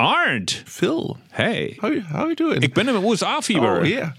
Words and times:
Arndt. 0.00 0.62
Phil. 0.64 1.16
Hey. 1.32 1.76
How, 1.82 1.90
how 2.12 2.18
are 2.20 2.28
you 2.30 2.36
doing? 2.36 2.62
Ich 2.62 2.72
bin 2.72 2.86
im 2.86 3.04
USA-Fieber. 3.04 3.80
Oh, 3.80 3.84
yeah. 3.84 4.14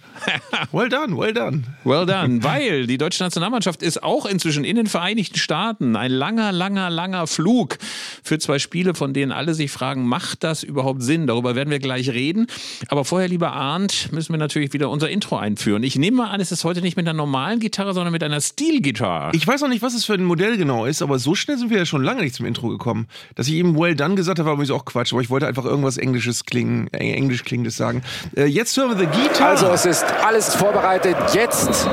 well 0.73 0.89
done, 0.89 1.17
well 1.17 1.33
done. 1.33 1.63
Well 1.85 2.05
done. 2.05 2.43
Weil 2.43 2.85
die 2.85 2.97
deutsche 2.97 3.23
Nationalmannschaft 3.23 3.81
ist 3.81 4.03
auch 4.03 4.25
inzwischen 4.25 4.65
in 4.65 4.75
den 4.75 4.87
Vereinigten 4.87 5.37
Staaten. 5.37 5.95
Ein 5.95 6.11
langer, 6.11 6.51
langer, 6.51 6.89
langer 6.89 7.27
Flug 7.27 7.77
für 8.23 8.39
zwei 8.39 8.59
Spiele, 8.59 8.93
von 8.93 9.13
denen 9.13 9.31
alle 9.31 9.53
sich 9.53 9.71
fragen, 9.71 10.05
macht 10.05 10.43
das 10.43 10.63
überhaupt 10.63 11.01
Sinn? 11.01 11.27
Darüber 11.27 11.55
werden 11.55 11.69
wir 11.69 11.79
gleich 11.79 12.09
reden. 12.09 12.47
Aber 12.89 13.05
vorher, 13.05 13.29
lieber 13.29 13.53
Arndt, 13.53 14.11
müssen 14.11 14.33
wir 14.33 14.37
natürlich 14.37 14.73
wieder 14.73 14.89
unser 14.89 15.09
Intro 15.09 15.37
einführen. 15.37 15.83
Ich 15.83 15.97
nehme 15.97 16.17
mal 16.17 16.29
an, 16.29 16.41
es 16.41 16.51
ist 16.51 16.65
heute 16.65 16.81
nicht 16.81 16.97
mit 16.97 17.07
einer 17.07 17.15
normalen 17.15 17.61
Gitarre, 17.61 17.93
sondern 17.93 18.11
mit 18.11 18.23
einer 18.23 18.41
Stilgitarre. 18.41 19.31
Ich 19.33 19.47
weiß 19.47 19.61
noch 19.61 19.69
nicht, 19.69 19.81
was 19.81 19.93
es 19.93 20.03
für 20.03 20.13
ein 20.13 20.25
Modell 20.25 20.57
genau 20.57 20.85
ist, 20.85 21.01
aber 21.01 21.19
so 21.19 21.35
schnell 21.35 21.57
sind 21.57 21.69
wir 21.69 21.77
ja 21.77 21.85
schon 21.85 22.03
lange 22.03 22.21
nicht 22.21 22.35
zum 22.35 22.45
Intro 22.45 22.67
gekommen. 22.67 23.07
Dass 23.35 23.47
ich 23.47 23.53
eben 23.53 23.79
well 23.79 23.95
done 23.95 24.15
gesagt 24.15 24.39
habe, 24.39 24.47
war 24.47 24.53
übrigens 24.53 24.71
auch 24.71 24.83
Quatsch, 24.85 25.13
aber 25.13 25.21
ich 25.21 25.29
wollte 25.29 25.47
einfach 25.47 25.68
irgendwas 25.69 25.97
Englisches 25.97 26.45
klingen, 26.45 26.87
äh, 26.93 27.13
Englisch 27.13 27.43
klingendes 27.43 27.77
sagen. 27.77 28.01
Äh, 28.35 28.45
jetzt 28.45 28.75
hören 28.75 28.97
wir 28.97 28.97
The 28.97 29.05
Guitar. 29.05 29.49
Also 29.49 29.67
es 29.67 29.85
ist 29.85 30.05
alles 30.25 30.55
vorbereitet. 30.55 31.15
Jetzt 31.33 31.87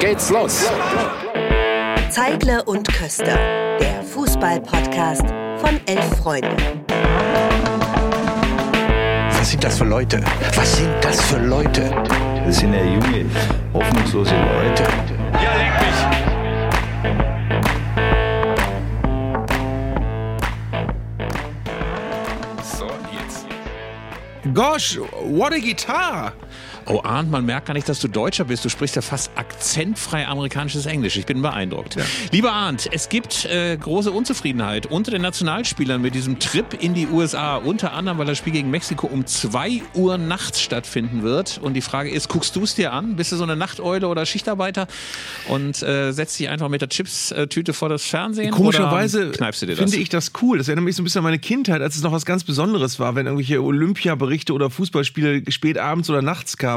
geht's 0.00 0.30
los. 0.30 0.66
Zeigle 2.10 2.62
und 2.64 2.86
Köster, 2.92 3.36
der 3.80 4.02
Fußball-Podcast 4.04 5.24
von 5.58 5.80
elf 5.86 6.18
Freunden. 6.18 6.56
Was 9.30 9.50
sind 9.50 9.64
das 9.64 9.78
für 9.78 9.84
Leute? 9.84 10.22
Was 10.54 10.76
sind 10.76 10.92
das 11.02 11.20
für 11.22 11.38
Leute? 11.38 11.90
Das 12.46 12.58
sind 12.58 12.72
ja 12.72 12.84
junge, 12.84 13.26
hoffnungslose 13.72 14.34
Leute. 14.34 14.84
Gosh, 24.52 24.98
what 24.98 25.54
a 25.54 25.60
guitar! 25.60 26.34
Oh, 26.86 27.00
Arndt, 27.02 27.30
man 27.30 27.46
merkt 27.46 27.66
gar 27.66 27.74
nicht, 27.74 27.88
dass 27.88 27.98
du 28.00 28.08
Deutscher 28.08 28.44
bist. 28.44 28.64
Du 28.64 28.68
sprichst 28.68 28.94
ja 28.94 29.02
fast 29.02 29.30
akzentfrei 29.36 30.26
amerikanisches 30.26 30.84
Englisch. 30.84 31.16
Ich 31.16 31.24
bin 31.24 31.40
beeindruckt. 31.40 31.96
Lieber 32.30 32.52
Arndt, 32.52 32.88
es 32.92 33.08
gibt 33.08 33.46
äh, 33.46 33.76
große 33.76 34.12
Unzufriedenheit 34.12 34.86
unter 34.86 35.10
den 35.10 35.22
Nationalspielern 35.22 36.02
mit 36.02 36.14
diesem 36.14 36.38
Trip 36.38 36.66
in 36.78 36.92
die 36.92 37.06
USA. 37.06 37.56
Unter 37.56 37.94
anderem, 37.94 38.18
weil 38.18 38.26
das 38.26 38.36
Spiel 38.36 38.52
gegen 38.52 38.70
Mexiko 38.70 39.06
um 39.06 39.26
2 39.26 39.82
Uhr 39.94 40.18
nachts 40.18 40.60
stattfinden 40.60 41.22
wird. 41.22 41.58
Und 41.62 41.72
die 41.72 41.80
Frage 41.80 42.10
ist, 42.10 42.28
guckst 42.28 42.54
du 42.54 42.62
es 42.64 42.74
dir 42.74 42.92
an? 42.92 43.16
Bist 43.16 43.32
du 43.32 43.36
so 43.36 43.44
eine 43.44 43.56
Nachteule 43.56 44.06
oder 44.06 44.26
Schichtarbeiter? 44.26 44.86
Und 45.48 45.82
äh, 45.82 46.12
setzt 46.12 46.38
dich 46.38 46.50
einfach 46.50 46.68
mit 46.68 46.82
der 46.82 46.90
Chips-Tüte 46.90 47.72
vor 47.72 47.88
das 47.88 48.04
Fernsehen? 48.04 48.50
Komischerweise 48.50 49.32
finde 49.76 49.96
ich 49.96 50.10
das 50.10 50.32
cool. 50.42 50.58
Das 50.58 50.68
erinnert 50.68 50.84
mich 50.84 50.96
so 50.96 51.02
ein 51.02 51.04
bisschen 51.04 51.20
an 51.20 51.24
meine 51.24 51.38
Kindheit, 51.38 51.80
als 51.80 51.96
es 51.96 52.02
noch 52.02 52.12
was 52.12 52.26
ganz 52.26 52.44
Besonderes 52.44 53.00
war, 53.00 53.14
wenn 53.14 53.24
irgendwelche 53.24 53.62
Olympiaberichte 53.62 54.52
oder 54.52 54.68
Fußballspiele 54.68 55.50
spät 55.50 55.78
abends 55.78 56.10
oder 56.10 56.20
nachts 56.20 56.58
kamen. 56.58 56.73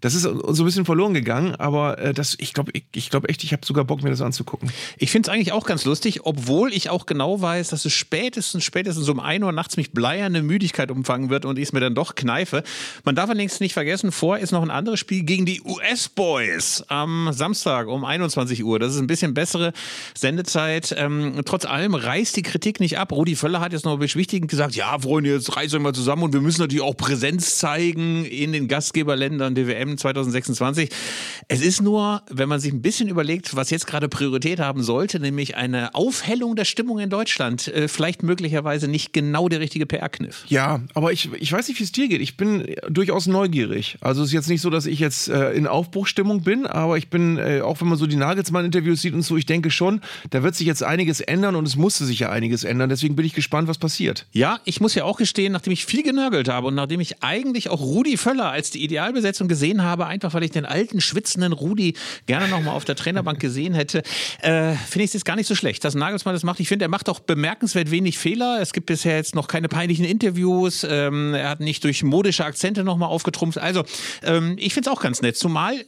Das 0.00 0.14
ist 0.14 0.22
so 0.22 0.62
ein 0.62 0.64
bisschen 0.64 0.84
verloren 0.84 1.14
gegangen, 1.14 1.54
aber 1.54 1.98
äh, 1.98 2.14
das, 2.14 2.36
ich 2.38 2.52
glaube 2.52 2.72
ich, 2.74 2.84
ich 2.94 3.10
glaub 3.10 3.28
echt, 3.28 3.44
ich 3.44 3.52
habe 3.52 3.64
sogar 3.64 3.84
Bock, 3.84 4.02
mir 4.02 4.10
das 4.10 4.20
anzugucken. 4.20 4.70
Ich 4.98 5.10
finde 5.10 5.28
es 5.28 5.34
eigentlich 5.34 5.52
auch 5.52 5.66
ganz 5.66 5.84
lustig, 5.84 6.20
obwohl 6.24 6.72
ich 6.72 6.90
auch 6.90 7.06
genau 7.06 7.40
weiß, 7.40 7.68
dass 7.68 7.84
es 7.84 7.92
spätestens, 7.92 8.64
spätestens 8.64 9.08
um 9.08 9.20
1 9.20 9.44
Uhr 9.44 9.52
nachts 9.52 9.76
mich 9.76 9.92
bleierne 9.92 10.42
Müdigkeit 10.42 10.90
umfangen 10.90 11.30
wird 11.30 11.44
und 11.44 11.58
ich 11.58 11.68
es 11.68 11.72
mir 11.72 11.80
dann 11.80 11.94
doch 11.94 12.14
kneife. 12.14 12.62
Man 13.04 13.14
darf 13.14 13.28
allerdings 13.28 13.60
nicht 13.60 13.74
vergessen, 13.74 14.12
vor 14.12 14.38
ist 14.38 14.52
noch 14.52 14.62
ein 14.62 14.70
anderes 14.70 14.98
Spiel 15.00 15.22
gegen 15.24 15.46
die 15.46 15.60
US-Boys 15.62 16.84
am 16.88 17.30
Samstag 17.32 17.88
um 17.88 18.04
21 18.04 18.64
Uhr. 18.64 18.78
Das 18.78 18.94
ist 18.94 19.00
ein 19.00 19.06
bisschen 19.06 19.34
bessere 19.34 19.72
Sendezeit. 20.14 20.94
Ähm, 20.96 21.40
trotz 21.44 21.64
allem 21.64 21.94
reißt 21.94 22.36
die 22.36 22.42
Kritik 22.42 22.80
nicht 22.80 22.98
ab. 22.98 23.12
Rudi 23.12 23.36
Völler 23.36 23.60
hat 23.60 23.72
jetzt 23.72 23.84
noch 23.84 23.98
beschwichtigend 23.98 24.50
gesagt, 24.50 24.74
ja, 24.74 24.98
Freunde, 24.98 25.30
jetzt 25.30 25.56
reißt 25.56 25.74
euch 25.74 25.80
mal 25.80 25.94
zusammen 25.94 26.22
und 26.22 26.32
wir 26.32 26.40
müssen 26.40 26.60
natürlich 26.60 26.82
auch 26.82 26.96
Präsenz 26.96 27.58
zeigen 27.58 28.24
in 28.24 28.52
den 28.52 28.68
Gastgeberländern 28.68 29.25
der 29.30 29.66
WM 29.66 29.98
2026. 29.98 30.90
Es 31.48 31.60
ist 31.60 31.82
nur, 31.82 32.22
wenn 32.30 32.48
man 32.48 32.60
sich 32.60 32.72
ein 32.72 32.82
bisschen 32.82 33.08
überlegt, 33.08 33.56
was 33.56 33.70
jetzt 33.70 33.86
gerade 33.86 34.08
Priorität 34.08 34.60
haben 34.60 34.82
sollte, 34.82 35.20
nämlich 35.20 35.56
eine 35.56 35.94
Aufhellung 35.94 36.56
der 36.56 36.64
Stimmung 36.64 36.98
in 36.98 37.10
Deutschland, 37.10 37.68
äh, 37.68 37.88
vielleicht 37.88 38.22
möglicherweise 38.22 38.88
nicht 38.88 39.12
genau 39.12 39.48
der 39.48 39.60
richtige 39.60 39.86
PR-Kniff. 39.86 40.44
Ja, 40.48 40.80
aber 40.94 41.12
ich, 41.12 41.30
ich 41.34 41.52
weiß 41.52 41.68
nicht, 41.68 41.78
wie 41.78 41.84
es 41.84 41.92
dir 41.92 42.08
geht. 42.08 42.20
Ich 42.20 42.36
bin 42.36 42.74
durchaus 42.88 43.26
neugierig. 43.26 43.98
Also 44.00 44.22
es 44.22 44.28
ist 44.28 44.34
jetzt 44.34 44.48
nicht 44.48 44.60
so, 44.60 44.70
dass 44.70 44.86
ich 44.86 44.98
jetzt 44.98 45.28
äh, 45.28 45.52
in 45.52 45.66
Aufbruchstimmung 45.66 46.42
bin, 46.42 46.66
aber 46.66 46.98
ich 46.98 47.08
bin, 47.08 47.38
äh, 47.38 47.60
auch 47.60 47.80
wenn 47.80 47.88
man 47.88 47.98
so 47.98 48.06
die 48.06 48.16
Nagelsmann-Interviews 48.16 49.02
sieht 49.02 49.14
und 49.14 49.22
so, 49.22 49.36
ich 49.36 49.46
denke 49.46 49.70
schon, 49.70 50.00
da 50.30 50.42
wird 50.42 50.54
sich 50.54 50.66
jetzt 50.66 50.82
einiges 50.82 51.20
ändern 51.20 51.56
und 51.56 51.66
es 51.66 51.76
musste 51.76 52.04
sich 52.04 52.20
ja 52.20 52.30
einiges 52.30 52.64
ändern. 52.64 52.88
Deswegen 52.88 53.16
bin 53.16 53.24
ich 53.24 53.34
gespannt, 53.34 53.68
was 53.68 53.78
passiert. 53.78 54.26
Ja, 54.32 54.60
ich 54.64 54.80
muss 54.80 54.94
ja 54.94 55.04
auch 55.04 55.18
gestehen, 55.18 55.52
nachdem 55.52 55.72
ich 55.72 55.86
viel 55.86 56.02
genörgelt 56.02 56.48
habe 56.48 56.66
und 56.68 56.74
nachdem 56.74 57.00
ich 57.00 57.22
eigentlich 57.22 57.68
auch 57.68 57.80
Rudi 57.80 58.16
Völler 58.16 58.50
als 58.50 58.70
die 58.70 58.82
Idealbesetzung 59.16 59.48
gesehen 59.48 59.82
habe, 59.82 60.06
einfach 60.06 60.34
weil 60.34 60.44
ich 60.44 60.50
den 60.50 60.64
alten, 60.64 61.00
schwitzenden 61.00 61.52
Rudi 61.52 61.94
gerne 62.26 62.48
nochmal 62.48 62.74
auf 62.74 62.84
der 62.84 62.96
Trainerbank 62.96 63.40
gesehen 63.40 63.74
hätte, 63.74 64.02
äh, 64.40 64.74
finde 64.74 65.04
ich 65.04 65.08
es 65.08 65.14
jetzt 65.14 65.24
gar 65.24 65.36
nicht 65.36 65.46
so 65.46 65.54
schlecht, 65.54 65.84
dass 65.84 65.94
Nagelsmann 65.94 66.34
das 66.34 66.44
macht. 66.44 66.60
Ich 66.60 66.68
finde, 66.68 66.84
er 66.84 66.88
macht 66.88 67.08
auch 67.08 67.20
bemerkenswert 67.20 67.90
wenig 67.90 68.18
Fehler. 68.18 68.58
Es 68.60 68.72
gibt 68.72 68.86
bisher 68.86 69.16
jetzt 69.16 69.34
noch 69.34 69.48
keine 69.48 69.68
peinlichen 69.68 70.04
Interviews. 70.04 70.86
Ähm, 70.88 71.34
er 71.34 71.50
hat 71.50 71.60
nicht 71.60 71.82
durch 71.84 72.02
modische 72.02 72.44
Akzente 72.44 72.84
nochmal 72.84 73.08
aufgetrumpft. 73.08 73.58
Also, 73.58 73.84
ähm, 74.22 74.56
ich 74.58 74.74
finde 74.74 74.90
es 74.90 74.96
auch 74.96 75.00
ganz 75.00 75.22
nett. 75.22 75.36
Zumal 75.36 75.84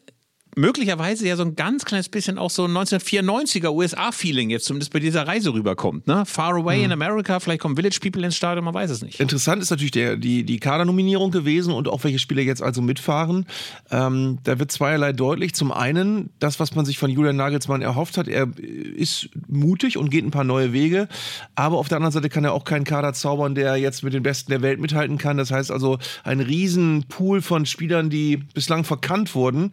möglicherweise 0.59 1.27
ja 1.27 1.37
so 1.37 1.45
ein 1.45 1.55
ganz 1.57 1.85
kleines 1.85 2.09
bisschen 2.09 2.37
auch 2.37 2.51
so 2.51 2.65
ein 2.65 2.73
1994er 2.73 3.73
USA-Feeling 3.73 4.51
jetzt 4.51 4.67
zumindest 4.67 4.93
bei 4.93 4.99
dieser 4.99 5.27
Reise 5.27 5.53
rüberkommt. 5.55 6.07
Ne? 6.07 6.25
Far 6.27 6.55
Away 6.55 6.85
in 6.85 6.93
America, 6.93 7.39
vielleicht 7.41 7.61
kommen 7.61 7.77
Village 7.77 7.99
People 8.03 8.25
ins 8.25 8.37
Stadion, 8.37 8.65
man 8.65 8.75
weiß 8.75 8.91
es 8.91 9.03
nicht. 9.03 9.21
Interessant 9.21 9.63
ist 9.63 9.71
natürlich 9.71 9.93
der, 9.93 10.17
die, 10.17 10.45
die 10.45 10.59
Kadernominierung 10.59 11.31
gewesen 11.31 11.73
und 11.73 11.89
auch 11.89 12.03
welche 12.05 12.19
Spieler 12.19 12.43
jetzt 12.43 12.63
also 12.63 12.83
mitfahren. 12.83 13.47
Ähm, 13.91 14.39
da 14.43 14.59
wird 14.59 14.73
zweierlei 14.73 15.13
deutlich. 15.13 15.55
Zum 15.55 15.71
einen, 15.71 16.31
das, 16.41 16.59
was 16.59 16.75
man 16.75 16.85
sich 16.85 16.99
von 16.99 17.11
Julian 17.11 17.37
Nagelsmann 17.37 17.83
erhofft 17.83 18.19
hat, 18.19 18.27
er 18.27 18.49
ist 18.59 19.31
mutig 19.47 19.97
und 19.97 20.11
geht 20.11 20.25
ein 20.25 20.31
paar 20.31 20.45
neue 20.45 20.73
Wege. 20.73 21.09
Aber 21.55 21.79
auf 21.79 21.89
der 21.89 21.97
anderen 21.97 22.13
Seite 22.13 22.29
kann 22.29 22.45
er 22.45 22.53
auch 22.53 22.65
keinen 22.65 22.85
Kader 22.85 23.13
zaubern, 23.13 23.55
der 23.55 23.77
jetzt 23.77 24.03
mit 24.03 24.13
den 24.13 24.23
Besten 24.25 24.51
der 24.51 24.63
Welt 24.63 24.81
mithalten 24.81 25.19
kann. 25.19 25.37
Das 25.37 25.53
heißt 25.53 25.71
also, 25.71 25.99
ein 26.25 26.41
riesen 26.41 27.05
Pool 27.09 27.43
von 27.43 27.65
Spielern, 27.65 28.11
die 28.11 28.39
bislang 28.39 28.83
verkannt 28.85 29.35
wurden, 29.35 29.73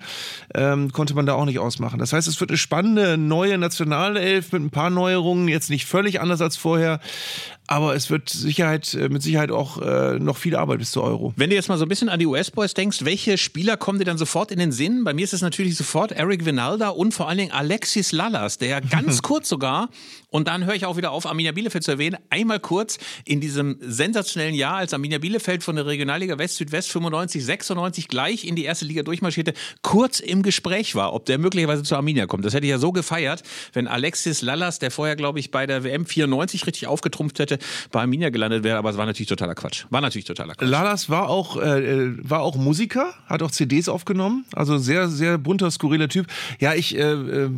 ähm, 0.54 0.75
konnte 0.92 1.14
man 1.14 1.26
da 1.26 1.34
auch 1.34 1.46
nicht 1.46 1.60
ausmachen. 1.60 2.00
Das 2.00 2.14
heißt, 2.14 2.28
es 2.28 2.40
wird 2.40 2.52
eine 2.52 2.58
spannende 2.58 3.18
neue 3.18 3.58
Nationalelf 3.58 4.52
mit 4.52 4.62
ein 4.62 4.70
paar 4.70 4.90
Neuerungen, 4.90 5.48
jetzt 5.48 5.70
nicht 5.70 5.86
völlig 5.86 6.22
anders 6.22 6.42
als 6.42 6.58
vorher. 6.58 7.00
Aber 7.68 7.96
es 7.96 8.10
wird 8.10 8.30
Sicherheit, 8.30 8.94
äh, 8.94 9.10
mit 9.10 9.24
Sicherheit 9.24 9.52
auch 9.52 9.82
äh, 9.82 10.20
noch 10.20 10.38
viel 10.38 10.56
Arbeit 10.56 10.80
bis 10.80 10.92
zur 10.92 11.04
Euro. 11.04 11.34
Wenn 11.36 11.50
du 11.50 11.56
jetzt 11.56 11.70
mal 11.70 11.78
so 11.78 11.86
ein 11.86 11.90
bisschen 11.90 12.10
an 12.10 12.20
die 12.20 12.28
US-Boys 12.28 12.74
denkst, 12.74 13.06
welche 13.06 13.38
Spieler 13.38 13.78
kommen 13.78 14.00
dir 14.00 14.06
dann 14.06 14.18
sofort 14.18 14.52
in 14.52 14.60
den 14.60 14.72
Sinn? 14.72 15.04
Bei 15.04 15.14
mir 15.14 15.24
ist 15.24 15.34
es 15.34 15.42
natürlich 15.42 15.76
sofort 15.76 16.12
Eric 16.12 16.46
Vinalda 16.46 16.90
und 16.90 17.14
vor 17.14 17.28
allen 17.28 17.40
Dingen 17.40 17.52
Alexis 17.52 18.12
Lallas, 18.12 18.58
der 18.58 18.82
ganz 18.82 19.22
kurz 19.22 19.50
sogar, 19.50 19.90
und 20.36 20.50
dann 20.50 20.66
höre 20.66 20.76
ich 20.76 20.86
auch 20.86 20.98
wieder 20.98 21.12
auf, 21.12 21.26
Arminia 21.26 21.54
Bielefeld 21.54 21.86
zu 21.86 21.92
erwähnen, 21.92 22.18
einmal 22.30 22.60
kurz 22.60 22.98
in 23.24 23.40
diesem 23.40 23.78
sensationellen 23.80 24.54
Jahr, 24.54 24.76
als 24.76 24.94
Arminia 24.94 25.18
Bielefeld 25.18 25.64
von 25.64 25.78
der 25.78 25.86
Regionalliga 25.86 26.38
West 26.38 26.58
Südwest 26.58 26.92
95, 26.92 27.46
96 27.46 28.10
gleich 28.10 28.44
in 28.44 28.58
die 28.58 28.66
erste 28.66 28.84
Liga 28.84 29.04
durchmarschierte, 29.04 29.54
kurz 29.82 30.20
im 30.20 30.44
Gespräch 30.44 30.94
war, 30.94 31.14
ob 31.14 31.26
der 31.26 31.38
möglicherweise 31.38 31.84
zu 31.84 31.96
Arminia 31.96 32.26
kommt. 32.26 32.44
Das 32.44 32.54
hätte 32.54 32.66
ich 32.66 32.72
ja 32.72 32.80
so 32.80 32.92
gefeiert, 32.92 33.44
wenn 33.72 33.88
Alexis 33.88 34.42
Lallas, 34.42 34.80
der 34.80 34.92
vorher, 34.92 35.16
glaube 35.16 35.40
ich, 35.40 35.52
bei 35.52 35.66
der 35.68 35.86
WM 35.86 36.06
94 36.06 36.68
richtig 36.68 36.88
aufgetrumpft 36.88 37.40
hätte, 37.40 37.55
bei 37.92 38.02
Arminia 38.02 38.30
gelandet 38.30 38.64
wäre, 38.64 38.78
aber 38.78 38.90
es 38.90 38.98
war 38.98 39.06
natürlich 39.06 39.30
totaler 39.30 39.56
Quatsch. 39.56 39.86
War 39.90 40.02
natürlich 40.02 40.26
totaler 40.26 40.56
Quatsch. 40.56 40.70
Lalas 40.70 41.10
war 41.10 41.30
auch, 41.30 41.58
äh, 41.62 42.12
war 42.28 42.42
auch 42.42 42.56
Musiker, 42.56 43.14
hat 43.28 43.42
auch 43.42 43.52
CDs 43.52 43.90
aufgenommen, 43.90 44.46
also 44.54 44.78
sehr, 44.78 45.08
sehr 45.08 45.38
bunter, 45.38 45.72
skurriler 45.72 46.10
Typ. 46.10 46.28
Ja, 46.60 46.74
ich 46.74 46.96
äh, 46.96 47.02
äh, 47.02 47.50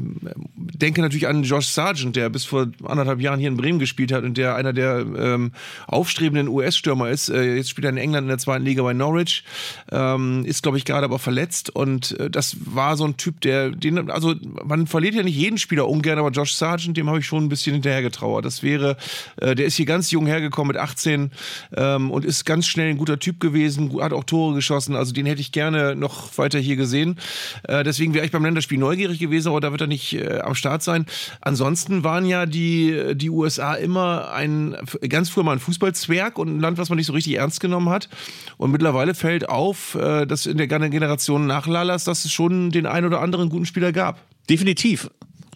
denke 0.55 1.01
natürlich 1.01 1.27
an 1.27 1.43
Josh 1.43 1.67
Sargent, 1.67 2.15
der 2.15 2.29
bis 2.29 2.45
vor 2.45 2.67
anderthalb 2.83 3.21
Jahren 3.21 3.39
hier 3.39 3.49
in 3.49 3.57
Bremen 3.57 3.79
gespielt 3.79 4.11
hat 4.11 4.23
und 4.23 4.37
der 4.37 4.55
einer 4.55 4.73
der 4.73 5.05
ähm, 5.17 5.51
aufstrebenden 5.87 6.47
US-Stürmer 6.47 7.09
ist. 7.09 7.29
Äh, 7.29 7.55
jetzt 7.55 7.69
spielt 7.69 7.85
er 7.85 7.91
in 7.91 7.97
England 7.97 8.25
in 8.25 8.29
der 8.29 8.37
zweiten 8.37 8.65
Liga 8.65 8.83
bei 8.83 8.93
Norwich, 8.93 9.43
ähm, 9.91 10.45
ist, 10.45 10.63
glaube 10.63 10.77
ich, 10.77 10.85
gerade 10.85 11.05
aber 11.05 11.19
verletzt 11.19 11.69
und 11.69 12.19
äh, 12.19 12.29
das 12.29 12.57
war 12.59 12.97
so 12.97 13.05
ein 13.05 13.17
Typ, 13.17 13.41
der, 13.41 13.71
den, 13.71 14.11
also 14.11 14.35
man 14.63 14.87
verliert 14.87 15.15
ja 15.15 15.23
nicht 15.23 15.35
jeden 15.35 15.57
Spieler 15.57 15.87
ungern, 15.87 16.19
aber 16.19 16.29
Josh 16.29 16.53
Sargent, 16.53 16.97
dem 16.97 17.07
habe 17.07 17.19
ich 17.19 17.25
schon 17.25 17.45
ein 17.45 17.49
bisschen 17.49 17.73
hinterher 17.73 18.01
getrauert. 18.01 18.45
Das 18.45 18.63
wäre, 18.63 18.97
äh, 19.37 19.55
der 19.55 19.65
ist 19.65 19.75
hier 19.75 19.85
ganz 19.87 20.11
jung 20.11 20.27
hergekommen 20.27 20.67
mit 20.67 20.77
18 20.77 21.31
ähm, 21.75 22.11
und 22.11 22.23
ist 22.23 22.45
ganz 22.45 22.67
schnell 22.67 22.91
ein 22.91 22.97
guter 22.97 23.17
Typ 23.17 23.39
gewesen, 23.39 23.99
hat 24.01 24.13
auch 24.13 24.23
Tore 24.23 24.53
geschossen, 24.53 24.95
also 24.95 25.13
den 25.13 25.25
hätte 25.25 25.41
ich 25.41 25.51
gerne 25.51 25.95
noch 25.95 26.37
weiter 26.37 26.59
hier 26.59 26.75
gesehen. 26.75 27.17
Äh, 27.63 27.83
deswegen 27.83 28.13
wäre 28.13 28.25
ich 28.25 28.31
beim 28.31 28.43
Länderspiel 28.43 28.77
neugierig 28.77 29.17
gewesen, 29.17 29.49
aber 29.49 29.61
da 29.61 29.71
wird 29.71 29.81
er 29.81 29.87
nicht 29.87 30.13
äh, 30.13 30.41
am 30.41 30.53
Start 30.53 30.83
sein. 30.83 31.05
Ansonsten 31.41 32.03
waren 32.03 32.25
ja 32.25 32.45
die, 32.45 33.15
die 33.15 33.29
USA 33.29 33.73
immer 33.73 34.31
ein, 34.31 34.75
ganz 35.09 35.29
früher 35.29 35.43
mal 35.43 35.53
ein 35.53 35.59
Fußballzwerg 35.59 36.37
und 36.37 36.57
ein 36.57 36.59
Land, 36.59 36.77
was 36.77 36.89
man 36.89 36.97
nicht 36.97 37.07
so 37.07 37.13
richtig 37.13 37.35
ernst 37.35 37.59
genommen 37.59 37.89
hat. 37.89 38.09
Und 38.57 38.71
mittlerweile 38.71 39.15
fällt 39.15 39.49
auf, 39.49 39.95
äh, 39.95 40.25
dass 40.25 40.45
in 40.45 40.57
der 40.57 40.67
Generation 40.67 41.47
nach 41.47 41.67
Lalas, 41.67 42.03
dass 42.03 42.25
es 42.25 42.31
schon 42.31 42.71
den 42.71 42.85
ein 42.85 43.05
oder 43.05 43.21
anderen 43.21 43.49
guten 43.49 43.65
Spieler 43.65 43.91
gab. 43.91 44.21
Definitiv. 44.49 45.09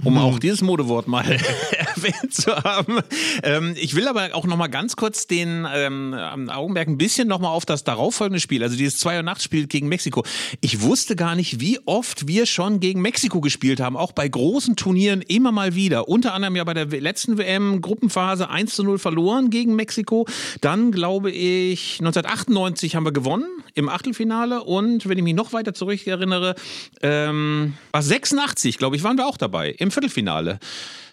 Um 0.04 0.18
auch 0.18 0.40
dieses 0.40 0.62
Modewort 0.62 1.08
mal 1.08 1.24
erwähnt 2.02 2.34
zu 2.34 2.56
haben. 2.56 3.00
Ähm, 3.44 3.74
ich 3.78 3.96
will 3.96 4.08
aber 4.08 4.30
auch 4.34 4.46
noch 4.46 4.58
mal 4.58 4.68
ganz 4.68 4.96
kurz 4.96 5.28
den 5.28 5.68
ähm, 5.74 6.14
Augenmerk 6.50 6.88
ein 6.88 6.98
bisschen 6.98 7.28
noch 7.28 7.40
mal 7.40 7.50
auf 7.50 7.66
das 7.66 7.84
darauffolgende 7.84 8.40
Spiel, 8.40 8.64
also 8.64 8.76
dieses 8.76 9.00
2 9.00 9.18
Uhr 9.18 9.24
Nachtspiel 9.24 9.68
gegen 9.68 9.88
Mexiko. 9.88 10.24
Ich 10.62 10.82
wusste 10.82 11.16
gar 11.16 11.36
nicht, 11.36 11.60
wie 11.60 11.80
oft 11.86 12.28
wir 12.28 12.46
schon 12.46 12.80
gegen 12.80 13.02
Mexiko 13.02 13.42
gespielt 13.42 13.80
haben, 13.80 13.98
auch 13.98 14.12
bei 14.12 14.28
großen 14.28 14.76
Turnieren 14.76 15.22
immer 15.22 15.52
mal 15.52 15.76
wieder. 15.76 16.08
Unter 16.08 16.34
anderem 16.34 16.56
ja 16.56 16.64
bei 16.64 16.74
der 16.74 16.86
letzten 16.86 17.38
WM-Gruppenphase 17.38 18.50
1 18.50 18.76
zu 18.76 18.84
0 18.84 19.00
verloren 19.00 19.50
gegen 19.50 19.76
Mexiko. 19.76 20.28
Dann, 20.62 20.92
glaube 20.92 21.32
ich, 21.32 22.00
1998 22.00 22.96
haben 22.96 23.06
wir 23.06 23.12
gewonnen 23.12 23.46
im 23.74 23.90
Achtelfinale 23.90 24.64
und 24.64 25.08
wenn 25.08 25.18
ich 25.18 25.24
mich 25.24 25.36
noch 25.36 25.54
weiter 25.54 25.74
zurück 25.74 26.06
erinnere, 26.08 26.56
ähm, 27.02 27.74
war 27.92 28.02
86, 28.02 28.78
glaube 28.78 28.96
ich, 28.96 29.04
waren 29.04 29.18
wir 29.18 29.28
auch 29.28 29.38
dabei 29.38 29.72
im 29.72 29.92
Viertelfinale. 29.92 30.60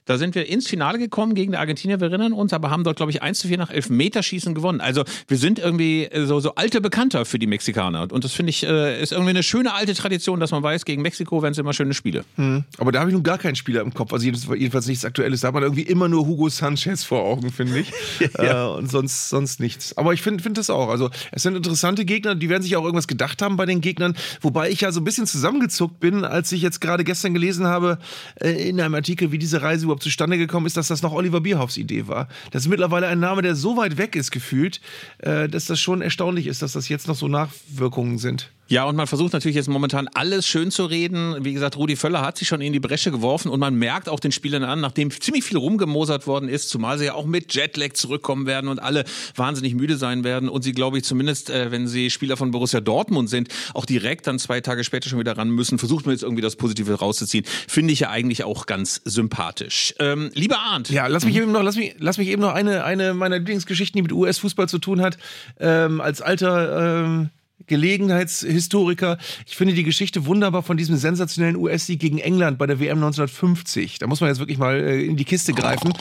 Da 0.08 0.16
sind 0.16 0.34
wir 0.34 0.49
ins 0.49 0.66
Finale 0.66 0.99
gekommen 0.99 1.34
gegen 1.34 1.52
die 1.52 1.58
Argentinier, 1.58 2.00
wir 2.00 2.08
erinnern 2.08 2.32
uns, 2.32 2.55
aber 2.55 2.70
haben 2.70 2.82
dort, 2.82 2.96
glaube 2.96 3.12
ich, 3.12 3.22
1 3.22 3.40
zu 3.40 3.49
4 3.49 3.58
nach 3.58 3.70
Elfmeterschießen 3.70 4.55
gewonnen. 4.55 4.81
Also 4.81 5.05
wir 5.26 5.37
sind 5.37 5.58
irgendwie 5.58 6.05
äh, 6.05 6.25
so, 6.25 6.40
so 6.40 6.55
alte 6.55 6.81
Bekannter 6.81 7.26
für 7.26 7.38
die 7.38 7.46
Mexikaner. 7.46 8.10
Und 8.10 8.25
das 8.25 8.32
finde 8.32 8.49
ich, 8.49 8.64
äh, 8.64 9.02
ist 9.02 9.12
irgendwie 9.12 9.31
eine 9.31 9.43
schöne 9.43 9.75
alte 9.75 9.93
Tradition, 9.93 10.40
dass 10.40 10.50
man 10.50 10.62
weiß, 10.62 10.87
gegen 10.87 11.02
Mexiko 11.02 11.43
werden 11.43 11.52
es 11.52 11.58
immer 11.58 11.75
schöne 11.75 11.93
Spiele. 11.93 12.25
Hm. 12.37 12.64
Aber 12.78 12.90
da 12.90 13.00
habe 13.00 13.10
ich 13.10 13.14
nun 13.14 13.22
gar 13.22 13.37
keinen 13.37 13.55
Spieler 13.55 13.82
im 13.82 13.93
Kopf. 13.93 14.14
Also 14.14 14.25
jedenfalls 14.25 14.87
nichts 14.87 15.05
Aktuelles. 15.05 15.43
Da 15.43 15.49
hat 15.49 15.55
man 15.55 15.62
irgendwie 15.62 15.82
immer 15.82 16.08
nur 16.08 16.26
Hugo 16.26 16.49
Sanchez 16.49 17.04
vor 17.04 17.22
Augen, 17.22 17.52
finde 17.52 17.81
ich. 17.81 17.93
ja. 18.38 18.64
äh, 18.64 18.78
und 18.78 18.90
sonst, 18.90 19.28
sonst 19.28 19.61
nichts. 19.61 19.94
Aber 19.99 20.14
ich 20.14 20.22
finde 20.22 20.43
find 20.43 20.56
das 20.56 20.70
auch. 20.70 20.88
Also 20.88 21.11
es 21.32 21.43
sind 21.43 21.54
interessante 21.54 22.06
Gegner, 22.06 22.34
die 22.34 22.49
werden 22.49 22.62
sich 22.62 22.76
auch 22.76 22.84
irgendwas 22.84 23.08
gedacht 23.08 23.43
haben 23.43 23.58
bei 23.58 23.66
den 23.66 23.82
Gegnern. 23.82 24.16
Wobei 24.40 24.70
ich 24.70 24.81
ja 24.81 24.90
so 24.90 25.02
ein 25.02 25.04
bisschen 25.04 25.26
zusammengezuckt 25.26 26.00
bin, 26.00 26.25
als 26.25 26.50
ich 26.50 26.62
jetzt 26.62 26.81
gerade 26.81 27.04
gestern 27.04 27.34
gelesen 27.34 27.66
habe, 27.66 27.99
äh, 28.40 28.70
in 28.70 28.81
einem 28.81 28.94
Artikel, 28.94 29.32
wie 29.32 29.38
diese 29.38 29.61
Reise 29.61 29.84
überhaupt 29.84 29.98
zustande 29.99 30.39
gekommen 30.39 30.67
ist, 30.67 30.77
dass 30.77 30.89
das 30.89 31.03
noch 31.03 31.12
Oliver 31.12 31.41
Bierhoffs 31.41 31.77
Idee 31.77 32.09
war. 32.09 32.29
Das 32.50 32.62
ist 32.62 32.69
mittlerweile 32.69 33.06
ein 33.09 33.21
Name, 33.21 33.43
der 33.43 33.55
so 33.55 33.77
weit 33.77 33.99
weg 33.99 34.17
ist 34.17 34.31
gefühlt, 34.31 34.81
äh, 35.19 35.49
dass 35.49 35.67
das 35.67 35.81
schon 35.81 36.03
erstaunlich 36.03 36.47
ist, 36.47 36.62
dass 36.62 36.73
das 36.73 36.89
jetzt 36.89 37.09
noch 37.09 37.17
so 37.17 37.29
Nachwirkungen 37.29 38.19
sind. 38.19 38.50
Ja, 38.70 38.85
und 38.85 38.97
man 38.97 39.06
versucht 39.06 39.32
natürlich 39.32 39.56
jetzt 39.56 39.69
momentan 39.69 40.09
alles 40.12 40.47
schön 40.47 40.70
zu 40.70 40.85
reden. 40.85 41.43
Wie 41.43 41.55
gesagt, 41.55 41.79
Rudi 41.79 41.97
Völler 41.97 42.20
hat 42.20 42.37
sich 42.37 42.49
schon 42.49 42.61
in 42.61 42.75
die 42.75 42.81
Bresche 42.81 43.11
geworfen 43.11 43.49
und 43.49 43.61
man 43.61 43.75
merkt 43.75 44.11
auch 44.11 44.20
den 44.20 44.31
Spielern 44.31 44.62
an, 44.62 44.81
nachdem 44.81 45.11
ziemlich 45.11 45.44
viel 45.44 45.56
rumgemosert 45.56 46.26
worden 46.26 46.50
ist, 46.50 46.69
zumal 46.69 46.99
sie 46.99 47.06
ja 47.06 47.15
auch 47.15 47.25
mit 47.25 47.55
Jetlag 47.55 47.94
zurückkommen 47.94 48.44
werden 48.44 48.69
und 48.69 48.79
alle 48.79 49.05
wahnsinnig 49.35 49.75
müde 49.75 49.97
sein 49.97 50.23
werden 50.23 50.50
und 50.50 50.62
sie, 50.62 50.73
glaube 50.73 50.99
ich, 50.99 51.05
zumindest, 51.05 51.49
äh, 51.49 51.70
wenn 51.70 51.88
sie 51.88 52.11
Spieler 52.11 52.37
von 52.37 52.50
Borussia 52.50 52.82
Dortmund 52.82 53.31
sind, 53.31 53.49
auch 53.73 53.87
direkt 53.87 54.26
dann 54.26 54.38
zwei 54.38 54.61
Tage 54.61 54.85
später 54.85 55.09
schon 55.09 55.19
wieder 55.19 55.38
ran 55.38 55.49
müssen, 55.49 55.79
versucht 55.79 56.05
man 56.05 56.14
jetzt 56.14 56.23
irgendwie 56.23 56.43
das 56.43 56.56
Positive 56.56 56.93
rauszuziehen. 56.93 57.47
Finde 57.69 57.94
ich 57.94 58.00
ja 58.00 58.11
eigentlich 58.11 58.44
auch 58.44 58.67
ganz 58.67 59.00
sympathisch. 59.06 59.94
Ähm, 59.99 60.31
lieber 60.35 60.59
Arndt. 60.59 60.91
Ja, 60.91 61.06
lass 61.06 61.25
mich 61.25 61.37
eben 61.37 61.53
noch, 61.53 61.62
lass 61.62 61.76
mich, 61.76 61.94
lass 61.99 62.19
mich 62.19 62.29
eben 62.29 62.43
noch 62.43 62.53
eine, 62.53 62.85
eine 62.85 63.14
meiner 63.14 63.38
Lieblingsgeschichten, 63.38 63.97
die 63.97 64.03
mit 64.03 64.12
US-Fußball 64.12 64.69
zu 64.69 64.79
tun 64.79 65.00
hat, 65.00 65.17
ähm, 65.59 66.03
als 66.03 66.21
alter 66.21 67.05
ähm 67.06 67.31
Gelegenheitshistoriker. 67.69 69.19
Ich 69.47 69.56
finde 69.56 69.75
die 69.75 69.85
Geschichte 69.85 70.26
wunderbar 70.26 70.62
von 70.62 70.76
diesem 70.76 70.97
sensationellen 70.97 71.56
US-Sieg 71.56 72.00
gegen 72.00 72.19
England 72.19 72.59
bei 72.59 72.67
der 72.67 72.81
WM 72.81 72.99
1950. 72.99 73.99
Da 73.99 74.06
muss 74.06 74.20
man 74.20 74.29
jetzt 74.29 74.38
wirklich 74.38 74.59
mal 74.59 74.76
äh, 74.76 75.05
in 75.05 75.17
die 75.17 75.25
Kiste 75.25 75.53
greifen. 75.53 75.93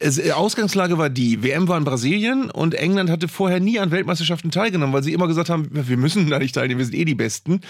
Es, 0.00 0.18
äh, 0.18 0.32
Ausgangslage 0.32 0.98
war 0.98 1.08
die, 1.08 1.42
WM 1.42 1.68
war 1.68 1.78
in 1.78 1.84
Brasilien 1.84 2.50
und 2.50 2.74
England 2.74 3.10
hatte 3.10 3.28
vorher 3.28 3.60
nie 3.60 3.78
an 3.78 3.92
Weltmeisterschaften 3.92 4.50
teilgenommen, 4.50 4.92
weil 4.92 5.04
sie 5.04 5.12
immer 5.12 5.28
gesagt 5.28 5.50
haben, 5.50 5.68
wir 5.70 5.96
müssen 5.96 6.28
da 6.30 6.38
nicht 6.38 6.54
teilnehmen, 6.54 6.78
wir 6.78 6.84
sind 6.84 6.96
eh 6.96 7.04
die 7.04 7.14
Besten. 7.14 7.60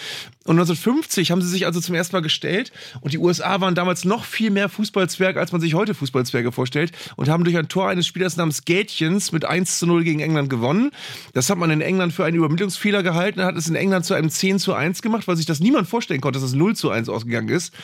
Und 0.45 0.59
1950 0.59 1.31
haben 1.31 1.43
sie 1.43 1.49
sich 1.49 1.67
also 1.67 1.81
zum 1.81 1.95
ersten 1.95 2.17
Mal 2.17 2.23
gestellt 2.23 2.73
und 3.03 3.13
die 3.13 3.19
USA 3.19 3.61
waren 3.61 3.75
damals 3.75 4.05
noch 4.05 4.25
viel 4.25 4.51
mehr 4.51 4.71
Fußballzwerg, 4.71 5.37
als 5.37 5.53
man 5.53 5.61
sich 5.61 5.75
heute 5.75 5.95
Fußballzwerge 5.95 6.51
vorstellt 6.51 6.93
und 7.17 7.29
haben 7.29 7.45
durch 7.45 7.59
ein 7.59 7.69
Tor 7.69 7.89
eines 7.89 8.07
Spielers 8.07 8.37
namens 8.37 8.65
Gätchens 8.65 9.33
mit 9.33 9.45
1 9.45 9.79
zu 9.79 9.87
0 9.87 10.03
gegen 10.05 10.21
England 10.21 10.49
gewonnen. 10.49 10.93
Das 11.35 11.51
hat 11.51 11.59
man 11.59 11.71
in 11.71 11.83
England 11.83 12.15
für 12.15 12.25
einen 12.25 12.39
Übermittlungsfehler 12.39 13.03
gehalten, 13.03 13.43
hat 13.43 13.57
es 13.57 13.69
in 13.69 13.75
England 13.75 14.07
zu 14.07 14.15
einem 14.15 14.31
10 14.31 14.59
zu 14.59 14.73
1 14.73 15.03
gemacht, 15.03 15.29
weil 15.29 15.37
sich 15.37 15.47
das 15.47 15.61
niemand 15.61 15.89
vorstellen 15.89 16.23
konnte, 16.23 16.39
dass 16.39 16.49
es 16.49 16.55
0 16.55 16.75
zu 16.75 16.91
1 16.91 17.11
ausgegangen 17.11 17.51
ist. 17.51 17.75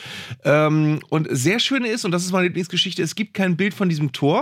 Ähm, 0.43 0.99
und 1.09 1.27
sehr 1.29 1.59
schön 1.59 1.85
ist, 1.85 2.05
und 2.05 2.11
das 2.11 2.25
ist 2.25 2.31
meine 2.31 2.47
Lieblingsgeschichte, 2.47 3.03
es 3.03 3.13
gibt 3.13 3.35
kein 3.35 3.55
Bild 3.55 3.73
von 3.73 3.87
diesem 3.87 4.11
Tor, 4.11 4.40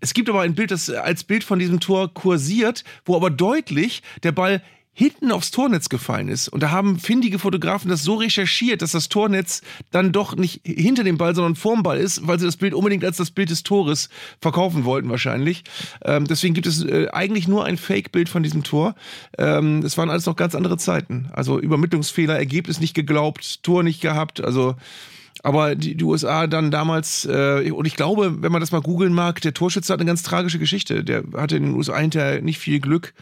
es 0.00 0.14
gibt 0.14 0.28
aber 0.28 0.42
ein 0.42 0.54
Bild, 0.54 0.70
das 0.70 0.90
als 0.90 1.24
Bild 1.24 1.44
von 1.44 1.58
diesem 1.58 1.80
Tor 1.80 2.12
kursiert, 2.12 2.84
wo 3.04 3.16
aber 3.16 3.30
deutlich 3.30 4.02
der 4.22 4.32
Ball 4.32 4.62
hinten 4.98 5.30
aufs 5.30 5.52
Tornetz 5.52 5.88
gefallen 5.88 6.26
ist. 6.26 6.48
Und 6.48 6.60
da 6.60 6.72
haben 6.72 6.98
findige 6.98 7.38
Fotografen 7.38 7.88
das 7.88 8.02
so 8.02 8.16
recherchiert, 8.16 8.82
dass 8.82 8.90
das 8.90 9.08
Tornetz 9.08 9.62
dann 9.92 10.10
doch 10.10 10.34
nicht 10.34 10.62
hinter 10.64 11.04
dem 11.04 11.18
Ball, 11.18 11.36
sondern 11.36 11.54
vorm 11.54 11.84
Ball 11.84 11.98
ist, 11.98 12.26
weil 12.26 12.40
sie 12.40 12.46
das 12.46 12.56
Bild 12.56 12.74
unbedingt 12.74 13.04
als 13.04 13.16
das 13.16 13.30
Bild 13.30 13.48
des 13.50 13.62
Tores 13.62 14.08
verkaufen 14.40 14.84
wollten 14.84 15.08
wahrscheinlich. 15.08 15.62
Ähm, 16.04 16.26
deswegen 16.26 16.52
gibt 16.52 16.66
es 16.66 16.84
äh, 16.84 17.06
eigentlich 17.12 17.46
nur 17.46 17.64
ein 17.64 17.76
Fake-Bild 17.76 18.28
von 18.28 18.42
diesem 18.42 18.64
Tor. 18.64 18.96
Ähm, 19.38 19.84
es 19.84 19.96
waren 19.96 20.10
alles 20.10 20.26
noch 20.26 20.34
ganz 20.34 20.56
andere 20.56 20.78
Zeiten. 20.78 21.30
Also 21.32 21.60
Übermittlungsfehler, 21.60 22.36
Ergebnis 22.36 22.80
nicht 22.80 22.94
geglaubt, 22.94 23.62
Tor 23.62 23.84
nicht 23.84 24.00
gehabt. 24.00 24.42
Also 24.42 24.74
aber 25.42 25.74
die, 25.74 25.94
die 25.94 26.04
USA 26.04 26.46
dann 26.46 26.70
damals, 26.70 27.24
äh, 27.24 27.70
und 27.70 27.86
ich 27.86 27.96
glaube, 27.96 28.42
wenn 28.42 28.52
man 28.52 28.60
das 28.60 28.72
mal 28.72 28.80
googeln 28.80 29.12
mag, 29.12 29.40
der 29.40 29.54
Torschütze 29.54 29.92
hat 29.92 30.00
eine 30.00 30.08
ganz 30.08 30.22
tragische 30.22 30.58
Geschichte. 30.58 31.04
Der 31.04 31.24
hatte 31.34 31.56
in 31.56 31.64
den 31.64 31.74
USA 31.74 31.96
hinterher 31.98 32.42
nicht 32.42 32.58
viel 32.58 32.80
Glück 32.80 33.14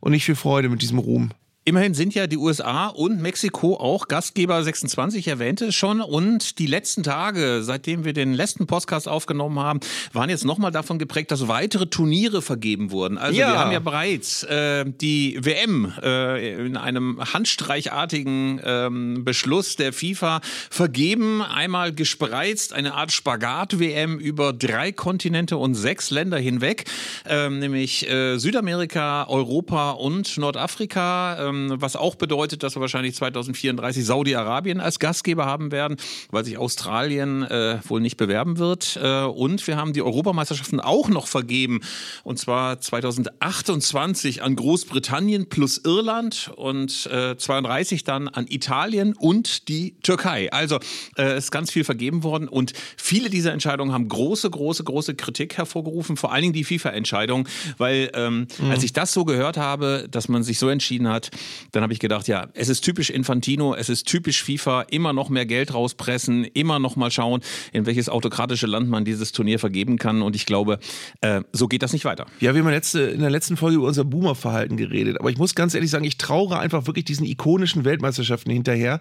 und 0.00 0.12
nicht 0.12 0.24
viel 0.24 0.36
Freude 0.36 0.68
mit 0.68 0.82
diesem 0.82 0.98
Ruhm. 0.98 1.30
Immerhin 1.70 1.94
sind 1.94 2.16
ja 2.16 2.26
die 2.26 2.36
USA 2.36 2.88
und 2.88 3.22
Mexiko 3.22 3.76
auch 3.76 4.08
Gastgeber 4.08 4.60
26, 4.60 5.28
erwähnte 5.28 5.66
es 5.66 5.76
schon. 5.76 6.00
Und 6.00 6.58
die 6.58 6.66
letzten 6.66 7.04
Tage, 7.04 7.62
seitdem 7.62 8.04
wir 8.04 8.12
den 8.12 8.34
letzten 8.34 8.66
Podcast 8.66 9.06
aufgenommen 9.06 9.60
haben, 9.60 9.78
waren 10.12 10.28
jetzt 10.30 10.44
nochmal 10.44 10.72
davon 10.72 10.98
geprägt, 10.98 11.30
dass 11.30 11.46
weitere 11.46 11.86
Turniere 11.86 12.42
vergeben 12.42 12.90
wurden. 12.90 13.18
Also 13.18 13.38
ja. 13.38 13.52
wir 13.52 13.58
haben 13.60 13.70
ja 13.70 13.78
bereits 13.78 14.42
äh, 14.42 14.84
die 14.84 15.38
WM 15.40 15.92
äh, 16.02 16.66
in 16.66 16.76
einem 16.76 17.20
handstreichartigen 17.32 18.60
ähm, 18.64 19.24
Beschluss 19.24 19.76
der 19.76 19.92
FIFA 19.92 20.40
vergeben. 20.70 21.40
Einmal 21.40 21.92
gespreizt, 21.92 22.72
eine 22.72 22.94
Art 22.94 23.12
Spagat-WM 23.12 24.18
über 24.18 24.52
drei 24.52 24.90
Kontinente 24.90 25.56
und 25.56 25.76
sechs 25.76 26.10
Länder 26.10 26.38
hinweg, 26.38 26.86
ähm, 27.26 27.60
nämlich 27.60 28.10
äh, 28.10 28.38
Südamerika, 28.38 29.28
Europa 29.28 29.92
und 29.92 30.36
Nordafrika 30.36 31.48
ähm, 31.60 31.80
was 31.80 31.96
auch 31.96 32.14
bedeutet, 32.14 32.62
dass 32.62 32.76
wir 32.76 32.80
wahrscheinlich 32.80 33.14
2034 33.14 34.04
Saudi-Arabien 34.04 34.80
als 34.80 34.98
Gastgeber 34.98 35.46
haben 35.46 35.72
werden, 35.72 35.96
weil 36.30 36.44
sich 36.44 36.58
Australien 36.58 37.42
äh, 37.42 37.78
wohl 37.86 38.00
nicht 38.00 38.16
bewerben 38.16 38.58
wird. 38.58 38.98
Äh, 39.02 39.24
und 39.24 39.66
wir 39.66 39.76
haben 39.76 39.92
die 39.92 40.02
Europameisterschaften 40.02 40.80
auch 40.80 41.08
noch 41.08 41.26
vergeben, 41.26 41.80
und 42.24 42.38
zwar 42.38 42.80
2028 42.80 44.42
an 44.42 44.56
Großbritannien 44.56 45.48
plus 45.48 45.78
Irland 45.78 46.50
und 46.56 47.06
äh, 47.06 47.36
32 47.36 48.04
dann 48.04 48.28
an 48.28 48.46
Italien 48.48 49.14
und 49.14 49.68
die 49.68 49.94
Türkei. 50.02 50.52
Also 50.52 50.78
äh, 51.16 51.36
ist 51.36 51.50
ganz 51.50 51.70
viel 51.70 51.84
vergeben 51.84 52.22
worden 52.22 52.48
und 52.48 52.72
viele 52.96 53.30
dieser 53.30 53.52
Entscheidungen 53.52 53.92
haben 53.92 54.08
große, 54.08 54.50
große, 54.50 54.84
große 54.84 55.14
Kritik 55.14 55.56
hervorgerufen, 55.56 56.16
vor 56.16 56.32
allen 56.32 56.42
Dingen 56.42 56.54
die 56.54 56.64
FIFA-Entscheidung, 56.64 57.48
weil 57.78 58.10
ähm, 58.14 58.46
mhm. 58.58 58.70
als 58.70 58.82
ich 58.82 58.92
das 58.92 59.12
so 59.12 59.24
gehört 59.24 59.56
habe, 59.56 60.06
dass 60.10 60.28
man 60.28 60.42
sich 60.42 60.58
so 60.58 60.68
entschieden 60.68 61.08
hat, 61.08 61.30
dann 61.72 61.82
habe 61.82 61.92
ich 61.92 61.98
gedacht, 61.98 62.28
ja, 62.28 62.48
es 62.54 62.68
ist 62.68 62.82
typisch 62.82 63.10
Infantino, 63.10 63.74
es 63.74 63.88
ist 63.88 64.06
typisch 64.06 64.42
FIFA, 64.42 64.82
immer 64.90 65.12
noch 65.12 65.28
mehr 65.28 65.46
Geld 65.46 65.74
rauspressen, 65.74 66.44
immer 66.44 66.78
noch 66.78 66.96
mal 66.96 67.10
schauen, 67.10 67.40
in 67.72 67.86
welches 67.86 68.08
autokratische 68.08 68.66
Land 68.66 68.88
man 68.88 69.04
dieses 69.04 69.32
Turnier 69.32 69.58
vergeben 69.58 69.98
kann. 69.98 70.22
Und 70.22 70.36
ich 70.36 70.46
glaube, 70.46 70.78
äh, 71.20 71.42
so 71.52 71.68
geht 71.68 71.82
das 71.82 71.92
nicht 71.92 72.04
weiter. 72.04 72.26
Ja, 72.40 72.54
wir 72.54 72.62
haben 72.62 72.70
letzte, 72.70 73.00
in 73.00 73.20
der 73.20 73.30
letzten 73.30 73.56
Folge 73.56 73.76
über 73.76 73.86
unser 73.86 74.04
Boomer-Verhalten 74.04 74.76
geredet. 74.76 75.18
Aber 75.20 75.30
ich 75.30 75.38
muss 75.38 75.54
ganz 75.54 75.74
ehrlich 75.74 75.90
sagen, 75.90 76.04
ich 76.04 76.18
traure 76.18 76.58
einfach 76.58 76.86
wirklich 76.86 77.04
diesen 77.04 77.26
ikonischen 77.26 77.84
Weltmeisterschaften 77.84 78.50
hinterher. 78.50 79.00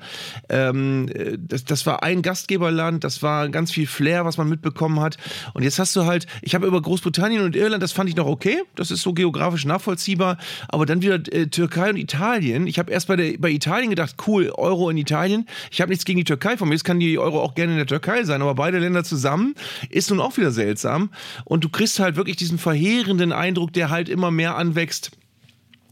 Ähm, 0.49 1.09
das, 1.37 1.65
das 1.65 1.85
war 1.85 2.03
ein 2.03 2.21
Gastgeberland, 2.21 3.03
das 3.03 3.21
war 3.23 3.49
ganz 3.49 3.71
viel 3.71 3.87
Flair, 3.87 4.25
was 4.25 4.37
man 4.37 4.49
mitbekommen 4.49 4.99
hat. 4.99 5.17
Und 5.53 5.63
jetzt 5.63 5.79
hast 5.79 5.95
du 5.95 6.05
halt, 6.05 6.27
ich 6.41 6.55
habe 6.55 6.67
über 6.67 6.81
Großbritannien 6.81 7.43
und 7.43 7.55
Irland, 7.55 7.83
das 7.83 7.91
fand 7.91 8.09
ich 8.09 8.15
noch 8.15 8.27
okay, 8.27 8.61
das 8.75 8.91
ist 8.91 9.01
so 9.01 9.13
geografisch 9.13 9.65
nachvollziehbar. 9.65 10.37
Aber 10.67 10.85
dann 10.85 11.01
wieder 11.01 11.15
äh, 11.33 11.47
Türkei 11.47 11.89
und 11.89 11.97
Italien 11.97 12.28
Italien. 12.29 12.67
Ich 12.67 12.77
habe 12.77 12.91
erst 12.91 13.07
bei, 13.07 13.15
der, 13.15 13.37
bei 13.39 13.49
Italien 13.49 13.89
gedacht, 13.89 14.15
cool, 14.27 14.51
Euro 14.55 14.89
in 14.89 14.97
Italien. 14.97 15.47
Ich 15.71 15.81
habe 15.81 15.89
nichts 15.89 16.05
gegen 16.05 16.19
die 16.19 16.23
Türkei 16.23 16.57
von 16.57 16.69
mir. 16.69 16.75
Es 16.75 16.83
kann 16.83 16.99
die 16.99 17.17
Euro 17.17 17.41
auch 17.41 17.55
gerne 17.55 17.71
in 17.71 17.77
der 17.77 17.87
Türkei 17.87 18.23
sein, 18.23 18.41
aber 18.41 18.53
beide 18.53 18.77
Länder 18.77 19.03
zusammen 19.03 19.55
ist 19.89 20.11
nun 20.11 20.19
auch 20.19 20.37
wieder 20.37 20.51
seltsam. 20.51 21.09
Und 21.45 21.63
du 21.63 21.69
kriegst 21.69 21.99
halt 21.99 22.15
wirklich 22.15 22.37
diesen 22.37 22.59
verheerenden 22.59 23.31
Eindruck, 23.31 23.73
der 23.73 23.89
halt 23.89 24.09
immer 24.09 24.29
mehr 24.29 24.55
anwächst 24.57 25.11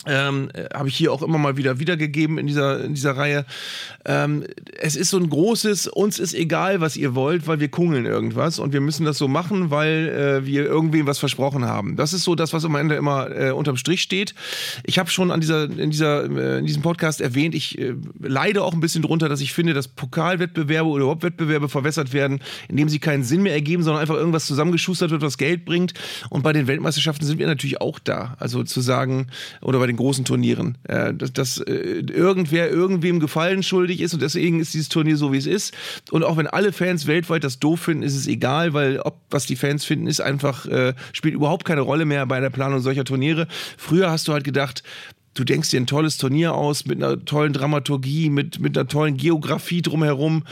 ähm, 0.07 0.49
habe 0.73 0.89
ich 0.89 0.95
hier 0.95 1.11
auch 1.11 1.21
immer 1.21 1.37
mal 1.37 1.57
wieder 1.57 1.79
wiedergegeben 1.79 2.37
in 2.37 2.47
dieser, 2.47 2.83
in 2.83 2.93
dieser 2.93 3.17
Reihe. 3.17 3.45
Ähm, 4.05 4.45
es 4.79 4.95
ist 4.95 5.09
so 5.09 5.17
ein 5.17 5.29
großes, 5.29 5.87
uns 5.87 6.17
ist 6.19 6.33
egal, 6.33 6.81
was 6.81 6.95
ihr 6.95 7.13
wollt, 7.13 7.47
weil 7.47 7.59
wir 7.59 7.67
kungeln 7.67 8.05
irgendwas 8.05 8.59
und 8.59 8.73
wir 8.73 8.81
müssen 8.81 9.05
das 9.05 9.17
so 9.17 9.27
machen, 9.27 9.69
weil 9.69 10.41
äh, 10.43 10.45
wir 10.45 10.65
irgendwem 10.65 11.07
was 11.07 11.19
versprochen 11.19 11.65
haben. 11.65 11.95
Das 11.97 12.13
ist 12.13 12.23
so 12.23 12.35
das, 12.35 12.53
was 12.53 12.63
am 12.63 12.75
Ende 12.75 12.95
immer 12.95 13.29
äh, 13.29 13.51
unterm 13.51 13.77
Strich 13.77 14.01
steht. 14.01 14.33
Ich 14.85 14.97
habe 14.97 15.09
schon 15.09 15.31
an 15.31 15.41
dieser, 15.41 15.65
in, 15.65 15.91
dieser, 15.91 16.23
äh, 16.23 16.59
in 16.59 16.65
diesem 16.65 16.81
Podcast 16.81 17.19
erwähnt, 17.19 17.53
ich 17.53 17.77
äh, 17.77 17.93
leide 18.21 18.63
auch 18.63 18.73
ein 18.73 18.79
bisschen 18.79 19.01
drunter, 19.01 19.27
dass 19.27 19.41
ich 19.41 19.53
finde, 19.53 19.73
dass 19.73 19.87
Pokalwettbewerbe 19.87 20.89
oder 20.89 21.07
Hauptwettbewerbe 21.07 21.67
verwässert 21.67 22.13
werden, 22.13 22.39
indem 22.69 22.87
sie 22.87 22.99
keinen 22.99 23.23
Sinn 23.23 23.43
mehr 23.43 23.53
ergeben, 23.53 23.83
sondern 23.83 24.01
einfach 24.01 24.15
irgendwas 24.15 24.45
zusammengeschustert 24.45 25.11
wird, 25.11 25.21
was 25.21 25.37
Geld 25.37 25.65
bringt. 25.65 25.93
Und 26.29 26.43
bei 26.43 26.53
den 26.53 26.67
Weltmeisterschaften 26.67 27.25
sind 27.25 27.39
wir 27.39 27.47
natürlich 27.47 27.81
auch 27.81 27.99
da. 27.99 28.35
Also 28.39 28.63
zu 28.63 28.79
sagen, 28.79 29.27
oder 29.61 29.79
bei 29.79 29.87
den 29.87 29.96
großen 29.97 30.23
Turnieren. 30.23 30.77
Äh, 30.87 31.13
dass 31.13 31.33
dass 31.33 31.57
äh, 31.59 32.03
irgendwer 32.07 32.69
irgendwem 32.69 33.19
Gefallen 33.19 33.63
schuldig 33.63 34.01
ist 34.01 34.13
und 34.13 34.21
deswegen 34.21 34.59
ist 34.59 34.73
dieses 34.73 34.89
Turnier 34.89 35.17
so, 35.17 35.33
wie 35.33 35.37
es 35.37 35.45
ist. 35.45 35.73
Und 36.11 36.23
auch 36.23 36.37
wenn 36.37 36.47
alle 36.47 36.71
Fans 36.71 37.07
weltweit 37.07 37.43
das 37.43 37.59
doof 37.59 37.81
finden, 37.81 38.03
ist 38.03 38.15
es 38.15 38.27
egal, 38.27 38.73
weil 38.73 38.99
ob 38.99 39.19
was 39.29 39.45
die 39.45 39.55
Fans 39.55 39.83
finden, 39.83 40.07
ist 40.07 40.21
einfach, 40.21 40.65
äh, 40.67 40.93
spielt 41.11 41.35
überhaupt 41.35 41.65
keine 41.65 41.81
Rolle 41.81 42.05
mehr 42.05 42.25
bei 42.25 42.39
der 42.39 42.49
Planung 42.49 42.79
solcher 42.79 43.03
Turniere. 43.03 43.47
Früher 43.77 44.09
hast 44.09 44.27
du 44.27 44.33
halt 44.33 44.43
gedacht, 44.43 44.83
du 45.37 45.43
denkst 45.43 45.69
dir 45.69 45.79
ein 45.79 45.87
tolles 45.87 46.17
Turnier 46.17 46.53
aus 46.53 46.85
mit 46.85 47.03
einer 47.03 47.23
tollen 47.23 47.53
Dramaturgie, 47.53 48.29
mit, 48.29 48.59
mit 48.59 48.77
einer 48.77 48.87
tollen 48.87 49.17
Geografie 49.17 49.81
drumherum. 49.81 50.43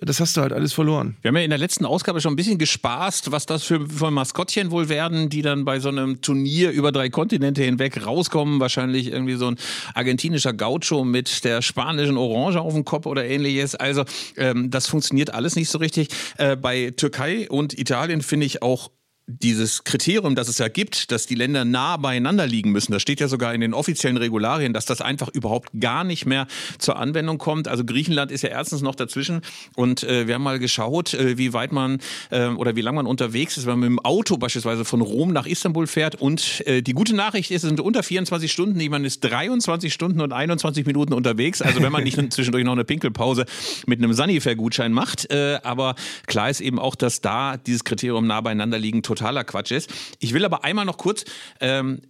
Das 0.00 0.20
hast 0.20 0.36
du 0.36 0.40
halt 0.40 0.52
alles 0.52 0.72
verloren. 0.72 1.16
Wir 1.22 1.28
haben 1.28 1.36
ja 1.36 1.42
in 1.42 1.50
der 1.50 1.58
letzten 1.58 1.84
Ausgabe 1.84 2.20
schon 2.20 2.32
ein 2.32 2.36
bisschen 2.36 2.58
gespaßt, 2.58 3.30
was 3.32 3.46
das 3.46 3.64
für, 3.64 3.88
für 3.88 4.10
Maskottchen 4.10 4.70
wohl 4.70 4.88
werden, 4.88 5.28
die 5.28 5.42
dann 5.42 5.64
bei 5.64 5.80
so 5.80 5.88
einem 5.88 6.20
Turnier 6.22 6.70
über 6.70 6.92
drei 6.92 7.10
Kontinente 7.10 7.62
hinweg 7.62 8.06
rauskommen. 8.06 8.60
Wahrscheinlich 8.60 9.08
irgendwie 9.08 9.34
so 9.34 9.48
ein 9.48 9.56
argentinischer 9.94 10.52
Gaucho 10.52 11.04
mit 11.04 11.44
der 11.44 11.62
spanischen 11.62 12.16
Orange 12.16 12.60
auf 12.60 12.72
dem 12.72 12.84
Kopf 12.84 13.06
oder 13.06 13.24
ähnliches. 13.24 13.74
Also 13.74 14.04
ähm, 14.36 14.70
das 14.70 14.86
funktioniert 14.86 15.34
alles 15.34 15.56
nicht 15.56 15.68
so 15.68 15.78
richtig. 15.78 16.08
Äh, 16.38 16.56
bei 16.56 16.92
Türkei 16.96 17.48
und 17.50 17.78
Italien 17.78 18.22
finde 18.22 18.46
ich 18.46 18.62
auch 18.62 18.90
dieses 19.30 19.84
Kriterium, 19.84 20.34
das 20.34 20.48
es 20.48 20.58
ja 20.58 20.68
gibt, 20.68 21.12
dass 21.12 21.26
die 21.26 21.34
Länder 21.34 21.64
nah 21.64 21.96
beieinander 21.96 22.46
liegen 22.46 22.72
müssen, 22.72 22.92
das 22.92 23.02
steht 23.02 23.20
ja 23.20 23.28
sogar 23.28 23.54
in 23.54 23.60
den 23.60 23.74
offiziellen 23.74 24.16
Regularien, 24.16 24.72
dass 24.72 24.86
das 24.86 25.00
einfach 25.00 25.28
überhaupt 25.28 25.70
gar 25.78 26.04
nicht 26.04 26.26
mehr 26.26 26.46
zur 26.78 26.96
Anwendung 26.98 27.38
kommt. 27.38 27.68
Also 27.68 27.84
Griechenland 27.84 28.32
ist 28.32 28.42
ja 28.42 28.50
erstens 28.50 28.82
noch 28.82 28.94
dazwischen 28.94 29.42
und 29.76 30.02
äh, 30.02 30.26
wir 30.26 30.34
haben 30.34 30.42
mal 30.42 30.58
geschaut, 30.58 31.14
äh, 31.14 31.38
wie 31.38 31.52
weit 31.52 31.72
man 31.72 31.98
äh, 32.30 32.48
oder 32.48 32.76
wie 32.76 32.80
lange 32.80 32.96
man 32.96 33.06
unterwegs 33.06 33.56
ist, 33.56 33.66
wenn 33.66 33.78
man 33.78 33.80
mit 33.80 33.90
dem 33.90 34.04
Auto 34.04 34.36
beispielsweise 34.36 34.84
von 34.84 35.00
Rom 35.00 35.32
nach 35.32 35.46
Istanbul 35.46 35.86
fährt. 35.86 36.16
Und 36.16 36.66
äh, 36.66 36.82
die 36.82 36.92
gute 36.92 37.14
Nachricht 37.14 37.50
ist, 37.50 37.62
es 37.62 37.68
sind 37.68 37.80
unter 37.80 38.02
24 38.02 38.50
Stunden, 38.50 38.90
man 38.90 39.04
ist 39.04 39.20
23 39.20 39.92
Stunden 39.92 40.20
und 40.20 40.32
21 40.32 40.86
Minuten 40.86 41.12
unterwegs. 41.12 41.62
Also 41.62 41.82
wenn 41.82 41.92
man 41.92 42.02
nicht 42.02 42.20
zwischendurch 42.32 42.64
noch 42.64 42.72
eine 42.72 42.84
Pinkelpause 42.84 43.44
mit 43.86 44.02
einem 44.02 44.12
Sanifair-Gutschein 44.12 44.92
macht. 44.92 45.30
Äh, 45.30 45.60
aber 45.62 45.94
klar 46.26 46.50
ist 46.50 46.60
eben 46.60 46.78
auch, 46.78 46.96
dass 46.96 47.20
da 47.20 47.56
dieses 47.56 47.84
Kriterium 47.84 48.26
nah 48.26 48.40
beieinander 48.40 48.78
liegen 48.78 49.02
total 49.02 49.19
totaler 49.20 49.44
Quatsch 49.44 49.70
ist. 49.70 49.90
Ich 50.18 50.34
will 50.34 50.44
aber 50.44 50.64
einmal 50.64 50.84
noch 50.84 50.98
kurz 50.98 51.24
ähm, 51.60 52.00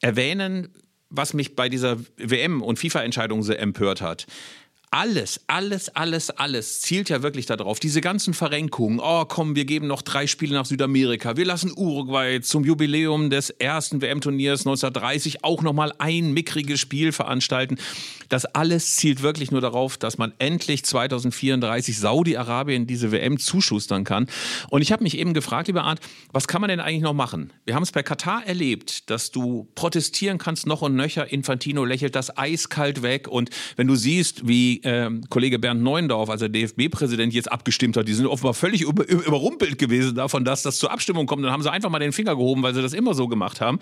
erwähnen, 0.00 0.72
was 1.08 1.34
mich 1.34 1.56
bei 1.56 1.68
dieser 1.68 1.98
WM- 2.16 2.62
und 2.62 2.78
FIFA-Entscheidung 2.78 3.42
so 3.42 3.52
empört 3.52 4.00
hat 4.00 4.26
alles, 4.92 5.40
alles, 5.46 5.88
alles, 5.90 6.30
alles 6.30 6.80
zielt 6.80 7.10
ja 7.10 7.22
wirklich 7.22 7.46
darauf. 7.46 7.78
Diese 7.78 8.00
ganzen 8.00 8.34
Verrenkungen. 8.34 8.98
Oh, 9.00 9.24
komm, 9.24 9.54
wir 9.54 9.64
geben 9.64 9.86
noch 9.86 10.02
drei 10.02 10.26
Spiele 10.26 10.54
nach 10.54 10.64
Südamerika. 10.64 11.36
Wir 11.36 11.44
lassen 11.44 11.72
Uruguay 11.76 12.40
zum 12.40 12.64
Jubiläum 12.64 13.30
des 13.30 13.50
ersten 13.50 14.02
WM-Turniers 14.02 14.62
1930 14.62 15.44
auch 15.44 15.62
nochmal 15.62 15.92
ein 15.98 16.32
mickriges 16.32 16.80
Spiel 16.80 17.12
veranstalten. 17.12 17.78
Das 18.28 18.46
alles 18.46 18.96
zielt 18.96 19.22
wirklich 19.22 19.52
nur 19.52 19.60
darauf, 19.60 19.96
dass 19.96 20.18
man 20.18 20.32
endlich 20.40 20.84
2034 20.84 21.96
Saudi-Arabien 21.96 22.88
diese 22.88 23.12
WM 23.12 23.38
zuschustern 23.38 24.02
kann. 24.02 24.26
Und 24.70 24.82
ich 24.82 24.90
habe 24.90 25.04
mich 25.04 25.16
eben 25.16 25.34
gefragt, 25.34 25.68
lieber 25.68 25.84
Arndt, 25.84 26.00
was 26.32 26.48
kann 26.48 26.60
man 26.60 26.68
denn 26.68 26.80
eigentlich 26.80 27.02
noch 27.02 27.14
machen? 27.14 27.52
Wir 27.64 27.76
haben 27.76 27.84
es 27.84 27.92
bei 27.92 28.02
Katar 28.02 28.44
erlebt, 28.44 29.08
dass 29.08 29.30
du 29.30 29.68
protestieren 29.76 30.38
kannst 30.38 30.66
noch 30.66 30.82
und 30.82 30.96
nöcher. 30.96 31.32
Infantino 31.32 31.84
lächelt 31.84 32.16
das 32.16 32.36
eiskalt 32.36 33.02
weg. 33.02 33.28
Und 33.28 33.50
wenn 33.76 33.86
du 33.86 33.94
siehst, 33.94 34.48
wie 34.48 34.79
äh, 34.82 35.10
Kollege 35.28 35.58
Bernd 35.58 35.82
Neuendorf, 35.82 36.30
also 36.30 36.48
der 36.48 36.62
DFB-Präsident, 36.66 37.32
jetzt 37.32 37.50
abgestimmt 37.50 37.96
hat. 37.96 38.08
Die 38.08 38.14
sind 38.14 38.26
offenbar 38.26 38.54
völlig 38.54 38.82
über, 38.82 39.08
überrumpelt 39.08 39.78
gewesen 39.78 40.14
davon, 40.14 40.44
dass 40.44 40.62
das 40.62 40.78
zur 40.78 40.90
Abstimmung 40.90 41.26
kommt. 41.26 41.44
Dann 41.44 41.52
haben 41.52 41.62
sie 41.62 41.70
einfach 41.70 41.90
mal 41.90 41.98
den 41.98 42.12
Finger 42.12 42.36
gehoben, 42.36 42.62
weil 42.62 42.74
sie 42.74 42.82
das 42.82 42.92
immer 42.92 43.14
so 43.14 43.28
gemacht 43.28 43.60
haben. 43.60 43.78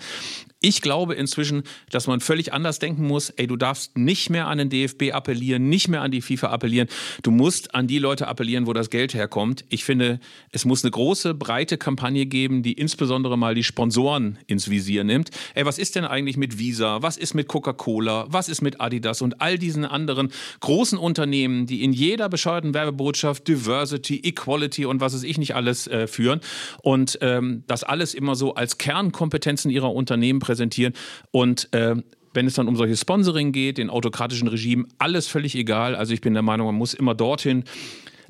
Ich 0.61 0.81
glaube 0.81 1.13
inzwischen, 1.15 1.63
dass 1.89 2.07
man 2.07 2.19
völlig 2.19 2.53
anders 2.53 2.79
denken 2.79 3.07
muss. 3.07 3.29
Ey, 3.29 3.47
du 3.47 3.55
darfst 3.55 3.97
nicht 3.97 4.29
mehr 4.29 4.47
an 4.47 4.57
den 4.57 4.69
DFB 4.69 5.11
appellieren, 5.13 5.69
nicht 5.69 5.87
mehr 5.87 6.01
an 6.01 6.11
die 6.11 6.21
FIFA 6.21 6.47
appellieren. 6.47 6.89
Du 7.23 7.31
musst 7.31 7.75
an 7.75 7.87
die 7.87 7.99
Leute 7.99 8.27
appellieren, 8.27 8.67
wo 8.67 8.73
das 8.73 8.89
Geld 8.89 9.13
herkommt. 9.13 9.63
Ich 9.69 9.83
finde, 9.83 10.19
es 10.51 10.65
muss 10.65 10.83
eine 10.83 10.91
große, 10.91 11.33
breite 11.33 11.77
Kampagne 11.77 12.25
geben, 12.25 12.63
die 12.63 12.73
insbesondere 12.73 13.37
mal 13.37 13.55
die 13.55 13.63
Sponsoren 13.63 14.39
ins 14.47 14.69
Visier 14.69 15.03
nimmt. 15.03 15.29
Ey, 15.55 15.65
was 15.65 15.77
ist 15.77 15.95
denn 15.95 16.05
eigentlich 16.05 16.37
mit 16.37 16.59
Visa? 16.59 17.01
Was 17.01 17.17
ist 17.17 17.33
mit 17.33 17.47
Coca-Cola? 17.47 18.25
Was 18.29 18.49
ist 18.49 18.61
mit 18.61 18.81
Adidas 18.81 19.21
und 19.21 19.41
all 19.41 19.57
diesen 19.57 19.85
anderen 19.85 20.31
großen 20.59 20.88
großen 20.89 20.97
Unternehmen, 20.97 21.67
die 21.67 21.83
in 21.83 21.93
jeder 21.93 22.29
bescheuerten 22.29 22.73
Werbebotschaft 22.73 23.47
Diversity, 23.47 24.21
Equality 24.23 24.85
und 24.85 25.01
was 25.01 25.13
weiß 25.13 25.23
ich 25.23 25.37
nicht 25.37 25.55
alles 25.55 25.87
äh, 25.87 26.07
führen 26.07 26.41
und 26.81 27.19
ähm, 27.21 27.63
das 27.67 27.83
alles 27.83 28.15
immer 28.15 28.35
so 28.35 28.55
als 28.55 28.79
Kernkompetenzen 28.79 29.69
ihrer 29.69 29.93
Unternehmen 29.93 30.39
präsentieren 30.39 30.93
und 31.31 31.71
äh, 31.73 31.95
wenn 32.33 32.47
es 32.47 32.55
dann 32.55 32.67
um 32.67 32.75
solche 32.75 32.95
Sponsoring 32.95 33.51
geht, 33.51 33.77
den 33.77 33.89
autokratischen 33.89 34.47
Regimen, 34.47 34.87
alles 34.99 35.27
völlig 35.27 35.55
egal. 35.55 35.95
Also 35.95 36.13
ich 36.13 36.21
bin 36.21 36.33
der 36.33 36.43
Meinung, 36.43 36.67
man 36.67 36.75
muss 36.75 36.93
immer 36.93 37.15
dorthin, 37.15 37.63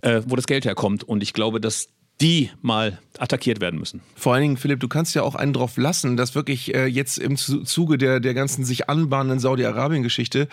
äh, 0.01 0.21
wo 0.25 0.37
das 0.37 0.47
Geld 0.47 0.63
herkommt. 0.63 1.03
Und 1.03 1.21
ich 1.21 1.33
glaube, 1.33 1.59
dass 1.59 1.89
die 2.21 2.51
mal 2.61 2.99
attackiert 3.17 3.59
werden 3.59 3.79
müssen. 3.79 4.01
Vor 4.15 4.33
allen 4.33 4.41
Dingen, 4.41 4.57
Philipp, 4.57 4.79
du 4.79 4.87
kannst 4.87 5.13
ja 5.13 5.23
auch 5.23 5.35
einen 5.35 5.51
drauf 5.51 5.77
lassen, 5.77 6.15
dass 6.15 6.35
wirklich 6.35 6.73
äh, 6.73 6.85
jetzt 6.85 7.17
im 7.17 7.35
Zuge 7.35 7.97
der, 7.97 8.19
der 8.19 8.33
ganzen 8.33 8.63
sich 8.63 8.89
anbahnenden 8.89 9.39
Saudi-Arabien-Geschichte, 9.39 10.47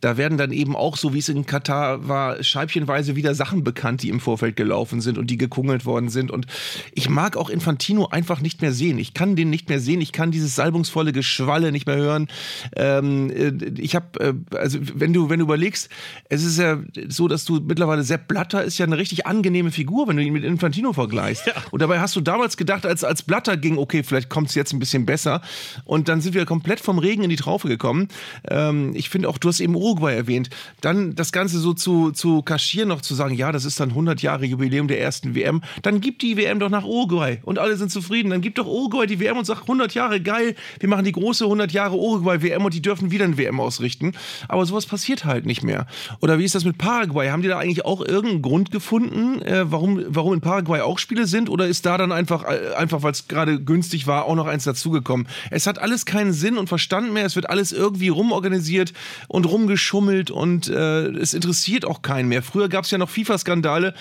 da 0.00 0.16
werden 0.16 0.36
dann 0.36 0.52
eben 0.52 0.76
auch, 0.76 0.96
so 0.96 1.14
wie 1.14 1.18
es 1.18 1.28
in 1.28 1.46
Katar 1.46 2.08
war, 2.08 2.42
scheibchenweise 2.42 3.14
wieder 3.14 3.34
Sachen 3.34 3.62
bekannt, 3.62 4.02
die 4.02 4.08
im 4.08 4.20
Vorfeld 4.20 4.56
gelaufen 4.56 5.00
sind 5.00 5.16
und 5.16 5.28
die 5.28 5.38
gekungelt 5.38 5.86
worden 5.86 6.08
sind. 6.08 6.30
Und 6.30 6.46
ich 6.92 7.08
mag 7.08 7.36
auch 7.36 7.50
Infantino 7.50 8.06
einfach 8.06 8.40
nicht 8.40 8.62
mehr 8.62 8.72
sehen. 8.72 8.98
Ich 8.98 9.14
kann 9.14 9.36
den 9.36 9.50
nicht 9.50 9.68
mehr 9.68 9.80
sehen. 9.80 10.00
Ich 10.00 10.12
kann 10.12 10.30
dieses 10.30 10.56
salbungsvolle 10.56 11.12
Geschwalle 11.12 11.72
nicht 11.72 11.86
mehr 11.86 11.96
hören. 11.96 12.28
Ähm, 12.76 13.30
äh, 13.30 13.80
ich 13.80 13.94
habe, 13.94 14.20
äh, 14.20 14.56
also 14.56 14.78
wenn 14.94 15.12
du, 15.12 15.30
wenn 15.30 15.38
du 15.38 15.44
überlegst, 15.44 15.88
es 16.28 16.44
ist 16.44 16.58
ja 16.58 16.80
so, 17.08 17.28
dass 17.28 17.44
du 17.44 17.60
mittlerweile 17.60 18.02
Sepp 18.02 18.26
Blatter 18.28 18.64
ist 18.64 18.78
ja 18.78 18.86
eine 18.86 18.98
richtig 18.98 19.26
angenehme 19.26 19.70
Figur, 19.70 20.08
wenn 20.08 20.16
du 20.16 20.22
ihn 20.22 20.32
mit 20.32 20.44
Infantino 20.44 20.92
vergleichst 20.92 21.07
vergleichst. 21.08 21.46
Ja. 21.46 21.54
Und 21.70 21.80
dabei 21.82 22.00
hast 22.00 22.14
du 22.16 22.20
damals 22.20 22.56
gedacht, 22.56 22.84
als, 22.86 23.04
als 23.04 23.22
Blatter 23.22 23.56
ging, 23.56 23.78
okay, 23.78 24.02
vielleicht 24.02 24.28
kommt 24.28 24.48
es 24.48 24.54
jetzt 24.54 24.72
ein 24.72 24.78
bisschen 24.78 25.06
besser. 25.06 25.40
Und 25.84 26.08
dann 26.08 26.20
sind 26.20 26.34
wir 26.34 26.44
komplett 26.44 26.80
vom 26.80 26.98
Regen 26.98 27.22
in 27.24 27.30
die 27.30 27.36
Traufe 27.36 27.68
gekommen. 27.68 28.08
Ähm, 28.48 28.92
ich 28.94 29.08
finde 29.08 29.28
auch, 29.28 29.38
du 29.38 29.48
hast 29.48 29.60
eben 29.60 29.74
Uruguay 29.74 30.14
erwähnt. 30.14 30.50
Dann 30.80 31.14
das 31.14 31.32
Ganze 31.32 31.58
so 31.58 31.72
zu, 31.72 32.10
zu 32.12 32.42
kaschieren, 32.42 32.88
noch 32.88 33.00
zu 33.00 33.14
sagen, 33.14 33.34
ja, 33.34 33.52
das 33.52 33.64
ist 33.64 33.80
dann 33.80 33.90
100 33.90 34.22
Jahre 34.22 34.44
Jubiläum 34.44 34.88
der 34.88 35.00
ersten 35.00 35.34
WM. 35.34 35.62
Dann 35.82 36.00
gibt 36.00 36.22
die 36.22 36.36
WM 36.36 36.60
doch 36.60 36.70
nach 36.70 36.84
Uruguay 36.84 37.38
und 37.42 37.58
alle 37.58 37.76
sind 37.76 37.90
zufrieden. 37.90 38.30
Dann 38.30 38.40
gibt 38.40 38.58
doch 38.58 38.66
Uruguay 38.66 39.06
die 39.06 39.20
WM 39.20 39.38
und 39.38 39.44
sagt 39.44 39.62
100 39.62 39.94
Jahre, 39.94 40.20
geil, 40.20 40.54
wir 40.80 40.88
machen 40.88 41.04
die 41.04 41.12
große 41.12 41.44
100 41.44 41.72
Jahre 41.72 41.96
Uruguay 41.96 42.42
WM 42.42 42.64
und 42.64 42.74
die 42.74 42.82
dürfen 42.82 43.10
wieder 43.10 43.24
eine 43.24 43.38
WM 43.38 43.60
ausrichten. 43.60 44.12
Aber 44.48 44.66
sowas 44.66 44.86
passiert 44.86 45.24
halt 45.24 45.46
nicht 45.46 45.62
mehr. 45.62 45.86
Oder 46.20 46.38
wie 46.38 46.44
ist 46.44 46.54
das 46.54 46.64
mit 46.64 46.78
Paraguay? 46.78 47.30
Haben 47.30 47.42
die 47.42 47.48
da 47.48 47.58
eigentlich 47.58 47.84
auch 47.84 48.00
irgendeinen 48.00 48.42
Grund 48.42 48.70
gefunden, 48.70 49.40
äh, 49.42 49.70
warum, 49.70 50.04
warum 50.08 50.34
in 50.34 50.40
Paraguay 50.40 50.80
auch 50.80 50.97
Spiele 51.00 51.26
sind 51.26 51.48
oder 51.48 51.66
ist 51.66 51.86
da 51.86 51.98
dann 51.98 52.12
einfach, 52.12 52.44
äh, 52.44 52.74
einfach 52.76 53.02
weil 53.02 53.12
es 53.12 53.28
gerade 53.28 53.60
günstig 53.60 54.06
war, 54.06 54.24
auch 54.24 54.34
noch 54.34 54.46
eins 54.46 54.64
dazugekommen? 54.64 55.28
Es 55.50 55.66
hat 55.66 55.78
alles 55.78 56.06
keinen 56.06 56.32
Sinn 56.32 56.58
und 56.58 56.68
Verstand 56.68 57.12
mehr. 57.12 57.26
Es 57.26 57.36
wird 57.36 57.50
alles 57.50 57.72
irgendwie 57.72 58.08
rumorganisiert 58.08 58.92
und 59.28 59.46
rumgeschummelt 59.46 60.30
und 60.30 60.68
äh, 60.68 61.08
es 61.08 61.34
interessiert 61.34 61.84
auch 61.84 62.02
keinen 62.02 62.28
mehr. 62.28 62.42
Früher 62.42 62.68
gab 62.68 62.84
es 62.84 62.90
ja 62.90 62.98
noch 62.98 63.10
FIFA-Skandale, 63.10 63.94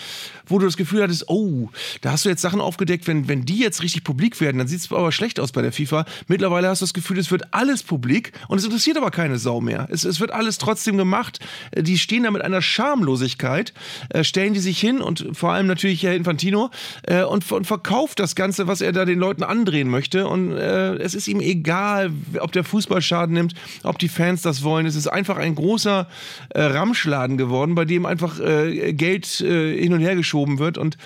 wo 0.45 0.59
du 0.59 0.65
das 0.65 0.77
Gefühl 0.77 1.03
hattest, 1.03 1.29
oh, 1.29 1.69
da 2.01 2.11
hast 2.11 2.25
du 2.25 2.29
jetzt 2.29 2.41
Sachen 2.41 2.61
aufgedeckt, 2.61 3.07
wenn, 3.07 3.27
wenn 3.27 3.45
die 3.45 3.59
jetzt 3.59 3.83
richtig 3.83 4.03
publik 4.03 4.39
werden, 4.41 4.57
dann 4.57 4.67
sieht 4.67 4.79
es 4.79 4.91
aber 4.91 5.11
schlecht 5.11 5.39
aus 5.39 5.51
bei 5.51 5.61
der 5.61 5.71
FIFA. 5.71 6.05
Mittlerweile 6.27 6.69
hast 6.69 6.81
du 6.81 6.85
das 6.85 6.93
Gefühl, 6.93 7.17
es 7.19 7.31
wird 7.31 7.53
alles 7.53 7.83
publik 7.83 8.31
und 8.47 8.57
es 8.57 8.65
interessiert 8.65 8.97
aber 8.97 9.11
keine 9.11 9.37
Sau 9.37 9.61
mehr. 9.61 9.87
Es, 9.91 10.03
es 10.03 10.19
wird 10.19 10.31
alles 10.31 10.57
trotzdem 10.57 10.97
gemacht. 10.97 11.39
Die 11.75 11.97
stehen 11.97 12.23
da 12.23 12.31
mit 12.31 12.41
einer 12.41 12.61
Schamlosigkeit, 12.61 13.73
äh, 14.09 14.23
stellen 14.23 14.53
die 14.53 14.59
sich 14.59 14.79
hin 14.79 15.01
und 15.01 15.27
vor 15.33 15.53
allem 15.53 15.67
natürlich 15.67 16.03
Herr 16.03 16.15
Infantino 16.15 16.69
äh, 17.03 17.23
und, 17.23 17.49
und, 17.51 17.65
verkauft 17.65 18.19
das 18.19 18.35
Ganze, 18.35 18.67
was 18.67 18.81
er 18.81 18.91
da 18.91 19.05
den 19.05 19.19
Leuten 19.19 19.43
andrehen 19.43 19.89
möchte. 19.89 20.27
Und 20.27 20.51
äh, 20.51 20.95
es 20.95 21.13
ist 21.15 21.27
ihm 21.27 21.39
egal, 21.39 22.11
ob 22.39 22.51
der 22.51 22.63
Fußball 22.63 23.01
Schaden 23.01 23.33
nimmt, 23.33 23.53
ob 23.83 23.99
die 23.99 24.07
Fans 24.07 24.41
das 24.41 24.63
wollen. 24.63 24.85
Es 24.85 24.95
ist 24.95 25.07
einfach 25.07 25.37
ein 25.37 25.55
großer 25.55 26.07
äh, 26.49 26.61
Ramschladen 26.61 27.37
geworden, 27.37 27.75
bei 27.75 27.85
dem 27.85 28.05
einfach 28.05 28.39
äh, 28.39 28.93
Geld 28.93 29.41
äh, 29.41 29.79
hin 29.79 29.93
und 29.93 30.01
her 30.01 30.15
geschoben 30.15 30.59
wird. 30.59 30.77
Und 30.77 30.97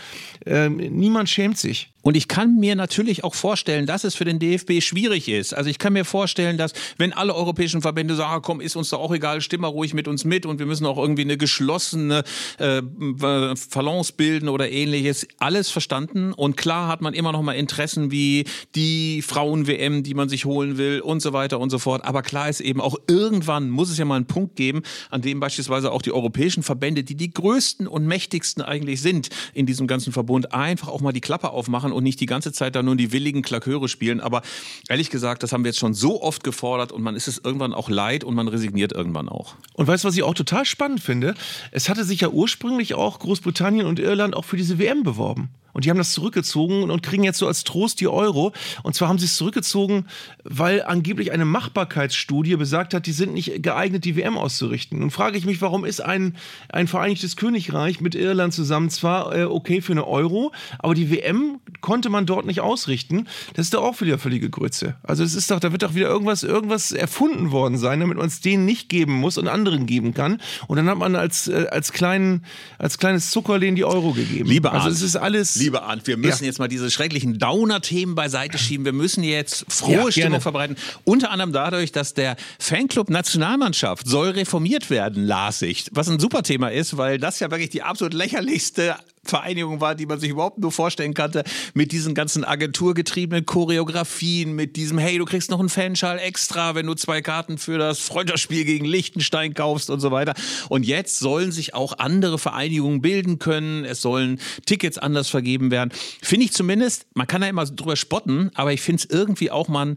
Ähm, 0.45 0.77
niemand 0.77 1.29
schämt 1.29 1.57
sich. 1.57 1.91
Und 2.01 2.17
ich 2.17 2.27
kann 2.27 2.55
mir 2.60 2.75
natürlich 2.75 3.24
auch 3.24 3.36
vorstellen, 3.36 3.86
dass 3.86 4.03
es 4.03 4.15
für 4.15 4.25
den 4.25 4.39
DFB 4.39 4.81
schwierig 4.81 5.29
ist. 5.29 5.53
Also 5.53 5.69
ich 5.69 5.77
kann 5.77 5.93
mir 5.93 6.03
vorstellen, 6.03 6.57
dass 6.57 6.74
wenn 6.98 7.13
alle 7.13 7.36
europäischen 7.36 7.81
Verbände 7.81 8.15
sagen, 8.15 8.31
ah, 8.31 8.39
komm, 8.39 8.60
ist 8.60 8.75
uns 8.75 8.89
doch 8.89 9.00
auch 9.00 9.13
egal, 9.13 9.41
stimm 9.41 9.62
mal 9.62 9.67
ruhig 9.67 9.93
mit 9.93 10.07
uns 10.07 10.25
mit 10.25 10.45
und 10.45 10.57
wir 10.60 10.65
müssen 10.65 10.86
auch 10.86 10.98
irgendwie 10.98 11.21
eine 11.21 11.38
geschlossene 11.38 12.24
äh, 12.57 12.81
Balance 12.81 14.13
bilden 14.15 14.50
oder 14.50 14.71
ähnliches. 14.71 15.27
Alles 15.38 15.69
verstanden. 15.69 16.33
Und 16.33 16.57
klar 16.57 16.88
hat 16.88 17.01
man 17.01 17.13
immer 17.13 17.31
noch 17.31 17.41
mal 17.43 17.53
Interessen 17.53 18.10
wie 18.10 18.45
die 18.74 19.21
Frauen-WM, 19.21 20.01
die 20.03 20.13
man 20.15 20.27
sich 20.27 20.45
holen 20.45 20.77
will 20.77 21.01
und 21.01 21.21
so 21.21 21.33
weiter 21.33 21.60
und 21.60 21.69
so 21.69 21.77
fort. 21.77 22.03
Aber 22.03 22.24
klar 22.24 22.50
ist 22.50 22.62
eben 22.62 22.81
auch 22.81 22.95
irgendwann 23.07 23.69
muss 23.69 23.91
es 23.91 23.98
ja 23.98 24.05
mal 24.05 24.15
einen 24.15 24.25
Punkt 24.25 24.55
geben, 24.55 24.81
an 25.12 25.21
dem 25.21 25.39
beispielsweise 25.39 25.91
auch 25.91 26.01
die 26.01 26.12
europäischen 26.12 26.63
Verbände, 26.63 27.03
die 27.03 27.15
die 27.15 27.31
größten 27.31 27.88
und 27.88 28.07
mächtigsten 28.07 28.63
eigentlich 28.63 29.01
sind 29.01 29.29
in 29.53 29.65
diesem 29.65 29.86
ganzen 29.86 30.13
Verbund, 30.13 30.30
einfach 30.53 30.88
auch 30.88 31.01
mal 31.01 31.11
die 31.11 31.21
Klappe 31.21 31.51
aufmachen 31.51 31.91
und 31.91 32.03
nicht 32.03 32.19
die 32.19 32.25
ganze 32.25 32.51
Zeit 32.51 32.75
da 32.75 32.83
nur 32.83 32.95
die 32.95 33.11
willigen 33.11 33.41
Klaköre 33.41 33.88
spielen. 33.88 34.19
Aber 34.19 34.41
ehrlich 34.89 35.09
gesagt, 35.09 35.43
das 35.43 35.51
haben 35.51 35.63
wir 35.63 35.69
jetzt 35.69 35.79
schon 35.79 35.93
so 35.93 36.21
oft 36.21 36.43
gefordert 36.43 36.91
und 36.91 37.01
man 37.01 37.15
ist 37.15 37.27
es 37.27 37.41
irgendwann 37.43 37.73
auch 37.73 37.89
leid 37.89 38.23
und 38.23 38.35
man 38.35 38.47
resigniert 38.47 38.91
irgendwann 38.91 39.29
auch. 39.29 39.55
Und 39.73 39.88
weißt 39.88 40.03
du, 40.03 40.07
was 40.07 40.15
ich 40.15 40.23
auch 40.23 40.33
total 40.33 40.65
spannend 40.65 41.01
finde? 41.01 41.35
Es 41.71 41.89
hatte 41.89 42.03
sich 42.03 42.21
ja 42.21 42.29
ursprünglich 42.29 42.93
auch 42.93 43.19
Großbritannien 43.19 43.85
und 43.85 44.00
Irland 44.00 44.35
auch 44.35 44.45
für 44.45 44.57
diese 44.57 44.79
WM 44.79 45.03
beworben. 45.03 45.50
Und 45.73 45.85
die 45.85 45.89
haben 45.89 45.97
das 45.97 46.11
zurückgezogen 46.11 46.89
und 46.89 47.03
kriegen 47.03 47.23
jetzt 47.23 47.37
so 47.37 47.47
als 47.47 47.63
Trost 47.63 47.99
die 47.99 48.07
Euro. 48.07 48.53
Und 48.83 48.95
zwar 48.95 49.09
haben 49.09 49.17
sie 49.17 49.25
es 49.25 49.35
zurückgezogen, 49.35 50.05
weil 50.43 50.83
angeblich 50.83 51.31
eine 51.31 51.45
Machbarkeitsstudie 51.45 52.55
besagt 52.55 52.93
hat, 52.93 53.05
die 53.05 53.11
sind 53.11 53.33
nicht 53.33 53.63
geeignet, 53.63 54.05
die 54.05 54.15
WM 54.15 54.37
auszurichten. 54.37 54.99
Nun 54.99 55.11
frage 55.11 55.37
ich 55.37 55.45
mich, 55.45 55.61
warum 55.61 55.85
ist 55.85 56.01
ein, 56.01 56.35
ein 56.69 56.87
Vereinigtes 56.87 57.35
Königreich 57.35 58.01
mit 58.01 58.15
Irland 58.15 58.53
zusammen 58.53 58.89
zwar 58.89 59.35
äh, 59.35 59.43
okay 59.45 59.81
für 59.81 59.93
eine 59.93 60.07
Euro, 60.07 60.51
aber 60.79 60.93
die 60.93 61.09
WM 61.09 61.59
konnte 61.79 62.09
man 62.09 62.25
dort 62.25 62.45
nicht 62.45 62.61
ausrichten. 62.61 63.27
Das 63.53 63.65
ist 63.65 63.73
doch 63.73 63.83
auch 63.83 63.99
wieder 64.01 64.17
völlige 64.17 64.49
Grütze. 64.49 64.95
Also 65.03 65.23
es 65.23 65.35
ist 65.35 65.51
doch, 65.51 65.59
da 65.59 65.71
wird 65.71 65.83
doch 65.83 65.95
wieder 65.95 66.07
irgendwas, 66.07 66.43
irgendwas 66.43 66.91
erfunden 66.91 67.51
worden 67.51 67.77
sein, 67.77 67.99
damit 67.99 68.17
man 68.17 68.27
es 68.27 68.41
denen 68.41 68.65
nicht 68.65 68.89
geben 68.89 69.13
muss 69.13 69.37
und 69.37 69.47
anderen 69.47 69.85
geben 69.85 70.13
kann. 70.13 70.41
Und 70.67 70.77
dann 70.77 70.89
hat 70.89 70.97
man 70.97 71.15
als, 71.15 71.47
äh, 71.47 71.67
als, 71.71 71.91
kleinen, 71.91 72.45
als 72.77 72.97
kleines 72.97 73.31
Zuckerlehn 73.31 73.75
die 73.75 73.85
Euro 73.85 74.11
gegeben. 74.11 74.49
Liebe 74.49 74.71
also 74.71 74.85
Arndt, 74.85 74.95
es 74.95 75.01
ist 75.01 75.15
alles 75.15 75.55
Liebe 75.62 75.84
Arndt, 75.84 76.08
wir 76.08 76.18
müssen 76.18 76.44
Ja. 76.44 76.48
jetzt 76.48 76.60
mal 76.60 76.68
diese 76.68 76.89
schrecklichen 76.91 77.38
Downer-Themen 77.39 78.15
beiseite 78.15 78.58
schieben. 78.58 78.86
Wir 78.86 78.94
müssen 78.94 79.24
jetzt 79.24 79.65
frohe 79.70 80.06
Ja. 80.06 80.12
Stimmung 80.12 80.41
verbreiten. 80.41 80.75
Unter 81.03 81.32
anderem 81.32 81.53
dadurch, 81.53 81.91
dass 81.91 82.13
der 82.13 82.36
Fanclub 82.60 83.10
Nationalmannschaft 83.10 84.08
soll 84.08 84.30
reformiert 84.30 84.89
werden, 84.89 85.25
las 85.25 85.62
ich. 85.62 85.88
Was 85.91 86.10
ein 86.10 86.20
super 86.20 86.44
Thema 86.44 86.72
ist, 86.72 86.98
weil 86.98 87.18
das 87.20 87.39
ja 87.39 87.51
wirklich 87.51 87.70
die 87.70 87.84
absolut 87.84 88.13
lächerlichste 88.13 88.96
Vereinigung 89.23 89.81
war, 89.81 89.93
die 89.95 90.05
man 90.05 90.19
sich 90.19 90.31
überhaupt 90.31 90.57
nur 90.57 90.71
vorstellen 90.71 91.13
konnte, 91.13 91.43
mit 91.73 91.91
diesen 91.91 92.15
ganzen 92.15 92.43
agenturgetriebenen 92.43 93.45
Choreografien, 93.45 94.53
mit 94.53 94.75
diesem, 94.75 94.97
hey, 94.97 95.17
du 95.17 95.25
kriegst 95.25 95.51
noch 95.51 95.59
einen 95.59 95.69
Fanschal 95.69 96.17
extra, 96.17 96.73
wenn 96.73 96.87
du 96.87 96.95
zwei 96.95 97.21
Karten 97.21 97.57
für 97.57 97.77
das 97.77 97.99
Freundschaftsspiel 97.99 98.65
gegen 98.65 98.85
Liechtenstein 98.85 99.53
kaufst 99.53 99.89
und 99.89 99.99
so 99.99 100.11
weiter. 100.11 100.33
Und 100.69 100.85
jetzt 100.85 101.19
sollen 101.19 101.51
sich 101.51 101.75
auch 101.75 101.99
andere 101.99 102.39
Vereinigungen 102.39 103.01
bilden 103.01 103.37
können, 103.37 103.85
es 103.85 104.01
sollen 104.01 104.39
Tickets 104.65 104.97
anders 104.97 105.29
vergeben 105.29 105.69
werden. 105.69 105.91
Finde 106.21 106.45
ich 106.45 106.53
zumindest, 106.53 107.05
man 107.13 107.27
kann 107.27 107.41
da 107.41 107.47
immer 107.47 107.65
drüber 107.65 107.95
spotten, 107.95 108.49
aber 108.55 108.73
ich 108.73 108.81
finde 108.81 109.03
es 109.03 109.09
irgendwie 109.09 109.51
auch 109.51 109.67
mal 109.67 109.95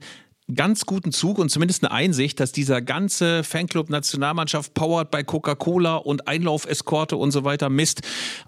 ganz 0.54 0.84
guten 0.84 1.10
Zug 1.10 1.38
und 1.38 1.48
zumindest 1.48 1.82
eine 1.84 1.92
Einsicht, 1.92 2.38
dass 2.38 2.52
dieser 2.52 2.82
ganze 2.82 3.44
Fanclub 3.44 3.88
Nationalmannschaft 3.88 4.74
powered 4.74 5.10
bei 5.10 5.22
Coca-Cola 5.22 5.96
und 5.96 6.28
Einlaufeskorte 6.28 7.16
und 7.16 7.30
so 7.30 7.44
weiter 7.44 7.70
Mist 7.70 8.02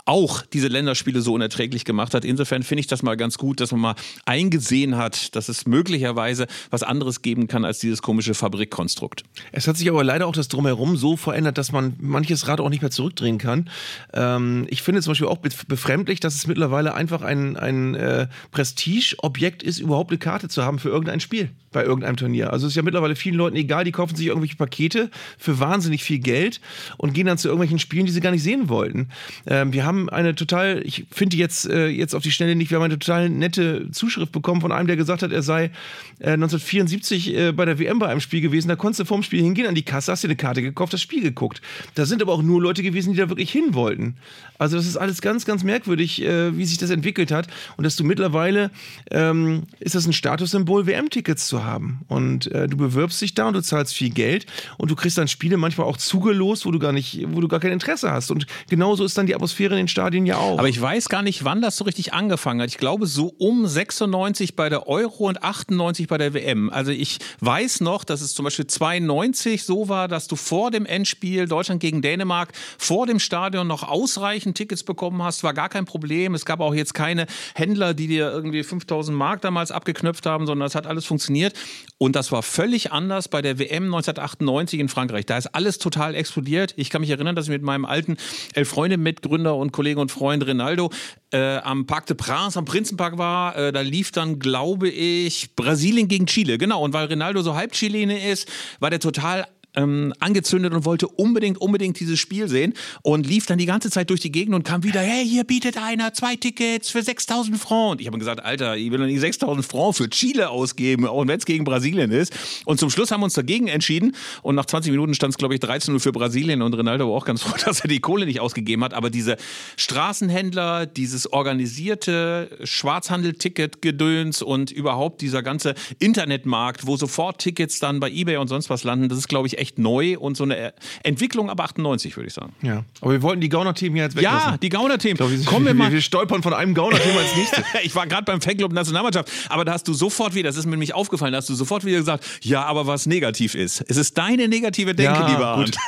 auch 0.04 0.42
diese 0.42 0.68
Länderspiele 0.68 1.22
so 1.22 1.32
unerträglich 1.32 1.86
gemacht 1.86 2.12
hat. 2.12 2.26
Insofern 2.26 2.62
finde 2.64 2.80
ich 2.80 2.86
das 2.86 3.02
mal 3.02 3.16
ganz 3.16 3.38
gut, 3.38 3.60
dass 3.60 3.72
man 3.72 3.80
mal 3.80 3.94
eingesehen 4.26 4.98
hat, 4.98 5.34
dass 5.36 5.48
es 5.48 5.66
möglicherweise 5.66 6.46
was 6.70 6.82
anderes 6.82 7.22
geben 7.22 7.48
kann 7.48 7.64
als 7.64 7.78
dieses 7.78 8.02
komische 8.02 8.34
Fabrikkonstrukt. 8.34 9.22
Es 9.52 9.66
hat 9.66 9.78
sich 9.78 9.88
aber 9.88 10.04
leider 10.04 10.26
auch 10.26 10.32
das 10.32 10.48
Drumherum 10.48 10.98
so 10.98 11.16
verändert, 11.16 11.56
dass 11.56 11.72
man 11.72 11.94
manches 11.98 12.46
Rad 12.46 12.60
auch 12.60 12.68
nicht 12.68 12.82
mehr 12.82 12.90
zurückdrehen 12.90 13.38
kann. 13.38 13.70
Ähm, 14.12 14.66
ich 14.68 14.82
finde 14.82 15.00
zum 15.00 15.12
Beispiel 15.12 15.28
auch 15.28 15.38
bef- 15.38 15.66
befremdlich, 15.66 16.20
dass 16.20 16.34
es 16.34 16.46
mittlerweile 16.46 16.92
einfach 16.92 17.22
ein, 17.22 17.56
ein 17.56 17.94
äh, 17.94 18.28
Prestigeobjekt 18.50 19.62
ist, 19.62 19.78
überhaupt 19.78 20.10
eine 20.10 20.18
Karte 20.18 20.48
zu 20.48 20.62
haben 20.62 20.78
für 20.78 20.90
irgendein 20.90 21.20
Spiel 21.20 21.50
bei 21.72 21.85
irgendeinem 21.86 22.16
Turnier. 22.16 22.52
Also 22.52 22.66
es 22.66 22.72
ist 22.72 22.76
ja 22.76 22.82
mittlerweile 22.82 23.16
vielen 23.16 23.36
Leuten 23.36 23.56
egal, 23.56 23.84
die 23.84 23.92
kaufen 23.92 24.16
sich 24.16 24.26
irgendwelche 24.26 24.56
Pakete 24.56 25.10
für 25.38 25.58
wahnsinnig 25.58 26.04
viel 26.04 26.18
Geld 26.18 26.60
und 26.96 27.14
gehen 27.14 27.26
dann 27.26 27.38
zu 27.38 27.48
irgendwelchen 27.48 27.78
Spielen, 27.78 28.06
die 28.06 28.12
sie 28.12 28.20
gar 28.20 28.30
nicht 28.30 28.42
sehen 28.42 28.68
wollten. 28.68 29.08
Ähm, 29.46 29.72
wir 29.72 29.84
haben 29.84 30.08
eine 30.10 30.34
total, 30.34 30.82
ich 30.84 31.06
finde 31.10 31.36
jetzt, 31.36 31.68
äh, 31.68 31.88
jetzt 31.88 32.14
auf 32.14 32.22
die 32.22 32.30
Schnelle 32.32 32.54
nicht, 32.54 32.70
wir 32.70 32.76
haben 32.76 32.84
eine 32.84 32.98
total 32.98 33.30
nette 33.30 33.90
Zuschrift 33.90 34.32
bekommen 34.32 34.60
von 34.60 34.72
einem, 34.72 34.86
der 34.86 34.96
gesagt 34.96 35.22
hat, 35.22 35.32
er 35.32 35.42
sei 35.42 35.70
äh, 36.18 36.32
1974 36.32 37.34
äh, 37.34 37.52
bei 37.52 37.64
der 37.64 37.78
WM 37.78 37.98
bei 37.98 38.08
einem 38.08 38.20
Spiel 38.20 38.40
gewesen. 38.40 38.68
Da 38.68 38.76
konntest 38.76 39.00
du 39.00 39.04
vorm 39.04 39.22
Spiel 39.22 39.42
hingehen 39.42 39.66
an 39.66 39.74
die 39.74 39.82
Kasse, 39.82 40.12
hast 40.12 40.24
dir 40.24 40.28
eine 40.28 40.36
Karte 40.36 40.62
gekauft, 40.62 40.92
das 40.92 41.02
Spiel 41.02 41.22
geguckt. 41.22 41.60
Da 41.94 42.06
sind 42.06 42.22
aber 42.22 42.32
auch 42.32 42.42
nur 42.42 42.60
Leute 42.60 42.82
gewesen, 42.82 43.12
die 43.12 43.18
da 43.18 43.28
wirklich 43.28 43.50
hin 43.50 43.74
wollten. 43.74 44.16
Also 44.58 44.76
das 44.76 44.86
ist 44.86 44.96
alles 44.96 45.20
ganz, 45.20 45.44
ganz 45.44 45.64
merkwürdig, 45.64 46.22
äh, 46.22 46.56
wie 46.56 46.64
sich 46.64 46.78
das 46.78 46.90
entwickelt 46.90 47.30
hat. 47.30 47.48
Und 47.76 47.84
dass 47.84 47.96
du 47.96 48.04
mittlerweile, 48.04 48.70
ähm, 49.10 49.64
ist 49.80 49.94
das 49.94 50.06
ein 50.06 50.12
Statussymbol, 50.12 50.86
WM-Tickets 50.86 51.46
zu 51.46 51.64
haben. 51.64 51.75
Und 52.08 52.50
äh, 52.52 52.68
du 52.68 52.76
bewirbst 52.76 53.20
dich 53.20 53.34
da 53.34 53.48
und 53.48 53.54
du 53.54 53.62
zahlst 53.62 53.94
viel 53.94 54.10
Geld 54.10 54.46
und 54.78 54.90
du 54.90 54.96
kriegst 54.96 55.18
dann 55.18 55.28
Spiele 55.28 55.56
manchmal 55.56 55.86
auch 55.86 55.96
zugelost, 55.96 56.66
wo 56.66 56.70
du 56.70 56.78
gar 56.78 56.92
nicht, 56.92 57.24
wo 57.28 57.40
du 57.40 57.48
gar 57.48 57.60
kein 57.60 57.72
Interesse 57.72 58.10
hast. 58.10 58.30
Und 58.30 58.46
genauso 58.68 59.04
ist 59.04 59.16
dann 59.18 59.26
die 59.26 59.34
Atmosphäre 59.34 59.74
in 59.74 59.78
den 59.78 59.88
Stadien 59.88 60.26
ja 60.26 60.36
auch. 60.38 60.58
Aber 60.58 60.68
ich 60.68 60.80
weiß 60.80 61.08
gar 61.08 61.22
nicht, 61.22 61.44
wann 61.44 61.62
das 61.62 61.76
so 61.76 61.84
richtig 61.84 62.12
angefangen 62.12 62.60
hat. 62.60 62.68
Ich 62.68 62.78
glaube 62.78 63.06
so 63.06 63.34
um 63.38 63.66
96 63.66 64.56
bei 64.56 64.68
der 64.68 64.86
Euro 64.86 65.28
und 65.28 65.42
98 65.42 66.06
bei 66.08 66.18
der 66.18 66.34
WM. 66.34 66.70
Also 66.70 66.90
ich 66.90 67.18
weiß 67.40 67.80
noch, 67.80 68.04
dass 68.04 68.20
es 68.20 68.34
zum 68.34 68.44
Beispiel 68.44 68.66
92 68.66 69.64
so 69.64 69.88
war, 69.88 70.08
dass 70.08 70.28
du 70.28 70.36
vor 70.36 70.70
dem 70.70 70.86
Endspiel 70.86 71.46
Deutschland 71.46 71.80
gegen 71.80 72.02
Dänemark 72.02 72.52
vor 72.78 73.06
dem 73.06 73.18
Stadion 73.18 73.66
noch 73.66 73.82
ausreichend 73.82 74.56
Tickets 74.56 74.82
bekommen 74.82 75.22
hast. 75.22 75.42
War 75.44 75.54
gar 75.54 75.68
kein 75.68 75.84
Problem. 75.84 76.34
Es 76.34 76.44
gab 76.44 76.60
auch 76.60 76.74
jetzt 76.74 76.94
keine 76.94 77.26
Händler, 77.54 77.94
die 77.94 78.06
dir 78.06 78.30
irgendwie 78.30 78.62
5000 78.62 79.16
Mark 79.16 79.40
damals 79.42 79.70
abgeknöpft 79.70 80.26
haben, 80.26 80.46
sondern 80.46 80.66
es 80.66 80.74
hat 80.74 80.86
alles 80.86 81.06
funktioniert. 81.06 81.54
Und 81.98 82.14
das 82.14 82.30
war 82.30 82.42
völlig 82.42 82.92
anders 82.92 83.28
bei 83.28 83.40
der 83.40 83.58
WM 83.58 83.84
1998 83.84 84.80
in 84.80 84.88
Frankreich. 84.88 85.24
Da 85.24 85.38
ist 85.38 85.46
alles 85.54 85.78
total 85.78 86.14
explodiert. 86.14 86.74
Ich 86.76 86.90
kann 86.90 87.00
mich 87.00 87.08
erinnern, 87.08 87.34
dass 87.34 87.46
ich 87.46 87.50
mit 87.50 87.62
meinem 87.62 87.86
alten 87.86 88.18
Elf-Freunde-Mitgründer 88.54 89.56
und 89.56 89.72
Kollege 89.72 89.98
und 89.98 90.12
Freund 90.12 90.44
Rinaldo 90.46 90.90
äh, 91.30 91.56
am 91.58 91.86
Parc 91.86 92.06
de 92.06 92.16
Prince, 92.16 92.58
am 92.58 92.66
Prinzenpark 92.66 93.16
war. 93.16 93.56
Äh, 93.56 93.72
da 93.72 93.80
lief 93.80 94.12
dann, 94.12 94.38
glaube 94.38 94.90
ich, 94.90 95.56
Brasilien 95.56 96.08
gegen 96.08 96.26
Chile. 96.26 96.58
Genau. 96.58 96.82
Und 96.82 96.92
weil 96.92 97.06
Rinaldo 97.06 97.40
so 97.40 97.54
halb 97.54 97.72
Chilene 97.72 98.30
ist, 98.30 98.46
war 98.78 98.90
der 98.90 99.00
total 99.00 99.46
ähm, 99.76 100.12
angezündet 100.18 100.72
und 100.74 100.84
wollte 100.84 101.06
unbedingt, 101.06 101.58
unbedingt 101.58 102.00
dieses 102.00 102.18
Spiel 102.18 102.48
sehen 102.48 102.74
und 103.02 103.26
lief 103.26 103.46
dann 103.46 103.58
die 103.58 103.66
ganze 103.66 103.90
Zeit 103.90 104.10
durch 104.10 104.20
die 104.20 104.32
Gegend 104.32 104.54
und 104.54 104.64
kam 104.64 104.82
wieder, 104.82 105.00
hey, 105.00 105.24
hier 105.26 105.44
bietet 105.44 105.76
einer 105.76 106.12
zwei 106.14 106.36
Tickets 106.36 106.90
für 106.90 107.02
6000 107.02 107.58
Francs. 107.58 107.92
Und 107.92 108.00
ich 108.00 108.06
habe 108.06 108.18
gesagt, 108.18 108.42
Alter, 108.44 108.76
ich 108.76 108.90
will 108.90 108.98
doch 108.98 109.06
nicht 109.06 109.20
6000 109.20 109.64
Francs 109.64 109.98
für 109.98 110.10
Chile 110.10 110.50
ausgeben, 110.50 111.06
auch 111.06 111.26
wenn 111.26 111.38
es 111.38 111.44
gegen 111.44 111.64
Brasilien 111.64 112.10
ist. 112.10 112.32
Und 112.64 112.80
zum 112.80 112.90
Schluss 112.90 113.10
haben 113.10 113.20
wir 113.20 113.24
uns 113.24 113.34
dagegen 113.34 113.68
entschieden 113.68 114.16
und 114.42 114.54
nach 114.54 114.66
20 114.66 114.90
Minuten 114.90 115.14
stand 115.14 115.32
es, 115.32 115.38
glaube 115.38 115.54
ich, 115.54 115.60
13-0 115.60 116.00
für 116.00 116.12
Brasilien 116.12 116.62
und 116.62 116.74
Ronaldo 116.74 117.08
war 117.08 117.14
auch 117.14 117.24
ganz 117.24 117.42
froh, 117.46 117.56
dass 117.64 117.80
er 117.80 117.88
die 117.88 118.00
Kohle 118.00 118.26
nicht 118.26 118.40
ausgegeben 118.40 118.82
hat. 118.82 118.94
Aber 118.94 119.10
diese 119.10 119.36
Straßenhändler, 119.76 120.86
dieses 120.86 121.32
organisierte 121.32 122.50
Schwarzhandel-Ticket-Gedöns 122.64 124.42
und 124.42 124.70
überhaupt 124.70 125.20
dieser 125.20 125.42
ganze 125.42 125.74
Internetmarkt, 125.98 126.86
wo 126.86 126.96
sofort 126.96 127.40
Tickets 127.40 127.78
dann 127.78 128.00
bei 128.00 128.10
Ebay 128.10 128.38
und 128.38 128.48
sonst 128.48 128.70
was 128.70 128.84
landen, 128.84 129.08
das 129.08 129.18
ist, 129.18 129.28
glaube 129.28 129.46
ich, 129.48 129.58
echt 129.58 129.65
neu 129.76 130.18
und 130.18 130.36
so 130.36 130.44
eine 130.44 130.72
Entwicklung 131.02 131.50
aber 131.50 131.64
98, 131.64 132.16
würde 132.16 132.28
ich 132.28 132.34
sagen. 132.34 132.52
ja. 132.62 132.84
Aber 133.00 133.12
wir 133.12 133.22
wollten 133.22 133.40
die 133.40 133.48
Gauner-Themen 133.48 133.96
jetzt 133.96 134.16
weglassen. 134.16 134.50
Ja, 134.52 134.56
die 134.56 134.68
Gauner-Themen. 134.68 135.18
Wir, 135.18 135.44
Kommen 135.44 135.66
wir 135.66 135.74
mal. 135.74 135.92
wir 135.92 136.00
stolpern 136.00 136.42
von 136.42 136.54
einem 136.54 136.74
Gauner-Thema 136.74 137.20
ins 137.20 137.36
nächste. 137.36 137.64
ich 137.82 137.94
war 137.94 138.06
gerade 138.06 138.24
beim 138.24 138.40
Fanclub 138.40 138.72
Nationalmannschaft, 138.72 139.30
aber 139.48 139.64
da 139.64 139.72
hast 139.72 139.86
du 139.88 139.92
sofort 139.94 140.34
wieder, 140.34 140.48
das 140.48 140.56
ist 140.56 140.64
mir 140.66 140.70
nämlich 140.72 140.94
aufgefallen, 140.94 141.32
da 141.32 141.38
hast 141.38 141.48
du 141.48 141.54
sofort 141.54 141.84
wieder 141.84 141.98
gesagt, 141.98 142.24
ja, 142.42 142.64
aber 142.64 142.86
was 142.86 143.06
negativ 143.06 143.54
ist. 143.54 143.84
Es 143.88 143.96
ist 143.96 144.16
deine 144.16 144.48
negative 144.48 144.94
Denke, 144.94 145.12
Ja, 145.20 145.26
lieber. 145.28 145.46
Arndt. 145.48 145.76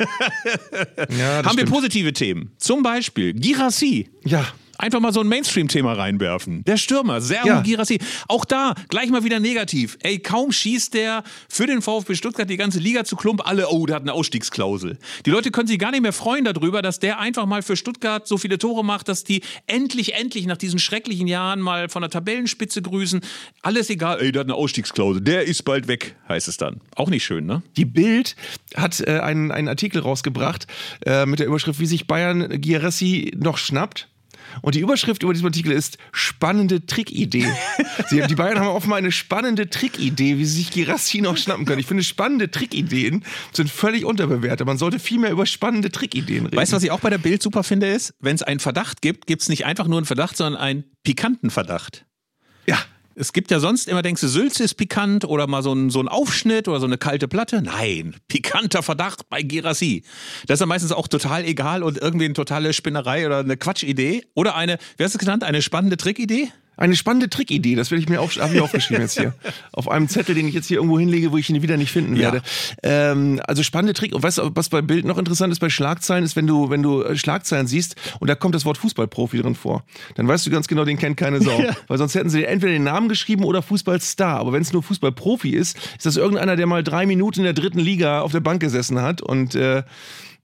Ja, 1.19 1.37
Haben 1.39 1.45
wir 1.45 1.51
stimmt. 1.53 1.71
positive 1.71 2.13
Themen? 2.13 2.53
Zum 2.59 2.83
Beispiel 2.83 3.33
Girassi. 3.35 4.09
Ja. 4.25 4.45
Einfach 4.79 5.01
mal 5.01 5.13
so 5.13 5.21
ein 5.21 5.27
Mainstream-Thema 5.27 5.95
reinwerfen. 5.95 6.63
Der 6.65 6.77
Stürmer, 6.77 7.21
Serhu 7.21 7.49
Ja. 7.49 7.61
Girassi. 7.63 7.99
Auch 8.29 8.45
da 8.45 8.75
gleich 8.89 9.11
mal 9.11 9.25
wieder 9.25 9.41
negativ. 9.41 9.99
Ey, 10.03 10.21
kaum 10.21 10.53
schießt 10.53 10.95
der 10.95 11.25
für 11.49 11.67
den 11.67 11.83
VfB 11.83 12.15
Stuttgart 12.15 12.49
die 12.49 12.57
ganze 12.57 12.79
Liga 12.79 13.05
zu 13.05 13.17
Klump 13.17 13.47
alle, 13.47 13.69
oh, 13.69 13.87
der 13.87 13.97
hat 13.97 14.03
eine 14.03 14.13
Ausstiegsklausel. 14.13 14.97
Die 15.27 15.31
Leute 15.31 15.51
können 15.51 15.67
sich 15.67 15.81
gar 15.81 15.91
nicht 15.91 16.03
mehr 16.03 16.13
freuen 16.13 16.45
darüber, 16.45 16.81
dass 16.81 17.01
der 17.01 17.19
einfach 17.19 17.45
mal 17.47 17.63
für 17.63 17.77
Stuttgart 17.77 18.29
so 18.29 18.39
viele 18.39 18.57
Tore 18.59 18.85
macht, 18.85 19.09
dass 19.09 19.25
die 19.25 19.43
endlich, 19.67 20.15
endlich 20.15 20.47
nach 20.47 20.57
diesen 20.57 20.79
schrecklichen 20.79 21.27
Jahren 21.27 21.61
mal 21.61 21.89
von 21.89 22.03
der 22.03 22.11
Tabellenspitze 22.11 22.81
grüßen. 22.81 23.21
Alles 23.63 23.91
egal, 23.91 24.21
ey, 24.21 24.31
der 24.31 24.41
hat 24.41 24.47
eine 24.47 24.55
Ausstiegsklausel. 24.55 25.23
Der 25.23 25.43
ist 25.45 25.65
bald 25.65 25.89
weg, 25.89 26.15
heißt 26.29 26.47
es 26.47 26.57
dann. 26.57 26.81
Auch 26.95 27.11
nicht 27.11 27.25
schön, 27.25 27.47
ne? 27.47 27.63
Die 27.77 27.85
Bild 27.85 28.37
hat 28.77 29.01
äh, 29.01 29.19
einen, 29.19 29.51
einen 29.51 29.67
Artikel 29.67 30.01
rausgebracht 30.01 30.69
äh, 31.05 31.27
mit 31.27 31.41
der 31.41 31.49
Überschrift, 31.49 31.81
wie 31.81 31.87
sich 31.87 32.07
Bayern 32.07 32.61
Gierassi 32.61 33.33
noch 33.37 33.59
schnappt. 33.59 34.07
Und 34.63 34.75
die 34.75 34.81
Überschrift 34.81 35.23
über 35.23 35.33
diesem 35.33 35.47
Artikel 35.47 35.73
ist 35.73 35.99
spannende 36.13 36.87
Trickidee. 36.87 37.47
Sie, 38.09 38.21
die 38.23 38.35
Bayern 38.35 38.59
haben 38.59 38.69
offenbar 38.69 38.99
eine 38.99 39.13
spannende 39.13 39.71
Trickidee, 39.71 40.39
wie 40.39 40.45
sie 40.45 40.59
sich 40.59 40.71
Girassi 40.71 41.21
noch 41.21 41.37
schnappen 41.37 41.65
können. 41.65 41.81
Ich 41.81 41.87
finde, 41.87 42.03
spannende 42.03 42.51
Trickideen 42.51 43.25
sind 43.53 43.71
völlig 43.71 44.05
unterbewertet. 44.05 44.67
Man 44.67 44.79
sollte 44.79 44.99
viel 44.99 45.19
mehr 45.19 45.31
über 45.31 45.47
spannende 45.47 45.91
Trickideen 45.91 46.47
reden. 46.47 46.57
Weißt 46.57 46.73
du, 46.73 46.77
was 46.77 46.83
ich 46.83 46.91
auch 46.91 47.01
bei 47.01 47.11
der 47.11 47.19
Bild 47.19 47.43
super 47.43 47.63
finde, 47.63 47.89
ist, 47.89 48.15
wenn 48.21 48.35
es 48.35 48.43
einen 48.43 48.61
Verdacht 48.61 49.03
gibt, 49.03 49.27
gibt 49.27 49.43
es 49.43 49.49
nicht 49.49 49.67
einfach 49.67 49.87
nur 49.87 49.99
einen 49.99 50.07
Verdacht, 50.07 50.37
sondern 50.37 50.61
einen 50.61 50.85
pikanten 51.05 51.51
Verdacht. 51.51 52.07
Ja. 52.67 52.79
Es 53.21 53.33
gibt 53.33 53.51
ja 53.51 53.59
sonst 53.59 53.89
immer, 53.89 54.03
denkst 54.03 54.21
du, 54.21 54.29
Sülze 54.29 54.63
ist 54.63 54.75
pikant 54.75 55.25
oder 55.25 55.49
mal 55.49 55.65
so 55.65 55.73
ein, 55.73 55.91
so 55.91 56.01
ein 56.01 56.07
Aufschnitt 56.07 56.69
oder 56.69 56.79
so 56.79 56.87
eine 56.87 56.99
kalte 56.99 57.27
Platte. 57.27 57.61
Nein, 57.63 58.15
pikanter 58.29 58.85
Verdacht 58.85 59.29
bei 59.29 59.43
Gerassi. 59.43 60.05
Das 60.47 60.57
ist 60.57 60.61
ja 60.61 60.67
meistens 60.67 60.93
auch 60.93 61.09
total 61.09 61.45
egal 61.45 61.83
und 61.83 61.99
irgendwie 61.99 62.27
eine 62.27 62.35
totale 62.35 62.73
Spinnerei 62.73 63.27
oder 63.27 63.41
eine 63.41 63.57
Quatschidee. 63.57 64.25
Oder 64.35 64.55
eine, 64.55 64.79
wie 64.97 65.05
hast 65.05 65.15
du 65.15 65.19
es 65.19 65.19
genannt, 65.19 65.43
eine 65.43 65.63
spannende 65.63 65.97
Trickidee? 65.97 66.53
Eine 66.79 66.95
spannende 66.95 67.29
Trickidee, 67.29 67.75
das 67.75 67.91
werde 67.91 68.03
ich 68.03 68.09
mir 68.09 68.21
auf, 68.21 68.37
habe 68.37 68.55
ich 68.55 68.61
aufgeschrieben 68.61 69.03
jetzt 69.03 69.19
hier. 69.19 69.35
Auf 69.73 69.91
einem 69.91 70.09
Zettel, 70.09 70.35
den 70.35 70.47
ich 70.47 70.55
jetzt 70.55 70.69
hier 70.69 70.77
irgendwo 70.79 70.99
hinlege, 70.99 71.33
wo 71.33 71.37
ich 71.37 71.51
ihn 71.51 71.61
wieder 71.61 71.77
nicht 71.77 71.91
finden 71.91 72.15
Ja. 72.15 72.33
werde. 72.33 72.43
Ähm, 72.83 73.41
also 73.47 73.63
spannende 73.65 73.95
Trick. 73.95 74.15
Und 74.15 74.23
weißt 74.23 74.39
du, 74.39 74.51
was 74.55 74.69
bei 74.69 74.81
Bild 74.81 75.05
noch 75.05 75.19
interessant 75.19 75.53
ist 75.53 75.59
bei 75.59 75.71
Schlagzeilen, 75.71 76.25
ist, 76.25 76.37
wenn 76.37 76.47
du, 76.47 76.71
wenn 76.71 76.83
du 76.83 77.03
äh, 77.03 77.17
Schlagzeilen 77.17 77.67
siehst 77.67 77.97
und 78.21 78.29
da 78.29 78.37
kommt 78.37 78.55
das 78.55 78.65
Wort 78.65 78.79
Fußballprofi 78.79 79.43
drin 79.43 79.57
vor, 79.57 79.83
dann 80.15 80.29
weißt 80.29 80.47
du 80.47 80.51
ganz 80.51 80.69
genau, 80.69 80.85
den 80.85 80.99
kennt 80.99 81.17
keine 81.17 81.41
Sau. 81.41 81.61
Weil 81.89 81.99
sonst 81.99 82.15
hätten 82.15 82.31
sie 82.31 82.45
entweder 82.45 82.73
den 82.73 82.85
Namen 82.85 83.09
geschrieben 83.09 83.43
oder 83.45 83.61
Fußballstar. 83.61 84.39
Aber 84.39 84.53
wenn 84.53 84.63
es 84.63 84.73
nur 84.73 84.85
Fußballprofi 84.85 85.51
ist, 85.51 85.77
ist 85.97 86.07
das 86.07 86.17
irgendeiner, 86.17 86.55
der 86.55 86.67
mal 86.67 86.85
drei 86.85 87.07
Minuten 87.07 87.41
in 87.41 87.45
der 87.45 87.55
dritten 87.55 87.81
Liga 87.81 88.21
auf 88.21 88.31
der 88.31 88.41
Bank 88.41 88.61
gesessen 88.61 89.03
hat 89.03 89.21
und 89.21 89.57
äh, 89.57 89.83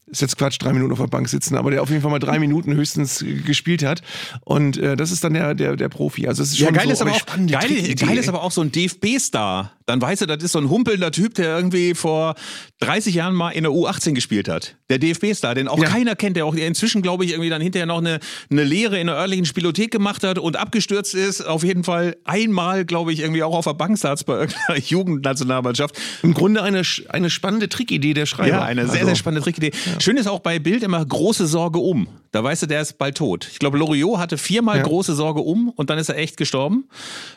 ist 0.07 0.21
jetzt 0.21 0.37
Quatsch, 0.39 0.59
drei 0.61 0.73
Minuten 0.73 0.93
auf 0.93 0.99
der 1.01 1.07
Bank 1.07 1.29
sitzen, 1.29 1.57
aber 1.57 1.71
der 1.71 1.83
auf 1.83 1.91
jeden 1.91 2.03
Fall 2.03 2.11
mal 2.11 2.19
drei 2.19 2.39
Minuten 2.39 2.75
höchstens 2.75 3.25
gespielt 3.47 3.83
hat. 3.85 4.03
Und 4.45 4.77
äh, 4.77 4.97
das 4.97 5.11
ist 5.11 5.25
dann 5.25 5.35
der, 5.35 5.55
der, 5.55 5.77
der 5.77 5.89
Profi. 5.89 6.29
Also 6.29 6.43
es 6.43 6.51
ist 6.53 6.59
Ja, 6.59 6.67
schon 6.67 6.75
geil, 6.75 6.87
so 6.87 6.93
ist 6.93 7.01
aber 7.03 7.11
auch, 7.13 7.19
spannende 7.19 7.53
geil, 7.55 7.95
geil 7.97 8.19
ist 8.19 8.29
aber 8.29 8.43
auch 8.43 8.53
so 8.53 8.61
ein 8.61 8.71
DFB-Star. 8.71 9.73
Dann 9.87 10.01
weißt 10.01 10.23
du, 10.23 10.27
das 10.27 10.43
ist 10.43 10.53
so 10.53 10.59
ein 10.59 10.71
humpelnder 10.71 11.11
Typ, 11.13 11.35
der 11.35 11.57
irgendwie 11.57 11.95
vor 11.95 12.35
30 12.81 13.15
Jahren 13.15 13.35
mal 13.35 13.51
in 13.51 13.65
der 13.65 13.73
U18 13.73 14.13
gespielt 14.15 14.49
hat. 14.49 14.77
Der 14.89 14.99
DFB-Star, 14.99 15.55
den 15.55 15.69
auch 15.69 15.79
Ja. 15.83 15.89
keiner 15.89 16.17
kennt, 16.17 16.37
der 16.37 16.47
auch 16.47 16.55
inzwischen, 16.55 17.03
glaube 17.03 17.25
ich, 17.27 17.33
irgendwie 17.33 17.51
dann 17.51 17.61
hinterher 17.61 17.85
noch 17.87 17.99
eine, 17.99 18.19
eine 18.51 18.65
Lehre 18.65 18.99
in 18.99 19.09
der 19.09 19.17
örtlichen 19.17 19.45
Spielothek 19.45 19.91
gemacht 19.91 20.23
hat 20.23 20.39
und 20.39 20.57
abgestürzt 20.57 21.15
ist. 21.15 21.43
Auf 21.47 21.65
jeden 21.65 21.85
Fall 21.85 22.17
einmal, 22.25 22.85
glaube 22.87 23.13
ich, 23.13 23.21
irgendwie 23.21 23.43
auch 23.43 23.55
auf 23.55 23.65
der 23.67 23.75
Bank 23.75 23.99
saß 23.99 24.25
bei 24.25 24.35
irgendeiner 24.41 24.79
Jugendnationalmannschaft. 24.87 25.97
Im 26.23 26.33
Grunde 26.35 26.63
eine, 26.63 26.83
eine 27.11 27.29
spannende 27.31 27.69
Trickidee 27.69 28.15
der 28.15 28.27
Schreiber. 28.27 28.49
Ja, 28.49 28.63
eine 28.65 28.85
sehr, 28.87 28.93
Also, 28.95 29.07
sehr 29.07 29.17
spannende 29.17 29.43
Trickidee. 29.43 29.73
Schön 30.01 30.17
ist 30.17 30.27
auch 30.27 30.41
bei 30.41 30.59
Bild 30.59 30.83
immer 30.83 31.05
große 31.05 31.47
Sorge 31.47 31.79
um. 31.79 32.09
Da 32.33 32.43
weißt 32.43 32.63
du, 32.63 32.67
der 32.67 32.81
ist 32.81 32.99
bald 32.99 33.17
tot. 33.17 33.49
Ich 33.51 33.59
glaube, 33.59 33.79
Loriot 33.79 34.19
hatte 34.19 34.39
viermal 34.39 34.79
Ja. 34.79 34.83
große 34.83 35.15
Sorge 35.15 35.41
um 35.41 35.71
und 35.71 35.91
dann 35.91 35.99
ist 35.99 36.09
er 36.09 36.17
echt 36.19 36.37
gestorben. 36.37 36.89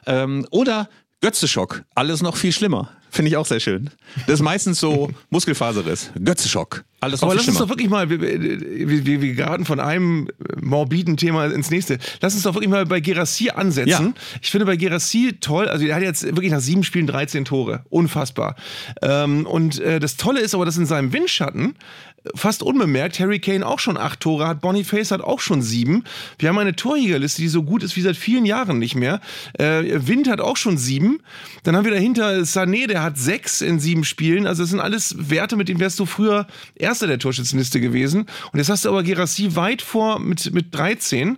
Ähm, 0.06 0.46
oder 0.52 0.90
Götzeschock. 1.22 1.84
Alles 1.96 2.22
noch 2.22 2.36
viel 2.36 2.52
schlimmer. 2.52 2.90
Finde 3.10 3.30
ich 3.30 3.38
auch 3.38 3.46
sehr 3.46 3.60
schön. 3.60 3.90
Das 4.26 4.36
ist 4.36 4.44
meistens 4.44 4.80
so 4.80 5.10
Muskelfaserriss. 5.30 6.12
Götzeschock. 6.24 6.84
Alles 7.00 7.22
Aber 7.22 7.36
lass 7.36 7.48
uns 7.48 7.60
doch 7.60 7.70
wirklich 7.70 7.90
mal, 7.90 8.10
wir, 8.10 8.20
wir, 8.20 9.06
wir, 9.06 9.22
wir 9.22 9.34
geraten 9.36 9.66
von 9.66 9.80
einem 9.80 10.30
morbiden 10.60 11.16
Thema 11.16 11.46
ins 11.46 11.70
nächste. 11.70 12.00
Lass 12.22 12.34
uns 12.34 12.42
doch 12.42 12.56
wirklich 12.56 12.72
mal 12.72 12.88
bei 12.88 13.00
Gerassi 13.00 13.52
ansetzen. 13.52 14.14
Ja. 14.16 14.40
Ich 14.42 14.50
finde 14.50 14.66
bei 14.66 14.78
Gerassi 14.78 15.38
toll, 15.40 15.68
also 15.68 15.86
er 15.86 15.96
hat 15.96 16.02
jetzt 16.02 16.24
wirklich 16.24 16.52
nach 16.52 16.60
sieben 16.60 16.84
Spielen 16.84 17.06
13 17.06 17.46
Tore. 17.46 17.84
Unfassbar. 17.90 18.56
Ähm, 19.04 19.46
und 19.46 19.80
äh, 19.80 20.00
das 20.00 20.18
Tolle 20.18 20.40
ist 20.40 20.56
aber, 20.56 20.66
dass 20.66 20.78
in 20.78 20.88
seinem 20.88 21.14
Windschatten 21.14 21.76
fast 22.36 22.64
unbemerkt 22.64 23.20
Harry 23.20 23.40
Kane 23.40 23.66
auch 23.66 23.80
schon 23.80 23.98
acht 23.98 24.20
Tore 24.20 24.48
hat, 24.48 24.62
Boniface 24.62 25.12
hat 25.12 25.22
auch 25.22 25.40
schon 25.40 25.62
sieben. 25.62 26.04
Wir 26.40 26.50
haben 26.50 26.58
eine 26.58 26.76
Torjägerliste, 26.76 27.42
die 27.42 27.48
so 27.48 27.64
gut 27.64 27.84
ist 27.84 27.96
wie 27.96 28.02
seit 28.02 28.18
vielen 28.18 28.46
Jahren 28.46 28.80
nicht 28.80 28.96
mehr. 28.96 29.22
Äh, 29.58 29.84
Wind 30.08 30.30
hat 30.30 30.42
auch 30.42 30.58
schon 30.58 30.78
sieben. 30.78 31.20
Dann 31.64 31.76
haben 31.76 31.86
wir 31.86 31.92
dahinter 31.92 32.40
Sané, 32.42 32.88
der 32.88 32.97
hat 33.04 33.18
sechs 33.18 33.62
in 33.62 33.80
sieben 33.80 34.04
Spielen. 34.04 34.48
Also 34.48 34.64
das 34.64 34.70
sind 34.70 34.80
alles 34.80 35.16
Werte, 35.18 35.56
mit 35.56 35.70
denen 35.70 35.80
wärst 35.80 36.00
du 36.00 36.06
früher 36.06 36.48
Erster 36.76 37.08
der 37.08 37.20
Torschützenliste 37.20 37.80
gewesen. 37.80 38.26
Und 38.52 38.60
jetzt 38.60 38.70
hast 38.70 38.86
du 38.86 38.90
aber 38.90 39.04
Gerassi 39.04 39.56
weit 39.56 39.82
vor 39.82 40.20
mit, 40.20 40.54
mit 40.54 40.74
13. 40.74 41.38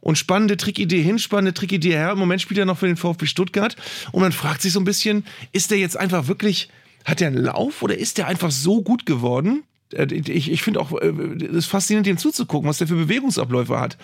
Und 0.00 0.18
spannende 0.18 0.56
Trickidee 0.56 1.02
hin, 1.02 1.18
spannende 1.18 1.54
Trickidee 1.54 1.92
her. 1.92 2.12
Im 2.12 2.18
Moment 2.18 2.42
spielt 2.42 2.58
er 2.58 2.66
noch 2.66 2.78
für 2.78 2.86
den 2.86 2.96
VfB 2.96 3.26
Stuttgart. 3.26 3.76
Und 4.10 4.22
man 4.22 4.32
fragt 4.32 4.62
sich 4.62 4.72
so 4.72 4.80
ein 4.80 4.84
bisschen, 4.84 5.24
ist 5.52 5.70
der 5.70 5.78
jetzt 5.78 5.96
einfach 5.96 6.26
wirklich, 6.28 6.68
hat 7.04 7.20
der 7.20 7.28
einen 7.28 7.36
Lauf 7.36 7.82
oder 7.82 7.96
ist 7.96 8.18
der 8.18 8.26
einfach 8.26 8.50
so 8.50 8.82
gut 8.82 9.06
geworden? 9.06 9.62
Äh, 9.92 10.06
Ich, 10.12 10.50
ich 10.50 10.62
finde 10.62 10.80
auch, 10.80 10.92
äh, 10.92 11.08
es 11.08 11.56
ist 11.56 11.66
faszinierend, 11.66 12.06
dem 12.06 12.18
zuzugucken, 12.18 12.68
was 12.68 12.78
der 12.78 12.86
für 12.86 12.94
Bewegungsabläufe 12.94 13.78
hat. 13.78 13.96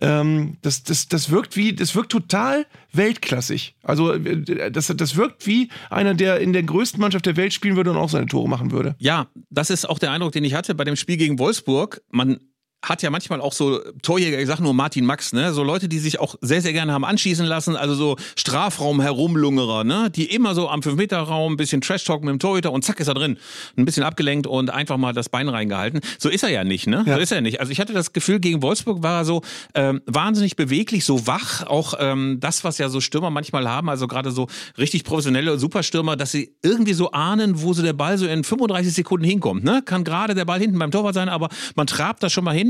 Ähm, 0.00 0.56
das, 0.62 0.82
das, 0.82 1.08
das 1.08 1.30
wirkt 1.30 1.56
wie, 1.56 1.72
das 1.72 1.94
wirkt 1.94 2.12
total 2.12 2.66
weltklassig. 2.92 3.76
Also 3.82 4.12
äh, 4.12 4.70
das, 4.70 4.92
das 4.96 5.16
wirkt 5.16 5.46
wie 5.46 5.70
einer, 5.90 6.14
der 6.14 6.40
in 6.40 6.52
der 6.52 6.62
größten 6.62 7.00
Mannschaft 7.00 7.26
der 7.26 7.36
Welt 7.36 7.52
spielen 7.52 7.76
würde 7.76 7.90
und 7.90 7.96
auch 7.96 8.10
seine 8.10 8.26
Tore 8.26 8.48
machen 8.48 8.70
würde. 8.70 8.94
Ja, 8.98 9.28
das 9.50 9.70
ist 9.70 9.88
auch 9.88 9.98
der 9.98 10.12
Eindruck, 10.12 10.32
den 10.32 10.44
ich 10.44 10.54
hatte 10.54 10.74
bei 10.74 10.84
dem 10.84 10.96
Spiel 10.96 11.16
gegen 11.16 11.38
Wolfsburg. 11.38 12.02
Man 12.10 12.40
hat 12.84 13.02
ja 13.02 13.10
manchmal 13.10 13.40
auch 13.40 13.52
so 13.52 13.80
Torjäger, 14.02 14.38
ich 14.38 14.46
sag 14.46 14.60
nur 14.60 14.74
Martin 14.74 15.04
Max, 15.04 15.32
ne, 15.32 15.52
so 15.52 15.62
Leute, 15.62 15.88
die 15.88 15.98
sich 15.98 16.20
auch 16.20 16.36
sehr, 16.40 16.62
sehr 16.62 16.72
gerne 16.72 16.92
haben 16.92 17.04
anschießen 17.04 17.44
lassen, 17.44 17.74
also 17.74 17.94
so 17.94 18.16
Strafraum 18.36 19.00
herumlungerer, 19.00 19.84
ne, 19.84 20.10
die 20.14 20.26
immer 20.26 20.54
so 20.54 20.68
am 20.68 20.80
5-Meter-Raum 20.80 21.54
ein 21.54 21.56
bisschen 21.56 21.80
Trash-Talk 21.80 22.22
mit 22.22 22.30
dem 22.30 22.38
Torhüter 22.38 22.72
und 22.72 22.84
zack 22.84 23.00
ist 23.00 23.08
er 23.08 23.14
drin. 23.14 23.38
Ein 23.76 23.84
bisschen 23.84 24.04
abgelenkt 24.04 24.46
und 24.46 24.70
einfach 24.70 24.98
mal 24.98 25.12
das 25.12 25.28
Bein 25.28 25.48
reingehalten. 25.48 26.00
So 26.18 26.28
ist 26.28 26.44
er 26.44 26.50
ja 26.50 26.64
nicht, 26.64 26.86
ne? 26.86 27.02
Ja. 27.06 27.14
So 27.14 27.20
ist 27.20 27.32
er 27.32 27.40
nicht. 27.40 27.60
Also 27.60 27.72
ich 27.72 27.80
hatte 27.80 27.92
das 27.92 28.12
Gefühl, 28.12 28.38
gegen 28.40 28.62
Wolfsburg 28.62 29.02
war 29.02 29.20
er 29.20 29.24
so 29.24 29.42
ähm, 29.74 30.00
wahnsinnig 30.06 30.56
beweglich, 30.56 31.04
so 31.04 31.26
wach, 31.26 31.66
auch 31.66 31.94
ähm, 31.98 32.38
das, 32.40 32.62
was 32.62 32.78
ja 32.78 32.88
so 32.88 33.00
Stürmer 33.00 33.30
manchmal 33.30 33.68
haben, 33.68 33.88
also 33.88 34.06
gerade 34.06 34.30
so 34.30 34.46
richtig 34.78 35.04
professionelle 35.04 35.58
Superstürmer, 35.58 36.16
dass 36.16 36.30
sie 36.30 36.54
irgendwie 36.62 36.92
so 36.92 37.10
ahnen, 37.10 37.62
wo 37.62 37.72
so 37.72 37.82
der 37.82 37.94
Ball 37.94 38.18
so 38.18 38.26
in 38.26 38.44
35 38.44 38.92
Sekunden 38.94 39.24
hinkommt, 39.24 39.64
ne? 39.64 39.82
Kann 39.84 40.04
gerade 40.04 40.34
der 40.34 40.44
Ball 40.44 40.60
hinten 40.60 40.78
beim 40.78 40.90
Torwart 40.90 41.14
sein, 41.14 41.28
aber 41.28 41.48
man 41.74 41.86
trabt 41.86 42.22
da 42.22 42.30
schon 42.30 42.44
mal 42.44 42.54
hin 42.54 42.65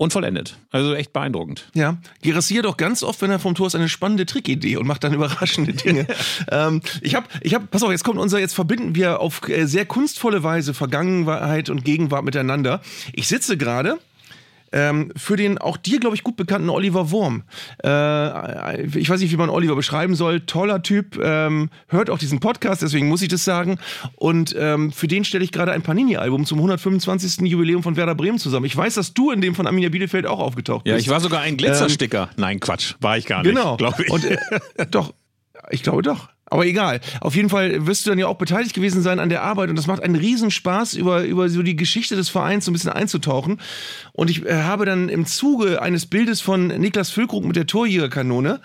und 0.00 0.14
vollendet. 0.14 0.56
Also 0.70 0.94
echt 0.94 1.12
beeindruckend. 1.12 1.68
Ja, 1.74 1.98
Gerassi 2.22 2.54
hat 2.54 2.64
auch 2.64 2.78
ganz 2.78 3.02
oft, 3.02 3.20
wenn 3.20 3.30
er 3.30 3.38
vom 3.38 3.54
Tor 3.54 3.66
ist, 3.66 3.74
eine 3.74 3.90
spannende 3.90 4.24
Trickidee 4.24 4.78
und 4.78 4.86
macht 4.86 5.04
dann 5.04 5.12
überraschende 5.12 5.74
Dinge. 5.74 6.06
ähm, 6.50 6.80
ich 7.02 7.14
habe, 7.14 7.26
ich 7.42 7.52
hab, 7.54 7.70
pass 7.70 7.82
auf, 7.82 7.90
jetzt 7.90 8.02
kommt 8.02 8.18
unser, 8.18 8.38
jetzt 8.38 8.54
verbinden 8.54 8.94
wir 8.94 9.20
auf 9.20 9.46
äh, 9.46 9.66
sehr 9.66 9.84
kunstvolle 9.84 10.42
Weise 10.42 10.72
Vergangenheit 10.72 11.68
und 11.68 11.84
Gegenwart 11.84 12.24
miteinander. 12.24 12.80
Ich 13.12 13.28
sitze 13.28 13.58
gerade 13.58 13.98
ähm, 14.72 15.12
für 15.16 15.36
den 15.36 15.58
auch 15.58 15.76
dir, 15.76 16.00
glaube 16.00 16.14
ich, 16.16 16.22
gut 16.22 16.36
bekannten 16.36 16.68
Oliver 16.70 17.10
Wurm. 17.10 17.42
Äh, 17.84 18.86
ich 18.86 19.08
weiß 19.10 19.20
nicht, 19.20 19.32
wie 19.32 19.36
man 19.36 19.50
Oliver 19.50 19.74
beschreiben 19.76 20.14
soll. 20.14 20.40
Toller 20.40 20.82
Typ, 20.82 21.18
ähm, 21.22 21.70
hört 21.88 22.10
auch 22.10 22.18
diesen 22.18 22.40
Podcast, 22.40 22.82
deswegen 22.82 23.08
muss 23.08 23.22
ich 23.22 23.28
das 23.28 23.44
sagen. 23.44 23.78
Und 24.16 24.54
ähm, 24.58 24.92
für 24.92 25.08
den 25.08 25.24
stelle 25.24 25.44
ich 25.44 25.52
gerade 25.52 25.72
ein 25.72 25.82
Panini-Album 25.82 26.46
zum 26.46 26.58
125. 26.58 27.48
Jubiläum 27.48 27.82
von 27.82 27.96
Werder 27.96 28.14
Bremen 28.14 28.38
zusammen. 28.38 28.66
Ich 28.66 28.76
weiß, 28.76 28.94
dass 28.94 29.14
du 29.14 29.30
in 29.30 29.40
dem 29.40 29.54
von 29.54 29.66
Arminia 29.66 29.88
Bielefeld 29.88 30.26
auch 30.26 30.38
aufgetaucht 30.40 30.86
Ja, 30.86 30.94
bist. 30.94 31.06
ich 31.06 31.10
war 31.12 31.20
sogar 31.20 31.40
ein 31.40 31.56
Glitzersticker. 31.56 32.30
Nein, 32.36 32.60
Quatsch, 32.60 32.94
war 33.00 33.18
ich 33.18 33.26
gar 33.26 33.42
nicht. 33.42 33.54
Genau. 33.54 33.76
glaube 33.76 34.02
ich. 34.04 34.10
Und 34.10 34.24
äh, 34.24 34.36
doch, 34.90 35.12
ich 35.70 35.82
glaube 35.82 36.02
doch. 36.02 36.28
Aber 36.50 36.66
egal. 36.66 37.00
Auf 37.20 37.36
jeden 37.36 37.48
Fall 37.48 37.86
wirst 37.86 38.04
du 38.04 38.10
dann 38.10 38.18
ja 38.18 38.26
auch 38.26 38.36
beteiligt 38.36 38.74
gewesen 38.74 39.02
sein 39.02 39.20
an 39.20 39.28
der 39.28 39.42
Arbeit 39.42 39.70
und 39.70 39.76
das 39.76 39.86
macht 39.86 40.02
einen 40.02 40.16
Riesenspaß, 40.16 40.94
über, 40.94 41.22
über 41.22 41.48
so 41.48 41.62
die 41.62 41.76
Geschichte 41.76 42.16
des 42.16 42.28
Vereins 42.28 42.64
so 42.64 42.72
ein 42.72 42.74
bisschen 42.74 42.90
einzutauchen. 42.90 43.60
Und 44.12 44.30
ich 44.30 44.44
äh, 44.44 44.64
habe 44.64 44.84
dann 44.84 45.08
im 45.08 45.26
Zuge 45.26 45.80
eines 45.80 46.06
Bildes 46.06 46.40
von 46.40 46.66
Niklas 46.66 47.10
Füllkrug 47.10 47.44
mit 47.44 47.54
der 47.54 47.66
Torjägerkanone 47.66 48.60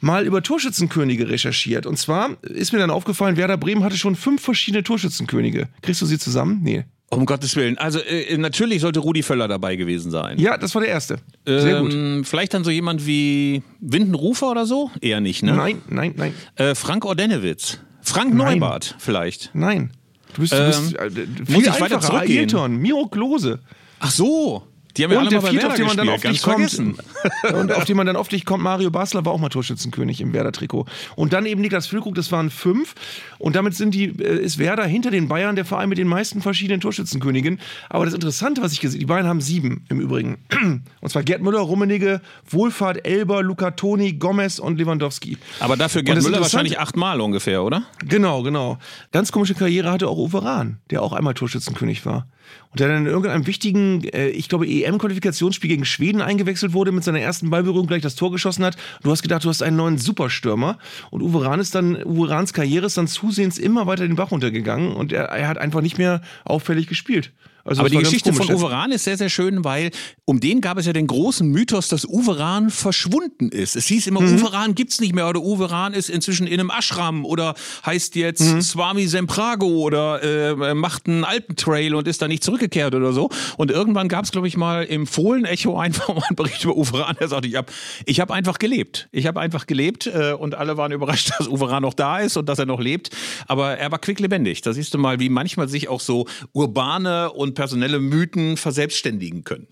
mal 0.00 0.26
über 0.26 0.42
Torschützenkönige 0.42 1.30
recherchiert. 1.30 1.86
Und 1.86 1.98
zwar 1.98 2.36
ist 2.42 2.74
mir 2.74 2.78
dann 2.78 2.90
aufgefallen, 2.90 3.38
Werder 3.38 3.56
Bremen 3.56 3.84
hatte 3.84 3.96
schon 3.96 4.16
fünf 4.16 4.42
verschiedene 4.42 4.84
Torschützenkönige. 4.84 5.68
Kriegst 5.80 6.02
du 6.02 6.06
sie 6.06 6.18
zusammen? 6.18 6.60
Nee. 6.62 6.84
Um 7.10 7.26
Gottes 7.26 7.56
Willen. 7.56 7.76
Also 7.76 7.98
äh, 7.98 8.36
natürlich 8.38 8.80
sollte 8.80 9.00
Rudi 9.00 9.22
Völler 9.22 9.48
dabei 9.48 9.76
gewesen 9.76 10.10
sein. 10.10 10.38
Ja, 10.38 10.56
das 10.56 10.74
war 10.74 10.82
der 10.82 10.90
erste. 10.90 11.18
Sehr 11.44 11.80
gut. 11.80 11.92
Ähm, 11.92 12.24
vielleicht 12.24 12.54
dann 12.54 12.64
so 12.64 12.70
jemand 12.70 13.06
wie 13.06 13.62
Windenrufer 13.80 14.50
oder 14.50 14.64
so? 14.64 14.90
Eher 15.00 15.20
nicht, 15.20 15.42
ne? 15.42 15.54
Nein, 15.54 15.82
nein, 15.88 16.14
nein, 16.16 16.34
Äh, 16.56 16.74
Frank 16.74 17.04
Ordenewitz. 17.04 17.78
Frank 18.02 18.32
Nein. 18.34 18.58
Neubart 18.58 18.94
vielleicht. 18.98 19.50
nein. 19.52 19.92
Du 20.34 20.42
bist, 20.42 20.52
du 20.52 20.64
bist 20.66 20.94
äh, 20.96 21.10
viel 21.10 21.26
muss 21.56 21.66
ich 21.66 21.80
weiter 21.80 22.00
zurückgehen? 22.00 22.38
Ailton, 22.40 22.76
Miro 22.76 23.08
Klose. 23.08 23.58
Ach 23.98 24.10
so. 24.12 24.62
Die 24.96 25.04
haben 25.04 25.12
ja 25.12 25.20
Und 25.20 25.32
der 25.32 25.42
vierte, 25.42 25.68
auf 25.68 25.74
den 25.74 25.86
man 25.86 25.96
dann 25.96 26.08
oft 26.08 26.24
nicht 26.24 26.42
kommt. 26.42 26.78
und 27.54 27.72
auf 27.72 27.84
den 27.84 27.96
man 27.96 28.06
dann 28.06 28.16
oft 28.16 28.32
nicht 28.32 28.46
kommt, 28.46 28.62
Mario 28.62 28.90
Basler 28.90 29.24
war 29.24 29.32
auch 29.32 29.38
mal 29.38 29.48
Torschützenkönig 29.48 30.20
im 30.20 30.32
Werder-Trikot. 30.32 30.86
Und 31.16 31.32
dann 31.32 31.46
eben 31.46 31.60
Niklas 31.60 31.86
Füllkrug, 31.86 32.14
das 32.14 32.32
waren 32.32 32.50
fünf. 32.50 32.94
Und 33.38 33.56
damit 33.56 33.74
sind 33.74 33.94
die, 33.94 34.04
äh, 34.04 34.42
ist 34.42 34.58
Werder 34.58 34.84
hinter 34.84 35.10
den 35.10 35.28
Bayern 35.28 35.56
der 35.56 35.64
Verein 35.64 35.88
mit 35.88 35.98
den 35.98 36.08
meisten 36.08 36.42
verschiedenen 36.42 36.80
Torschützenkönigen. 36.80 37.60
Aber 37.88 38.04
das 38.04 38.14
Interessante, 38.14 38.62
was 38.62 38.72
ich 38.72 38.80
gesehen 38.80 39.00
die 39.00 39.06
Bayern 39.06 39.26
haben 39.26 39.40
sieben 39.40 39.84
im 39.88 40.00
Übrigen. 40.00 40.38
Und 41.00 41.08
zwar 41.08 41.22
Gerd 41.22 41.42
Müller, 41.42 41.60
Rummenigge, 41.60 42.20
Wohlfahrt, 42.48 43.06
Elber, 43.06 43.42
Luca 43.42 43.72
Toni, 43.72 44.12
Gomez 44.12 44.58
und 44.58 44.78
Lewandowski. 44.78 45.38
Aber 45.58 45.76
dafür 45.76 46.02
Gerd 46.02 46.22
Müller 46.22 46.40
wahrscheinlich 46.40 46.78
achtmal 46.78 47.20
ungefähr, 47.20 47.64
oder? 47.64 47.84
Genau, 48.06 48.42
genau. 48.42 48.78
Ganz 49.12 49.32
komische 49.32 49.54
Karriere 49.54 49.90
hatte 49.90 50.08
auch 50.08 50.18
Uwe 50.18 50.42
Rahn, 50.42 50.78
der 50.90 51.02
auch 51.02 51.12
einmal 51.12 51.34
Torschützenkönig 51.34 52.04
war. 52.04 52.26
Und 52.72 52.80
der 52.80 52.88
dann 52.88 52.98
in 52.98 53.06
irgendeinem 53.06 53.46
wichtigen, 53.46 54.04
äh, 54.04 54.28
ich 54.28 54.48
glaube 54.48 54.66
EM-Qualifikationsspiel 54.84 55.68
gegen 55.68 55.84
Schweden 55.84 56.20
eingewechselt 56.20 56.72
wurde, 56.72 56.92
mit 56.92 57.04
seiner 57.04 57.20
ersten 57.20 57.50
Ballberührung 57.50 57.86
gleich 57.86 58.02
das 58.02 58.14
Tor 58.14 58.32
geschossen 58.32 58.64
hat. 58.64 58.76
Du 59.02 59.10
hast 59.10 59.22
gedacht, 59.22 59.44
du 59.44 59.48
hast 59.48 59.62
einen 59.62 59.76
neuen 59.76 59.98
Superstürmer. 59.98 60.78
Und 61.10 61.22
Uwe 61.22 61.44
Rahn 61.44 61.60
ist 61.60 61.74
dann, 61.74 62.02
Uwe 62.04 62.30
Rahns 62.30 62.52
Karriere 62.52 62.86
ist 62.86 62.96
dann 62.96 63.06
zusehends 63.06 63.58
immer 63.58 63.86
weiter 63.86 64.06
den 64.06 64.16
Bach 64.16 64.30
runtergegangen 64.30 64.92
und 64.92 65.12
er, 65.12 65.24
er 65.24 65.48
hat 65.48 65.58
einfach 65.58 65.80
nicht 65.80 65.98
mehr 65.98 66.22
auffällig 66.44 66.86
gespielt. 66.86 67.32
Also 67.64 67.80
Aber 67.80 67.90
die 67.90 67.98
Geschichte 67.98 68.32
von. 68.32 68.50
Uwe 68.50 68.70
Rahn 68.70 68.92
ist 68.92 69.04
sehr, 69.04 69.16
sehr 69.16 69.28
schön, 69.28 69.64
weil 69.64 69.90
um 70.24 70.40
den 70.40 70.60
gab 70.60 70.78
es 70.78 70.86
ja 70.86 70.92
den 70.92 71.06
großen 71.06 71.48
Mythos, 71.48 71.88
dass 71.88 72.04
Uwe 72.04 72.38
Rahn 72.38 72.70
verschwunden 72.70 73.50
ist. 73.50 73.76
Es 73.76 73.86
hieß 73.86 74.06
immer, 74.06 74.20
Uwe 74.20 74.52
Rahn 74.52 74.74
gibt's 74.74 75.00
nicht 75.00 75.14
mehr 75.14 75.28
oder 75.28 75.40
Uwe 75.40 75.70
Rahn 75.70 75.94
ist 75.94 76.10
inzwischen 76.10 76.46
in 76.46 76.60
einem 76.60 76.70
Ashram 76.70 77.24
oder 77.24 77.54
heißt 77.84 78.16
jetzt 78.16 78.62
Swami 78.62 79.06
Semprago 79.06 79.66
oder 79.66 80.22
äh, 80.22 80.74
macht 80.74 81.06
einen 81.06 81.24
Alpentrail 81.24 81.94
und 81.94 82.08
ist 82.08 82.22
da 82.22 82.28
nicht 82.28 82.42
zurückgekehrt 82.44 82.94
oder 82.94 83.12
so. 83.12 83.30
Und 83.56 83.70
irgendwann 83.70 84.08
gab 84.08 84.24
es, 84.24 84.32
glaube 84.32 84.48
ich, 84.48 84.56
mal 84.56 84.84
im 84.84 85.06
Fohlen-Echo 85.06 85.78
einfach 85.78 86.08
mal 86.08 86.22
einen 86.28 86.36
Bericht 86.36 86.64
über 86.64 86.76
Uwe 86.76 87.00
Rahn, 87.00 87.16
der 87.18 87.28
sagte, 87.28 87.48
ich 87.48 87.56
habe 87.56 87.72
ich 88.06 88.20
hab 88.20 88.30
einfach 88.30 88.58
gelebt. 88.58 89.08
Ich 89.12 89.26
habe 89.26 89.40
einfach 89.40 89.66
gelebt 89.66 90.06
äh, 90.06 90.32
und 90.32 90.54
alle 90.54 90.76
waren 90.76 90.92
überrascht, 90.92 91.32
dass 91.38 91.48
Uwe 91.48 91.70
Rahn 91.70 91.82
noch 91.82 91.94
da 91.94 92.18
ist 92.18 92.36
und 92.36 92.48
dass 92.48 92.58
er 92.58 92.66
noch 92.66 92.80
lebt. 92.80 93.10
Aber 93.46 93.76
er 93.76 93.90
war 93.90 93.98
quicklebendig. 93.98 94.62
Da 94.62 94.72
siehst 94.72 94.94
du 94.94 94.98
mal, 94.98 95.20
wie 95.20 95.28
manchmal 95.28 95.68
sich 95.68 95.88
auch 95.88 96.00
so 96.00 96.26
urbane 96.52 97.32
und 97.32 97.49
personelle 97.54 98.00
Mythen 98.00 98.56
verselbstständigen 98.56 99.44
können. 99.44 99.66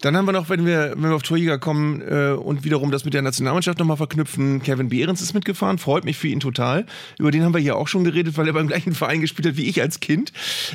Dann 0.00 0.16
haben 0.16 0.26
wir 0.26 0.32
noch, 0.32 0.48
wenn 0.48 0.66
wir, 0.66 0.94
wenn 0.96 1.10
wir 1.10 1.14
auf 1.14 1.22
Torjäger 1.22 1.58
kommen 1.58 2.02
äh, 2.02 2.32
und 2.32 2.64
wiederum 2.64 2.90
das 2.90 3.04
mit 3.04 3.14
der 3.14 3.22
Nationalmannschaft 3.22 3.78
nochmal 3.78 3.96
verknüpfen, 3.96 4.62
Kevin 4.62 4.88
Behrens 4.88 5.20
ist 5.20 5.32
mitgefahren, 5.32 5.78
freut 5.78 6.04
mich 6.04 6.18
für 6.18 6.26
ihn 6.26 6.40
total. 6.40 6.86
Über 7.20 7.30
den 7.30 7.44
haben 7.44 7.54
wir 7.54 7.60
hier 7.60 7.76
auch 7.76 7.86
schon 7.86 8.02
geredet, 8.02 8.36
weil 8.36 8.48
er 8.48 8.52
beim 8.52 8.66
gleichen 8.66 8.94
Verein 8.94 9.20
gespielt 9.20 9.46
hat 9.46 9.56
wie 9.56 9.68
ich 9.68 9.80
als 9.80 10.00
Kind. 10.00 10.32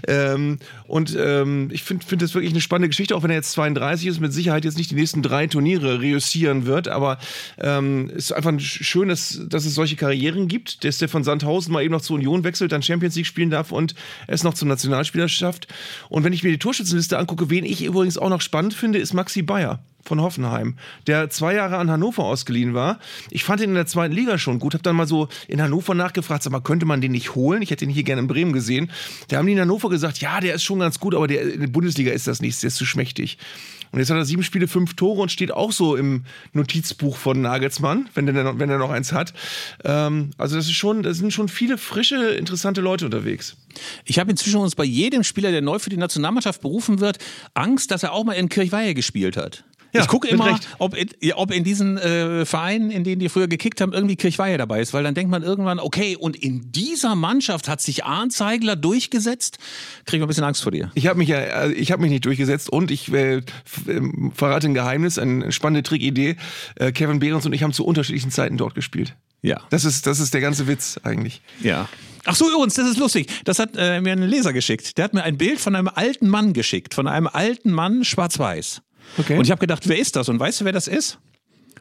Ähm, 0.08 0.60
und 0.88 1.18
ähm, 1.20 1.70
ich 1.74 1.84
finde 1.84 2.06
find 2.06 2.22
das 2.22 2.36
wirklich 2.36 2.54
eine 2.54 2.62
spannende 2.62 2.88
Geschichte, 2.88 3.16
auch 3.18 3.24
wenn 3.24 3.32
er 3.32 3.36
jetzt 3.36 3.52
32 3.52 4.08
ist, 4.08 4.22
mit 4.22 4.32
Sicherheit 4.32 4.64
jetzt 4.64 4.78
nicht 4.78 4.92
die 4.92 4.96
nächsten 4.96 5.22
drei 5.22 5.48
Turniere 5.48 6.02
reüssieren 6.02 6.66
wird, 6.66 6.88
aber 6.88 7.18
ähm, 7.58 8.10
ist 8.10 8.32
einfach 8.32 8.54
schön, 8.60 9.10
dass, 9.10 9.42
dass 9.50 9.66
es 9.66 9.76
solche 9.76 9.98
Karrieren 9.98 10.48
gibt, 10.48 10.86
dass 10.86 11.00
der 11.00 11.10
von 11.10 11.26
Sandhausen 11.26 11.74
mal 11.74 11.84
eben 11.84 11.92
noch 11.92 12.02
zur 12.02 12.16
Union 12.16 12.46
wechselt, 12.46 12.72
dann 12.72 12.82
Champions 12.82 13.16
League 13.16 13.26
spielen 13.26 13.50
darf 13.50 13.74
und 13.74 13.94
es 14.28 14.44
noch 14.44 14.54
zum 14.54 14.70
Nationalspieler 14.70 15.28
schafft. 15.28 15.68
Und 16.08 16.24
wenn 16.24 16.32
ich 16.32 16.44
mir 16.44 16.52
die 16.52 16.60
Torschützenliste 16.60 17.18
angucke, 17.18 17.50
wen 17.50 17.66
ich 17.66 17.84
übrigens 17.84 18.18
auch 18.18 18.30
noch 18.30 18.37
spannend 18.42 18.74
finde, 18.74 19.00
ist 19.00 19.14
Maxi 19.14 19.42
Bayer 19.42 19.80
von 20.08 20.22
Hoffenheim, 20.22 20.76
der 21.06 21.30
zwei 21.30 21.54
Jahre 21.54 21.78
an 21.78 21.92
Hannover 21.92 22.24
ausgeliehen 22.24 22.74
war. 22.74 23.00
Ich 23.30 23.44
fand 23.44 23.62
ihn 23.62 23.70
in 23.70 23.76
der 23.76 23.86
zweiten 23.86 24.16
Liga 24.16 24.38
schon 24.38 24.58
gut, 24.60 24.74
habe 24.74 24.84
dann 24.84 24.96
mal 24.96 25.08
so 25.08 25.28
in 25.48 25.62
Hannover 25.62 25.94
nachgefragt, 25.94 26.44
sag 26.44 26.52
mal, 26.52 26.62
könnte 26.62 26.86
man 26.86 27.02
den 27.02 27.12
nicht 27.12 27.36
holen? 27.36 27.62
Ich 27.62 27.72
hätte 27.72 27.86
ihn 27.86 27.92
hier 27.92 28.04
gerne 28.04 28.22
in 28.22 28.28
Bremen 28.28 28.54
gesehen. 28.54 28.90
Da 29.28 29.38
haben 29.38 29.46
die 29.46 29.54
in 29.54 29.60
Hannover 29.60 29.90
gesagt, 29.90 30.20
ja, 30.20 30.40
der 30.40 30.56
ist 30.56 30.64
schon 30.64 30.80
ganz 30.80 31.00
gut, 31.00 31.14
aber 31.14 31.28
der, 31.28 31.54
in 31.54 31.60
der 31.60 31.68
Bundesliga 31.68 32.12
ist 32.12 32.28
das 32.28 32.42
nichts, 32.42 32.62
der 32.62 32.70
ist 32.70 32.78
zu 32.78 32.86
schmächtig. 32.86 33.38
Und 33.92 34.00
jetzt 34.00 34.10
hat 34.10 34.18
er 34.18 34.26
sieben 34.26 34.44
Spiele, 34.44 34.68
fünf 34.68 34.96
Tore 34.96 35.22
und 35.22 35.32
steht 35.32 35.52
auch 35.52 35.72
so 35.72 35.96
im 35.96 36.24
Notizbuch 36.54 37.18
von 37.18 37.42
Nagelsmann, 37.42 38.10
wenn 38.14 38.26
noch- 38.26 38.60
wenn 38.60 38.70
er 38.70 38.78
noch 38.78 38.90
eins 38.90 39.12
hat. 39.14 39.34
Ähm, 39.84 40.32
also 40.38 40.56
das 40.56 40.66
ist 40.66 40.74
schon, 40.74 41.04
da 41.04 41.14
sind 41.14 41.32
schon 41.34 41.48
viele 41.48 41.78
frische, 41.78 42.30
interessante 42.34 42.82
Leute 42.82 43.06
unterwegs. 43.06 43.56
Ich 44.06 44.20
habe 44.20 44.32
inzwischen 44.32 44.60
uns 44.60 44.76
bei 44.76 44.84
jedem 44.84 45.24
Spieler, 45.24 45.52
der 45.52 45.62
neu 45.62 45.80
für 45.80 45.90
die 45.90 45.98
Nationalmannschaft 45.98 46.62
berufen 46.62 47.00
wird, 47.00 47.18
Angst, 47.54 47.92
dass 47.92 48.04
er 48.04 48.14
auch 48.14 48.24
mal 48.24 48.34
in 48.34 48.50
Kirchweihe 48.50 48.94
gespielt 48.94 49.38
hat. 49.38 49.64
Ja, 49.94 50.02
ich 50.02 50.08
gucke 50.08 50.28
immer, 50.28 50.60
ob 50.80 50.96
in, 50.96 51.10
ob 51.36 51.52
in 51.52 51.64
diesen 51.64 51.98
äh, 51.98 52.46
Vereinen, 52.46 52.92
in 52.92 53.04
denen 53.04 53.20
die 53.20 53.30
früher 53.30 53.48
gekickt 53.48 53.82
haben, 53.82 53.94
irgendwie 53.94 54.16
Kirchweihe 54.16 54.58
dabei 54.58 54.82
ist, 54.82 54.94
weil 54.94 55.04
dann 55.04 55.16
denkt 55.16 55.32
man 55.32 55.44
irgendwann, 55.44 55.80
okay, 55.80 56.16
und 56.16 56.36
in 56.36 56.72
dieser 56.72 57.16
Mannschaft 57.16 57.68
hat 57.68 57.82
sich 57.82 58.04
Arndt 58.04 58.34
Zeigler 58.34 58.76
durchgesetzt. 58.76 59.58
Kriege 60.06 60.18
ich 60.18 60.24
ein 60.24 60.28
bisschen 60.28 60.44
Angst 60.44 60.64
vor 60.64 60.72
dir. 60.72 60.92
Ich 60.94 61.08
habe 61.08 61.18
mich 61.18 61.30
ja, 61.30 61.68
ich 61.68 61.92
habe 61.92 62.02
mich 62.02 62.12
nicht 62.12 62.26
durchgesetzt 62.26 62.70
und 62.70 62.92
ich 62.92 63.12
äh, 63.12 63.42
ähm, 63.88 64.32
verrate 64.36 64.68
ein 64.68 64.74
Geheimnis, 64.74 65.18
eine 65.18 65.52
spannende 65.52 65.84
Trickidee. 65.84 66.36
Äh, 66.76 66.92
Kevin 66.92 67.20
Behrens 67.20 67.46
und 67.46 67.54
ich 67.54 67.64
haben 67.64 67.74
zu 67.74 67.86
unterschiedlichen 67.86 68.32
Zeiten 68.32 68.58
dort 68.58 68.76
gespielt. 68.76 69.16
Ja. 69.42 69.62
Das 69.70 69.86
ist, 69.86 70.08
das 70.08 70.20
ist 70.20 70.34
der 70.34 70.42
ganze 70.42 70.68
Witz 70.68 71.00
eigentlich. 71.04 71.42
Ja. 71.62 71.88
Ach 72.26 72.36
so, 72.36 72.50
übrigens, 72.50 72.74
das 72.74 72.90
ist 72.90 72.98
lustig. 72.98 73.28
Das 73.46 73.58
hat 73.58 73.72
äh, 73.78 74.02
mir 74.02 74.12
ein 74.12 74.22
Leser 74.22 74.52
geschickt. 74.52 74.98
Der 74.98 75.06
hat 75.06 75.14
mir 75.14 75.24
ein 75.24 75.38
Bild 75.38 75.60
von 75.60 75.76
einem 75.76 75.88
alten 75.88 76.28
Mann 76.28 76.52
geschickt. 76.52 76.94
Von 76.94 77.08
einem 77.08 77.28
alten 77.28 77.72
Mann, 77.72 78.04
schwarz-weiß. 78.04 78.82
Okay. 79.18 79.38
Und 79.38 79.46
ich 79.46 79.52
habe 79.52 79.60
gedacht, 79.60 79.88
wer 79.88 79.98
ist 79.98 80.16
das? 80.16 80.30
Und 80.30 80.40
weißt 80.40 80.62
du, 80.62 80.66
wer 80.66 80.74
das 80.74 80.88
ist? 80.88 81.20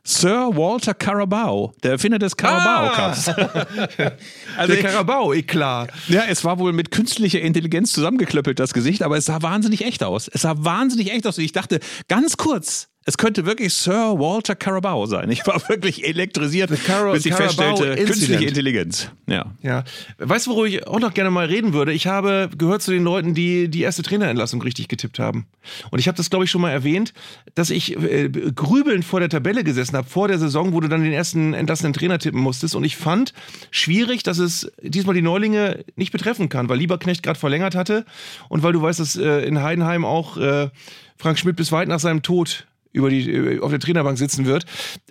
Sir 0.08 0.50
Walter 0.54 0.94
Carabao, 0.94 1.72
der 1.82 1.92
Erfinder 1.92 2.20
des 2.20 2.36
Carabao 2.36 2.92
Cups. 2.94 3.28
also, 4.56 4.72
der 4.72 4.82
Carabao, 4.82 5.34
klar. 5.44 5.88
ja, 6.06 6.22
es 6.28 6.44
war 6.44 6.60
wohl 6.60 6.72
mit 6.72 6.92
künstlicher 6.92 7.40
Intelligenz 7.40 7.90
zusammengeklöppelt, 7.92 8.60
das 8.60 8.72
Gesicht, 8.72 9.02
aber 9.02 9.16
es 9.16 9.24
sah 9.24 9.42
wahnsinnig 9.42 9.84
echt 9.84 10.04
aus. 10.04 10.28
Es 10.28 10.42
sah 10.42 10.54
wahnsinnig 10.58 11.10
echt 11.10 11.26
aus. 11.26 11.38
Und 11.38 11.44
ich 11.44 11.50
dachte, 11.50 11.80
ganz 12.06 12.36
kurz, 12.36 12.88
es 13.08 13.16
könnte 13.16 13.46
wirklich 13.46 13.72
Sir 13.72 14.18
Walter 14.18 14.56
Carabao 14.56 15.06
sein. 15.06 15.30
Ich 15.30 15.46
war 15.46 15.62
wirklich 15.68 16.04
elektrisiert, 16.04 16.70
Cara- 16.84 17.12
bis 17.12 17.24
ich 17.24 17.32
Carabao 17.32 17.76
feststellte, 17.76 18.04
künstliche 18.04 18.32
Incident. 18.32 18.48
Intelligenz. 18.50 19.10
Ja. 19.28 19.46
Ja. 19.62 19.84
Weißt 20.18 20.46
du, 20.46 20.50
worüber 20.50 20.66
ich 20.66 20.86
auch 20.88 20.98
noch 20.98 21.14
gerne 21.14 21.30
mal 21.30 21.46
reden 21.46 21.72
würde? 21.72 21.92
Ich 21.92 22.08
habe 22.08 22.50
gehört 22.58 22.82
zu 22.82 22.90
den 22.90 23.04
Leuten, 23.04 23.32
die 23.32 23.68
die 23.68 23.82
erste 23.82 24.02
Trainerentlassung 24.02 24.60
richtig 24.60 24.88
getippt 24.88 25.20
haben. 25.20 25.46
Und 25.90 26.00
ich 26.00 26.08
habe 26.08 26.16
das, 26.16 26.30
glaube 26.30 26.44
ich, 26.46 26.50
schon 26.50 26.60
mal 26.60 26.70
erwähnt, 26.72 27.12
dass 27.54 27.70
ich 27.70 27.96
äh, 27.96 28.28
grübelnd 28.28 29.04
vor 29.04 29.20
der 29.20 29.28
Tabelle 29.28 29.62
gesessen 29.62 29.96
habe, 29.96 30.08
vor 30.08 30.26
der 30.26 30.40
Saison, 30.40 30.72
wo 30.72 30.80
du 30.80 30.88
dann 30.88 31.04
den 31.04 31.12
ersten 31.12 31.54
entlassenen 31.54 31.92
Trainer 31.92 32.18
tippen 32.18 32.40
musstest. 32.40 32.74
Und 32.74 32.82
ich 32.82 32.96
fand 32.96 33.32
schwierig, 33.70 34.24
dass 34.24 34.38
es 34.38 34.70
diesmal 34.82 35.14
die 35.14 35.22
Neulinge 35.22 35.84
nicht 35.94 36.10
betreffen 36.10 36.48
kann, 36.48 36.68
weil 36.68 36.78
Lieberknecht 36.78 37.22
gerade 37.22 37.38
verlängert 37.38 37.76
hatte 37.76 38.04
und 38.48 38.64
weil 38.64 38.72
du 38.72 38.82
weißt, 38.82 38.98
dass 38.98 39.14
äh, 39.14 39.46
in 39.46 39.62
Heidenheim 39.62 40.04
auch 40.04 40.36
äh, 40.38 40.70
Frank 41.16 41.38
Schmidt 41.38 41.54
bis 41.54 41.70
weit 41.70 41.86
nach 41.86 42.00
seinem 42.00 42.22
Tod 42.22 42.66
über 42.92 43.10
die, 43.10 43.30
äh, 43.30 43.60
auf 43.60 43.70
der 43.70 43.80
Trainerbank 43.80 44.18
sitzen 44.18 44.46
wird. 44.46 44.64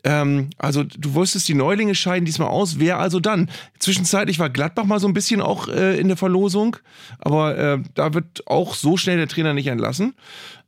Ähm, 0.03 0.49
also 0.57 0.83
du 0.83 1.13
wusstest, 1.13 1.47
die 1.47 1.53
Neulinge 1.53 1.95
scheiden 1.95 2.25
diesmal 2.25 2.49
aus. 2.49 2.79
Wer 2.79 2.99
also 2.99 3.19
dann? 3.19 3.49
Zwischenzeitlich 3.79 4.39
war 4.39 4.49
Gladbach 4.49 4.85
mal 4.85 4.99
so 4.99 5.07
ein 5.07 5.13
bisschen 5.13 5.41
auch 5.41 5.67
äh, 5.67 5.99
in 5.99 6.07
der 6.07 6.17
Verlosung, 6.17 6.77
aber 7.19 7.57
äh, 7.57 7.79
da 7.93 8.13
wird 8.13 8.47
auch 8.47 8.73
so 8.73 8.97
schnell 8.97 9.17
der 9.17 9.27
Trainer 9.27 9.53
nicht 9.53 9.67
entlassen. 9.67 10.13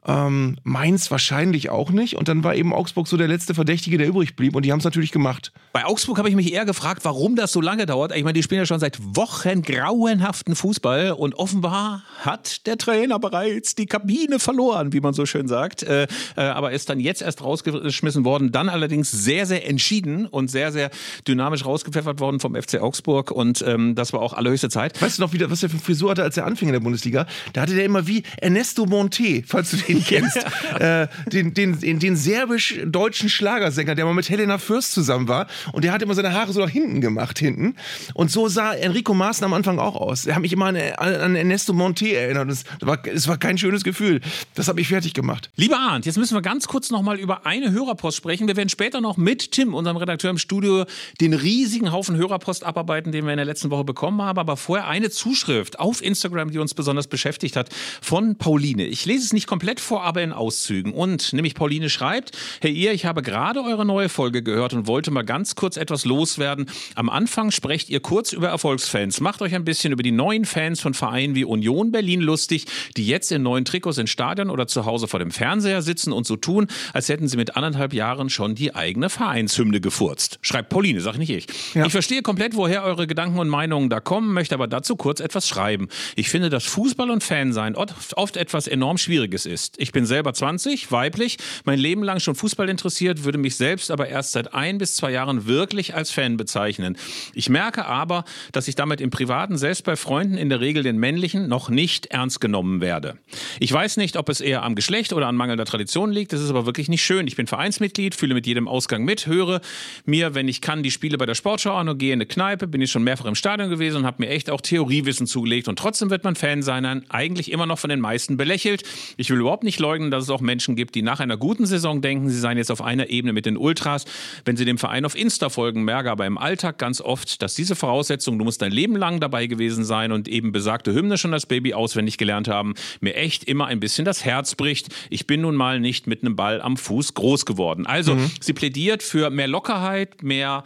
Ähm, 0.08 0.58
Mainz 0.64 1.12
wahrscheinlich 1.12 1.70
auch 1.70 1.92
nicht. 1.92 2.16
Und 2.16 2.30
dann 2.30 2.44
war 2.44 2.56
eben 2.56 2.74
Augsburg 2.74 3.08
so 3.08 3.18
der 3.18 3.28
letzte 3.28 3.54
Verdächtige, 3.54 3.98
der 3.98 4.08
übrig 4.08 4.36
blieb. 4.36 4.56
Und 4.56 4.64
die 4.64 4.72
haben 4.72 4.80
es 4.80 4.86
natürlich 4.86 5.12
gemacht. 5.12 5.52
Bei 5.74 5.86
Augsburg 5.86 6.18
habe 6.18 6.30
ich 6.30 6.36
mich 6.36 6.54
eher 6.54 6.66
gefragt, 6.66 7.04
warum 7.04 7.36
das 7.36 7.52
so 7.52 7.60
lange 7.60 7.86
dauert. 7.86 8.16
Ich 8.16 8.24
meine, 8.24 8.34
die 8.34 8.44
spielen 8.44 8.60
ja 8.60 8.66
schon 8.66 8.80
seit 8.80 8.98
Wochen 9.16 9.62
grauenhaften 9.62 10.56
Fußball 10.56 11.12
und 11.12 11.36
offenbar 11.36 12.04
hat 12.20 12.66
der 12.66 12.78
Trainer 12.78 13.20
bereits 13.20 13.76
die 13.76 13.86
Kabine 13.86 14.40
verloren, 14.40 14.94
wie 14.94 15.02
man 15.02 15.14
so 15.14 15.26
schön 15.26 15.48
sagt. 15.48 15.84
Äh, 15.84 16.08
äh, 16.36 16.42
aber 16.42 16.72
ist 16.72 16.90
dann 16.90 17.00
jetzt 17.00 17.22
erst 17.22 17.44
rausgeschmissen 17.44 18.24
worden, 18.24 18.52
dann 18.52 18.70
allerdings 18.70 19.12
sehr, 19.12 19.46
sehr 19.46 19.68
entschieden 19.68 20.26
und 20.26 20.50
sehr, 20.50 20.72
sehr 20.72 20.90
dynamisch 21.28 21.66
rausgepfeffert 21.66 22.20
worden 22.22 22.40
vom 22.40 22.56
FC 22.56 22.80
Augsburg. 22.80 23.32
Und 23.32 23.62
ähm, 23.68 23.96
das 23.96 24.14
war 24.14 24.22
auch 24.22 24.34
allerhöchste 24.34 24.70
Zeit. 24.70 25.02
Weißt 25.02 25.18
du 25.18 25.24
noch, 25.24 25.34
wie 25.34 25.38
der, 25.38 25.52
was 25.52 25.60
der 25.60 25.70
für 25.70 25.76
eine 25.76 25.84
Frisur 25.84 26.12
hatte, 26.12 26.24
als 26.24 26.38
er 26.38 26.46
anfing 26.46 26.70
in 26.70 26.74
der 26.74 26.80
Bundesliga? 26.80 27.28
Da 27.52 27.62
hatte 27.62 27.76
der 27.76 27.84
immer 27.84 28.08
wie 28.08 28.24
Ernesto 28.38 28.86
Monte, 28.86 29.44
falls 29.46 29.72
du 29.72 29.78
den 29.78 29.97
kennst. 30.02 30.38
äh, 30.80 31.08
den 31.32 31.48
den, 31.54 31.80
den, 31.80 32.00
den 32.00 32.16
serbisch-deutschen 32.16 33.30
Schlagersänger, 33.30 33.96
der 33.96 34.06
mal 34.06 34.14
mit 34.14 34.30
Helena 34.30 34.58
Fürst 34.58 34.94
zusammen 34.94 35.28
war. 35.28 35.48
Und 35.72 35.84
der 35.84 35.92
hat 35.92 36.02
immer 36.02 36.14
seine 36.14 36.34
Haare 36.34 36.54
so 36.54 36.60
nach 36.60 36.70
hinten 36.70 37.02
gemacht, 37.02 37.40
hinten. 37.40 37.76
Und 38.14 38.32
so 38.32 38.48
sah 38.48 38.74
Enrico 38.74 39.14
Maaßen 39.14 39.44
am 39.44 39.54
Anfang 39.54 39.80
auch 39.80 39.96
aus. 39.96 40.26
Er 40.26 40.36
hat 40.36 40.42
mich 40.42 40.54
immer 40.54 40.68
an, 40.68 40.78
an 40.78 41.36
Ernesto 41.36 41.74
Monte 41.74 42.08
erinnert. 42.14 42.50
Das 42.50 42.64
war, 42.82 42.98
war 43.04 43.38
kein 43.38 43.58
schönes 43.58 43.84
Gefühl. 43.84 44.22
Das 44.56 44.68
hat 44.68 44.76
mich 44.76 44.88
fertig 44.88 45.14
gemacht. 45.14 45.50
Lieber 45.56 45.78
Arndt, 45.80 46.06
jetzt 46.06 46.18
müssen 46.18 46.36
wir 46.36 46.42
ganz 46.42 46.68
kurz 46.68 46.90
nochmal 46.90 47.20
über 47.20 47.46
eine 47.46 47.72
Hörerpost 47.72 48.18
sprechen. 48.18 48.48
Wir 48.48 48.56
werden 48.56 48.70
später 48.70 49.02
noch 49.02 49.18
mit 49.18 49.52
Tim, 49.52 49.74
unserem 49.74 49.98
Redakteur 49.98 50.32
im 50.32 50.38
Studio, 50.38 50.86
den 51.22 51.34
riesigen 51.34 51.92
Haufen 51.92 52.16
Hörerpost 52.16 52.64
abarbeiten, 52.64 53.12
den 53.12 53.26
wir 53.26 53.34
in 53.34 53.38
der 53.38 53.46
letzten 53.46 53.70
Woche 53.70 53.84
bekommen 53.84 54.22
haben. 54.22 54.40
Aber 54.40 54.58
vorher 54.58 54.88
eine 54.88 55.10
Zuschrift 55.10 55.80
auf 55.80 56.04
Instagram, 56.04 56.52
die 56.52 56.60
uns 56.60 56.74
besonders 56.74 57.08
beschäftigt 57.08 57.56
hat, 57.56 57.70
von 58.02 58.38
Pauline. 58.38 58.86
Ich 58.86 59.06
lese 59.06 59.26
es 59.26 59.34
nicht 59.34 59.48
komplett 59.48 59.80
vor, 59.88 60.04
aber 60.04 60.22
in 60.22 60.34
Auszügen. 60.34 60.94
Und 60.94 61.34
nämlich 61.34 61.56
Pauline 61.56 61.90
schreibt, 61.90 62.38
Herr 62.62 62.70
Ihr, 62.70 62.92
ich 62.92 63.06
habe 63.06 63.22
gerade 63.22 63.64
eure 63.64 63.86
neue 63.86 64.10
Folge 64.10 64.44
gehört 64.44 64.74
und 64.74 64.86
wollte 64.88 65.12
mal 65.12 65.24
ganz 65.24 65.56
kurz 65.56 65.78
etwas 65.78 66.06
loswerden. 66.06 66.70
Am 66.96 67.10
Anfang 67.10 67.52
sprecht 67.52 67.90
ihr 67.90 68.00
kurz 68.00 68.34
über 68.34 68.50
Erfolgsfans. 68.50 69.22
Macht 69.22 69.42
euch 69.42 69.56
ein 69.56 69.64
bisschen 69.64 69.94
über 69.94 70.04
die 70.04 70.12
neuen 70.12 70.46
Fans 70.46 70.82
von 70.82 70.94
Vereinen 70.94 71.36
wie 71.36 71.46
Union 71.46 71.92
Berlin 71.92 72.22
lustig, 72.22 72.66
die 72.98 73.08
jetzt 73.08 73.32
in 73.32 73.44
neuen 73.44 73.66
Trikots 73.66 73.98
in 73.98 74.08
Stadion 74.08 74.50
oder 74.50 74.68
zu 74.68 74.86
Hause 74.86 75.08
vor 75.08 75.20
dem 75.20 75.32
Fernseher 75.32 75.82
sitzen 75.82 76.12
und 76.12 76.28
so 76.28 76.36
tun, 76.36 76.68
als 76.94 77.10
hätten 77.10 77.28
sie 77.28 77.38
mit 77.38 77.56
anderthalb 77.56 77.94
Jahren 77.94 78.30
schon 78.30 78.56
die 78.56 78.76
eigene 78.76 79.10
Vereinshymne 79.10 79.80
gefurzt. 79.80 80.40
Schreibt 80.42 80.70
Pauline, 80.70 81.02
sag 81.02 81.18
nicht 81.18 81.30
ich. 81.30 81.48
Ich 81.74 81.92
verstehe 81.92 82.22
komplett, 82.22 82.56
woher 82.56 82.84
eure 82.84 83.08
Gedanken 83.08 83.40
und 83.40 83.48
Meinungen 83.48 83.90
da 83.90 84.00
kommen, 84.00 84.34
möchte 84.34 84.56
aber 84.56 84.68
dazu 84.68 84.96
kurz 84.96 85.20
etwas 85.20 85.48
schreiben. 85.48 85.88
Ich 86.16 86.30
finde, 86.30 86.50
dass 86.50 86.66
Fußball 86.66 87.10
und 87.10 87.24
Fansein 87.24 87.76
oft 87.76 88.38
etwas 88.38 88.68
enorm 88.68 88.98
Schwieriges 88.98 89.46
ist. 89.46 89.77
Ich 89.80 89.92
bin 89.92 90.08
selber 90.08 90.34
20, 90.34 90.92
weiblich, 90.92 91.38
mein 91.64 91.78
Leben 91.78 92.02
lang 92.02 92.20
schon 92.20 92.34
Fußball 92.34 92.68
interessiert, 92.68 93.26
würde 93.26 93.38
mich 93.38 93.56
selbst 93.58 93.92
aber 93.92 94.08
erst 94.08 94.32
seit 94.32 94.56
ein 94.56 94.80
bis 94.80 94.96
zwei 94.96 95.12
Jahren 95.12 95.46
wirklich 95.46 95.94
als 95.94 96.10
Fan 96.10 96.36
bezeichnen. 96.36 96.98
Ich 97.36 97.48
merke 97.48 97.86
aber, 97.86 98.26
dass 98.52 98.68
ich 98.68 98.74
damit 98.74 99.02
im 99.02 99.12
Privaten, 99.12 99.56
selbst 99.56 99.84
bei 99.84 99.96
Freunden 99.96 100.36
in 100.36 100.50
der 100.50 100.62
Regel 100.62 100.82
den 100.82 100.98
männlichen, 100.98 101.48
noch 101.48 101.70
nicht 101.70 102.08
ernst 102.08 102.42
genommen 102.42 102.82
werde. 102.82 103.20
Ich 103.60 103.72
weiß 103.72 103.98
nicht, 103.98 104.18
ob 104.18 104.30
es 104.30 104.42
eher 104.42 104.64
am 104.64 104.74
Geschlecht 104.74 105.14
oder 105.14 105.28
an 105.28 105.36
mangelnder 105.36 105.66
Tradition 105.66 106.12
liegt. 106.12 106.34
Das 106.34 106.42
ist 106.42 106.50
aber 106.50 106.66
wirklich 106.66 106.90
nicht 106.90 107.04
schön. 107.04 107.28
Ich 107.28 107.36
bin 107.36 107.46
Vereinsmitglied, 107.46 108.16
fühle 108.16 108.34
mit 108.34 108.48
jedem 108.48 108.68
Ausgang 108.68 109.06
mit, 109.06 109.28
höre 109.28 109.62
mir, 110.06 110.34
wenn 110.34 110.48
ich 110.48 110.62
kann, 110.62 110.82
die 110.82 110.92
Spiele 110.92 111.20
bei 111.20 111.28
der 111.28 111.36
Sportschau 111.36 111.76
an 111.76 111.88
und 111.88 112.00
gehe 112.00 112.14
in 112.14 112.18
eine 112.18 112.26
Kneipe, 112.26 112.66
bin 112.66 112.82
ich 112.82 112.90
schon 112.90 113.04
mehrfach 113.04 113.26
im 113.26 113.36
Stadion 113.36 113.70
gewesen 113.70 113.98
und 113.98 114.06
habe 114.08 114.24
mir 114.24 114.30
echt 114.30 114.50
auch 114.50 114.62
Theoriewissen 114.62 115.28
zugelegt. 115.28 115.68
Und 115.68 115.78
trotzdem 115.78 116.10
wird 116.10 116.24
man 116.24 116.36
Fan 116.36 116.64
sein, 116.64 117.06
eigentlich 117.10 117.52
immer 117.52 117.68
noch 117.68 117.78
von 117.78 117.92
den 117.92 118.00
meisten 118.00 118.38
belächelt. 118.38 118.82
Ich 119.18 119.30
will 119.30 119.40
überhaupt 119.40 119.57
nicht 119.64 119.80
leugnen, 119.80 120.12
dass 120.12 120.24
es 120.24 120.30
auch 120.30 120.42
Menschen 120.42 120.76
gibt, 120.76 120.96
die 120.96 121.02
nach 121.02 121.20
einer 121.20 121.38
guten 121.38 121.66
Saison 121.66 122.02
denken, 122.02 122.30
sie 122.30 122.40
seien 122.40 122.58
jetzt 122.58 122.72
auf 122.72 122.82
einer 122.82 123.10
Ebene 123.10 123.34
mit 123.34 123.46
den 123.46 123.58
Ultras, 123.58 124.06
wenn 124.46 124.58
sie 124.58 124.66
dem 124.66 124.78
Verein 124.78 125.06
auf 125.06 125.16
Insta 125.16 125.50
folgen, 125.50 125.84
merke 125.84 126.12
aber 126.12 126.26
im 126.26 126.38
Alltag 126.38 126.78
ganz 126.78 127.02
oft, 127.02 127.42
dass 127.42 127.56
diese 127.56 127.76
Voraussetzungen, 127.76 128.40
du 128.40 128.46
musst 128.46 128.62
dein 128.62 128.72
Leben 128.72 128.96
lang 128.96 129.20
dabei 129.20 129.48
gewesen 129.48 129.86
sein 129.86 130.12
und 130.12 130.28
eben 130.28 130.52
besagte 130.52 130.94
Hymne 130.94 131.18
schon 131.18 131.34
als 131.34 131.46
Baby 131.46 131.74
auswendig 131.74 132.18
gelernt 132.18 132.48
haben, 132.48 132.74
mir 133.02 133.16
echt 133.16 133.44
immer 133.44 133.68
ein 133.68 133.80
bisschen 133.80 134.06
das 134.06 134.26
Herz 134.26 134.56
bricht. 134.56 134.90
Ich 135.10 135.28
bin 135.28 135.42
nun 135.42 135.56
mal 135.56 135.80
nicht 135.80 136.08
mit 136.08 136.24
einem 136.24 136.36
Ball 136.36 136.62
am 136.62 136.78
Fuß 136.78 137.14
groß 137.14 137.46
geworden. 137.46 137.86
Also, 137.86 138.16
mhm. 138.16 138.32
sie 138.40 138.54
plädiert 138.54 139.04
für 139.04 139.30
mehr 139.30 139.48
Lockerheit, 139.48 140.24
mehr 140.24 140.64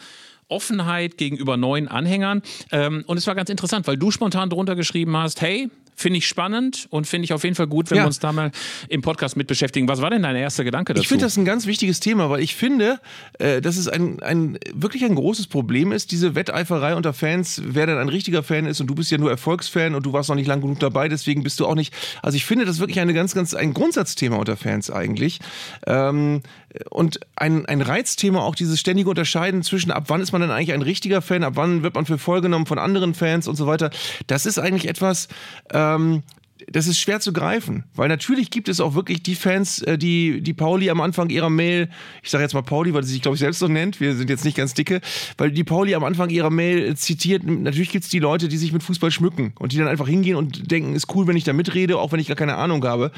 Offenheit 0.52 1.18
gegenüber 1.18 1.58
neuen 1.58 1.88
Anhängern. 1.88 2.44
Ähm, 2.72 3.04
und 3.08 3.18
es 3.18 3.26
war 3.26 3.36
ganz 3.36 3.50
interessant, 3.50 3.88
weil 3.88 3.98
du 3.98 4.12
spontan 4.12 4.50
drunter 4.50 4.76
geschrieben 4.76 5.16
hast, 5.18 5.42
hey, 5.42 5.70
Finde 5.96 6.18
ich 6.18 6.28
spannend 6.28 6.88
und 6.90 7.06
finde 7.06 7.26
ich 7.26 7.34
auf 7.34 7.44
jeden 7.44 7.56
Fall 7.56 7.68
gut, 7.68 7.92
wenn 7.92 7.98
ja. 7.98 8.04
wir 8.04 8.08
uns 8.08 8.20
da 8.20 8.32
mal 8.32 8.52
im 8.90 9.02
Podcast 9.02 9.38
mit 9.38 9.48
beschäftigen. 9.48 9.88
Was 9.88 10.02
war 10.02 10.10
denn 10.10 10.24
dein 10.24 10.36
erster 10.36 10.64
Gedanke 10.64 10.94
dazu? 10.94 11.02
Ich 11.02 11.08
finde 11.08 11.26
das 11.26 11.38
ein 11.38 11.46
ganz 11.46 11.66
wichtiges 11.68 12.00
Thema, 12.00 12.30
weil 12.30 12.42
ich 12.42 12.56
finde, 12.56 13.00
äh, 13.40 13.62
dass 13.62 13.78
es 13.78 13.88
ein, 13.88 14.22
ein 14.22 14.58
wirklich 14.74 15.06
ein 15.06 15.16
großes 15.16 15.48
Problem 15.48 15.92
ist, 15.92 16.12
diese 16.12 16.36
Wetteiferei 16.36 16.96
unter 16.96 17.14
Fans, 17.14 17.62
wer 17.64 17.86
denn 17.86 17.98
ein 17.98 18.10
richtiger 18.10 18.44
Fan 18.44 18.66
ist 18.66 18.82
und 18.82 18.88
du 18.88 18.96
bist 18.96 19.12
ja 19.12 19.18
nur 19.18 19.30
Erfolgsfan 19.30 19.96
und 19.96 20.06
du 20.06 20.14
warst 20.14 20.30
noch 20.30 20.36
nicht 20.36 20.48
lang 20.48 20.62
genug 20.62 20.80
dabei, 20.80 21.08
deswegen 21.08 21.44
bist 21.44 21.60
du 21.60 21.68
auch 21.68 21.76
nicht. 21.76 21.94
Also 22.22 22.36
ich 22.36 22.46
finde 22.46 22.66
das 22.66 22.80
wirklich 22.80 23.00
eine 23.00 23.14
ganz, 23.14 23.36
ganz 23.36 23.54
ein 23.54 23.74
Grundsatzthema 23.74 24.38
unter 24.38 24.58
Fans 24.58 24.90
eigentlich. 24.90 25.40
Ähm, 25.86 26.42
und 26.90 27.20
ein, 27.36 27.66
ein 27.66 27.82
Reizthema 27.82 28.42
auch 28.42 28.56
dieses 28.56 28.80
ständige 28.80 29.10
Unterscheiden 29.10 29.64
zwischen 29.64 29.92
ab 29.92 30.06
wann 30.08 30.22
ist 30.22 30.32
man 30.32 30.42
denn 30.42 30.52
eigentlich 30.52 30.74
ein 30.74 30.82
richtiger 30.82 31.22
Fan, 31.22 31.44
ab 31.44 31.54
wann 31.56 31.84
wird 31.84 31.96
man 31.96 32.06
für 32.06 32.18
voll 32.18 32.42
genommen 32.42 32.66
von 32.66 32.80
anderen 32.80 33.14
Fans 33.14 33.48
und 33.48 33.56
so 33.56 33.68
weiter. 33.68 33.90
Das 34.28 34.46
ist 34.46 34.58
eigentlich 34.58 34.88
etwas, 34.88 35.28
ähm, 35.74 36.24
das 36.70 36.88
ist 36.88 37.00
schwer 37.00 37.20
zu 37.20 37.34
greifen, 37.34 37.84
weil 37.96 38.08
natürlich 38.08 38.52
gibt 38.52 38.70
es 38.70 38.80
auch 38.80 38.94
wirklich 38.94 39.24
die 39.24 39.36
Fans, 39.36 39.82
äh, 39.82 39.98
die, 39.98 40.42
die 40.42 40.54
Pauli 40.54 40.90
am 40.90 41.02
Anfang 41.02 41.30
ihrer 41.30 41.50
Mail, 41.50 41.90
ich 42.22 42.30
sage 42.30 42.44
jetzt 42.44 42.54
mal 42.54 42.62
Pauli, 42.62 42.94
weil 42.94 43.04
sie 43.04 43.14
sich, 43.14 43.22
glaube 43.22 43.36
ich, 43.36 43.40
selbst 43.40 43.60
so 43.60 43.68
nennt, 43.68 44.00
wir 44.00 44.16
sind 44.16 44.30
jetzt 44.30 44.46
nicht 44.46 44.58
ganz 44.58 44.74
dicke, 44.74 45.02
weil 45.38 45.52
die 45.52 45.64
Pauli 45.64 45.96
am 45.96 46.04
Anfang 46.04 46.30
ihrer 46.30 46.50
Mail 46.50 46.96
zitiert, 46.96 47.44
natürlich 47.44 47.92
gibt 47.92 48.06
es 48.06 48.10
die 48.10 48.20
Leute, 48.20 48.48
die 48.48 48.58
sich 48.58 48.72
mit 48.72 48.84
Fußball 48.84 49.12
schmücken 49.12 49.54
und 49.60 49.72
die 49.74 49.78
dann 49.78 49.88
einfach 49.88 50.08
hingehen 50.08 50.36
und 50.36 50.72
denken, 50.72 50.96
ist 50.96 51.14
cool, 51.16 51.28
wenn 51.28 51.38
ich 51.38 51.44
da 51.44 51.54
mitrede, 51.54 51.98
auch 51.98 52.12
wenn 52.12 52.20
ich 52.20 52.28
gar 52.28 52.38
keine 52.38 52.56
Ahnung 52.56 52.84
habe. 52.86 53.12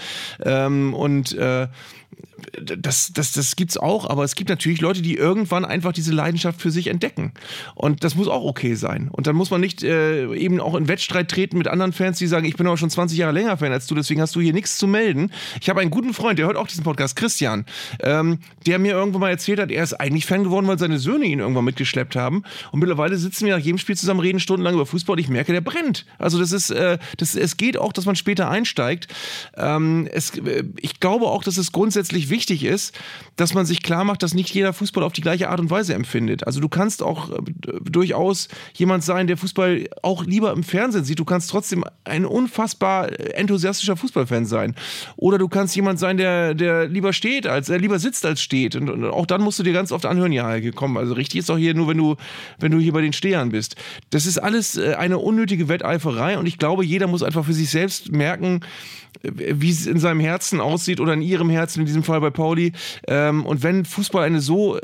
Ähm, 0.43 0.93
und 0.93 1.33
äh, 1.33 1.67
das, 2.61 3.11
das, 3.13 3.31
das 3.31 3.55
gibt's 3.55 3.77
auch, 3.77 4.09
aber 4.09 4.23
es 4.23 4.35
gibt 4.35 4.49
natürlich 4.49 4.81
Leute, 4.81 5.01
die 5.01 5.15
irgendwann 5.15 5.65
einfach 5.65 5.91
diese 5.91 6.13
Leidenschaft 6.13 6.61
für 6.61 6.71
sich 6.71 6.87
entdecken. 6.87 7.33
Und 7.75 8.03
das 8.03 8.15
muss 8.15 8.27
auch 8.27 8.43
okay 8.43 8.75
sein. 8.75 9.09
Und 9.11 9.27
dann 9.27 9.35
muss 9.35 9.51
man 9.51 9.61
nicht 9.61 9.83
äh, 9.83 10.33
eben 10.35 10.59
auch 10.59 10.75
in 10.75 10.87
Wettstreit 10.87 11.29
treten 11.29 11.57
mit 11.57 11.67
anderen 11.67 11.93
Fans, 11.93 12.17
die 12.17 12.27
sagen, 12.27 12.45
ich 12.45 12.55
bin 12.55 12.67
aber 12.67 12.77
schon 12.77 12.89
20 12.89 13.17
Jahre 13.17 13.33
länger 13.33 13.57
Fan 13.57 13.71
als 13.71 13.87
du, 13.87 13.95
deswegen 13.95 14.21
hast 14.21 14.35
du 14.35 14.41
hier 14.41 14.53
nichts 14.53 14.77
zu 14.77 14.87
melden. 14.87 15.31
Ich 15.61 15.69
habe 15.69 15.81
einen 15.81 15.91
guten 15.91 16.13
Freund, 16.13 16.39
der 16.39 16.47
hört 16.47 16.57
auch 16.57 16.67
diesen 16.67 16.83
Podcast, 16.83 17.15
Christian, 17.15 17.65
ähm, 18.01 18.39
der 18.65 18.79
mir 18.79 18.93
irgendwann 18.93 19.21
mal 19.21 19.29
erzählt 19.29 19.59
hat, 19.59 19.71
er 19.71 19.83
ist 19.83 19.93
eigentlich 19.93 20.25
Fan 20.25 20.43
geworden, 20.43 20.67
weil 20.67 20.79
seine 20.79 20.99
Söhne 20.99 21.25
ihn 21.25 21.39
irgendwann 21.39 21.65
mitgeschleppt 21.65 22.15
haben. 22.15 22.43
Und 22.71 22.79
mittlerweile 22.79 23.17
sitzen 23.17 23.45
wir 23.45 23.55
nach 23.55 23.63
jedem 23.63 23.77
Spiel 23.77 23.97
zusammen, 23.97 24.19
reden 24.19 24.39
stundenlang 24.39 24.75
über 24.75 24.85
Fußball 24.85 25.13
und 25.13 25.19
ich 25.19 25.29
merke, 25.29 25.51
der 25.51 25.61
brennt. 25.61 26.05
Also 26.17 26.39
das 26.39 26.51
ist, 26.51 26.69
äh, 26.69 26.97
das, 27.17 27.35
es 27.35 27.57
geht 27.57 27.77
auch, 27.77 27.93
dass 27.93 28.05
man 28.05 28.15
später 28.15 28.49
einsteigt. 28.49 29.07
Ähm, 29.55 30.07
es, 30.11 30.37
äh, 30.37 30.63
ich 30.79 30.99
glaube 30.99 31.25
auch, 31.25 31.43
dass 31.43 31.57
es 31.57 31.71
grundsätzlich 31.71 32.29
wichtig 32.33 32.65
ist, 32.65 32.93
dass 33.37 33.53
man 33.53 33.65
sich 33.65 33.81
klar 33.81 34.03
macht, 34.03 34.21
dass 34.23 34.33
nicht 34.33 34.53
jeder 34.53 34.73
Fußball 34.73 35.03
auf 35.03 35.13
die 35.13 35.21
gleiche 35.21 35.49
Art 35.49 35.61
und 35.61 35.69
Weise 35.69 35.93
empfindet. 35.93 36.45
Also 36.45 36.59
du 36.59 36.67
kannst 36.67 37.01
auch 37.01 37.31
äh, 37.31 37.37
durchaus 37.89 38.49
jemand 38.73 39.03
sein, 39.03 39.27
der 39.27 39.37
Fußball 39.37 39.87
auch 40.01 40.25
lieber 40.25 40.51
im 40.51 40.63
Fernsehen 40.63 41.05
sieht. 41.05 41.19
Du 41.19 41.25
kannst 41.25 41.49
trotzdem 41.49 41.85
ein 42.03 42.25
unfassbar 42.25 43.17
enthusiastischer 43.35 43.95
Fußballfan 43.95 44.45
sein. 44.45 44.75
Oder 45.15 45.37
du 45.37 45.47
kannst 45.47 45.75
jemand 45.75 45.99
sein, 45.99 46.17
der, 46.17 46.53
der 46.53 46.87
lieber 46.87 47.13
steht, 47.13 47.47
als 47.47 47.67
der 47.67 47.79
lieber 47.79 47.99
sitzt 47.99 48.25
als 48.25 48.41
steht. 48.41 48.75
Und, 48.75 48.89
und 48.89 49.05
auch 49.05 49.25
dann 49.25 49.41
musst 49.41 49.59
du 49.59 49.63
dir 49.63 49.73
ganz 49.73 49.91
oft 49.91 50.05
anhören, 50.05 50.31
ja, 50.31 50.59
komm, 50.71 50.97
also 50.97 51.13
richtig 51.13 51.39
ist 51.39 51.49
doch 51.49 51.57
hier 51.57 51.73
nur, 51.73 51.87
wenn 51.87 51.97
du, 51.97 52.15
wenn 52.59 52.71
du 52.71 52.79
hier 52.79 52.93
bei 52.93 53.01
den 53.01 53.13
Stehern 53.13 53.49
bist. 53.49 53.75
Das 54.09 54.25
ist 54.25 54.39
alles 54.39 54.75
äh, 54.77 54.95
eine 54.95 55.19
unnötige 55.19 55.69
Wetteiferei 55.69 56.37
und 56.37 56.45
ich 56.47 56.57
glaube, 56.57 56.83
jeder 56.83 57.07
muss 57.07 57.23
einfach 57.23 57.45
für 57.45 57.53
sich 57.53 57.69
selbst 57.69 58.11
merken, 58.11 58.61
wie 59.21 59.69
es 59.69 59.85
in 59.85 59.99
seinem 59.99 60.19
Herzen 60.19 60.59
aussieht 60.59 60.99
oder 60.99 61.13
in 61.13 61.21
ihrem 61.21 61.49
Herzen, 61.49 61.81
in 61.81 61.85
diesem 61.85 62.03
Fall 62.03 62.19
bei 62.21 62.29
Pauli. 62.29 62.73
Ähm, 63.07 63.45
und 63.45 63.63
wenn 63.63 63.85
Fußball 63.85 64.25
eine 64.25 64.41
so 64.41 64.77
äh, 64.77 64.81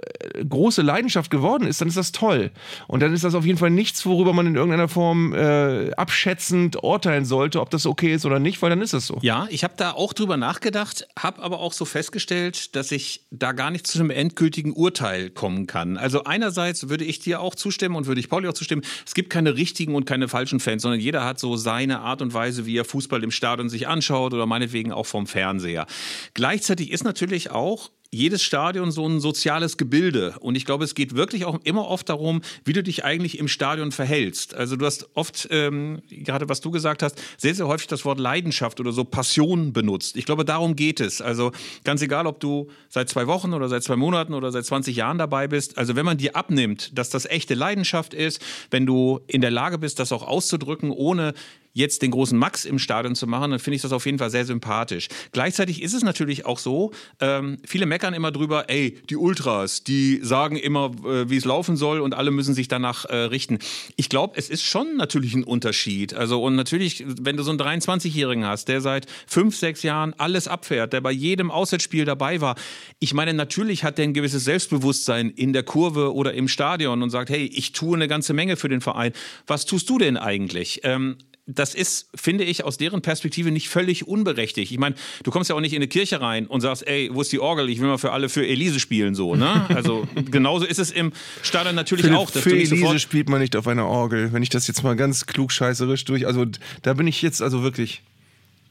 große 0.47 0.81
Leidenschaft 0.81 1.31
geworden 1.31 1.67
ist, 1.67 1.81
dann 1.81 1.87
ist 1.87 1.97
das 1.97 2.11
toll. 2.11 2.51
Und 2.87 3.01
dann 3.01 3.13
ist 3.13 3.23
das 3.23 3.35
auf 3.35 3.45
jeden 3.45 3.57
Fall 3.57 3.69
nichts, 3.69 4.05
worüber 4.05 4.33
man 4.33 4.47
in 4.47 4.55
irgendeiner 4.55 4.87
Form 4.87 5.33
äh, 5.33 5.91
abschätzend 5.91 6.81
urteilen 6.83 7.25
sollte, 7.25 7.59
ob 7.59 7.69
das 7.69 7.85
okay 7.85 8.13
ist 8.13 8.25
oder 8.25 8.39
nicht, 8.39 8.61
weil 8.61 8.69
dann 8.69 8.81
ist 8.81 8.93
es 8.93 9.07
so. 9.07 9.17
Ja, 9.21 9.47
ich 9.49 9.63
habe 9.63 9.73
da 9.75 9.91
auch 9.91 10.13
drüber 10.13 10.37
nachgedacht, 10.37 11.07
habe 11.17 11.41
aber 11.41 11.59
auch 11.59 11.73
so 11.73 11.85
festgestellt, 11.85 12.75
dass 12.75 12.91
ich 12.91 13.25
da 13.31 13.51
gar 13.51 13.71
nicht 13.71 13.87
zu 13.87 13.99
einem 13.99 14.09
endgültigen 14.09 14.73
Urteil 14.73 15.29
kommen 15.29 15.67
kann. 15.67 15.97
Also 15.97 16.23
einerseits 16.23 16.89
würde 16.89 17.03
ich 17.03 17.19
dir 17.19 17.41
auch 17.41 17.55
zustimmen 17.55 17.95
und 17.95 18.07
würde 18.07 18.19
ich 18.19 18.29
Pauli 18.29 18.47
auch 18.47 18.53
zustimmen, 18.53 18.83
es 19.05 19.13
gibt 19.13 19.29
keine 19.29 19.55
richtigen 19.55 19.95
und 19.95 20.05
keine 20.05 20.27
falschen 20.27 20.59
Fans, 20.59 20.83
sondern 20.83 20.99
jeder 20.99 21.25
hat 21.25 21.39
so 21.39 21.57
seine 21.57 21.99
Art 21.99 22.21
und 22.21 22.33
Weise, 22.33 22.65
wie 22.65 22.77
er 22.77 22.85
Fußball 22.85 23.23
im 23.23 23.31
Stadion 23.31 23.69
sich 23.69 23.87
anschaut 23.87 24.18
anschaut 24.19 24.33
oder 24.33 24.45
meinetwegen 24.45 24.91
auch 24.91 25.05
vom 25.05 25.27
Fernseher. 25.27 25.85
Gleichzeitig 26.33 26.91
ist 26.91 27.03
natürlich 27.03 27.51
auch 27.51 27.89
jedes 28.11 28.41
Stadion 28.41 28.91
so 28.91 29.07
ein 29.07 29.19
soziales 29.19 29.77
Gebilde. 29.77 30.33
Und 30.39 30.55
ich 30.55 30.65
glaube, 30.65 30.83
es 30.83 30.95
geht 30.95 31.15
wirklich 31.15 31.45
auch 31.45 31.59
immer 31.63 31.87
oft 31.87 32.09
darum, 32.09 32.41
wie 32.65 32.73
du 32.73 32.81
dich 32.81 33.05
eigentlich 33.05 33.37
im 33.37 33.47
Stadion 33.47 33.91
verhältst. 33.91 34.55
Also 34.55 34.77
du 34.77 34.85
hast 34.87 35.09
oft, 35.13 35.47
ähm, 35.51 36.01
gerade 36.09 36.49
was 36.49 36.59
du 36.59 36.71
gesagt 36.71 37.03
hast, 37.03 37.21
sehr, 37.37 37.53
sehr 37.53 37.67
häufig 37.67 37.85
das 37.85 38.05
Wort 38.05 38.19
Leidenschaft 38.19 38.79
oder 38.79 38.93
so 38.93 39.03
Passion 39.03 39.73
benutzt. 39.73 40.17
Ich 40.17 40.25
glaube, 40.25 40.43
darum 40.43 40.75
geht 40.75 40.99
es. 40.99 41.21
Also 41.21 41.51
ganz 41.83 42.01
egal, 42.01 42.25
ob 42.25 42.39
du 42.39 42.71
seit 42.89 43.09
zwei 43.09 43.27
Wochen 43.27 43.53
oder 43.53 43.69
seit 43.69 43.83
zwei 43.83 43.95
Monaten 43.95 44.33
oder 44.33 44.51
seit 44.51 44.65
20 44.65 44.95
Jahren 44.95 45.19
dabei 45.19 45.47
bist. 45.47 45.77
Also 45.77 45.95
wenn 45.95 46.05
man 46.05 46.17
dir 46.17 46.35
abnimmt, 46.35 46.97
dass 46.97 47.11
das 47.11 47.27
echte 47.27 47.53
Leidenschaft 47.53 48.15
ist, 48.15 48.41
wenn 48.71 48.87
du 48.87 49.19
in 49.27 49.41
der 49.41 49.51
Lage 49.51 49.77
bist, 49.77 49.99
das 49.99 50.11
auch 50.11 50.23
auszudrücken, 50.23 50.89
ohne 50.89 51.35
jetzt 51.73 52.01
den 52.01 52.11
großen 52.11 52.37
Max 52.37 52.65
im 52.65 52.79
Stadion 52.79 53.15
zu 53.15 53.27
machen, 53.27 53.51
dann 53.51 53.59
finde 53.59 53.75
ich 53.75 53.81
das 53.81 53.91
auf 53.91 54.05
jeden 54.05 54.17
Fall 54.17 54.29
sehr 54.29 54.45
sympathisch. 54.45 55.07
Gleichzeitig 55.31 55.81
ist 55.81 55.93
es 55.93 56.03
natürlich 56.03 56.45
auch 56.45 56.59
so, 56.59 56.91
ähm, 57.19 57.57
viele 57.65 57.85
meckern 57.85 58.13
immer 58.13 58.31
drüber, 58.31 58.69
ey, 58.69 58.99
die 59.09 59.15
Ultras, 59.15 59.83
die 59.83 60.19
sagen 60.23 60.55
immer, 60.55 60.91
äh, 61.05 61.29
wie 61.29 61.37
es 61.37 61.45
laufen 61.45 61.77
soll 61.77 61.99
und 61.99 62.13
alle 62.13 62.31
müssen 62.31 62.53
sich 62.53 62.67
danach 62.67 63.05
äh, 63.05 63.15
richten. 63.15 63.59
Ich 63.95 64.09
glaube, 64.09 64.37
es 64.37 64.49
ist 64.49 64.63
schon 64.63 64.97
natürlich 64.97 65.33
ein 65.33 65.43
Unterschied. 65.43 66.13
Also 66.13 66.43
und 66.43 66.55
natürlich, 66.55 67.03
wenn 67.05 67.37
du 67.37 67.43
so 67.43 67.51
einen 67.51 67.59
23-Jährigen 67.59 68.45
hast, 68.45 68.67
der 68.67 68.81
seit 68.81 69.05
fünf, 69.27 69.55
sechs 69.55 69.83
Jahren 69.83 70.13
alles 70.17 70.47
abfährt, 70.47 70.93
der 70.93 71.01
bei 71.01 71.11
jedem 71.11 71.51
Auswärtsspiel 71.51 72.05
dabei 72.05 72.41
war, 72.41 72.55
ich 72.99 73.13
meine, 73.13 73.33
natürlich 73.33 73.83
hat 73.83 73.97
der 73.97 74.05
ein 74.05 74.13
gewisses 74.13 74.43
Selbstbewusstsein 74.43 75.29
in 75.29 75.53
der 75.53 75.63
Kurve 75.63 76.13
oder 76.13 76.33
im 76.33 76.47
Stadion 76.47 77.03
und 77.03 77.09
sagt, 77.09 77.29
hey, 77.29 77.45
ich 77.45 77.71
tue 77.71 77.95
eine 77.95 78.07
ganze 78.07 78.33
Menge 78.33 78.57
für 78.57 78.69
den 78.69 78.81
Verein. 78.81 79.13
Was 79.47 79.65
tust 79.65 79.89
du 79.89 79.97
denn 79.97 80.17
eigentlich? 80.17 80.81
Ähm, 80.83 81.17
das 81.55 81.73
ist, 81.73 82.09
finde 82.15 82.43
ich, 82.43 82.63
aus 82.63 82.77
deren 82.77 83.01
Perspektive 83.01 83.51
nicht 83.51 83.69
völlig 83.69 84.07
unberechtigt. 84.07 84.71
Ich 84.71 84.77
meine, 84.77 84.95
du 85.23 85.31
kommst 85.31 85.49
ja 85.49 85.55
auch 85.55 85.61
nicht 85.61 85.73
in 85.73 85.79
eine 85.79 85.87
Kirche 85.87 86.21
rein 86.21 86.45
und 86.45 86.61
sagst, 86.61 86.87
ey, 86.87 87.09
wo 87.11 87.21
ist 87.21 87.31
die 87.31 87.39
Orgel? 87.39 87.69
Ich 87.69 87.79
will 87.79 87.87
mal 87.87 87.97
für 87.97 88.11
alle 88.11 88.29
für 88.29 88.45
Elise 88.45 88.79
spielen, 88.79 89.15
so, 89.15 89.35
ne? 89.35 89.65
Also 89.79 90.07
genauso 90.29 90.65
ist 90.65 90.79
es 90.79 90.91
im 90.91 91.13
Stadion 91.41 91.73
natürlich 91.73 92.05
Philipp, 92.05 92.19
auch. 92.19 92.29
für 92.29 92.51
Elise 92.51 92.99
spielt 92.99 93.29
man 93.29 93.39
nicht 93.39 93.55
auf 93.55 93.67
einer 93.67 93.87
Orgel, 93.87 94.33
wenn 94.33 94.43
ich 94.43 94.49
das 94.49 94.67
jetzt 94.67 94.83
mal 94.83 94.95
ganz 94.95 95.25
klug 95.25 95.51
scheißerisch 95.51 96.05
durch, 96.05 96.27
also 96.27 96.45
da 96.81 96.93
bin 96.93 97.07
ich 97.07 97.21
jetzt 97.21 97.41
also 97.41 97.63
wirklich 97.63 98.01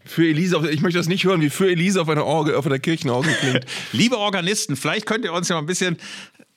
für 0.05 0.27
Elise, 0.27 0.59
ich 0.71 0.81
möchte 0.81 0.99
das 0.99 1.09
nicht 1.09 1.25
hören, 1.25 1.41
wie 1.41 1.51
für 1.51 1.71
Elise 1.71 2.01
auf 2.01 2.09
einer 2.09 2.25
Orgel, 2.25 2.55
auf 2.55 2.67
einer 2.67 2.79
Kirchenorgel 2.79 3.33
klingt. 3.35 3.65
Liebe 3.93 4.17
Organisten, 4.19 4.77
vielleicht 4.77 5.07
könnt 5.07 5.25
ihr 5.25 5.33
uns 5.33 5.49
ja 5.49 5.57
mal 5.57 5.63
ein 5.63 5.67
bisschen 5.67 5.99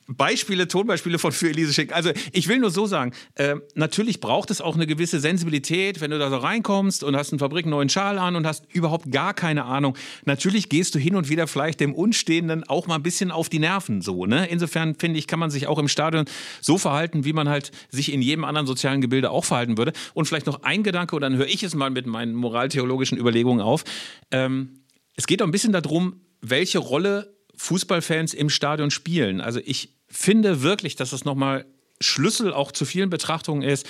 Beispiele, 0.08 0.68
Tonbeispiele 0.68 1.20
von 1.20 1.32
für 1.32 1.50
Elise 1.50 1.74
schicken. 1.74 1.94
Also 1.94 2.12
ich 2.32 2.48
will 2.48 2.60
nur 2.60 2.72
so 2.72 2.86
sagen, 2.86 3.14
äh, 3.36 3.56
natürlich 3.76 4.20
braucht 4.20 4.52
es 4.52 4.62
auch 4.62 4.76
eine 4.76 4.88
gewisse 4.88 5.20
Sensibilität, 5.20 6.02
wenn 6.02 6.12
du 6.12 6.20
da 6.20 6.30
so 6.30 6.38
reinkommst 6.38 7.04
und 7.04 7.16
hast 7.16 7.32
einen 7.32 7.40
Fabrik 7.40 7.66
neuen 7.66 7.90
Schal 7.90 8.18
an 8.18 8.36
und 8.36 8.46
hast 8.46 8.66
überhaupt 8.74 9.12
gar 9.12 9.34
keine 9.34 9.66
Ahnung. 9.66 9.98
Natürlich 10.26 10.70
gehst 10.70 10.96
du 10.96 11.00
hin 11.00 11.16
und 11.16 11.30
wieder 11.30 11.48
vielleicht 11.48 11.80
dem 11.80 11.94
Unstehenden 11.94 12.64
auch 12.68 12.88
mal 12.88 12.96
ein 12.96 13.04
bisschen 13.04 13.32
auf 13.32 13.50
die 13.50 13.60
Nerven 13.60 14.02
so. 14.02 14.26
Ne? 14.26 14.48
Insofern 14.48 14.96
finde 14.96 15.20
ich, 15.20 15.28
kann 15.28 15.40
man 15.40 15.50
sich 15.50 15.68
auch 15.68 15.80
im 15.80 15.88
Stadion 15.88 16.26
so 16.62 16.78
verhalten, 16.78 17.26
wie 17.26 17.34
man 17.34 17.48
halt 17.48 17.72
sich 17.90 18.12
in 18.12 18.22
jedem 18.22 18.44
anderen 18.44 18.68
sozialen 18.68 19.02
Gebilde 19.02 19.32
auch 19.32 19.46
verhalten 19.46 19.78
würde. 19.78 19.94
Und 20.14 20.26
vielleicht 20.26 20.46
noch 20.46 20.64
ein 20.64 20.84
Gedanke, 20.84 21.16
und 21.16 21.22
dann 21.22 21.38
höre 21.38 21.48
ich 21.48 21.64
es 21.64 21.76
mal 21.76 21.90
mit 21.90 22.06
meinen 22.06 22.34
moraltheologischen 22.34 23.18
Überlegungen 23.18 23.62
auf. 23.62 23.84
Ähm, 24.32 24.82
es 25.16 25.28
geht 25.28 25.42
auch 25.42 25.48
ein 25.48 25.52
bisschen 25.52 25.74
darum, 25.74 26.22
welche 26.42 26.80
Rolle 26.80 27.36
Fußballfans 27.62 28.34
im 28.34 28.50
Stadion 28.50 28.90
spielen. 28.90 29.40
Also 29.40 29.60
ich 29.64 29.90
finde 30.08 30.64
wirklich, 30.64 30.96
dass 30.96 31.12
das 31.12 31.26
nochmal 31.26 31.66
Schlüssel 32.00 32.54
auch 32.54 32.72
zu 32.72 32.86
vielen 32.86 33.12
Betrachtungen 33.12 33.62
ist. 33.62 33.86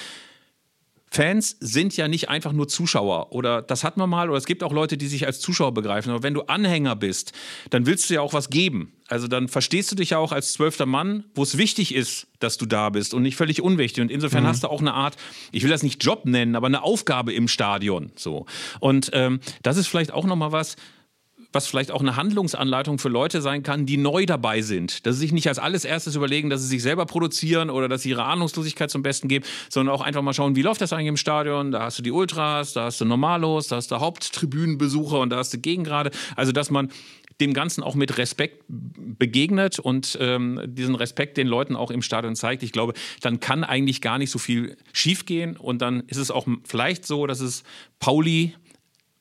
Fans 1.09 1.55
sind 1.59 1.95
ja 1.95 2.09
nicht 2.09 2.29
einfach 2.29 2.51
nur 2.51 2.67
Zuschauer 2.67 3.31
oder 3.31 3.61
das 3.61 3.85
hat 3.85 3.95
man 3.95 4.09
mal 4.09 4.29
oder 4.29 4.37
es 4.37 4.45
gibt 4.45 4.63
auch 4.63 4.73
Leute, 4.73 4.97
die 4.97 5.07
sich 5.07 5.25
als 5.25 5.39
Zuschauer 5.39 5.73
begreifen. 5.73 6.09
Aber 6.09 6.21
wenn 6.21 6.33
du 6.33 6.41
Anhänger 6.43 6.97
bist, 6.97 7.31
dann 7.69 7.85
willst 7.85 8.09
du 8.09 8.13
ja 8.13 8.21
auch 8.21 8.33
was 8.33 8.49
geben. 8.49 8.93
Also 9.07 9.27
dann 9.27 9.47
verstehst 9.47 9.89
du 9.91 9.95
dich 9.95 10.11
ja 10.11 10.17
auch 10.17 10.33
als 10.33 10.51
zwölfter 10.51 10.85
Mann, 10.85 11.23
wo 11.33 11.43
es 11.43 11.57
wichtig 11.57 11.95
ist, 11.95 12.27
dass 12.39 12.57
du 12.57 12.65
da 12.65 12.89
bist 12.89 13.13
und 13.13 13.23
nicht 13.23 13.37
völlig 13.37 13.61
unwichtig. 13.61 14.01
Und 14.01 14.11
insofern 14.11 14.43
mhm. 14.43 14.47
hast 14.47 14.63
du 14.63 14.67
auch 14.67 14.81
eine 14.81 14.93
Art, 14.93 15.15
ich 15.53 15.63
will 15.63 15.69
das 15.69 15.83
nicht 15.83 16.03
Job 16.03 16.25
nennen, 16.25 16.55
aber 16.55 16.67
eine 16.67 16.83
Aufgabe 16.83 17.33
im 17.33 17.47
Stadion. 17.47 18.11
So 18.17 18.45
und 18.81 19.11
ähm, 19.13 19.39
das 19.63 19.77
ist 19.77 19.87
vielleicht 19.87 20.11
auch 20.11 20.25
noch 20.25 20.35
mal 20.35 20.51
was 20.51 20.75
was 21.51 21.67
vielleicht 21.67 21.91
auch 21.91 22.01
eine 22.01 22.15
Handlungsanleitung 22.15 22.97
für 22.97 23.09
Leute 23.09 23.41
sein 23.41 23.63
kann, 23.63 23.85
die 23.85 23.97
neu 23.97 24.25
dabei 24.25 24.61
sind. 24.61 25.05
Dass 25.05 25.15
sie 25.15 25.21
sich 25.21 25.31
nicht 25.31 25.47
als 25.47 25.59
alles 25.59 25.85
erstes 25.85 26.15
überlegen, 26.15 26.49
dass 26.49 26.61
sie 26.61 26.67
sich 26.67 26.81
selber 26.81 27.05
produzieren 27.05 27.69
oder 27.69 27.89
dass 27.89 28.03
sie 28.03 28.09
ihre 28.09 28.23
Ahnungslosigkeit 28.23 28.89
zum 28.89 29.03
Besten 29.03 29.27
geben, 29.27 29.45
sondern 29.69 29.93
auch 29.93 30.01
einfach 30.01 30.21
mal 30.21 30.33
schauen, 30.33 30.55
wie 30.55 30.61
läuft 30.61 30.81
das 30.81 30.93
eigentlich 30.93 31.07
im 31.07 31.17
Stadion? 31.17 31.71
Da 31.71 31.83
hast 31.83 31.99
du 31.99 32.03
die 32.03 32.11
Ultras, 32.11 32.73
da 32.73 32.85
hast 32.85 33.01
du 33.01 33.05
Normalos, 33.05 33.67
da 33.67 33.77
hast 33.77 33.91
du 33.91 33.99
Haupttribünenbesucher 33.99 35.19
und 35.19 35.29
da 35.29 35.37
hast 35.37 35.53
du 35.53 35.59
Gegengrade. 35.59 36.11
Also, 36.35 36.51
dass 36.51 36.69
man 36.69 36.89
dem 37.41 37.53
Ganzen 37.53 37.83
auch 37.83 37.95
mit 37.95 38.17
Respekt 38.17 38.63
begegnet 38.67 39.79
und 39.79 40.17
ähm, 40.21 40.61
diesen 40.65 40.95
Respekt 40.95 41.37
den 41.37 41.47
Leuten 41.47 41.75
auch 41.75 41.91
im 41.91 42.01
Stadion 42.01 42.35
zeigt. 42.35 42.63
Ich 42.63 42.71
glaube, 42.71 42.93
dann 43.21 43.39
kann 43.39 43.63
eigentlich 43.63 43.99
gar 43.99 44.19
nicht 44.19 44.29
so 44.29 44.39
viel 44.39 44.77
schiefgehen 44.93 45.57
und 45.57 45.81
dann 45.81 46.01
ist 46.07 46.17
es 46.17 46.29
auch 46.31 46.47
vielleicht 46.63 47.05
so, 47.05 47.25
dass 47.25 47.39
es 47.39 47.63
Pauli 47.99 48.55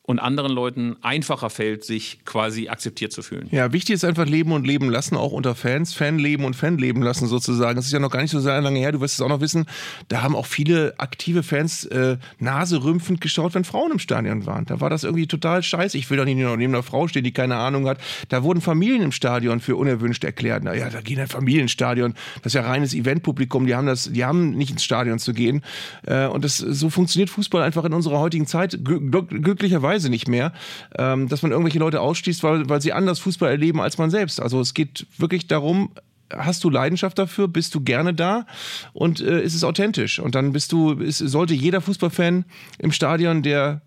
und 0.03 0.19
anderen 0.19 0.51
Leuten 0.51 0.97
einfacher 1.03 1.51
fällt, 1.51 1.85
sich 1.85 2.25
quasi 2.25 2.69
akzeptiert 2.69 3.13
zu 3.13 3.23
fühlen. 3.23 3.49
Ja, 3.53 3.73
wichtig 3.73 3.95
ist 3.95 4.05
einfach 4.05 4.27
leben 4.27 4.51
und 4.53 4.67
leben 4.67 4.91
lassen, 4.91 5.17
auch 5.17 5.31
unter 5.31 5.55
Fans. 5.55 5.95
Fan 5.95 6.19
leben 6.19 6.45
und 6.45 6.57
Fan 6.57 6.79
leben 6.79 7.03
lassen 7.03 7.29
sozusagen. 7.29 7.77
Das 7.77 7.87
ist 7.87 7.93
ja 7.93 8.01
noch 8.01 8.11
gar 8.11 8.21
nicht 8.21 8.33
so 8.33 8.41
sehr 8.41 8.61
lange 8.61 8.81
her, 8.81 8.93
du 8.93 9.01
wirst 9.01 9.15
es 9.15 9.21
auch 9.21 9.29
noch 9.29 9.41
wissen, 9.41 9.67
da 10.09 10.23
haben 10.23 10.35
auch 10.35 10.47
viele 10.47 10.95
aktive 10.99 11.43
Fans 11.43 11.85
äh, 11.85 12.17
naserümpfend 12.39 13.21
geschaut, 13.21 13.55
wenn 13.55 13.63
Frauen 13.63 13.93
im 13.93 13.99
Stadion 13.99 14.47
waren. 14.47 14.65
Da 14.65 14.81
war 14.81 14.91
das 14.91 15.05
irgendwie 15.05 15.27
total 15.27 15.63
scheiße. 15.63 15.97
Ich 15.97 16.11
will 16.11 16.17
doch 16.17 16.25
nicht 16.25 16.39
nur 16.39 16.57
neben 16.57 16.75
einer 16.75 16.83
Frau 16.83 17.07
stehen, 17.07 17.23
die 17.23 17.33
keine 17.33 17.57
Ahnung 17.57 17.87
hat. 17.87 17.99
Da 18.29 18.43
wurden 18.43 18.61
Familien 18.61 19.03
im 19.03 19.13
Stadion 19.13 19.61
für 19.61 19.77
unerwünscht 19.77 20.25
erklärt. 20.25 20.65
Naja, 20.65 20.91
da 20.91 21.03
gehen 21.03 21.21
ein 21.21 21.29
Familienstadion. 21.29 22.15
Das 22.43 22.51
ist 22.51 22.55
ja 22.55 22.63
reines 22.63 22.95
Eventpublikum. 22.95 23.67
Die 23.67 23.75
haben 23.75 23.87
das, 23.87 24.11
die 24.11 24.25
haben 24.25 24.51
nicht 24.57 24.73
ins 24.73 24.83
Stadion 24.83 25.19
zu 25.21 25.35
gehen. 25.35 25.63
Äh, 26.05 26.27
und 26.27 26.45
das, 26.45 26.59
so 26.59 26.91
funktioniert 26.91 27.31
Fußball 27.31 27.63
einfach 27.63 27.85
in 27.85 27.93
unserer 27.93 28.19
heutigen 28.19 28.47
Zeit. 28.47 28.79
glücklicherweise 28.83 30.00
Weise 30.01 30.11
nicht 30.11 30.29
mehr, 30.29 30.53
ähm, 30.99 31.29
dass 31.29 31.43
man 31.43 31.53
irgendwelche 31.53 31.79
Leute 31.79 32.01
ausschließt, 32.01 32.43
weil, 32.43 32.69
weil 32.69 32.81
sie 32.81 32.93
anders 32.93 33.19
Fußball 33.21 33.51
erleben 33.51 33.81
als 33.81 33.99
man 33.99 34.11
selbst. 34.11 34.41
Also 34.41 34.61
es 34.61 34.75
geht 34.75 35.07
wirklich 35.19 35.47
darum, 35.47 35.91
hast 36.33 36.65
du 36.65 36.71
Leidenschaft 36.71 37.19
dafür? 37.19 37.49
Bist 37.49 37.75
du 37.75 37.81
gerne 37.81 38.15
da? 38.15 38.47
Und 38.93 39.21
äh, 39.21 39.43
ist 39.43 39.55
es 39.55 39.65
authentisch? 39.65 40.19
Und 40.19 40.35
dann 40.35 40.53
bist 40.53 40.73
du, 40.73 40.93
ist, 40.93 41.19
sollte 41.19 41.55
jeder 41.55 41.81
Fußballfan 41.81 42.45
im 42.79 42.93
Stadion, 42.93 43.43
der 43.43 43.83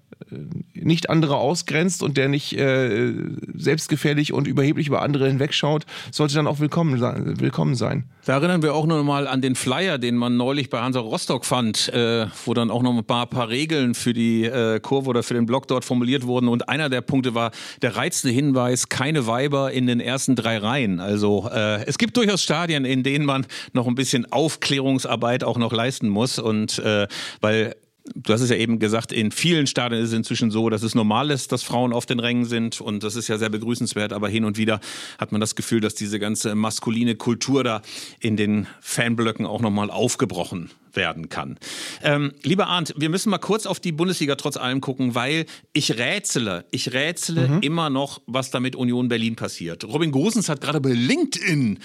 nicht 0.74 1.10
andere 1.10 1.38
ausgrenzt 1.38 2.04
und 2.04 2.18
der 2.18 2.30
nicht 2.30 2.54
äh, 2.54 3.14
selbstgefährlich 3.56 4.34
und 4.34 4.48
überheblich 4.48 4.88
über 4.88 5.02
andere 5.02 5.28
hinwegschaut, 5.28 5.86
sollte 6.12 6.36
dann 6.36 6.48
auch 6.48 6.60
willkommen 6.60 7.00
sein. 7.00 7.40
Willkommen 7.40 7.76
sein. 7.76 8.06
Da 8.26 8.34
erinnern 8.34 8.62
wir 8.62 8.74
auch 8.74 8.86
nur 8.86 9.04
mal 9.04 9.28
an 9.28 9.42
den 9.42 9.56
Flyer, 9.56 9.98
den 9.98 10.16
man 10.16 10.38
neulich 10.38 10.70
bei 10.70 10.80
Hansa 10.80 11.00
Rostock 11.00 11.46
fand, 11.46 11.90
äh, 11.90 12.28
wo 12.46 12.54
dann 12.54 12.72
auch 12.72 12.82
noch 12.82 12.96
ein 12.96 13.04
paar, 13.04 13.28
paar 13.28 13.50
Regeln 13.50 13.96
für 13.96 14.14
die 14.14 14.46
äh, 14.46 14.80
Kurve 14.80 15.10
oder 15.10 15.24
für 15.24 15.34
den 15.34 15.46
Block 15.46 15.68
dort 15.68 15.86
formuliert 15.86 16.26
wurden. 16.26 16.48
Und 16.48 16.70
einer 16.70 16.90
der 16.90 17.02
Punkte 17.02 17.36
war 17.36 17.52
der 17.82 17.96
reizende 17.96 18.34
Hinweis, 18.34 18.90
keine 18.90 19.28
Weiber 19.28 19.72
in 19.72 19.88
den 19.88 20.00
ersten 20.00 20.36
drei 20.36 20.58
Reihen. 20.58 21.00
Also 21.00 21.50
äh, 21.52 21.84
es 21.86 21.98
gibt 21.98 22.16
durchaus 22.18 22.42
Stadien, 22.42 22.86
in 22.86 23.04
denen 23.04 23.26
man 23.26 23.46
noch 23.74 23.88
ein 23.88 23.96
bisschen 23.96 24.32
Aufklärungsarbeit 24.32 25.44
auch 25.44 25.58
noch 25.58 25.74
leisten 25.74 26.10
muss. 26.10 26.40
Und 26.40 26.80
äh, 26.80 27.08
weil 27.42 27.76
Du 28.16 28.34
hast 28.34 28.42
es 28.42 28.50
ja 28.50 28.58
eben 28.58 28.80
gesagt, 28.80 29.14
in 29.14 29.32
vielen 29.32 29.66
Stadien 29.66 30.02
ist 30.02 30.10
es 30.10 30.14
inzwischen 30.14 30.52
so, 30.52 30.70
dass 30.70 30.84
es 30.84 30.94
normal 30.94 31.32
ist, 31.32 31.54
dass 31.54 31.64
Frauen 31.64 31.94
auf 31.94 32.06
den 32.06 32.20
Rängen 32.20 32.44
sind 32.44 32.82
und 32.82 33.02
das 33.02 33.16
ist 33.16 33.30
ja 33.30 33.38
sehr 33.38 33.50
begrüßenswert, 33.50 34.12
aber 34.12 34.28
hin 34.28 34.44
und 34.44 34.58
wieder 34.58 34.82
hat 35.18 35.32
man 35.32 35.40
das 35.40 35.56
Gefühl, 35.56 35.80
dass 35.80 35.96
diese 35.96 36.20
ganze 36.20 36.54
maskuline 36.54 37.16
Kultur 37.16 37.64
da 37.64 37.82
in 38.20 38.36
den 38.36 38.68
Fanblöcken 38.82 39.46
auch 39.46 39.62
nochmal 39.62 39.90
aufgebrochen 39.90 40.70
werden 40.96 41.30
kann. 41.30 41.58
Ähm, 42.02 42.34
lieber 42.44 42.68
Arndt, 42.68 42.94
wir 42.98 43.10
müssen 43.10 43.30
mal 43.30 43.38
kurz 43.38 43.66
auf 43.66 43.80
die 43.80 43.92
Bundesliga 43.92 44.36
trotz 44.36 44.58
allem 44.58 44.82
gucken, 44.82 45.16
weil 45.16 45.46
ich 45.74 45.98
rätsele, 45.98 46.66
ich 46.72 46.94
rätsele 46.94 47.48
mhm. 47.48 47.60
immer 47.62 47.90
noch, 47.90 48.22
was 48.26 48.52
da 48.52 48.60
mit 48.60 48.76
Union 48.76 49.08
Berlin 49.08 49.36
passiert. 49.36 49.84
Robin 49.86 50.12
Gosens 50.12 50.50
hat 50.50 50.62
gerade 50.62 50.82
bei 50.82 50.92
LinkedIn, 50.92 51.80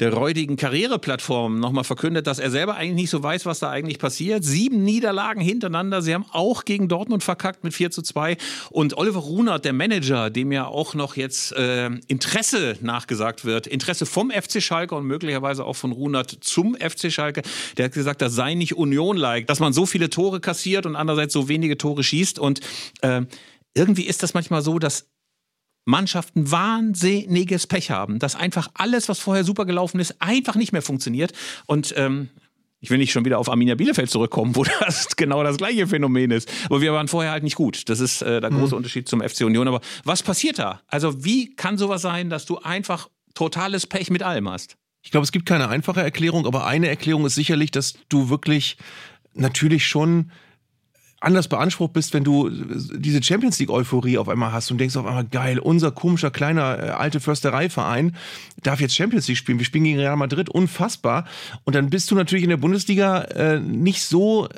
der 0.00 0.12
räudigen 0.12 0.56
Karriereplattform, 0.56 1.60
nochmal 1.60 1.84
verkündet, 1.84 2.26
dass 2.26 2.38
er 2.38 2.50
selber 2.50 2.76
eigentlich 2.76 2.94
nicht 2.94 3.10
so 3.10 3.22
weiß, 3.22 3.46
was 3.46 3.58
da 3.58 3.70
eigentlich 3.70 3.98
passiert. 3.98 4.44
Sieben 4.44 4.84
Niederlagen 4.84 5.40
hintereinander. 5.64 6.02
Sie 6.02 6.14
haben 6.14 6.26
auch 6.30 6.64
gegen 6.64 6.88
Dortmund 6.88 7.24
verkackt 7.24 7.64
mit 7.64 7.74
4 7.74 7.90
zu 7.90 8.02
2. 8.02 8.36
Und 8.70 8.96
Oliver 8.96 9.20
Runert, 9.20 9.64
der 9.64 9.72
Manager, 9.72 10.30
dem 10.30 10.52
ja 10.52 10.66
auch 10.66 10.94
noch 10.94 11.16
jetzt 11.16 11.52
äh, 11.52 11.86
Interesse 12.06 12.76
nachgesagt 12.80 13.44
wird, 13.44 13.66
Interesse 13.66 14.06
vom 14.06 14.30
FC 14.30 14.62
Schalke 14.62 14.94
und 14.94 15.06
möglicherweise 15.06 15.64
auch 15.64 15.76
von 15.76 15.92
Runert 15.92 16.38
zum 16.40 16.74
FC 16.74 17.10
Schalke, 17.10 17.42
der 17.76 17.86
hat 17.86 17.92
gesagt, 17.92 18.22
da 18.22 18.28
sei 18.28 18.54
nicht 18.54 18.76
Union-like, 18.76 19.46
dass 19.46 19.60
man 19.60 19.72
so 19.72 19.86
viele 19.86 20.10
Tore 20.10 20.40
kassiert 20.40 20.86
und 20.86 20.96
andererseits 20.96 21.32
so 21.32 21.48
wenige 21.48 21.78
Tore 21.78 22.02
schießt. 22.02 22.38
Und 22.38 22.60
äh, 23.02 23.22
irgendwie 23.74 24.04
ist 24.04 24.22
das 24.22 24.34
manchmal 24.34 24.62
so, 24.62 24.78
dass 24.78 25.08
Mannschaften 25.86 26.50
wahnsinniges 26.50 27.66
Pech 27.66 27.90
haben, 27.90 28.18
dass 28.18 28.36
einfach 28.36 28.68
alles, 28.74 29.08
was 29.08 29.18
vorher 29.18 29.44
super 29.44 29.66
gelaufen 29.66 30.00
ist, 30.00 30.16
einfach 30.20 30.54
nicht 30.54 30.72
mehr 30.72 30.80
funktioniert. 30.80 31.32
Und 31.66 31.92
ähm, 31.96 32.30
ich 32.84 32.90
will 32.90 32.98
nicht 32.98 33.12
schon 33.12 33.24
wieder 33.24 33.38
auf 33.38 33.48
Arminia 33.48 33.76
Bielefeld 33.76 34.10
zurückkommen, 34.10 34.54
wo 34.56 34.64
das 34.80 35.16
genau 35.16 35.42
das 35.42 35.56
gleiche 35.56 35.86
Phänomen 35.86 36.30
ist. 36.30 36.52
Aber 36.66 36.82
wir 36.82 36.92
waren 36.92 37.08
vorher 37.08 37.32
halt 37.32 37.42
nicht 37.42 37.56
gut. 37.56 37.88
Das 37.88 37.98
ist 37.98 38.20
äh, 38.20 38.42
der 38.42 38.50
große 38.50 38.74
mhm. 38.74 38.76
Unterschied 38.76 39.08
zum 39.08 39.22
FC 39.22 39.40
Union. 39.40 39.66
Aber 39.66 39.80
was 40.04 40.22
passiert 40.22 40.58
da? 40.58 40.82
Also 40.88 41.24
wie 41.24 41.56
kann 41.56 41.78
sowas 41.78 42.02
sein, 42.02 42.28
dass 42.28 42.44
du 42.44 42.58
einfach 42.58 43.08
totales 43.32 43.86
Pech 43.86 44.10
mit 44.10 44.22
allem 44.22 44.50
hast? 44.50 44.76
Ich 45.00 45.10
glaube, 45.10 45.24
es 45.24 45.32
gibt 45.32 45.46
keine 45.46 45.70
einfache 45.70 46.02
Erklärung, 46.02 46.46
aber 46.46 46.66
eine 46.66 46.88
Erklärung 46.88 47.24
ist 47.24 47.36
sicherlich, 47.36 47.70
dass 47.70 47.94
du 48.10 48.28
wirklich 48.28 48.76
natürlich 49.32 49.86
schon 49.86 50.30
anders 51.24 51.48
beansprucht 51.48 51.92
bist, 51.92 52.14
wenn 52.14 52.24
du 52.24 52.50
diese 52.50 53.22
Champions 53.22 53.58
League 53.58 53.70
Euphorie 53.70 54.18
auf 54.18 54.28
einmal 54.28 54.52
hast 54.52 54.70
und 54.70 54.78
denkst 54.78 54.96
auf 54.96 55.06
einmal 55.06 55.24
geil, 55.24 55.58
unser 55.58 55.90
komischer 55.90 56.30
kleiner 56.30 56.78
äh, 56.78 56.90
alte 56.90 57.20
Förstereiverein 57.20 58.14
darf 58.62 58.80
jetzt 58.80 58.94
Champions 58.94 59.28
League 59.28 59.38
spielen. 59.38 59.58
Wir 59.58 59.66
spielen 59.66 59.84
gegen 59.84 59.98
Real 59.98 60.16
Madrid, 60.16 60.48
unfassbar. 60.48 61.26
Und 61.64 61.74
dann 61.74 61.90
bist 61.90 62.10
du 62.10 62.14
natürlich 62.14 62.44
in 62.44 62.50
der 62.50 62.56
Bundesliga 62.56 63.22
äh, 63.22 63.60
nicht 63.60 64.02
so 64.02 64.46
äh, 64.48 64.50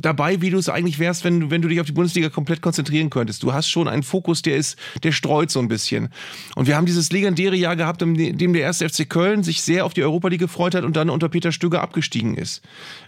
dabei, 0.00 0.40
wie 0.40 0.50
du 0.50 0.58
es 0.58 0.68
eigentlich 0.68 0.98
wärst, 0.98 1.24
wenn, 1.24 1.50
wenn 1.50 1.62
du 1.62 1.68
dich 1.68 1.80
auf 1.80 1.86
die 1.86 1.92
Bundesliga 1.92 2.28
komplett 2.28 2.62
konzentrieren 2.62 3.10
könntest. 3.10 3.42
Du 3.42 3.52
hast 3.52 3.68
schon 3.68 3.88
einen 3.88 4.02
Fokus, 4.02 4.42
der 4.42 4.56
ist, 4.56 4.76
der 5.02 5.12
streut 5.12 5.50
so 5.50 5.60
ein 5.60 5.68
bisschen. 5.68 6.08
Und 6.56 6.66
wir 6.66 6.76
haben 6.76 6.86
dieses 6.86 7.12
legendäre 7.12 7.56
Jahr 7.56 7.76
gehabt, 7.76 8.02
in 8.02 8.38
dem 8.38 8.52
der 8.52 8.62
erste 8.62 8.88
FC 8.88 9.08
Köln 9.08 9.42
sich 9.42 9.62
sehr 9.62 9.84
auf 9.84 9.94
die 9.94 10.02
Europa 10.02 10.28
League 10.28 10.40
gefreut 10.40 10.74
hat 10.74 10.84
und 10.84 10.96
dann 10.96 11.10
unter 11.10 11.28
Peter 11.28 11.52
Stöger 11.52 11.82
abgestiegen 11.82 12.36
ist. 12.36 12.62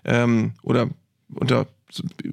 Ähm, 0.05 0.53
oder 0.63 0.89
unter 1.35 1.67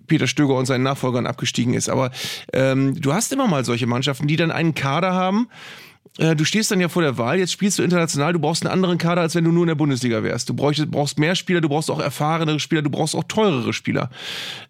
Peter 0.07 0.27
Stöger 0.27 0.55
und 0.55 0.65
seinen 0.65 0.83
Nachfolgern 0.83 1.25
abgestiegen 1.25 1.73
ist. 1.73 1.89
Aber 1.89 2.11
ähm, 2.53 2.99
du 2.99 3.13
hast 3.13 3.31
immer 3.31 3.47
mal 3.47 3.65
solche 3.65 3.87
Mannschaften, 3.87 4.27
die 4.27 4.35
dann 4.35 4.51
einen 4.51 4.75
Kader 4.75 5.13
haben, 5.13 5.47
äh, 6.17 6.35
du 6.35 6.43
stehst 6.43 6.69
dann 6.69 6.81
ja 6.81 6.89
vor 6.89 7.01
der 7.01 7.17
Wahl, 7.17 7.39
jetzt 7.39 7.53
spielst 7.53 7.79
du 7.79 7.83
international, 7.83 8.33
du 8.33 8.39
brauchst 8.39 8.65
einen 8.65 8.73
anderen 8.73 8.97
Kader, 8.97 9.21
als 9.21 9.33
wenn 9.33 9.45
du 9.45 9.51
nur 9.51 9.63
in 9.63 9.69
der 9.69 9.75
Bundesliga 9.75 10.23
wärst. 10.23 10.49
Du 10.49 10.53
brauchst, 10.53 10.91
brauchst 10.91 11.17
mehr 11.17 11.35
Spieler, 11.35 11.61
du 11.61 11.69
brauchst 11.69 11.89
auch 11.89 12.01
erfahrenere 12.01 12.59
Spieler, 12.59 12.81
du 12.81 12.89
brauchst 12.89 13.15
auch 13.15 13.23
teurere 13.23 13.71
Spieler. 13.71 14.09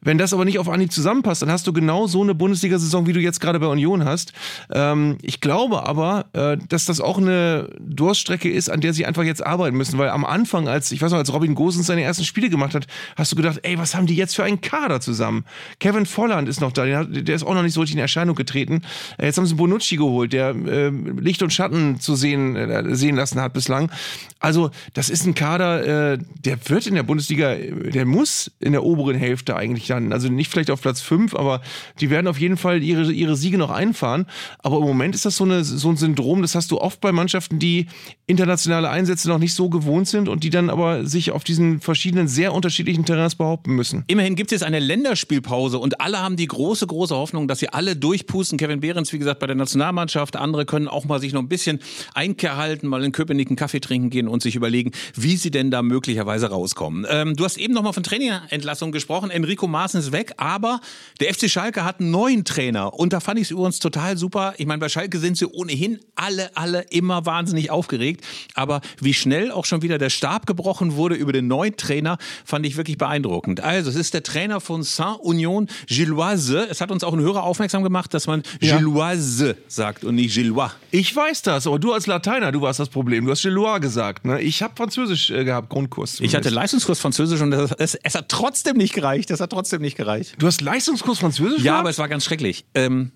Wenn 0.02 0.20
das 0.20 0.34
aber 0.34 0.46
nicht 0.46 0.60
auf 0.60 0.70
Anhieb 0.70 0.92
zusammenpasst, 0.92 1.42
dann 1.42 1.52
hast 1.52 1.66
du 1.66 1.74
genau 1.74 2.06
so 2.06 2.22
eine 2.22 2.36
Bundesliga-Saison, 2.36 3.08
wie 3.08 3.14
du 3.14 3.20
jetzt 3.20 3.42
gerade 3.42 3.60
bei 3.60 3.66
Union 3.66 4.06
hast. 4.06 4.34
Ähm, 4.72 5.18
ich 5.24 5.42
glaube 5.42 5.88
aber, 5.88 6.28
äh, 6.34 6.58
dass 6.70 6.86
das 6.86 7.02
auch 7.02 7.18
eine 7.18 7.70
Durststrecke 7.80 8.50
ist, 8.50 8.70
an 8.70 8.82
der 8.82 8.94
sie 8.94 9.08
einfach 9.08 9.24
jetzt 9.24 9.44
arbeiten 9.44 9.76
müssen, 9.76 9.98
weil 9.98 10.10
am 10.10 10.26
Anfang, 10.26 10.68
als, 10.68 10.92
ich 10.92 11.02
weiß 11.02 11.12
noch, 11.12 11.18
als 11.18 11.34
Robin 11.34 11.56
Gosens 11.56 11.88
seine 11.88 12.04
ersten 12.04 12.24
Spiele 12.24 12.50
gemacht 12.50 12.76
hat, 12.76 12.86
hast 13.16 13.32
du 13.32 13.36
gedacht, 13.36 13.60
ey, 13.64 13.80
was 13.80 13.96
haben 13.96 14.06
die 14.06 14.16
jetzt 14.16 14.36
für 14.36 14.44
einen 14.44 14.62
Kader 14.62 15.02
zusammen? 15.02 15.44
Kevin 15.80 16.06
Volland 16.06 16.48
ist 16.48 16.62
noch 16.62 16.72
da, 16.72 16.86
der, 16.86 17.36
ist 17.36 17.44
auch 17.44 17.56
noch 17.56 17.64
nicht 17.64 17.74
so 17.74 17.82
richtig 17.82 17.96
in 17.96 18.02
Erscheinung 18.02 18.36
getreten. 18.36 18.84
Äh, 19.18 19.26
jetzt 19.26 19.40
haben 19.40 19.48
sie 19.48 19.56
Bonucci 19.56 19.98
geholt, 19.98 20.34
der 20.34 20.50
äh, 20.50 20.92
Licht 21.22 21.44
und 21.44 21.54
Schatten 21.54 22.00
zu 22.00 22.16
sehen, 22.16 22.56
äh, 22.56 22.96
sehen 22.96 23.16
lassen 23.16 23.40
hat 23.40 23.54
bislang. 23.54 23.92
Also, 24.40 24.72
das 24.94 25.10
ist 25.10 25.26
ein 25.26 25.36
Kader, 25.36 26.14
äh, 26.14 26.18
der 26.40 26.58
wird 26.68 26.88
in 26.88 26.96
der 26.96 27.04
Bundesliga, 27.04 27.56
der 27.56 28.06
muss 28.06 28.52
in 28.60 28.72
der 28.72 28.84
oberen 28.84 29.16
Hälfte 29.16 29.56
eigentlich 29.56 29.88
dann, 29.88 30.12
also 30.12 30.30
nicht 30.30 30.50
vielleicht 30.50 30.72
auf 30.72 30.82
Platz 30.82 31.00
5, 31.02 31.36
aber 31.36 31.62
die 32.00 32.10
werden 32.10 32.28
auf 32.28 32.40
jeden 32.40 32.58
Fall 32.58 32.82
ihre, 32.82 33.12
ihre 33.12 33.36
Siege 33.36 33.58
noch 33.58 33.70
einfahren. 33.70 34.26
Aber 34.60 34.78
im 34.78 34.84
Moment 34.84 35.14
ist 35.14 35.26
das 35.26 35.38
so, 35.38 35.44
eine, 35.44 35.64
so 35.64 35.90
ein 35.90 35.98
Syndrom, 35.98 36.42
das 36.42 36.56
hast 36.56 36.72
du 36.72 36.80
oft 36.80 37.00
bei 37.02 37.12
Mannschaften, 37.12 37.60
die 37.60 37.86
internationale 38.26 38.90
Einsätze 38.90 39.30
noch 39.30 39.38
nicht 39.38 39.54
so 39.54 39.70
gewohnt 39.70 40.08
sind 40.08 40.28
und 40.28 40.44
die 40.44 40.50
dann 40.50 40.70
aber 40.70 41.06
sich 41.06 41.32
auf 41.32 41.44
diesen 41.44 41.80
verschiedenen, 41.80 42.28
sehr 42.28 42.54
unterschiedlichen 42.54 43.06
Terrains 43.06 43.36
behaupten 43.36 43.74
müssen. 43.74 44.04
Immerhin 44.08 44.36
gibt 44.36 44.52
es 44.52 44.64
eine 44.64 44.80
Länderspielpause 44.80 45.78
und 45.78 46.02
alle 46.02 46.20
haben 46.20 46.36
die 46.36 46.48
große, 46.48 46.88
große 46.88 47.16
Hoffnung, 47.16 47.48
dass 47.48 47.60
sie 47.60 47.70
alle 47.70 47.96
durchpusten. 47.96 48.58
Kevin 48.58 48.80
Behrens, 48.80 49.14
wie 49.14 49.20
gesagt, 49.20 49.40
bei 49.40 49.48
der 49.48 49.56
Nationalmannschaft. 49.56 50.36
Andere 50.36 50.66
können 50.66 50.88
auch 50.88 51.10
mal 51.12 51.20
sich 51.22 51.34
noch 51.34 51.42
ein 51.42 51.48
bisschen 51.50 51.80
Einkehr 52.14 52.58
halten, 52.58 52.88
mal 52.88 53.04
in 53.04 53.12
Köpenick 53.12 53.50
einen 53.50 53.56
Kaffee 53.58 53.80
trinken 53.80 54.10
gehen 54.10 54.28
und 54.28 54.42
sich 54.42 54.56
überlegen, 54.56 54.92
wie 55.16 55.38
sie 55.38 55.52
denn 55.52 55.72
da 55.72 55.82
möglicherweise 55.82 56.50
rauskommen. 56.50 57.06
Ähm, 57.10 57.36
du 57.36 57.44
hast 57.46 57.58
eben 57.58 57.74
noch 57.74 57.84
mal 57.84 57.94
von 57.94 58.04
Trainerentlassung 58.04 58.92
gesprochen. 58.92 59.30
Enrico 59.30 59.68
Maaßen 59.68 60.00
ist 60.00 60.12
weg, 60.12 60.34
aber 60.38 60.82
der 61.20 61.34
FC 61.34 61.50
Schalke 61.50 61.84
hat 61.84 62.00
einen 62.00 62.12
neuen 62.12 62.46
Trainer. 62.46 62.94
Und 62.94 63.14
da 63.14 63.20
fand 63.20 63.38
ich 63.40 63.46
es 63.46 63.52
übrigens 63.52 63.80
total 63.80 64.18
super. 64.18 64.54
Ich 64.58 64.66
meine, 64.66 64.80
bei 64.80 64.90
Schalke 64.90 65.20
sind 65.20 65.38
sie 65.38 65.46
ohnehin 65.46 66.00
alle, 66.16 66.56
alle 66.56 66.82
immer 66.90 67.26
wahnsinnig 67.26 67.70
aufgeregt. 67.72 68.24
Aber 68.56 68.82
wie 69.00 69.14
schnell 69.14 69.52
auch 69.52 69.66
schon 69.66 69.82
wieder 69.82 69.98
der 69.98 70.10
Stab 70.10 70.46
gebrochen 70.48 70.96
wurde 70.96 71.16
über 71.16 71.34
den 71.34 71.48
neuen 71.48 71.76
Trainer, 71.78 72.18
fand 72.46 72.66
ich 72.66 72.78
wirklich 72.78 72.98
beeindruckend. 72.98 73.60
Also, 73.62 73.90
es 73.90 73.96
ist 73.96 74.14
der 74.14 74.24
Trainer 74.24 74.60
von 74.62 74.84
Saint-Union 74.84 75.68
Gilloise. 75.88 76.68
Es 76.70 76.82
hat 76.82 76.92
uns 76.92 77.04
auch 77.04 77.14
ein 77.14 77.20
Hörer 77.20 77.44
aufmerksam 77.44 77.84
gemacht, 77.84 78.14
dass 78.14 78.28
man 78.28 78.44
Ja. 78.62 78.78
Gilloise 78.78 79.58
sagt 79.68 80.04
und 80.04 80.16
nicht 80.16 80.34
Gillois. 80.34 80.72
Ich 81.02 81.16
weiß 81.16 81.42
das, 81.42 81.66
aber 81.66 81.80
du 81.80 81.94
als 81.94 82.06
Lateiner, 82.06 82.52
du 82.52 82.62
warst 82.62 82.80
das 82.80 82.90
Problem. 82.90 83.26
Du 83.26 83.32
hast 83.32 83.42
Gelois 83.42 83.80
gesagt. 83.80 84.24
Ne? 84.24 84.40
Ich 84.40 84.62
habe 84.62 84.76
Französisch 84.78 85.32
äh, 85.32 85.44
gehabt, 85.44 85.70
Grundkurs. 85.70 86.20
Ich 86.20 86.20
hatte 86.36 86.44
zumindest. 86.44 86.54
Leistungskurs 86.54 87.00
Französisch 87.00 87.42
und 87.42 87.52
es, 87.54 87.72
es, 87.72 87.96
es 87.96 88.14
hat 88.14 88.30
trotzdem 88.30 88.78
nicht 88.78 88.94
gereicht. 88.94 89.32
Es 89.32 89.40
hat 89.40 89.50
trotzdem 89.50 89.82
nicht 89.82 89.98
gereicht. 89.98 90.36
Du 90.38 90.46
hast 90.46 90.62
Leistungskurs 90.62 91.18
Französisch 91.18 91.64
Ja, 91.64 91.72
gehabt? 91.72 91.80
aber 91.80 91.90
es 91.90 91.98
war 91.98 92.08
ganz 92.08 92.24
schrecklich. 92.24 92.66
Ähm, 92.76 93.10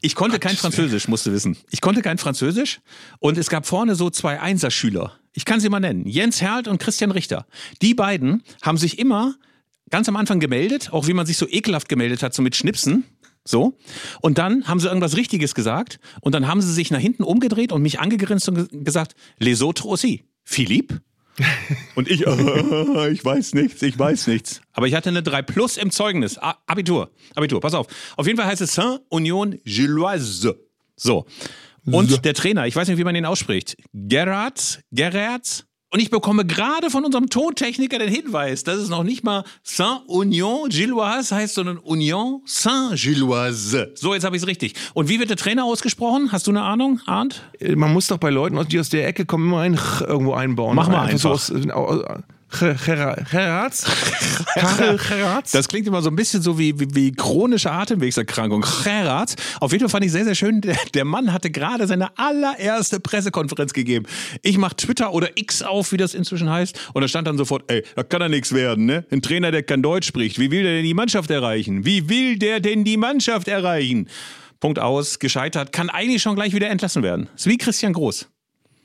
ich 0.00 0.14
konnte 0.14 0.38
kein 0.38 0.54
Französisch, 0.56 1.08
musst 1.08 1.26
du 1.26 1.32
wissen. 1.32 1.56
Ich 1.70 1.80
konnte 1.80 2.00
kein 2.00 2.16
Französisch 2.18 2.78
und 3.18 3.36
es 3.36 3.50
gab 3.50 3.66
vorne 3.66 3.96
so 3.96 4.08
zwei 4.08 4.38
Einserschüler. 4.40 5.10
Ich 5.32 5.44
kann 5.44 5.58
sie 5.58 5.68
mal 5.68 5.80
nennen. 5.80 6.06
Jens 6.06 6.40
Herlt 6.40 6.68
und 6.68 6.78
Christian 6.78 7.10
Richter. 7.10 7.46
Die 7.82 7.94
beiden 7.94 8.44
haben 8.62 8.78
sich 8.78 9.00
immer 9.00 9.34
ganz 9.90 10.08
am 10.08 10.14
Anfang 10.14 10.38
gemeldet, 10.38 10.92
auch 10.92 11.08
wie 11.08 11.12
man 11.12 11.26
sich 11.26 11.38
so 11.38 11.48
ekelhaft 11.48 11.88
gemeldet 11.88 12.22
hat, 12.22 12.34
so 12.34 12.40
mit 12.42 12.54
Schnipsen. 12.54 13.02
So. 13.44 13.76
Und 14.20 14.38
dann 14.38 14.66
haben 14.68 14.78
sie 14.80 14.86
irgendwas 14.88 15.16
Richtiges 15.16 15.54
gesagt 15.54 15.98
und 16.20 16.32
dann 16.34 16.46
haben 16.46 16.60
sie 16.60 16.72
sich 16.72 16.90
nach 16.90 17.00
hinten 17.00 17.22
umgedreht 17.24 17.72
und 17.72 17.82
mich 17.82 17.98
angegrinst 18.00 18.48
und 18.48 18.54
ge- 18.70 18.82
gesagt, 18.84 19.14
Les 19.38 19.62
autres 19.62 19.86
aussi. 19.86 20.24
Philippe? 20.44 21.00
Und 21.94 22.10
ich, 22.10 22.26
äh, 22.26 23.08
ich 23.10 23.24
weiß 23.24 23.54
nichts, 23.54 23.80
ich 23.80 23.98
weiß 23.98 24.26
nichts. 24.26 24.60
Aber 24.74 24.86
ich 24.86 24.94
hatte 24.94 25.08
eine 25.08 25.22
3 25.22 25.40
Plus 25.40 25.78
im 25.78 25.90
Zeugnis. 25.90 26.36
A- 26.36 26.58
Abitur. 26.66 27.10
Abitur, 27.34 27.58
pass 27.58 27.72
auf. 27.72 27.86
Auf 28.18 28.26
jeden 28.26 28.36
Fall 28.38 28.46
heißt 28.46 28.60
es 28.60 28.74
Saint-Union 28.74 29.58
Gilloise. 29.64 30.58
So. 30.94 31.24
Und 31.86 32.24
der 32.26 32.34
Trainer, 32.34 32.66
ich 32.66 32.76
weiß 32.76 32.86
nicht, 32.88 32.98
wie 32.98 33.04
man 33.04 33.14
den 33.14 33.24
ausspricht. 33.24 33.76
Gerard, 33.94 34.82
Gerard. 34.92 35.64
Und 35.92 36.00
ich 36.00 36.08
bekomme 36.08 36.46
gerade 36.46 36.88
von 36.88 37.04
unserem 37.04 37.28
Tontechniker 37.28 37.98
den 37.98 38.08
Hinweis, 38.08 38.64
dass 38.64 38.78
es 38.78 38.88
noch 38.88 39.02
nicht 39.02 39.24
mal 39.24 39.44
Saint-Union 39.62 40.70
Gilloise 40.70 41.34
heißt, 41.34 41.54
sondern 41.54 41.76
Union 41.76 42.40
Saint-Gilloise. 42.46 43.92
So, 43.94 44.14
jetzt 44.14 44.24
habe 44.24 44.34
ich 44.34 44.42
es 44.42 44.48
richtig. 44.48 44.72
Und 44.94 45.10
wie 45.10 45.20
wird 45.20 45.28
der 45.28 45.36
Trainer 45.36 45.66
ausgesprochen? 45.66 46.32
Hast 46.32 46.46
du 46.46 46.50
eine 46.50 46.62
Ahnung, 46.62 47.00
Arndt? 47.04 47.42
Man 47.76 47.92
muss 47.92 48.06
doch 48.06 48.16
bei 48.16 48.30
Leuten, 48.30 48.58
die 48.68 48.80
aus 48.80 48.88
der 48.88 49.06
Ecke 49.06 49.26
kommen, 49.26 49.48
immer 49.48 49.60
ein 49.60 49.76
Ch 49.76 50.00
irgendwo 50.00 50.32
einbauen. 50.32 50.76
Mach 50.76 50.88
mal 50.88 51.14
so 51.18 51.28
einfach. 51.28 51.30
aus, 51.30 51.50
äh, 51.50 52.22
Gerards? 52.52 53.84
Karel 54.54 54.98
Gerards? 54.98 55.52
Das 55.52 55.68
klingt 55.68 55.86
immer 55.86 56.02
so 56.02 56.10
ein 56.10 56.16
bisschen 56.16 56.42
so 56.42 56.58
wie, 56.58 56.78
wie, 56.78 56.94
wie 56.94 57.12
chronische 57.12 57.70
Atemwegserkrankung. 57.70 58.64
Gerard. 58.84 59.34
Auf 59.60 59.72
jeden 59.72 59.82
Fall 59.82 59.90
fand 59.90 60.04
ich 60.04 60.12
sehr, 60.12 60.24
sehr 60.24 60.34
schön. 60.34 60.60
Der, 60.60 60.76
der 60.94 61.04
Mann 61.04 61.32
hatte 61.32 61.50
gerade 61.50 61.86
seine 61.86 62.16
allererste 62.18 63.00
Pressekonferenz 63.00 63.72
gegeben. 63.72 64.06
Ich 64.42 64.58
mach 64.58 64.74
Twitter 64.74 65.12
oder 65.12 65.30
X 65.36 65.62
auf, 65.62 65.92
wie 65.92 65.96
das 65.96 66.14
inzwischen 66.14 66.50
heißt. 66.50 66.78
Und 66.92 67.02
da 67.02 67.08
stand 67.08 67.26
dann 67.26 67.38
sofort, 67.38 67.64
ey, 67.70 67.84
da 67.96 68.02
kann 68.02 68.20
ja 68.20 68.28
nichts 68.28 68.52
werden, 68.52 68.84
ne? 68.84 69.04
Ein 69.10 69.22
Trainer, 69.22 69.50
der 69.50 69.62
kein 69.62 69.82
Deutsch 69.82 70.06
spricht. 70.06 70.38
Wie 70.38 70.50
will 70.50 70.62
der 70.62 70.74
denn 70.74 70.84
die 70.84 70.94
Mannschaft 70.94 71.30
erreichen? 71.30 71.84
Wie 71.84 72.08
will 72.08 72.38
der 72.38 72.60
denn 72.60 72.84
die 72.84 72.96
Mannschaft 72.96 73.48
erreichen? 73.48 74.08
Punkt 74.60 74.78
aus, 74.78 75.18
gescheitert, 75.18 75.72
kann 75.72 75.90
eigentlich 75.90 76.22
schon 76.22 76.36
gleich 76.36 76.54
wieder 76.54 76.70
entlassen 76.70 77.02
werden. 77.02 77.28
Ist 77.34 77.46
wie 77.46 77.58
Christian 77.58 77.92
Groß. 77.94 78.28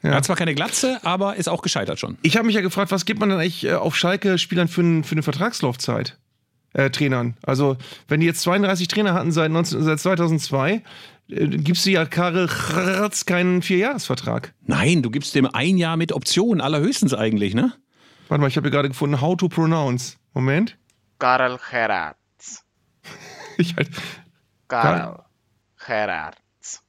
Er 0.02 0.16
hat 0.16 0.26
zwar 0.26 0.36
keine 0.36 0.54
Glatze, 0.54 1.00
aber 1.04 1.36
ist 1.36 1.50
auch 1.50 1.62
gescheitert 1.62 2.00
schon. 2.00 2.18
Ich 2.22 2.38
habe 2.38 2.46
mich 2.46 2.56
ja 2.56 2.62
gefragt, 2.62 2.92
was 2.92 3.06
gibt 3.06 3.20
man 3.20 3.30
denn 3.30 3.40
eigentlich 3.40 3.66
äh, 3.66 3.74
auf 3.74 3.96
Schalke 3.96 4.38
Spielern 4.38 4.68
für, 4.68 5.04
für 5.04 5.14
eine 5.14 5.24
Vertragslaufzeit? 5.24 6.18
Äh, 6.74 6.92
Trainern. 6.92 7.36
Also, 7.44 7.78
wenn 8.08 8.20
die 8.20 8.28
jetzt 8.28 8.42
32 8.42 8.88
Trainer 8.88 9.14
hatten 9.14 9.32
seit, 9.32 9.50
19, 9.50 9.82
seit 9.84 10.00
2002, 10.00 10.84
äh, 11.30 11.48
gibst 11.48 11.86
du 11.86 11.90
ja 11.90 12.06
Karel 12.06 12.48
Gerards 12.48 13.26
keinen 13.26 13.62
Vierjahresvertrag. 13.62 14.54
Nein, 14.62 15.02
du 15.02 15.10
gibst 15.10 15.34
dem 15.34 15.48
ein 15.48 15.78
Jahr 15.78 15.98
mit 15.98 16.12
Option, 16.12 16.62
allerhöchstens 16.62 17.14
eigentlich, 17.14 17.56
ne? 17.56 17.74
Warte 18.28 18.42
mal, 18.42 18.48
ich 18.48 18.58
habe 18.58 18.66
hier 18.66 18.72
gerade 18.72 18.90
gefunden, 18.90 19.22
how 19.22 19.36
to 19.36 19.48
pronounce. 19.48 20.18
Moment. 20.34 20.78
Karel 21.20 21.58
Gerards. 21.70 22.64
Ich 23.60 23.76
halt. 23.76 23.90
Karel 24.68 25.18
Gerards. 25.84 26.84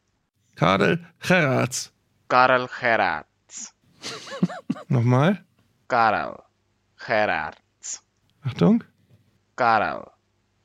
Karel 0.55 1.07
Gerards. 1.27 1.93
Karel 2.29 2.68
Gerards. 2.68 3.72
Nochmal. 4.89 5.45
Karel 5.89 6.45
Gerards. 7.07 8.03
Achtung. 8.45 8.85
Karel 9.57 10.11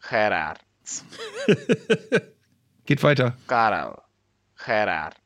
Gerards. 0.10 1.06
Geht 2.86 3.02
weiter. 3.02 3.38
Karel 3.48 3.96
Gerards. 4.66 5.23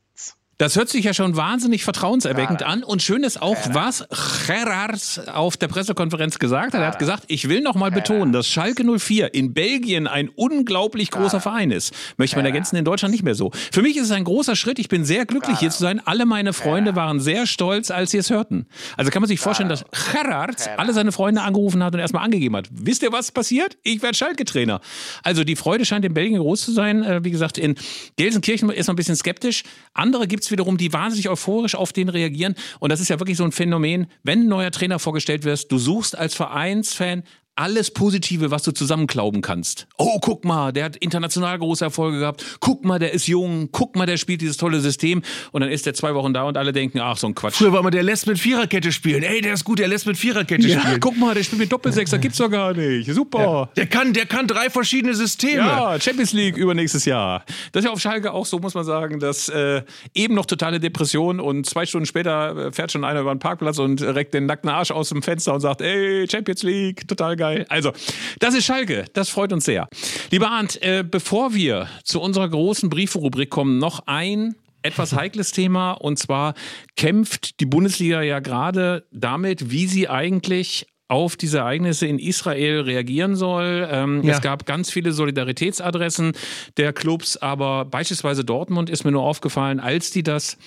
Das 0.58 0.74
hört 0.74 0.88
sich 0.88 1.04
ja 1.04 1.14
schon 1.14 1.36
wahnsinnig 1.36 1.84
vertrauenserweckend 1.84 2.64
an. 2.64 2.82
Und 2.82 3.00
schön 3.00 3.22
ist 3.22 3.40
auch, 3.40 3.56
was 3.70 4.04
Gerards 4.48 5.20
auf 5.28 5.56
der 5.56 5.68
Pressekonferenz 5.68 6.40
gesagt 6.40 6.74
hat. 6.74 6.80
Er 6.80 6.88
hat 6.88 6.98
gesagt, 6.98 7.22
ich 7.28 7.48
will 7.48 7.60
noch 7.60 7.76
mal 7.76 7.92
betonen, 7.92 8.32
dass 8.32 8.48
Schalke 8.48 8.82
04 8.84 9.34
in 9.34 9.54
Belgien 9.54 10.08
ein 10.08 10.28
unglaublich 10.28 11.12
großer 11.12 11.40
Verein 11.40 11.70
ist. 11.70 11.94
Möchte 12.16 12.34
man 12.34 12.44
ergänzen, 12.44 12.74
in 12.74 12.84
Deutschland 12.84 13.12
nicht 13.12 13.22
mehr 13.22 13.36
so. 13.36 13.52
Für 13.70 13.82
mich 13.82 13.96
ist 13.96 14.06
es 14.06 14.10
ein 14.10 14.24
großer 14.24 14.56
Schritt. 14.56 14.80
Ich 14.80 14.88
bin 14.88 15.04
sehr 15.04 15.26
glücklich, 15.26 15.60
hier 15.60 15.70
zu 15.70 15.78
sein. 15.78 16.02
Alle 16.04 16.26
meine 16.26 16.52
Freunde 16.52 16.96
waren 16.96 17.20
sehr 17.20 17.46
stolz, 17.46 17.92
als 17.92 18.10
sie 18.10 18.18
es 18.18 18.28
hörten. 18.28 18.66
Also 18.96 19.12
kann 19.12 19.22
man 19.22 19.28
sich 19.28 19.38
vorstellen, 19.38 19.68
dass 19.68 19.84
Gerards 20.12 20.68
alle 20.76 20.92
seine 20.92 21.12
Freunde 21.12 21.42
angerufen 21.42 21.84
hat 21.84 21.94
und 21.94 22.00
erstmal 22.00 22.24
angegeben 22.24 22.56
hat. 22.56 22.68
Wisst 22.72 23.04
ihr, 23.04 23.12
was 23.12 23.30
passiert? 23.30 23.78
Ich 23.84 24.02
werde 24.02 24.16
Schalke-Trainer. 24.16 24.80
Also 25.22 25.44
die 25.44 25.54
Freude 25.54 25.84
scheint 25.84 26.04
in 26.04 26.14
Belgien 26.14 26.40
groß 26.40 26.62
zu 26.62 26.72
sein. 26.72 27.04
Äh, 27.04 27.22
Wie 27.22 27.30
gesagt, 27.30 27.58
in 27.58 27.76
Gelsenkirchen 28.16 28.68
ist 28.70 28.88
man 28.88 28.94
ein 28.94 28.96
bisschen 28.96 29.14
skeptisch. 29.14 29.62
Andere 29.94 30.26
gibt 30.26 30.42
es 30.42 30.47
wiederum, 30.50 30.76
die 30.76 30.92
wahnsinnig 30.92 31.28
euphorisch 31.28 31.74
auf 31.74 31.92
den 31.92 32.08
reagieren. 32.08 32.54
Und 32.80 32.90
das 32.90 33.00
ist 33.00 33.08
ja 33.08 33.18
wirklich 33.20 33.36
so 33.36 33.44
ein 33.44 33.52
Phänomen, 33.52 34.06
wenn 34.22 34.42
ein 34.42 34.48
neuer 34.48 34.70
Trainer 34.70 34.98
vorgestellt 34.98 35.44
wirst, 35.44 35.72
du 35.72 35.78
suchst 35.78 36.16
als 36.16 36.34
Vereinsfan 36.34 37.22
alles 37.58 37.90
Positive, 37.90 38.50
was 38.52 38.62
du 38.62 38.70
zusammenklauben 38.70 39.42
kannst. 39.42 39.88
Oh, 39.96 40.18
guck 40.20 40.44
mal, 40.44 40.72
der 40.72 40.84
hat 40.84 40.96
international 40.96 41.58
große 41.58 41.84
Erfolge 41.84 42.20
gehabt. 42.20 42.44
Guck 42.60 42.84
mal, 42.84 42.98
der 43.00 43.12
ist 43.12 43.26
jung. 43.26 43.68
Guck 43.72 43.96
mal, 43.96 44.06
der 44.06 44.16
spielt 44.16 44.40
dieses 44.40 44.56
tolle 44.56 44.80
System. 44.80 45.22
Und 45.50 45.62
dann 45.62 45.70
ist 45.70 45.84
der 45.84 45.92
zwei 45.94 46.14
Wochen 46.14 46.32
da 46.32 46.44
und 46.44 46.56
alle 46.56 46.72
denken, 46.72 47.00
ach, 47.00 47.16
so 47.16 47.26
ein 47.26 47.34
Quatsch. 47.34 47.54
Früher 47.56 47.72
war 47.72 47.80
immer, 47.80 47.90
der 47.90 48.04
lässt 48.04 48.28
mit 48.28 48.38
Viererkette 48.38 48.92
spielen. 48.92 49.24
Ey, 49.24 49.40
der 49.40 49.54
ist 49.54 49.64
gut, 49.64 49.80
der 49.80 49.88
lässt 49.88 50.06
mit 50.06 50.16
Viererkette 50.16 50.68
Ja, 50.68 50.80
spielen. 50.80 51.00
guck 51.00 51.16
mal, 51.18 51.34
der 51.34 51.42
spielt 51.42 51.58
mit 51.58 51.72
Doppelsechser, 51.72 52.18
gibt's 52.18 52.38
doch 52.38 52.48
gar 52.50 52.74
nicht. 52.74 53.10
Super. 53.12 53.70
Der 53.76 53.86
kann, 53.86 54.12
der 54.12 54.26
kann 54.26 54.46
drei 54.46 54.70
verschiedene 54.70 55.14
Systeme. 55.14 55.56
Ja, 55.58 56.00
Champions 56.00 56.32
League 56.32 56.56
übernächstes 56.56 57.04
Jahr. 57.06 57.44
Das 57.72 57.80
ist 57.82 57.86
ja 57.86 57.92
auf 57.92 58.00
Schalke 58.00 58.32
auch 58.32 58.46
so, 58.46 58.60
muss 58.60 58.74
man 58.74 58.84
sagen, 58.84 59.18
dass 59.18 59.48
äh, 59.48 59.82
eben 60.14 60.34
noch 60.34 60.46
totale 60.46 60.78
Depression 60.78 61.40
und 61.40 61.66
zwei 61.66 61.86
Stunden 61.86 62.06
später 62.06 62.68
äh, 62.68 62.72
fährt 62.72 62.92
schon 62.92 63.02
einer 63.04 63.20
über 63.22 63.34
den 63.34 63.40
Parkplatz 63.40 63.78
und 63.80 64.00
reckt 64.00 64.32
den 64.32 64.46
nackten 64.46 64.70
Arsch 64.70 64.92
aus 64.92 65.08
dem 65.08 65.22
Fenster 65.22 65.54
und 65.54 65.60
sagt, 65.60 65.80
ey, 65.80 66.24
Champions 66.30 66.62
League, 66.62 67.08
total 67.08 67.34
geil. 67.34 67.47
Also, 67.68 67.92
das 68.38 68.54
ist 68.54 68.64
Schalke, 68.64 69.04
das 69.12 69.28
freut 69.28 69.52
uns 69.52 69.64
sehr. 69.64 69.88
Lieber 70.30 70.50
Arndt, 70.50 70.80
äh, 70.82 71.04
bevor 71.08 71.54
wir 71.54 71.88
zu 72.04 72.20
unserer 72.20 72.48
großen 72.48 72.88
Brieferubrik 72.90 73.50
kommen, 73.50 73.78
noch 73.78 74.00
ein 74.06 74.54
etwas 74.82 75.12
heikles 75.16 75.52
Thema 75.52 75.92
und 75.92 76.18
zwar 76.18 76.54
kämpft 76.96 77.60
die 77.60 77.66
Bundesliga 77.66 78.22
ja 78.22 78.40
gerade 78.40 79.06
damit, 79.10 79.70
wie 79.70 79.86
sie 79.86 80.08
eigentlich 80.08 80.86
auf 81.08 81.36
diese 81.36 81.58
Ereignisse 81.58 82.06
in 82.06 82.18
Israel 82.18 82.82
reagieren 82.82 83.34
soll. 83.34 83.88
Ähm, 83.90 84.22
Ja. 84.22 84.34
Es 84.34 84.42
gab 84.42 84.66
ganz 84.66 84.90
viele 84.90 85.12
Solidaritätsadressen 85.12 86.32
der 86.76 86.92
Clubs, 86.92 87.38
aber 87.38 87.86
beispielsweise 87.86 88.44
Dortmund 88.44 88.90
ist 88.90 89.04
mir 89.04 89.12
nur 89.12 89.22
aufgefallen, 89.22 89.80
als 89.80 90.10
die 90.10 90.22
das 90.22 90.58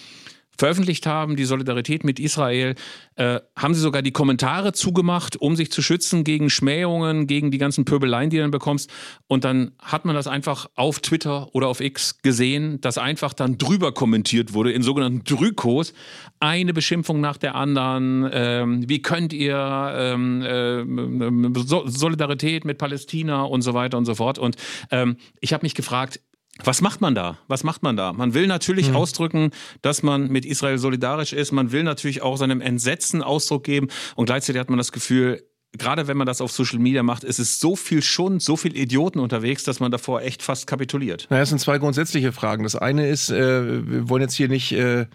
veröffentlicht 0.61 1.07
haben, 1.07 1.35
die 1.35 1.45
Solidarität 1.45 2.03
mit 2.03 2.19
Israel, 2.19 2.75
äh, 3.15 3.39
haben 3.55 3.73
sie 3.73 3.81
sogar 3.81 4.03
die 4.03 4.11
Kommentare 4.11 4.73
zugemacht, 4.73 5.35
um 5.35 5.55
sich 5.55 5.71
zu 5.71 5.81
schützen 5.81 6.23
gegen 6.23 6.51
Schmähungen, 6.51 7.25
gegen 7.25 7.49
die 7.49 7.57
ganzen 7.57 7.83
Pöbeleien, 7.83 8.29
die 8.29 8.37
du 8.37 8.43
dann 8.43 8.51
bekommst. 8.51 8.91
Und 9.25 9.43
dann 9.43 9.71
hat 9.79 10.05
man 10.05 10.13
das 10.13 10.27
einfach 10.27 10.69
auf 10.75 10.99
Twitter 10.99 11.49
oder 11.55 11.67
auf 11.67 11.81
X 11.81 12.21
gesehen, 12.21 12.79
dass 12.79 12.99
einfach 12.99 13.33
dann 13.33 13.57
drüber 13.57 13.91
kommentiert 13.91 14.53
wurde 14.53 14.71
in 14.71 14.83
sogenannten 14.83 15.23
Drückos. 15.23 15.93
Eine 16.39 16.73
Beschimpfung 16.73 17.21
nach 17.21 17.37
der 17.37 17.55
anderen. 17.55 18.29
Ähm, 18.31 18.87
wie 18.87 19.01
könnt 19.01 19.33
ihr 19.33 19.93
ähm, 19.95 20.41
äh, 20.43 21.59
so 21.59 21.87
Solidarität 21.87 22.65
mit 22.65 22.77
Palästina 22.77 23.41
und 23.41 23.63
so 23.63 23.73
weiter 23.73 23.97
und 23.97 24.05
so 24.05 24.13
fort. 24.13 24.37
Und 24.37 24.57
ähm, 24.91 25.17
ich 25.39 25.53
habe 25.53 25.65
mich 25.65 25.73
gefragt, 25.73 26.19
was 26.63 26.81
macht 26.81 27.01
man 27.01 27.15
da? 27.15 27.37
Was 27.47 27.63
macht 27.63 27.83
man 27.83 27.95
da? 27.95 28.13
Man 28.13 28.33
will 28.33 28.47
natürlich 28.47 28.89
mhm. 28.89 28.95
ausdrücken, 28.95 29.51
dass 29.81 30.03
man 30.03 30.27
mit 30.29 30.45
Israel 30.45 30.77
solidarisch 30.77 31.33
ist. 31.33 31.51
Man 31.51 31.71
will 31.71 31.83
natürlich 31.83 32.21
auch 32.21 32.37
seinem 32.37 32.61
Entsetzen 32.61 33.21
Ausdruck 33.21 33.63
geben. 33.63 33.87
Und 34.15 34.25
gleichzeitig 34.25 34.59
hat 34.59 34.69
man 34.69 34.77
das 34.77 34.91
Gefühl, 34.91 35.43
gerade 35.77 36.07
wenn 36.07 36.17
man 36.17 36.27
das 36.27 36.41
auf 36.41 36.51
Social 36.51 36.79
Media 36.79 37.03
macht, 37.03 37.23
ist 37.23 37.39
es 37.39 37.59
so 37.59 37.75
viel 37.75 38.01
Schund, 38.01 38.41
so 38.41 38.57
viel 38.57 38.75
Idioten 38.77 39.19
unterwegs, 39.19 39.63
dass 39.63 39.79
man 39.79 39.91
davor 39.91 40.21
echt 40.21 40.43
fast 40.43 40.67
kapituliert. 40.67 41.27
Naja, 41.29 41.43
es 41.43 41.49
sind 41.49 41.59
zwei 41.59 41.77
grundsätzliche 41.77 42.31
Fragen. 42.31 42.63
Das 42.63 42.75
eine 42.75 43.07
ist, 43.07 43.29
äh, 43.29 43.87
wir 43.87 44.09
wollen 44.09 44.21
jetzt 44.21 44.35
hier 44.35 44.49
nicht 44.49 44.71
äh, 44.73 45.05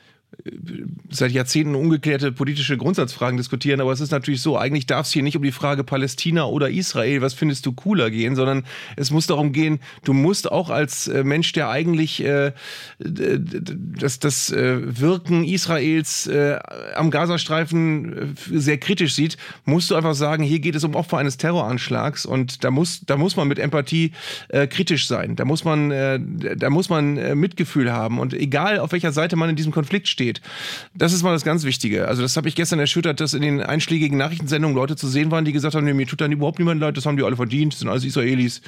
seit 1.11 1.33
Jahrzehnten 1.33 1.75
ungeklärte 1.75 2.33
politische 2.33 2.77
Grundsatzfragen 2.77 3.37
diskutieren, 3.37 3.81
aber 3.81 3.93
es 3.93 4.01
ist 4.01 4.11
natürlich 4.11 4.43
so, 4.43 4.57
eigentlich 4.57 4.87
darf 4.87 5.07
es 5.07 5.13
hier 5.13 5.23
nicht 5.23 5.37
um 5.37 5.43
die 5.43 5.53
Frage 5.53 5.83
Palästina 5.83 6.45
oder 6.45 6.71
Israel, 6.71 7.23
was 7.23 7.35
findest 7.35 7.67
du 7.67 7.73
cooler 7.73 8.11
gehen, 8.11 8.37
sondern 8.37 8.65
es 8.97 9.11
muss 9.11 9.27
darum 9.27 9.53
gehen, 9.53 9.81
du 10.05 10.13
musst 10.13 10.51
auch 10.51 10.71
als 10.71 11.09
äh, 11.09 11.25
Mensch, 11.25 11.53
der 11.53 11.71
eigentlich 11.71 12.23
äh, 12.23 12.53
das, 12.99 14.19
das 14.19 14.53
äh, 14.53 15.01
Wirken 15.01 15.45
Israels 15.45 16.27
äh, 16.27 16.59
am 16.95 17.11
Gazastreifen 17.11 18.37
äh, 18.37 18.59
sehr 18.59 18.79
kritisch 18.79 19.15
sieht, 19.15 19.37
musst 19.65 19.91
du 19.91 19.97
einfach 19.97 20.15
sagen, 20.15 20.43
hier 20.43 20.61
geht 20.61 20.75
es 20.75 20.85
um 20.85 20.95
Opfer 20.95 21.19
eines 21.19 21.39
Terroranschlags 21.39 22.27
und 22.27 22.63
da 22.63 22.71
muss, 22.71 23.01
da 23.07 23.17
muss 23.17 23.37
man 23.37 23.49
mit 23.49 23.59
Empathie 23.59 24.13
äh, 24.49 24.67
kritisch 24.67 25.07
sein, 25.07 25.37
da 25.37 25.45
muss 25.45 25.65
man, 25.65 25.91
da 26.57 26.71
muss 26.71 26.89
man 26.89 27.39
Mitgefühl 27.39 27.93
haben 27.93 28.19
und 28.19 28.35
egal 28.35 28.79
auf 28.79 28.93
welcher 28.93 29.13
Seite 29.13 29.37
man 29.37 29.51
in 29.51 29.57
diesem 29.57 29.73
Konflikt 29.73 30.09
steht, 30.09 30.26
steht. 30.27 30.41
Das 30.95 31.13
ist 31.13 31.23
mal 31.23 31.33
das 31.33 31.45
ganz 31.45 31.65
Wichtige. 31.65 32.09
Also 32.09 32.23
das 32.23 32.37
habe 32.37 32.49
ich 32.49 32.55
gestern 32.55 32.81
erschüttert, 32.81 33.21
dass 33.21 33.35
in 33.35 33.43
den 33.43 33.63
einschlägigen 33.63 34.19
Nachrichtensendungen 34.19 34.77
Leute 34.77 34.97
zu 34.97 35.09
sehen 35.09 35.31
waren, 35.31 35.45
die 35.45 35.53
gesagt 35.53 35.75
haben, 35.75 35.85
nee, 35.85 35.93
mir 35.93 36.07
tut 36.07 36.21
dann 36.21 36.33
überhaupt 36.33 36.59
niemand 36.59 36.81
leid, 36.81 36.97
das 36.97 37.07
haben 37.07 37.17
die 37.17 37.23
alle 37.23 37.37
verdient, 37.37 37.73
das 37.73 37.81
sind 37.81 37.89
alles 37.89 38.05
Israelis. 38.05 38.61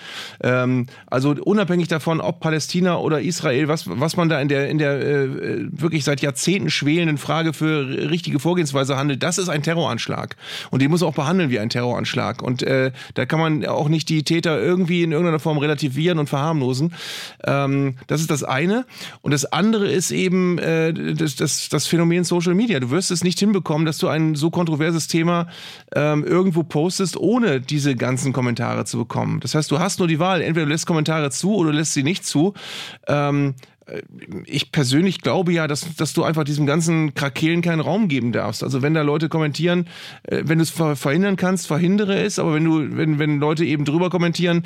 Ähm, 0.42 0.86
also 1.06 1.30
unabhängig 1.30 1.88
davon, 1.88 2.20
ob 2.20 2.40
Palästina 2.40 2.98
oder 2.98 3.20
Israel, 3.20 3.68
was, 3.68 3.84
was 3.88 4.16
man 4.16 4.28
da 4.28 4.40
in 4.40 4.48
der, 4.48 4.68
in 4.68 4.78
der 4.78 5.00
äh, 5.00 5.28
wirklich 5.70 6.04
seit 6.04 6.20
Jahrzehnten 6.20 6.70
schwelenden 6.70 7.18
Frage 7.18 7.52
für 7.52 8.10
richtige 8.10 8.38
Vorgehensweise 8.38 8.96
handelt, 8.96 9.22
das 9.22 9.38
ist 9.38 9.48
ein 9.48 9.62
Terroranschlag. 9.62 10.36
Und 10.70 10.82
den 10.82 10.90
muss 10.90 11.02
auch 11.02 11.14
behandeln 11.14 11.50
wie 11.50 11.58
ein 11.58 11.70
Terroranschlag. 11.70 12.42
Und 12.42 12.62
äh, 12.62 12.92
da 13.14 13.26
kann 13.26 13.40
man 13.40 13.66
auch 13.66 13.88
nicht 13.88 14.08
die 14.08 14.22
Täter 14.22 14.60
irgendwie 14.60 15.02
in 15.02 15.12
irgendeiner 15.12 15.40
Form 15.40 15.58
relativieren 15.58 16.18
und 16.18 16.28
verharmlosen. 16.28 16.94
Ähm, 17.44 17.96
das 18.06 18.20
ist 18.20 18.30
das 18.30 18.44
eine. 18.44 18.84
Und 19.22 19.32
das 19.32 19.44
andere 19.44 19.88
ist 19.88 20.10
eben 20.10 20.58
äh, 20.58 20.92
das, 21.14 21.36
das, 21.40 21.68
das 21.68 21.86
Phänomen 21.86 22.24
Social 22.24 22.54
Media. 22.54 22.80
Du 22.80 22.90
wirst 22.90 23.10
es 23.10 23.24
nicht 23.24 23.38
hinbekommen, 23.38 23.86
dass 23.86 23.98
du 23.98 24.08
ein 24.08 24.34
so 24.34 24.50
kontroverses 24.50 25.08
Thema 25.08 25.48
ähm, 25.94 26.24
irgendwo 26.24 26.62
postest, 26.62 27.16
ohne 27.16 27.60
diese 27.60 27.96
ganzen 27.96 28.32
Kommentare 28.32 28.84
zu 28.84 28.98
bekommen. 28.98 29.40
Das 29.40 29.54
heißt, 29.54 29.70
du 29.70 29.78
hast 29.78 29.98
nur 29.98 30.08
die 30.08 30.18
Wahl, 30.18 30.40
entweder 30.40 30.66
du 30.66 30.72
lässt 30.72 30.86
Kommentare 30.86 31.30
zu 31.30 31.54
oder 31.54 31.72
du 31.72 31.78
lässt 31.78 31.94
sie 31.94 32.02
nicht 32.02 32.26
zu. 32.26 32.54
Ähm, 33.06 33.54
ich 34.44 34.72
persönlich 34.72 35.20
glaube 35.20 35.52
ja, 35.52 35.66
dass, 35.66 35.94
dass 35.96 36.12
du 36.12 36.24
einfach 36.24 36.44
diesem 36.44 36.66
ganzen 36.66 37.14
Krakelen 37.14 37.62
keinen 37.62 37.80
Raum 37.80 38.08
geben 38.08 38.32
darfst. 38.32 38.62
Also 38.62 38.82
wenn 38.82 38.94
da 38.94 39.02
Leute 39.02 39.28
kommentieren, 39.28 39.88
äh, 40.24 40.42
wenn 40.44 40.58
du 40.58 40.62
es 40.62 40.70
verhindern 40.70 41.36
kannst, 41.36 41.66
verhindere 41.66 42.20
es, 42.20 42.38
aber 42.38 42.54
wenn 42.54 42.64
du, 42.64 42.96
wenn, 42.96 43.18
wenn 43.18 43.38
Leute 43.38 43.64
eben 43.64 43.84
drüber 43.84 44.10
kommentieren, 44.10 44.64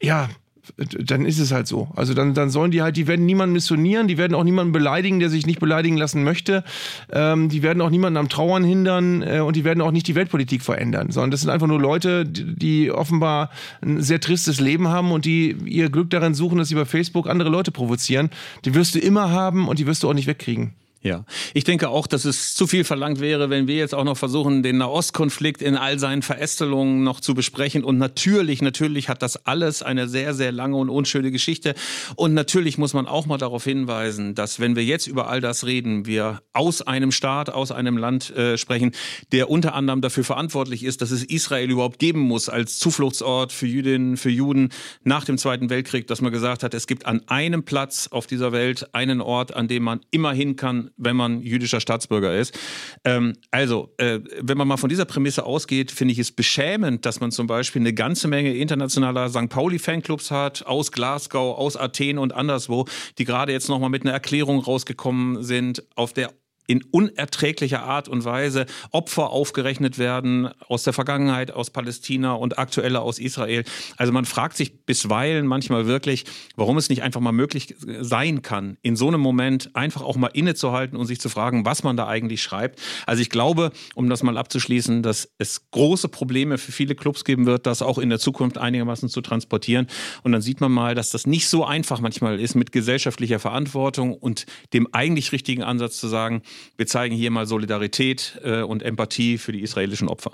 ja, 0.00 0.28
dann 0.76 1.24
ist 1.24 1.38
es 1.38 1.52
halt 1.52 1.66
so. 1.66 1.88
Also 1.96 2.14
dann, 2.14 2.34
dann 2.34 2.50
sollen 2.50 2.70
die 2.70 2.82
halt, 2.82 2.96
die 2.96 3.06
werden 3.06 3.26
niemanden 3.26 3.52
missionieren, 3.52 4.08
die 4.08 4.18
werden 4.18 4.34
auch 4.34 4.44
niemanden 4.44 4.72
beleidigen, 4.72 5.20
der 5.20 5.30
sich 5.30 5.46
nicht 5.46 5.60
beleidigen 5.60 5.96
lassen 5.96 6.24
möchte. 6.24 6.64
Ähm, 7.12 7.48
die 7.48 7.62
werden 7.62 7.80
auch 7.80 7.90
niemanden 7.90 8.16
am 8.16 8.28
Trauern 8.28 8.64
hindern 8.64 9.22
äh, 9.22 9.40
und 9.40 9.56
die 9.56 9.64
werden 9.64 9.80
auch 9.80 9.90
nicht 9.90 10.06
die 10.06 10.14
Weltpolitik 10.14 10.62
verändern, 10.62 11.10
sondern 11.10 11.30
das 11.30 11.40
sind 11.40 11.50
einfach 11.50 11.66
nur 11.66 11.80
Leute, 11.80 12.24
die, 12.24 12.56
die 12.56 12.90
offenbar 12.90 13.50
ein 13.80 14.02
sehr 14.02 14.20
tristes 14.20 14.60
Leben 14.60 14.88
haben 14.88 15.12
und 15.12 15.24
die 15.24 15.56
ihr 15.66 15.90
Glück 15.90 16.10
darin 16.10 16.34
suchen, 16.34 16.58
dass 16.58 16.68
sie 16.68 16.74
bei 16.74 16.84
Facebook 16.84 17.28
andere 17.28 17.48
Leute 17.48 17.70
provozieren. 17.70 18.30
Die 18.64 18.74
wirst 18.74 18.94
du 18.94 18.98
immer 18.98 19.30
haben 19.30 19.68
und 19.68 19.78
die 19.78 19.86
wirst 19.86 20.02
du 20.02 20.08
auch 20.08 20.14
nicht 20.14 20.26
wegkriegen. 20.26 20.72
Ja, 21.00 21.24
ich 21.54 21.62
denke 21.62 21.90
auch, 21.90 22.08
dass 22.08 22.24
es 22.24 22.54
zu 22.54 22.66
viel 22.66 22.82
verlangt 22.82 23.20
wäre, 23.20 23.50
wenn 23.50 23.68
wir 23.68 23.76
jetzt 23.76 23.94
auch 23.94 24.02
noch 24.02 24.16
versuchen, 24.16 24.64
den 24.64 24.78
Nahostkonflikt 24.78 25.62
in 25.62 25.76
all 25.76 26.00
seinen 26.00 26.22
Verästelungen 26.22 27.04
noch 27.04 27.20
zu 27.20 27.34
besprechen. 27.34 27.84
Und 27.84 27.98
natürlich, 27.98 28.62
natürlich 28.62 29.08
hat 29.08 29.22
das 29.22 29.46
alles 29.46 29.84
eine 29.84 30.08
sehr, 30.08 30.34
sehr 30.34 30.50
lange 30.50 30.76
und 30.76 30.90
unschöne 30.90 31.30
Geschichte. 31.30 31.76
Und 32.16 32.34
natürlich 32.34 32.78
muss 32.78 32.94
man 32.94 33.06
auch 33.06 33.26
mal 33.26 33.38
darauf 33.38 33.62
hinweisen, 33.62 34.34
dass 34.34 34.58
wenn 34.58 34.74
wir 34.74 34.84
jetzt 34.84 35.06
über 35.06 35.28
all 35.28 35.40
das 35.40 35.64
reden, 35.64 36.04
wir 36.04 36.42
aus 36.52 36.82
einem 36.82 37.12
Staat, 37.12 37.48
aus 37.48 37.70
einem 37.70 37.96
Land 37.96 38.30
äh, 38.36 38.58
sprechen, 38.58 38.90
der 39.30 39.50
unter 39.50 39.74
anderem 39.74 40.00
dafür 40.00 40.24
verantwortlich 40.24 40.82
ist, 40.82 41.00
dass 41.00 41.12
es 41.12 41.22
Israel 41.22 41.70
überhaupt 41.70 42.00
geben 42.00 42.20
muss 42.20 42.48
als 42.48 42.80
Zufluchtsort 42.80 43.52
für 43.52 43.66
Jüdinnen, 43.66 44.16
für 44.16 44.30
Juden 44.30 44.70
nach 45.04 45.24
dem 45.24 45.38
Zweiten 45.38 45.70
Weltkrieg, 45.70 46.08
dass 46.08 46.20
man 46.20 46.32
gesagt 46.32 46.64
hat, 46.64 46.74
es 46.74 46.88
gibt 46.88 47.06
an 47.06 47.22
einem 47.28 47.62
Platz 47.62 48.08
auf 48.10 48.26
dieser 48.26 48.50
Welt 48.50 48.92
einen 48.94 49.20
Ort, 49.20 49.54
an 49.54 49.68
dem 49.68 49.84
man 49.84 50.00
immer 50.10 50.32
hin 50.32 50.56
kann, 50.56 50.87
wenn 50.96 51.16
man 51.16 51.40
jüdischer 51.42 51.80
Staatsbürger 51.80 52.36
ist. 52.36 52.58
Ähm, 53.04 53.34
also, 53.50 53.92
äh, 53.98 54.20
wenn 54.40 54.58
man 54.58 54.68
mal 54.68 54.76
von 54.76 54.88
dieser 54.88 55.04
Prämisse 55.04 55.44
ausgeht, 55.44 55.90
finde 55.90 56.12
ich 56.12 56.18
es 56.18 56.32
beschämend, 56.32 57.06
dass 57.06 57.20
man 57.20 57.30
zum 57.30 57.46
Beispiel 57.46 57.80
eine 57.82 57.92
ganze 57.92 58.28
Menge 58.28 58.54
internationaler 58.54 59.28
St. 59.28 59.48
Pauli-Fanclubs 59.48 60.30
hat, 60.30 60.66
aus 60.66 60.92
Glasgow, 60.92 61.58
aus 61.58 61.76
Athen 61.76 62.18
und 62.18 62.34
anderswo, 62.34 62.86
die 63.18 63.24
gerade 63.24 63.52
jetzt 63.52 63.68
nochmal 63.68 63.90
mit 63.90 64.02
einer 64.02 64.12
Erklärung 64.12 64.60
rausgekommen 64.60 65.42
sind, 65.42 65.82
auf 65.94 66.12
der 66.12 66.32
in 66.68 66.84
unerträglicher 66.84 67.82
Art 67.82 68.08
und 68.08 68.24
Weise 68.24 68.66
Opfer 68.92 69.30
aufgerechnet 69.30 69.98
werden 69.98 70.48
aus 70.68 70.84
der 70.84 70.92
Vergangenheit, 70.92 71.50
aus 71.50 71.70
Palästina 71.70 72.34
und 72.34 72.58
aktuelle 72.58 73.00
aus 73.00 73.18
Israel. 73.18 73.64
Also 73.96 74.12
man 74.12 74.26
fragt 74.26 74.56
sich 74.56 74.84
bisweilen 74.84 75.46
manchmal 75.46 75.86
wirklich, 75.86 76.26
warum 76.56 76.76
es 76.76 76.90
nicht 76.90 77.02
einfach 77.02 77.22
mal 77.22 77.32
möglich 77.32 77.74
sein 78.00 78.42
kann, 78.42 78.76
in 78.82 78.96
so 78.96 79.08
einem 79.08 79.20
Moment 79.20 79.74
einfach 79.74 80.02
auch 80.02 80.16
mal 80.16 80.28
innezuhalten 80.28 80.96
und 80.96 81.06
sich 81.06 81.20
zu 81.20 81.30
fragen, 81.30 81.64
was 81.64 81.82
man 81.82 81.96
da 81.96 82.06
eigentlich 82.06 82.42
schreibt. 82.42 82.80
Also 83.06 83.22
ich 83.22 83.30
glaube, 83.30 83.72
um 83.94 84.10
das 84.10 84.22
mal 84.22 84.36
abzuschließen, 84.36 85.02
dass 85.02 85.30
es 85.38 85.70
große 85.70 86.08
Probleme 86.08 86.58
für 86.58 86.72
viele 86.72 86.94
Clubs 86.94 87.24
geben 87.24 87.46
wird, 87.46 87.66
das 87.66 87.80
auch 87.80 87.96
in 87.96 88.10
der 88.10 88.18
Zukunft 88.18 88.58
einigermaßen 88.58 89.08
zu 89.08 89.22
transportieren. 89.22 89.86
Und 90.22 90.32
dann 90.32 90.42
sieht 90.42 90.60
man 90.60 90.70
mal, 90.70 90.94
dass 90.94 91.10
das 91.12 91.26
nicht 91.26 91.48
so 91.48 91.64
einfach 91.64 92.00
manchmal 92.00 92.38
ist 92.38 92.54
mit 92.54 92.72
gesellschaftlicher 92.72 93.38
Verantwortung 93.38 94.12
und 94.12 94.44
dem 94.74 94.86
eigentlich 94.92 95.32
richtigen 95.32 95.62
Ansatz 95.62 95.98
zu 95.98 96.08
sagen, 96.08 96.42
wir 96.76 96.86
zeigen 96.86 97.14
hier 97.14 97.30
mal 97.30 97.46
Solidarität 97.46 98.40
äh, 98.42 98.62
und 98.62 98.82
Empathie 98.82 99.38
für 99.38 99.52
die 99.52 99.62
israelischen 99.62 100.08
Opfer. 100.08 100.32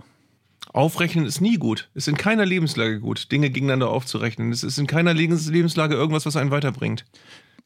Aufrechnen 0.72 1.24
ist 1.24 1.40
nie 1.40 1.56
gut. 1.56 1.88
Es 1.94 2.04
ist 2.04 2.08
in 2.08 2.16
keiner 2.16 2.44
Lebenslage 2.44 2.98
gut, 3.00 3.30
Dinge 3.30 3.50
gegeneinander 3.50 3.90
aufzurechnen. 3.90 4.50
Es 4.50 4.64
ist 4.64 4.78
in 4.78 4.86
keiner 4.86 5.14
Lebenslage 5.14 5.94
irgendwas, 5.94 6.26
was 6.26 6.36
einen 6.36 6.50
weiterbringt. 6.50 7.04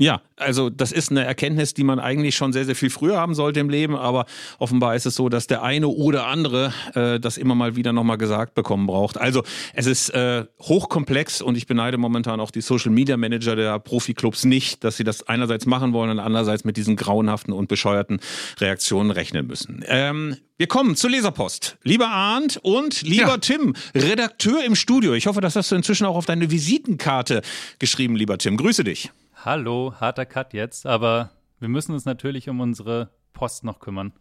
Ja, 0.01 0.23
also 0.37 0.71
das 0.71 0.93
ist 0.93 1.11
eine 1.11 1.25
Erkenntnis, 1.25 1.75
die 1.75 1.83
man 1.83 1.99
eigentlich 1.99 2.37
schon 2.37 2.53
sehr, 2.53 2.65
sehr 2.65 2.77
viel 2.77 2.89
früher 2.89 3.17
haben 3.17 3.35
sollte 3.35 3.59
im 3.59 3.69
Leben, 3.69 3.97
aber 3.97 4.27
offenbar 4.61 4.95
ist 4.95 5.07
es 5.07 5.17
so, 5.17 5.29
dass 5.29 5.49
der 5.49 5.65
eine 5.65 5.89
oder 5.89 6.29
andere 6.29 6.73
äh, 6.95 7.19
das 7.19 7.37
immer 7.37 7.57
mal 7.57 7.75
wieder 7.75 7.93
nochmal 7.93 8.17
gesagt 8.17 8.55
bekommen 8.55 8.87
braucht. 8.87 9.19
Also 9.19 9.43
es 9.75 9.87
ist 9.87 10.11
äh, 10.11 10.45
hochkomplex 10.61 11.43
und 11.43 11.57
ich 11.57 11.67
beneide 11.67 11.99
momentan 11.99 12.39
auch 12.39 12.53
die 12.53 12.61
Social 12.61 12.93
Media 12.93 13.17
Manager 13.17 13.57
der 13.57 13.81
Profiklubs 13.81 14.45
nicht, 14.45 14.85
dass 14.85 14.97
sie 14.97 15.05
das 15.05 15.27
einerseits 15.27 15.67
machen 15.67 15.93
wollen 15.93 16.11
und 16.11 16.21
andererseits 16.21 16.63
mit 16.63 16.77
diesen 16.77 16.95
grauenhaften 16.95 17.53
und 17.53 17.67
bescheuerten 17.67 18.21
Reaktionen 18.61 19.11
rechnen 19.11 19.49
müssen. 19.49 19.85
Ähm, 19.89 20.37
wir 20.59 20.69
kommen 20.69 20.95
zur 20.95 21.11
Leserpost. 21.11 21.77
Lieber 21.83 22.09
Arndt 22.09 22.59
und 22.63 23.03
lieber 23.03 23.29
ja. 23.29 23.39
Tim, 23.39 23.75
Redakteur 23.97 24.65
im 24.65 24.77
Studio. 24.77 25.15
Ich 25.15 25.27
hoffe, 25.27 25.41
das 25.41 25.57
hast 25.57 25.73
du 25.73 25.77
inzwischen 25.77 26.07
auch 26.07 26.15
auf 26.15 26.27
deine 26.27 26.53
Visitenkarte 26.53 27.43
geschrieben, 27.81 28.15
lieber 28.15 28.39
Tim. 28.39 28.57
Grüße 28.57 28.85
dich. 28.85 29.11
Hallo, 29.45 29.95
harter 30.01 30.27
Cut 30.27 30.53
jetzt, 30.53 30.85
aber 30.85 31.31
wir 31.61 31.69
müssen 31.69 31.93
uns 31.93 32.05
natürlich 32.05 32.49
um 32.49 32.59
unsere 32.59 33.11
Post 33.33 33.63
noch 33.63 33.79
kümmern. 33.79 34.13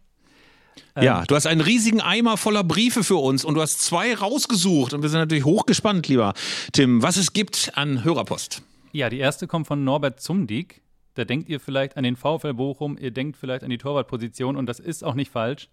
Ähm, 0.94 1.02
ja, 1.02 1.24
du 1.26 1.34
hast 1.34 1.46
einen 1.46 1.60
riesigen 1.60 2.00
Eimer 2.00 2.36
voller 2.36 2.62
Briefe 2.62 3.02
für 3.02 3.16
uns 3.16 3.44
und 3.44 3.54
du 3.54 3.60
hast 3.60 3.80
zwei 3.80 4.14
rausgesucht 4.14 4.94
und 4.94 5.02
wir 5.02 5.08
sind 5.08 5.18
natürlich 5.18 5.44
hochgespannt, 5.44 6.06
lieber 6.06 6.34
Tim, 6.72 7.02
was 7.02 7.16
es 7.16 7.32
gibt 7.32 7.72
an 7.74 8.04
Hörerpost. 8.04 8.62
Ja, 8.92 9.10
die 9.10 9.18
erste 9.18 9.48
kommt 9.48 9.66
von 9.66 9.82
Norbert 9.82 10.20
Zumdiek. 10.20 10.82
Da 11.14 11.24
denkt 11.24 11.48
ihr 11.48 11.58
vielleicht 11.58 11.96
an 11.96 12.04
den 12.04 12.14
VfL 12.14 12.54
Bochum, 12.54 12.96
ihr 12.96 13.10
denkt 13.10 13.36
vielleicht 13.36 13.64
an 13.64 13.70
die 13.70 13.78
Torwartposition 13.78 14.54
und 14.54 14.66
das 14.66 14.78
ist 14.78 15.02
auch 15.02 15.14
nicht 15.14 15.32
falsch. 15.32 15.68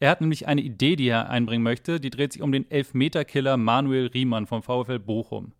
Er 0.00 0.10
hat 0.10 0.22
nämlich 0.22 0.48
eine 0.48 0.62
Idee, 0.62 0.96
die 0.96 1.08
er 1.08 1.28
einbringen 1.28 1.62
möchte, 1.62 2.00
die 2.00 2.08
dreht 2.08 2.32
sich 2.32 2.40
um 2.40 2.52
den 2.52 2.70
Elfmeterkiller 2.70 3.58
Manuel 3.58 4.06
Riemann 4.06 4.46
vom 4.46 4.62
VfL 4.62 4.98
Bochum. 4.98 5.52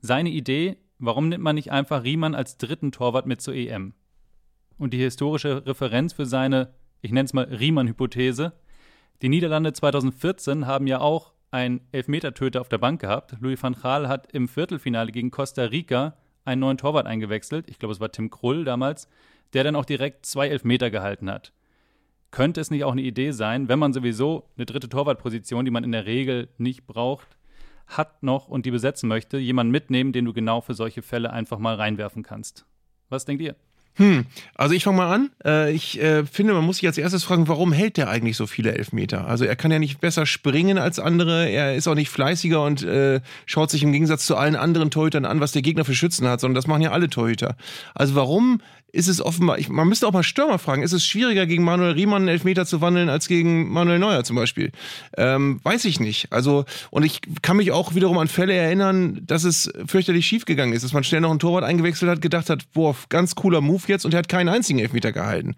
Seine 0.00 0.30
Idee, 0.30 0.78
Warum 1.04 1.28
nimmt 1.28 1.44
man 1.44 1.56
nicht 1.56 1.72
einfach 1.72 2.04
Riemann 2.04 2.34
als 2.34 2.56
dritten 2.56 2.92
Torwart 2.92 3.26
mit 3.26 3.40
zur 3.40 3.54
EM? 3.54 3.94
und 4.82 4.92
die 4.92 4.98
historische 4.98 5.64
Referenz 5.64 6.12
für 6.12 6.26
seine, 6.26 6.74
ich 7.00 7.12
nenne 7.12 7.26
es 7.26 7.32
mal 7.32 7.44
Riemann-Hypothese. 7.44 8.52
Die 9.22 9.28
Niederlande 9.28 9.72
2014 9.72 10.66
haben 10.66 10.88
ja 10.88 11.00
auch 11.00 11.32
einen 11.52 11.82
Elfmetertöter 11.92 12.60
auf 12.60 12.68
der 12.68 12.78
Bank 12.78 13.00
gehabt. 13.00 13.36
Louis 13.40 13.62
van 13.62 13.76
Gaal 13.80 14.08
hat 14.08 14.32
im 14.32 14.48
Viertelfinale 14.48 15.12
gegen 15.12 15.30
Costa 15.30 15.66
Rica 15.66 16.16
einen 16.44 16.60
neuen 16.60 16.78
Torwart 16.78 17.06
eingewechselt. 17.06 17.70
Ich 17.70 17.78
glaube, 17.78 17.92
es 17.92 18.00
war 18.00 18.10
Tim 18.10 18.30
Krull 18.30 18.64
damals, 18.64 19.08
der 19.52 19.62
dann 19.62 19.76
auch 19.76 19.84
direkt 19.84 20.26
zwei 20.26 20.48
Elfmeter 20.48 20.90
gehalten 20.90 21.30
hat. 21.30 21.52
Könnte 22.32 22.60
es 22.60 22.70
nicht 22.70 22.82
auch 22.82 22.92
eine 22.92 23.02
Idee 23.02 23.30
sein, 23.30 23.68
wenn 23.68 23.78
man 23.78 23.92
sowieso 23.92 24.48
eine 24.56 24.66
dritte 24.66 24.88
Torwartposition, 24.88 25.64
die 25.64 25.70
man 25.70 25.84
in 25.84 25.92
der 25.92 26.06
Regel 26.06 26.48
nicht 26.58 26.86
braucht, 26.86 27.36
hat 27.86 28.22
noch 28.22 28.48
und 28.48 28.66
die 28.66 28.70
besetzen 28.70 29.08
möchte, 29.08 29.38
jemanden 29.38 29.70
mitnehmen, 29.70 30.12
den 30.12 30.24
du 30.24 30.32
genau 30.32 30.60
für 30.60 30.74
solche 30.74 31.02
Fälle 31.02 31.32
einfach 31.32 31.58
mal 31.58 31.74
reinwerfen 31.74 32.22
kannst? 32.22 32.64
Was 33.08 33.24
denkt 33.24 33.42
ihr? 33.42 33.56
Hm, 33.96 34.24
also 34.54 34.74
ich 34.74 34.84
fange 34.84 34.96
mal 34.96 35.12
an. 35.12 35.30
Äh, 35.44 35.72
ich 35.72 36.00
äh, 36.00 36.24
finde, 36.24 36.54
man 36.54 36.64
muss 36.64 36.78
sich 36.78 36.86
als 36.86 36.96
erstes 36.96 37.24
fragen, 37.24 37.46
warum 37.48 37.72
hält 37.72 37.98
der 37.98 38.08
eigentlich 38.08 38.38
so 38.38 38.46
viele 38.46 38.72
Elfmeter? 38.72 39.26
Also 39.26 39.44
er 39.44 39.54
kann 39.54 39.70
ja 39.70 39.78
nicht 39.78 40.00
besser 40.00 40.24
springen 40.24 40.78
als 40.78 40.98
andere, 40.98 41.50
er 41.50 41.74
ist 41.74 41.86
auch 41.86 41.94
nicht 41.94 42.08
fleißiger 42.08 42.64
und 42.64 42.82
äh, 42.82 43.20
schaut 43.44 43.70
sich 43.70 43.82
im 43.82 43.92
Gegensatz 43.92 44.24
zu 44.24 44.36
allen 44.36 44.56
anderen 44.56 44.90
Torhütern 44.90 45.26
an, 45.26 45.40
was 45.40 45.52
der 45.52 45.60
Gegner 45.60 45.84
für 45.84 45.94
Schützen 45.94 46.26
hat, 46.26 46.40
sondern 46.40 46.54
das 46.54 46.66
machen 46.66 46.80
ja 46.80 46.92
alle 46.92 47.10
Torhüter. 47.10 47.54
Also 47.94 48.14
warum 48.14 48.62
ist 48.92 49.08
es 49.08 49.22
offenbar, 49.22 49.58
ich, 49.58 49.70
man 49.70 49.88
müsste 49.88 50.06
auch 50.06 50.12
mal 50.12 50.22
Stürmer 50.22 50.58
fragen, 50.58 50.82
ist 50.82 50.92
es 50.92 51.04
schwieriger 51.04 51.46
gegen 51.46 51.64
Manuel 51.64 51.92
Riemann 51.92 52.22
einen 52.22 52.28
Elfmeter 52.28 52.66
zu 52.66 52.82
wandeln 52.82 53.08
als 53.08 53.26
gegen 53.26 53.72
Manuel 53.72 53.98
Neuer 53.98 54.22
zum 54.22 54.36
Beispiel? 54.36 54.70
Ähm, 55.16 55.60
weiß 55.62 55.86
ich 55.86 55.98
nicht. 55.98 56.30
Also, 56.30 56.66
und 56.90 57.02
ich 57.02 57.20
kann 57.40 57.56
mich 57.56 57.72
auch 57.72 57.94
wiederum 57.94 58.18
an 58.18 58.28
Fälle 58.28 58.52
erinnern, 58.52 59.22
dass 59.26 59.44
es 59.44 59.72
fürchterlich 59.86 60.26
schiefgegangen 60.26 60.74
ist, 60.74 60.84
dass 60.84 60.92
man 60.92 61.04
schnell 61.04 61.22
noch 61.22 61.30
einen 61.30 61.38
Torwart 61.38 61.64
eingewechselt 61.64 62.10
hat, 62.10 62.20
gedacht 62.20 62.50
hat, 62.50 62.70
boah, 62.74 62.94
ganz 63.08 63.34
cooler 63.34 63.62
Move 63.62 63.82
jetzt 63.86 64.04
und 64.04 64.12
er 64.12 64.18
hat 64.18 64.28
keinen 64.28 64.50
einzigen 64.50 64.78
Elfmeter 64.78 65.12
gehalten. 65.12 65.56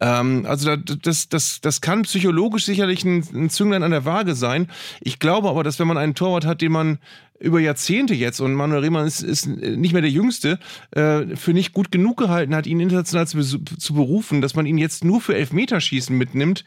Ähm, 0.00 0.46
also 0.48 0.74
das, 0.76 1.28
das, 1.28 1.60
das 1.60 1.80
kann 1.82 2.02
psychologisch 2.02 2.64
sicherlich 2.64 3.04
ein, 3.04 3.24
ein 3.34 3.50
Zünglein 3.50 3.82
an 3.82 3.90
der 3.90 4.06
Waage 4.06 4.34
sein. 4.34 4.68
Ich 5.00 5.18
glaube 5.18 5.50
aber, 5.50 5.64
dass 5.64 5.78
wenn 5.78 5.86
man 5.86 5.98
einen 5.98 6.14
Torwart 6.14 6.46
hat, 6.46 6.62
den 6.62 6.72
man 6.72 6.98
über 7.40 7.58
Jahrzehnte 7.58 8.14
jetzt, 8.14 8.40
und 8.40 8.54
Manuel 8.54 8.84
Riemann 8.84 9.06
ist, 9.06 9.22
ist 9.22 9.46
nicht 9.46 9.92
mehr 9.92 10.02
der 10.02 10.10
Jüngste, 10.10 10.58
äh, 10.92 11.36
für 11.36 11.52
nicht 11.52 11.72
gut 11.72 11.90
genug 11.90 12.18
gehalten 12.18 12.54
hat, 12.54 12.66
ihn 12.66 12.80
international 12.80 13.26
zu, 13.26 13.42
zu 13.42 13.94
berufen, 13.94 14.40
dass 14.40 14.54
man 14.54 14.66
ihn 14.66 14.78
jetzt 14.78 15.04
nur 15.04 15.20
für 15.20 15.34
Elfmeterschießen 15.34 16.16
mitnimmt, 16.16 16.64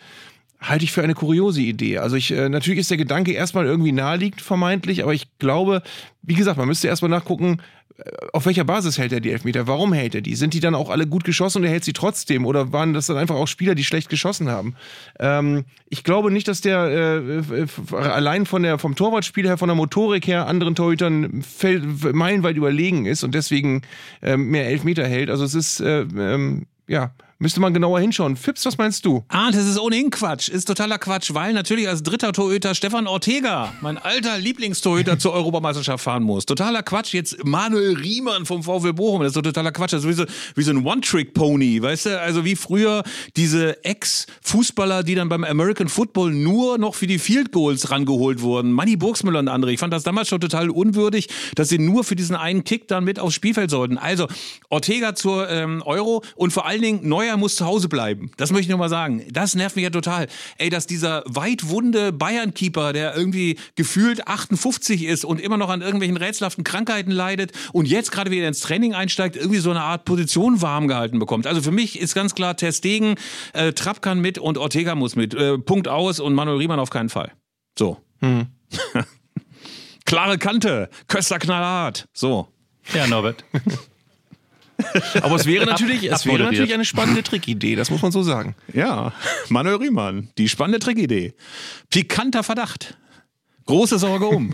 halte 0.59 0.85
ich 0.85 0.91
für 0.91 1.03
eine 1.03 1.13
kuriose 1.13 1.61
Idee. 1.61 1.99
Also 1.99 2.15
ich, 2.15 2.31
äh, 2.31 2.49
natürlich 2.49 2.79
ist 2.79 2.89
der 2.89 2.97
Gedanke 2.97 3.33
erstmal 3.33 3.65
irgendwie 3.65 3.91
naheliegend, 3.91 4.41
vermeintlich, 4.41 5.03
aber 5.03 5.13
ich 5.13 5.37
glaube, 5.37 5.83
wie 6.21 6.35
gesagt, 6.35 6.57
man 6.57 6.67
müsste 6.67 6.87
erstmal 6.87 7.11
nachgucken, 7.11 7.61
auf 8.33 8.45
welcher 8.47 8.63
Basis 8.63 8.97
hält 8.97 9.13
er 9.13 9.19
die 9.19 9.31
Elfmeter? 9.31 9.67
Warum 9.67 9.93
hält 9.93 10.15
er 10.15 10.21
die? 10.21 10.35
Sind 10.35 10.53
die 10.53 10.59
dann 10.59 10.73
auch 10.73 10.89
alle 10.89 11.05
gut 11.05 11.23
geschossen 11.23 11.59
und 11.59 11.65
er 11.65 11.69
hält 11.69 11.83
sie 11.83 11.93
trotzdem? 11.93 12.45
Oder 12.45 12.73
waren 12.73 12.93
das 12.93 13.05
dann 13.05 13.17
einfach 13.17 13.35
auch 13.35 13.47
Spieler, 13.47 13.75
die 13.75 13.83
schlecht 13.83 14.09
geschossen 14.09 14.49
haben? 14.49 14.75
Ähm, 15.19 15.65
ich 15.89 16.03
glaube 16.03 16.31
nicht, 16.31 16.47
dass 16.47 16.61
der 16.61 17.43
äh, 17.51 17.95
allein 17.95 18.45
von 18.47 18.63
der, 18.63 18.79
vom 18.79 18.95
Torwartspiel 18.95 19.45
her, 19.45 19.57
von 19.57 19.69
der 19.69 19.75
Motorik 19.75 20.25
her 20.25 20.47
anderen 20.47 20.73
Torhütern 20.73 21.43
meilenweit 22.13 22.55
überlegen 22.55 23.05
ist 23.05 23.23
und 23.23 23.35
deswegen 23.35 23.83
äh, 24.21 24.37
mehr 24.37 24.67
Elfmeter 24.67 25.07
hält. 25.07 25.29
Also 25.29 25.43
es 25.43 25.53
ist, 25.53 25.79
äh, 25.79 26.01
ähm, 26.01 26.65
ja, 26.87 27.11
Müsste 27.39 27.59
man 27.59 27.73
genauer 27.73 27.99
hinschauen. 27.99 28.37
Fips, 28.37 28.65
was 28.65 28.77
meinst 28.77 29.05
du? 29.05 29.23
Ah, 29.27 29.51
das 29.51 29.65
ist 29.65 29.79
ohnehin 29.79 30.09
Quatsch. 30.09 30.49
Ist 30.49 30.65
totaler 30.65 30.97
Quatsch, 30.97 31.33
weil 31.33 31.53
natürlich 31.53 31.89
als 31.89 32.03
dritter 32.03 32.31
Torhüter 32.31 32.73
Stefan 32.75 33.07
Ortega, 33.07 33.73
mein 33.81 33.97
alter 33.97 34.37
Lieblingstorhüter, 34.37 35.19
zur 35.19 35.33
Europameisterschaft 35.33 36.03
fahren 36.03 36.23
muss. 36.23 36.45
Totaler 36.45 36.83
Quatsch. 36.83 37.13
Jetzt 37.13 37.43
Manuel 37.43 37.97
Riemann 37.97 38.45
vom 38.45 38.63
VfL 38.63 38.93
Bochum. 38.93 39.21
Das 39.21 39.31
ist 39.31 39.35
doch 39.35 39.41
totaler 39.41 39.71
Quatsch. 39.71 39.93
Das 39.93 40.03
ist 40.03 40.09
wie 40.09 40.13
so, 40.13 40.25
wie 40.55 40.63
so 40.63 40.71
ein 40.71 40.85
One-Trick-Pony, 40.85 41.81
weißt 41.81 42.05
du? 42.05 42.21
Also 42.21 42.45
wie 42.45 42.55
früher 42.55 43.03
diese 43.35 43.83
Ex-Fußballer, 43.83 45.03
die 45.03 45.15
dann 45.15 45.27
beim 45.27 45.43
American 45.43 45.89
Football 45.89 46.31
nur 46.31 46.77
noch 46.77 46.95
für 46.95 47.07
die 47.07 47.19
Field 47.19 47.51
Goals 47.51 47.91
rangeholt 47.91 48.41
wurden. 48.41 48.71
Manny 48.71 48.95
Burgsmüller 48.95 49.39
und 49.39 49.47
andere. 49.47 49.73
Ich 49.73 49.79
fand 49.79 49.91
das 49.91 50.03
damals 50.03 50.29
schon 50.29 50.39
total 50.39 50.69
unwürdig, 50.69 51.29
dass 51.55 51.69
sie 51.69 51.79
nur 51.79 52.03
für 52.03 52.15
diesen 52.15 52.35
einen 52.35 52.63
Kick 52.63 52.87
dann 52.87 53.03
mit 53.03 53.19
aufs 53.19 53.35
Spielfeld 53.35 53.69
sollten. 53.69 53.97
Also 53.97 54.27
Ortega 54.69 55.15
zur 55.15 55.49
ähm, 55.49 55.81
Euro 55.85 56.23
und 56.35 56.53
vor 56.53 56.65
allen 56.65 56.81
Dingen 56.81 57.07
Neuer 57.07 57.32
Neuer 57.33 57.37
muss 57.37 57.55
zu 57.55 57.65
Hause 57.65 57.89
bleiben. 57.89 58.31
Das 58.37 58.51
möchte 58.51 58.63
ich 58.63 58.69
nur 58.69 58.77
mal 58.77 58.89
sagen. 58.89 59.23
Das 59.31 59.55
nervt 59.55 59.75
mich 59.75 59.83
ja 59.83 59.89
total. 59.89 60.27
Ey, 60.57 60.69
dass 60.69 60.87
dieser 60.87 61.23
weitwunde 61.25 62.11
Bayern-Keeper, 62.11 62.93
der 62.93 63.15
irgendwie 63.15 63.57
gefühlt 63.75 64.27
58 64.27 65.03
ist 65.03 65.25
und 65.25 65.41
immer 65.41 65.57
noch 65.57 65.69
an 65.69 65.81
irgendwelchen 65.81 66.17
rätselhaften 66.17 66.63
Krankheiten 66.63 67.11
leidet 67.11 67.51
und 67.71 67.87
jetzt 67.87 68.11
gerade 68.11 68.31
wieder 68.31 68.47
ins 68.47 68.59
Training 68.59 68.93
einsteigt, 68.93 69.35
irgendwie 69.35 69.59
so 69.59 69.71
eine 69.71 69.81
Art 69.81 70.05
Position 70.05 70.61
warm 70.61 70.87
gehalten 70.87 71.19
bekommt. 71.19 71.47
Also 71.47 71.61
für 71.61 71.71
mich 71.71 71.99
ist 71.99 72.13
ganz 72.13 72.35
klar 72.35 72.55
Testegen, 72.55 73.15
äh, 73.53 73.73
Trapp 73.73 74.01
kann 74.01 74.19
mit 74.19 74.37
und 74.37 74.57
Ortega 74.57 74.95
muss 74.95 75.15
mit. 75.15 75.33
Äh, 75.33 75.57
Punkt 75.57 75.87
aus 75.87 76.19
und 76.19 76.33
Manuel 76.33 76.57
Riemann 76.57 76.79
auf 76.79 76.89
keinen 76.89 77.09
Fall. 77.09 77.31
So. 77.77 77.97
Hm. 78.19 78.47
Klare 80.05 80.37
Kante, 80.37 80.89
Köster 81.07 81.39
knallhart. 81.39 82.07
So. 82.13 82.47
Ja, 82.93 83.07
Norbert. 83.07 83.43
Aber 85.21 85.35
es 85.35 85.45
wäre 85.45 85.65
natürlich, 85.65 86.11
es 86.11 86.25
wäre 86.25 86.43
natürlich 86.43 86.73
eine 86.73 86.85
spannende 86.85 87.23
Trickidee, 87.23 87.75
das 87.75 87.89
muss 87.89 88.01
man 88.01 88.11
so 88.11 88.23
sagen. 88.23 88.55
Ja, 88.73 89.13
Manuel 89.49 89.77
Riemann, 89.77 90.29
die 90.37 90.49
spannende 90.49 90.79
Trickidee. 90.79 91.33
Pikanter 91.89 92.43
Verdacht. 92.43 92.97
Große 93.65 93.97
Sorge 93.97 94.27
um. 94.27 94.53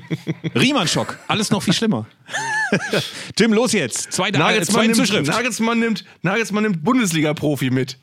Riemann-Schock. 0.54 1.18
Alles 1.28 1.50
noch 1.50 1.62
viel 1.62 1.74
schlimmer. 1.74 2.06
Tim, 3.36 3.52
los 3.52 3.72
jetzt. 3.72 4.12
Zweite, 4.12 4.40
Nagelsmann, 4.40 4.86
nimmt, 4.86 4.96
Zuschrift. 4.96 5.30
Nagelsmann 5.30 5.78
nimmt, 5.78 6.04
Nagelsmann 6.22 6.64
nimmt 6.64 6.82
Bundesliga-Profi 6.82 7.70
mit. 7.70 7.98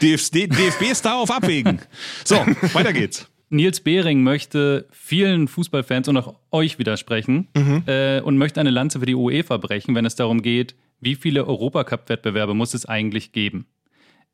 DFB-Star 0.00 1.16
auf 1.16 1.30
Abwägen. 1.32 1.80
So, 2.24 2.36
weiter 2.72 2.92
geht's. 2.92 3.26
Nils 3.50 3.80
Behring 3.80 4.22
möchte 4.22 4.86
vielen 4.90 5.48
Fußballfans 5.48 6.08
und 6.08 6.16
auch 6.18 6.34
euch 6.50 6.78
widersprechen 6.78 7.48
mhm. 7.56 7.82
äh, 7.86 8.20
und 8.20 8.36
möchte 8.36 8.60
eine 8.60 8.70
Lanze 8.70 9.00
für 9.00 9.06
die 9.06 9.14
UEFA 9.14 9.56
brechen, 9.56 9.94
wenn 9.94 10.04
es 10.04 10.16
darum 10.16 10.42
geht, 10.42 10.74
wie 11.00 11.14
viele 11.14 11.46
Europacup-Wettbewerbe 11.46 12.54
muss 12.54 12.74
es 12.74 12.86
eigentlich 12.86 13.32
geben. 13.32 13.66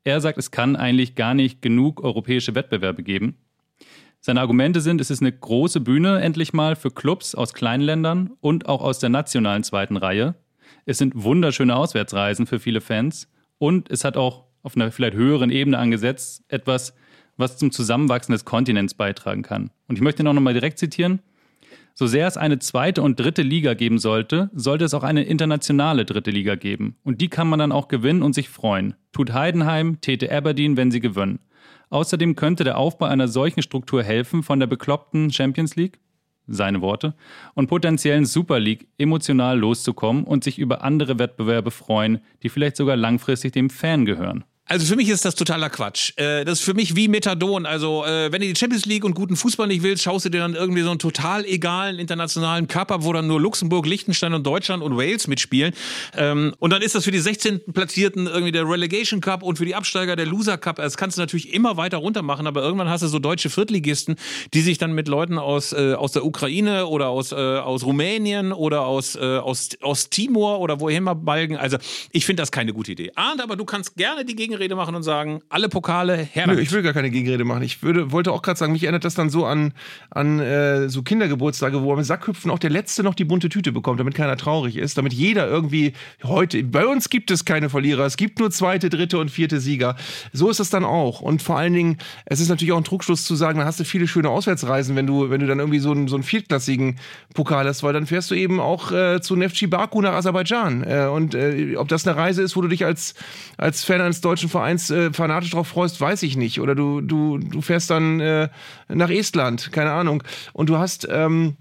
Er 0.03 0.21
sagt, 0.21 0.37
es 0.37 0.51
kann 0.51 0.75
eigentlich 0.75 1.15
gar 1.15 1.33
nicht 1.33 1.61
genug 1.61 2.03
europäische 2.03 2.55
Wettbewerbe 2.55 3.03
geben. 3.03 3.37
Seine 4.19 4.41
Argumente 4.41 4.81
sind, 4.81 5.01
es 5.01 5.11
ist 5.11 5.21
eine 5.21 5.31
große 5.31 5.79
Bühne 5.79 6.19
endlich 6.19 6.51
mal 6.51 6.75
für 6.75 6.91
Clubs 6.91 7.35
aus 7.35 7.53
kleinen 7.53 7.83
Ländern 7.83 8.31
und 8.41 8.67
auch 8.67 8.81
aus 8.81 8.99
der 8.99 9.09
nationalen 9.09 9.63
zweiten 9.63 9.97
Reihe. 9.97 10.35
Es 10.85 10.97
sind 10.97 11.13
wunderschöne 11.15 11.75
Auswärtsreisen 11.75 12.47
für 12.47 12.59
viele 12.59 12.81
Fans 12.81 13.29
und 13.59 13.89
es 13.91 14.03
hat 14.03 14.17
auch 14.17 14.45
auf 14.63 14.75
einer 14.75 14.91
vielleicht 14.91 15.15
höheren 15.15 15.51
Ebene 15.51 15.77
angesetzt 15.77 16.43
etwas 16.47 16.95
was 17.37 17.57
zum 17.57 17.71
Zusammenwachsen 17.71 18.33
des 18.33 18.45
Kontinents 18.45 18.93
beitragen 18.93 19.41
kann. 19.41 19.71
Und 19.87 19.95
ich 19.95 20.01
möchte 20.01 20.23
noch 20.23 20.35
einmal 20.35 20.53
direkt 20.53 20.79
zitieren. 20.79 21.19
So 21.93 22.07
sehr 22.07 22.27
es 22.27 22.35
eine 22.35 22.59
zweite 22.59 23.01
und 23.01 23.19
dritte 23.19 23.41
Liga 23.41 23.73
geben 23.73 23.99
sollte, 23.99 24.49
sollte 24.53 24.83
es 24.83 24.93
auch 24.93 25.03
eine 25.03 25.23
internationale 25.23 26.03
dritte 26.03 26.29
Liga 26.29 26.55
geben. 26.55 26.97
Und 27.03 27.21
die 27.21 27.29
kann 27.29 27.47
man 27.47 27.59
dann 27.59 27.71
auch 27.71 27.87
gewinnen 27.87 28.21
und 28.21 28.35
sich 28.35 28.49
freuen. 28.49 28.95
Tut 29.13 29.31
Heidenheim, 29.31 30.01
täte 30.01 30.29
Aberdeen, 30.29 30.75
wenn 30.75 30.91
sie 30.91 30.99
gewinnen. 30.99 31.39
Außerdem 31.89 32.35
könnte 32.35 32.65
der 32.65 32.77
Aufbau 32.77 33.05
einer 33.05 33.29
solchen 33.29 33.61
Struktur 33.61 34.03
helfen, 34.03 34.43
von 34.43 34.59
der 34.59 34.67
bekloppten 34.67 35.31
Champions 35.31 35.77
League, 35.77 35.99
seine 36.47 36.81
Worte, 36.81 37.15
und 37.53 37.67
potenziellen 37.67 38.25
Super 38.25 38.59
League 38.59 38.89
emotional 38.97 39.57
loszukommen 39.57 40.25
und 40.25 40.43
sich 40.43 40.59
über 40.59 40.83
andere 40.83 41.17
Wettbewerbe 41.17 41.71
freuen, 41.71 42.19
die 42.43 42.49
vielleicht 42.49 42.75
sogar 42.75 42.97
langfristig 42.97 43.53
dem 43.53 43.69
Fan 43.69 44.05
gehören. 44.05 44.43
Also 44.67 44.87
für 44.87 44.95
mich 44.95 45.09
ist 45.09 45.23
das 45.25 45.35
totaler 45.35 45.69
Quatsch. 45.69 46.13
Äh, 46.17 46.43
das 46.43 46.59
ist 46.59 46.65
für 46.65 46.73
mich 46.73 46.95
wie 46.95 47.07
Methadon. 47.07 47.67
Also 47.67 48.03
äh, 48.03 48.31
wenn 48.31 48.41
du 48.41 48.47
die 48.47 48.55
Champions 48.55 48.87
League 48.87 49.05
und 49.05 49.13
guten 49.13 49.35
Fußball 49.35 49.67
nicht 49.67 49.83
willst, 49.83 50.01
schaust 50.01 50.25
du 50.25 50.29
dir 50.29 50.39
dann 50.39 50.55
irgendwie 50.55 50.81
so 50.81 50.89
einen 50.89 50.97
total 50.97 51.45
egalen 51.45 51.99
internationalen 51.99 52.67
Cup 52.67 52.91
ab, 52.91 53.03
wo 53.03 53.13
dann 53.13 53.27
nur 53.27 53.39
Luxemburg, 53.39 53.85
Liechtenstein 53.85 54.33
und 54.33 54.43
Deutschland 54.43 54.81
und 54.81 54.97
Wales 54.97 55.27
mitspielen. 55.27 55.75
Ähm, 56.17 56.55
und 56.57 56.73
dann 56.73 56.81
ist 56.81 56.95
das 56.95 57.03
für 57.03 57.11
die 57.11 57.19
16. 57.19 57.73
Platzierten 57.73 58.25
irgendwie 58.25 58.51
der 58.51 58.67
Relegation 58.67 59.21
Cup 59.21 59.43
und 59.43 59.59
für 59.59 59.65
die 59.65 59.75
Absteiger 59.75 60.15
der 60.15 60.25
Loser 60.25 60.57
Cup. 60.57 60.77
Das 60.77 60.97
kannst 60.97 61.17
du 61.17 61.21
natürlich 61.21 61.53
immer 61.53 61.77
weiter 61.77 61.97
runter 61.97 62.23
machen, 62.23 62.47
aber 62.47 62.63
irgendwann 62.63 62.89
hast 62.89 63.01
du 63.01 63.07
so 63.07 63.19
deutsche 63.19 63.51
Viertligisten, 63.51 64.15
die 64.55 64.61
sich 64.61 64.79
dann 64.79 64.93
mit 64.93 65.07
Leuten 65.07 65.37
aus, 65.37 65.73
äh, 65.73 65.93
aus 65.93 66.13
der 66.13 66.25
Ukraine 66.25 66.87
oder 66.87 67.09
aus, 67.09 67.33
aus 67.33 67.83
Rumänien 67.83 68.51
oder 68.51 68.81
aus, 68.81 69.15
aus, 69.15 69.69
aus 69.81 70.09
Timor 70.09 70.59
oder 70.59 70.79
woher 70.79 70.97
immer 70.97 71.13
balgen. 71.13 71.55
Also 71.57 71.77
ich 72.11 72.25
finde 72.25 72.41
das 72.41 72.51
keine 72.51 72.73
gute 72.73 72.93
Idee. 72.93 73.11
Ahnt, 73.15 73.41
aber 73.41 73.55
du 73.55 73.65
kannst 73.65 73.95
gerne 73.95 74.25
die 74.25 74.35
Gegend 74.35 74.54
Gegenrede 74.55 74.75
machen 74.75 74.95
und 74.95 75.03
sagen, 75.03 75.41
alle 75.49 75.69
Pokale 75.69 76.15
her 76.15 76.47
Nö, 76.47 76.59
ich 76.59 76.71
will 76.71 76.81
gar 76.81 76.93
keine 76.93 77.09
Gegenrede 77.09 77.43
machen. 77.43 77.63
Ich 77.63 77.83
würde, 77.83 78.11
wollte 78.11 78.31
auch 78.31 78.41
gerade 78.41 78.57
sagen, 78.57 78.71
mich 78.71 78.83
erinnert 78.83 79.03
das 79.03 79.15
dann 79.15 79.29
so 79.29 79.45
an, 79.45 79.73
an 80.09 80.39
äh, 80.39 80.89
so 80.89 81.03
Kindergeburtstage, 81.03 81.81
wo 81.81 81.93
beim 81.93 82.03
Sackhüpfen 82.03 82.49
auch 82.51 82.59
der 82.59 82.69
Letzte 82.69 83.03
noch 83.03 83.15
die 83.15 83.25
bunte 83.25 83.49
Tüte 83.49 83.71
bekommt, 83.71 83.99
damit 83.99 84.15
keiner 84.15 84.37
traurig 84.37 84.77
ist, 84.77 84.97
damit 84.97 85.13
jeder 85.13 85.47
irgendwie 85.47 85.93
heute, 86.23 86.63
bei 86.63 86.85
uns 86.85 87.09
gibt 87.09 87.31
es 87.31 87.45
keine 87.45 87.69
Verlierer, 87.69 88.05
es 88.05 88.17
gibt 88.17 88.39
nur 88.39 88.51
zweite, 88.51 88.89
dritte 88.89 89.19
und 89.19 89.29
vierte 89.29 89.59
Sieger. 89.59 89.95
So 90.31 90.49
ist 90.49 90.59
es 90.59 90.69
dann 90.69 90.85
auch. 90.85 91.21
Und 91.21 91.41
vor 91.41 91.57
allen 91.57 91.73
Dingen, 91.73 91.97
es 92.25 92.39
ist 92.39 92.49
natürlich 92.49 92.71
auch 92.71 92.77
ein 92.77 92.83
Trugschluss 92.83 93.25
zu 93.25 93.35
sagen, 93.35 93.59
dann 93.59 93.67
hast 93.67 93.79
du 93.79 93.83
viele 93.83 94.07
schöne 94.07 94.29
Auswärtsreisen, 94.29 94.95
wenn 94.95 95.07
du, 95.07 95.29
wenn 95.29 95.41
du 95.41 95.47
dann 95.47 95.59
irgendwie 95.59 95.79
so 95.79 95.91
einen, 95.91 96.07
so 96.07 96.15
einen 96.15 96.23
viertklassigen 96.23 96.97
Pokal 97.33 97.67
hast, 97.67 97.83
weil 97.83 97.93
dann 97.93 98.05
fährst 98.05 98.31
du 98.31 98.35
eben 98.35 98.59
auch 98.59 98.91
äh, 98.91 99.21
zu 99.21 99.35
Neftchi 99.35 99.67
Baku 99.67 100.01
nach 100.01 100.13
Aserbaidschan. 100.13 100.83
Äh, 100.83 101.07
und 101.07 101.35
äh, 101.35 101.75
ob 101.75 101.87
das 101.87 102.07
eine 102.07 102.15
Reise 102.15 102.41
ist, 102.41 102.55
wo 102.55 102.61
du 102.61 102.67
dich 102.67 102.85
als, 102.85 103.15
als 103.57 103.83
Fan 103.83 104.01
eines 104.01 104.21
deutschen 104.21 104.44
Vereins 104.49 104.89
äh, 104.89 105.11
fanatisch 105.13 105.51
drauf 105.51 105.67
freust, 105.67 105.99
weiß 105.99 106.23
ich 106.23 106.37
nicht. 106.37 106.59
Oder 106.59 106.75
du, 106.75 107.01
du, 107.01 107.37
du 107.37 107.61
fährst 107.61 107.89
dann 107.89 108.19
äh, 108.19 108.49
nach 108.87 109.09
Estland, 109.09 109.71
keine 109.71 109.91
Ahnung. 109.91 110.23
Und 110.53 110.69
du 110.69 110.77
hast. 110.77 111.07
Ähm, 111.09 111.57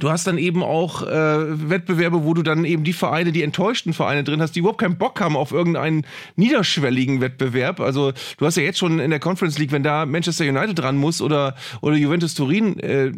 Du 0.00 0.10
hast 0.10 0.26
dann 0.26 0.38
eben 0.38 0.62
auch 0.62 1.02
äh, 1.02 1.70
Wettbewerbe, 1.70 2.24
wo 2.24 2.34
du 2.34 2.42
dann 2.42 2.64
eben 2.64 2.84
die 2.84 2.92
Vereine, 2.92 3.32
die 3.32 3.42
enttäuschten 3.42 3.92
Vereine 3.92 4.24
drin 4.24 4.40
hast, 4.40 4.54
die 4.54 4.60
überhaupt 4.60 4.80
keinen 4.80 4.96
Bock 4.96 5.20
haben 5.20 5.36
auf 5.36 5.52
irgendeinen 5.52 6.06
niederschwelligen 6.36 7.20
Wettbewerb. 7.20 7.80
Also 7.80 8.12
du 8.38 8.46
hast 8.46 8.56
ja 8.56 8.62
jetzt 8.62 8.78
schon 8.78 9.00
in 9.00 9.10
der 9.10 9.20
Conference 9.20 9.58
League, 9.58 9.72
wenn 9.72 9.82
da 9.82 10.06
Manchester 10.06 10.44
United 10.44 10.78
dran 10.78 10.96
muss 10.96 11.20
oder, 11.20 11.54
oder 11.80 11.96
Juventus 11.96 12.34
Turin, 12.34 12.78
äh, 12.80 13.12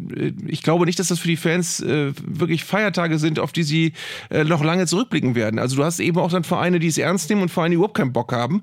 ich 0.47 0.63
glaube 0.63 0.85
nicht, 0.85 0.99
dass 0.99 1.09
das 1.09 1.19
für 1.19 1.27
die 1.27 1.37
Fans 1.37 1.79
äh, 1.81 2.13
wirklich 2.25 2.63
Feiertage 2.63 3.19
sind, 3.19 3.39
auf 3.39 3.51
die 3.51 3.63
sie 3.63 3.93
äh, 4.29 4.43
noch 4.43 4.63
lange 4.63 4.87
zurückblicken 4.87 5.35
werden. 5.35 5.59
Also 5.59 5.75
du 5.75 5.83
hast 5.83 5.99
eben 5.99 6.17
auch 6.17 6.31
dann 6.31 6.43
Vereine, 6.43 6.79
die 6.79 6.87
es 6.87 6.97
ernst 6.97 7.29
nehmen 7.29 7.43
und 7.43 7.49
Vereine, 7.49 7.71
die 7.71 7.75
überhaupt 7.75 7.97
keinen 7.97 8.13
Bock 8.13 8.33
haben. 8.33 8.61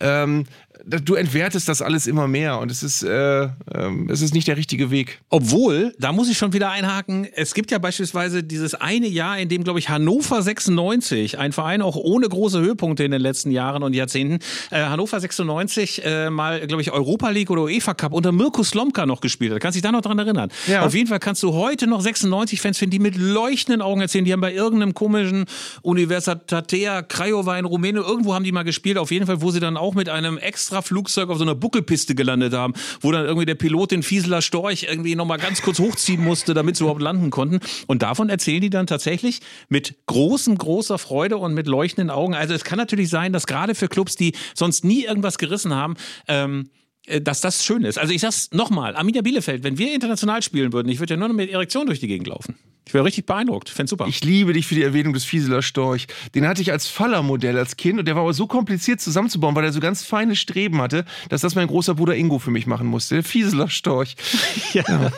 Ähm, 0.00 0.44
du 0.86 1.14
entwertest 1.14 1.68
das 1.68 1.82
alles 1.82 2.06
immer 2.06 2.28
mehr 2.28 2.58
und 2.58 2.70
es 2.70 2.82
ist, 2.82 3.02
äh, 3.02 3.48
ähm, 3.74 4.08
es 4.10 4.22
ist 4.22 4.34
nicht 4.34 4.48
der 4.48 4.56
richtige 4.56 4.90
Weg. 4.90 5.20
Obwohl, 5.28 5.94
da 5.98 6.12
muss 6.12 6.28
ich 6.28 6.38
schon 6.38 6.52
wieder 6.52 6.70
einhaken, 6.70 7.26
es 7.34 7.54
gibt 7.54 7.70
ja 7.70 7.78
beispielsweise 7.78 8.42
dieses 8.42 8.74
eine 8.74 9.06
Jahr, 9.06 9.38
in 9.38 9.48
dem, 9.48 9.64
glaube 9.64 9.78
ich, 9.78 9.88
Hannover 9.88 10.42
96, 10.42 11.38
ein 11.38 11.52
Verein 11.52 11.82
auch 11.82 11.96
ohne 11.96 12.28
große 12.28 12.60
Höhepunkte 12.60 13.04
in 13.04 13.10
den 13.10 13.20
letzten 13.20 13.50
Jahren 13.50 13.82
und 13.82 13.94
Jahrzehnten, 13.94 14.38
äh, 14.70 14.82
Hannover 14.82 15.20
96 15.20 16.04
äh, 16.04 16.30
mal, 16.30 16.66
glaube 16.66 16.82
ich, 16.82 16.90
Europa 16.90 17.30
League 17.30 17.50
oder 17.50 17.62
UEFA 17.62 17.94
Cup 17.94 18.12
unter 18.12 18.32
Mirko 18.32 18.62
Slomka 18.62 19.06
noch 19.06 19.20
gespielt 19.20 19.52
hat. 19.52 19.60
Kannst 19.60 19.76
dich 19.76 19.82
da 19.82 19.92
noch 19.92 20.02
dran 20.02 20.18
erinnern? 20.18 20.50
Ja. 20.66 20.82
Auf 20.84 20.94
jeden 20.94 21.08
Fall 21.08 21.20
kannst 21.20 21.42
du 21.42 21.52
heute 21.52 21.86
noch 21.86 22.02
96-Fans 22.02 22.78
finden, 22.78 22.92
die 22.92 22.98
mit 22.98 23.16
leuchtenden 23.16 23.82
Augen 23.82 24.00
erzählen, 24.00 24.24
die 24.24 24.32
haben 24.32 24.40
bei 24.40 24.52
irgendeinem 24.52 24.94
komischen 24.94 25.44
Universitatea 25.82 27.02
Craiova 27.02 27.58
in 27.58 27.64
Rumänien, 27.64 28.04
irgendwo 28.04 28.34
haben 28.34 28.44
die 28.44 28.52
mal 28.52 28.62
gespielt, 28.62 28.98
auf 28.98 29.10
jeden 29.10 29.26
Fall, 29.26 29.42
wo 29.42 29.50
sie 29.50 29.60
dann 29.60 29.76
auch 29.76 29.94
mit 29.94 30.08
einem 30.08 30.38
extra 30.38 30.69
Flugzeug 30.82 31.28
auf 31.30 31.38
so 31.38 31.44
einer 31.44 31.54
Buckelpiste 31.54 32.14
gelandet 32.14 32.52
haben, 32.52 32.74
wo 33.00 33.12
dann 33.12 33.24
irgendwie 33.24 33.46
der 33.46 33.54
Pilot 33.54 33.90
den 33.90 34.02
Fieseler 34.02 34.42
Storch 34.42 34.86
irgendwie 34.88 35.14
nochmal 35.14 35.38
ganz 35.38 35.62
kurz 35.62 35.78
hochziehen 35.78 36.22
musste, 36.22 36.54
damit 36.54 36.76
sie 36.76 36.84
überhaupt 36.84 37.02
landen 37.02 37.30
konnten. 37.30 37.60
Und 37.86 38.02
davon 38.02 38.28
erzählen 38.28 38.60
die 38.60 38.70
dann 38.70 38.86
tatsächlich 38.86 39.40
mit 39.68 39.96
großem, 40.06 40.56
großer 40.56 40.98
Freude 40.98 41.38
und 41.38 41.54
mit 41.54 41.66
leuchtenden 41.66 42.10
Augen. 42.10 42.34
Also 42.34 42.54
es 42.54 42.64
kann 42.64 42.78
natürlich 42.78 43.08
sein, 43.08 43.32
dass 43.32 43.46
gerade 43.46 43.74
für 43.74 43.88
Clubs, 43.88 44.16
die 44.16 44.32
sonst 44.54 44.84
nie 44.84 45.04
irgendwas 45.04 45.38
gerissen 45.38 45.74
haben, 45.74 45.96
ähm, 46.28 46.70
äh, 46.76 46.79
dass 47.20 47.40
das 47.40 47.64
schön 47.64 47.84
ist. 47.84 47.98
Also 47.98 48.12
ich 48.12 48.20
sag's 48.20 48.50
nochmal, 48.52 48.94
Arminia 48.96 49.22
Bielefeld, 49.22 49.64
wenn 49.64 49.78
wir 49.78 49.94
international 49.94 50.42
spielen 50.42 50.72
würden, 50.72 50.88
ich 50.88 51.00
würde 51.00 51.14
ja 51.14 51.18
nur 51.18 51.28
noch 51.28 51.34
mit 51.34 51.50
Erektion 51.50 51.86
durch 51.86 52.00
die 52.00 52.08
Gegend 52.08 52.28
laufen. 52.28 52.56
Ich 52.86 52.94
wäre 52.94 53.04
richtig 53.04 53.26
beeindruckt. 53.26 53.68
Fände 53.68 53.88
super. 53.88 54.06
Ich 54.08 54.24
liebe 54.24 54.52
dich 54.52 54.66
für 54.66 54.74
die 54.74 54.82
Erwähnung 54.82 55.12
des 55.12 55.24
Fieseler 55.24 55.62
Storch. 55.62 56.08
Den 56.34 56.46
hatte 56.46 56.60
ich 56.60 56.72
als 56.72 56.88
Faller-Modell 56.88 57.56
als 57.56 57.76
Kind 57.76 58.00
und 58.00 58.08
der 58.08 58.16
war 58.16 58.22
aber 58.22 58.32
so 58.32 58.48
kompliziert 58.48 59.00
zusammenzubauen, 59.00 59.54
weil 59.54 59.64
er 59.64 59.72
so 59.72 59.80
ganz 59.80 60.02
feine 60.02 60.34
Streben 60.34 60.80
hatte, 60.80 61.04
dass 61.28 61.40
das 61.42 61.54
mein 61.54 61.68
großer 61.68 61.94
Bruder 61.94 62.16
Ingo 62.16 62.40
für 62.40 62.50
mich 62.50 62.66
machen 62.66 62.88
musste. 62.88 63.14
Der 63.14 63.22
Fieseler 63.24 63.68
Storch. 63.68 64.16
ja. 64.72 65.12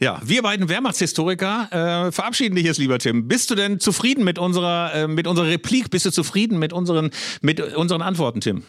Ja, 0.00 0.20
wir 0.24 0.42
beiden 0.42 0.68
Wehrmachtshistoriker 0.68 2.06
äh, 2.08 2.12
verabschieden 2.12 2.56
dich 2.56 2.64
jetzt, 2.64 2.78
lieber 2.78 2.98
Tim. 2.98 3.28
Bist 3.28 3.50
du 3.50 3.54
denn 3.54 3.78
zufrieden 3.78 4.24
mit 4.24 4.38
unserer, 4.38 4.94
äh, 4.94 5.06
mit 5.06 5.26
unserer 5.26 5.48
Replik? 5.48 5.90
Bist 5.90 6.06
du 6.06 6.10
zufrieden 6.10 6.58
mit 6.58 6.72
unseren, 6.72 7.10
mit 7.42 7.60
unseren 7.74 8.02
Antworten, 8.02 8.40
Tim? 8.40 8.62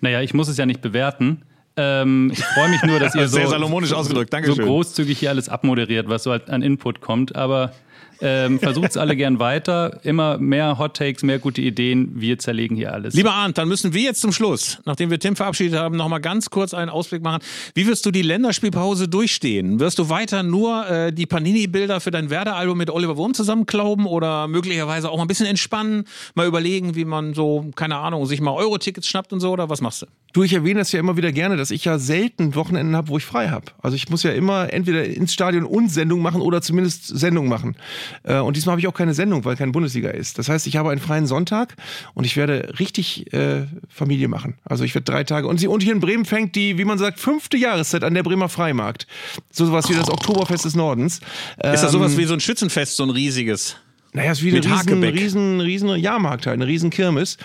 Naja, 0.00 0.20
ich 0.20 0.34
muss 0.34 0.48
es 0.48 0.56
ja 0.56 0.66
nicht 0.66 0.82
bewerten. 0.82 1.42
Ähm, 1.78 2.32
ich 2.32 2.44
freue 2.44 2.70
mich 2.70 2.82
nur, 2.82 2.98
dass 2.98 3.14
ihr 3.14 3.28
so, 3.28 3.38
so 3.46 4.54
großzügig 4.56 5.18
hier 5.18 5.30
alles 5.30 5.48
abmoderiert, 5.48 6.08
was 6.08 6.24
so 6.24 6.32
halt 6.32 6.50
an 6.50 6.62
Input 6.62 7.00
kommt. 7.00 7.36
Aber 7.36 7.72
ähm, 8.20 8.58
versucht 8.58 8.90
es 8.90 8.96
alle 8.96 9.16
gern 9.16 9.38
weiter. 9.38 10.00
Immer 10.02 10.38
mehr 10.38 10.78
Hot 10.78 10.96
Takes, 10.96 11.22
mehr 11.22 11.38
gute 11.38 11.60
Ideen. 11.60 12.20
Wir 12.20 12.38
zerlegen 12.38 12.76
hier 12.76 12.92
alles. 12.92 13.14
Lieber 13.14 13.32
Arndt, 13.32 13.58
dann 13.58 13.68
müssen 13.68 13.94
wir 13.94 14.02
jetzt 14.02 14.20
zum 14.20 14.32
Schluss, 14.32 14.78
nachdem 14.84 15.10
wir 15.10 15.20
Tim 15.20 15.36
verabschiedet 15.36 15.78
haben, 15.78 15.96
nochmal 15.96 16.20
ganz 16.20 16.50
kurz 16.50 16.74
einen 16.74 16.90
Ausblick 16.90 17.22
machen. 17.22 17.42
Wie 17.74 17.86
wirst 17.86 18.04
du 18.06 18.10
die 18.10 18.22
Länderspielpause 18.22 19.08
durchstehen? 19.08 19.78
Wirst 19.78 19.98
du 19.98 20.08
weiter 20.08 20.42
nur 20.42 20.88
äh, 20.88 21.12
die 21.12 21.26
Panini-Bilder 21.26 22.00
für 22.00 22.10
dein 22.10 22.30
Werder-Album 22.30 22.76
mit 22.76 22.90
Oliver 22.90 23.16
Wurm 23.16 23.34
zusammenklauben 23.34 24.06
oder 24.06 24.48
möglicherweise 24.48 25.10
auch 25.10 25.16
mal 25.16 25.24
ein 25.24 25.28
bisschen 25.28 25.46
entspannen, 25.46 26.04
mal 26.34 26.46
überlegen, 26.46 26.96
wie 26.96 27.04
man 27.04 27.34
so, 27.34 27.70
keine 27.76 27.98
Ahnung, 27.98 28.26
sich 28.26 28.40
mal 28.40 28.52
Euro-Tickets 28.52 29.06
schnappt 29.06 29.32
und 29.32 29.40
so 29.40 29.52
oder 29.52 29.70
was 29.70 29.80
machst 29.80 30.02
du? 30.02 30.06
Du, 30.34 30.42
ich 30.42 30.52
erwähne 30.52 30.80
das 30.80 30.92
ja 30.92 31.00
immer 31.00 31.16
wieder 31.16 31.32
gerne, 31.32 31.56
dass 31.56 31.70
ich 31.70 31.86
ja 31.86 31.98
selten 31.98 32.54
Wochenenden 32.54 32.94
habe, 32.94 33.08
wo 33.08 33.16
ich 33.16 33.24
frei 33.24 33.48
habe. 33.48 33.66
Also 33.82 33.96
ich 33.96 34.10
muss 34.10 34.22
ja 34.22 34.32
immer 34.32 34.72
entweder 34.72 35.04
ins 35.04 35.32
Stadion 35.32 35.64
und 35.64 35.90
Sendung 35.90 36.20
machen 36.20 36.42
oder 36.42 36.60
zumindest 36.60 37.06
Sendung 37.06 37.48
machen. 37.48 37.76
Äh, 38.24 38.36
Und 38.38 38.56
diesmal 38.56 38.72
habe 38.72 38.80
ich 38.80 38.86
auch 38.88 38.94
keine 38.94 39.14
Sendung, 39.14 39.44
weil 39.46 39.56
keine 39.56 39.72
Bundesliga 39.72 40.10
ist. 40.10 40.38
Das 40.38 40.48
heißt, 40.48 40.66
ich 40.66 40.76
habe 40.76 40.90
einen 40.90 41.00
freien 41.00 41.26
Sonntag 41.26 41.74
und 42.14 42.24
ich 42.24 42.36
werde 42.36 42.74
richtig 42.78 43.32
äh, 43.32 43.66
Familie 43.88 44.28
machen. 44.28 44.58
Also 44.64 44.84
ich 44.84 44.94
werde 44.94 45.06
drei 45.10 45.24
Tage. 45.24 45.46
Und, 45.48 45.58
sie, 45.60 45.66
und 45.66 45.82
hier 45.82 45.92
in 45.92 46.00
Bremen 46.00 46.26
fängt 46.26 46.54
die, 46.56 46.76
wie 46.76 46.84
man 46.84 46.98
sagt, 46.98 47.18
fünfte 47.20 47.56
Jahreszeit 47.56 48.04
an 48.04 48.12
der 48.14 48.22
Bremer 48.22 48.50
Freimarkt. 48.50 49.06
So 49.50 49.64
sowas 49.64 49.88
wie 49.88 49.94
das 49.94 50.10
Oktoberfest 50.10 50.64
des 50.66 50.76
Nordens. 50.76 51.18
Ist 51.18 51.22
das 51.62 51.84
Ähm, 51.84 51.88
sowas 51.90 52.16
wie 52.18 52.24
so 52.24 52.34
ein 52.34 52.40
Schützenfest, 52.40 52.96
so 52.96 53.02
ein 53.02 53.10
riesiges? 53.10 53.76
Naja, 54.14 54.32
es 54.32 54.38
ist 54.38 54.44
wie 54.44 54.48
eine 54.50 54.60
Mit 54.60 55.14
riesen, 55.14 55.60
riesen, 55.60 55.60
riesen 55.60 55.96
Jahrmarkt 55.96 56.46
halt, 56.46 56.54
eine 56.54 56.66
riesen 56.66 56.90
Kirmes. 56.90 57.36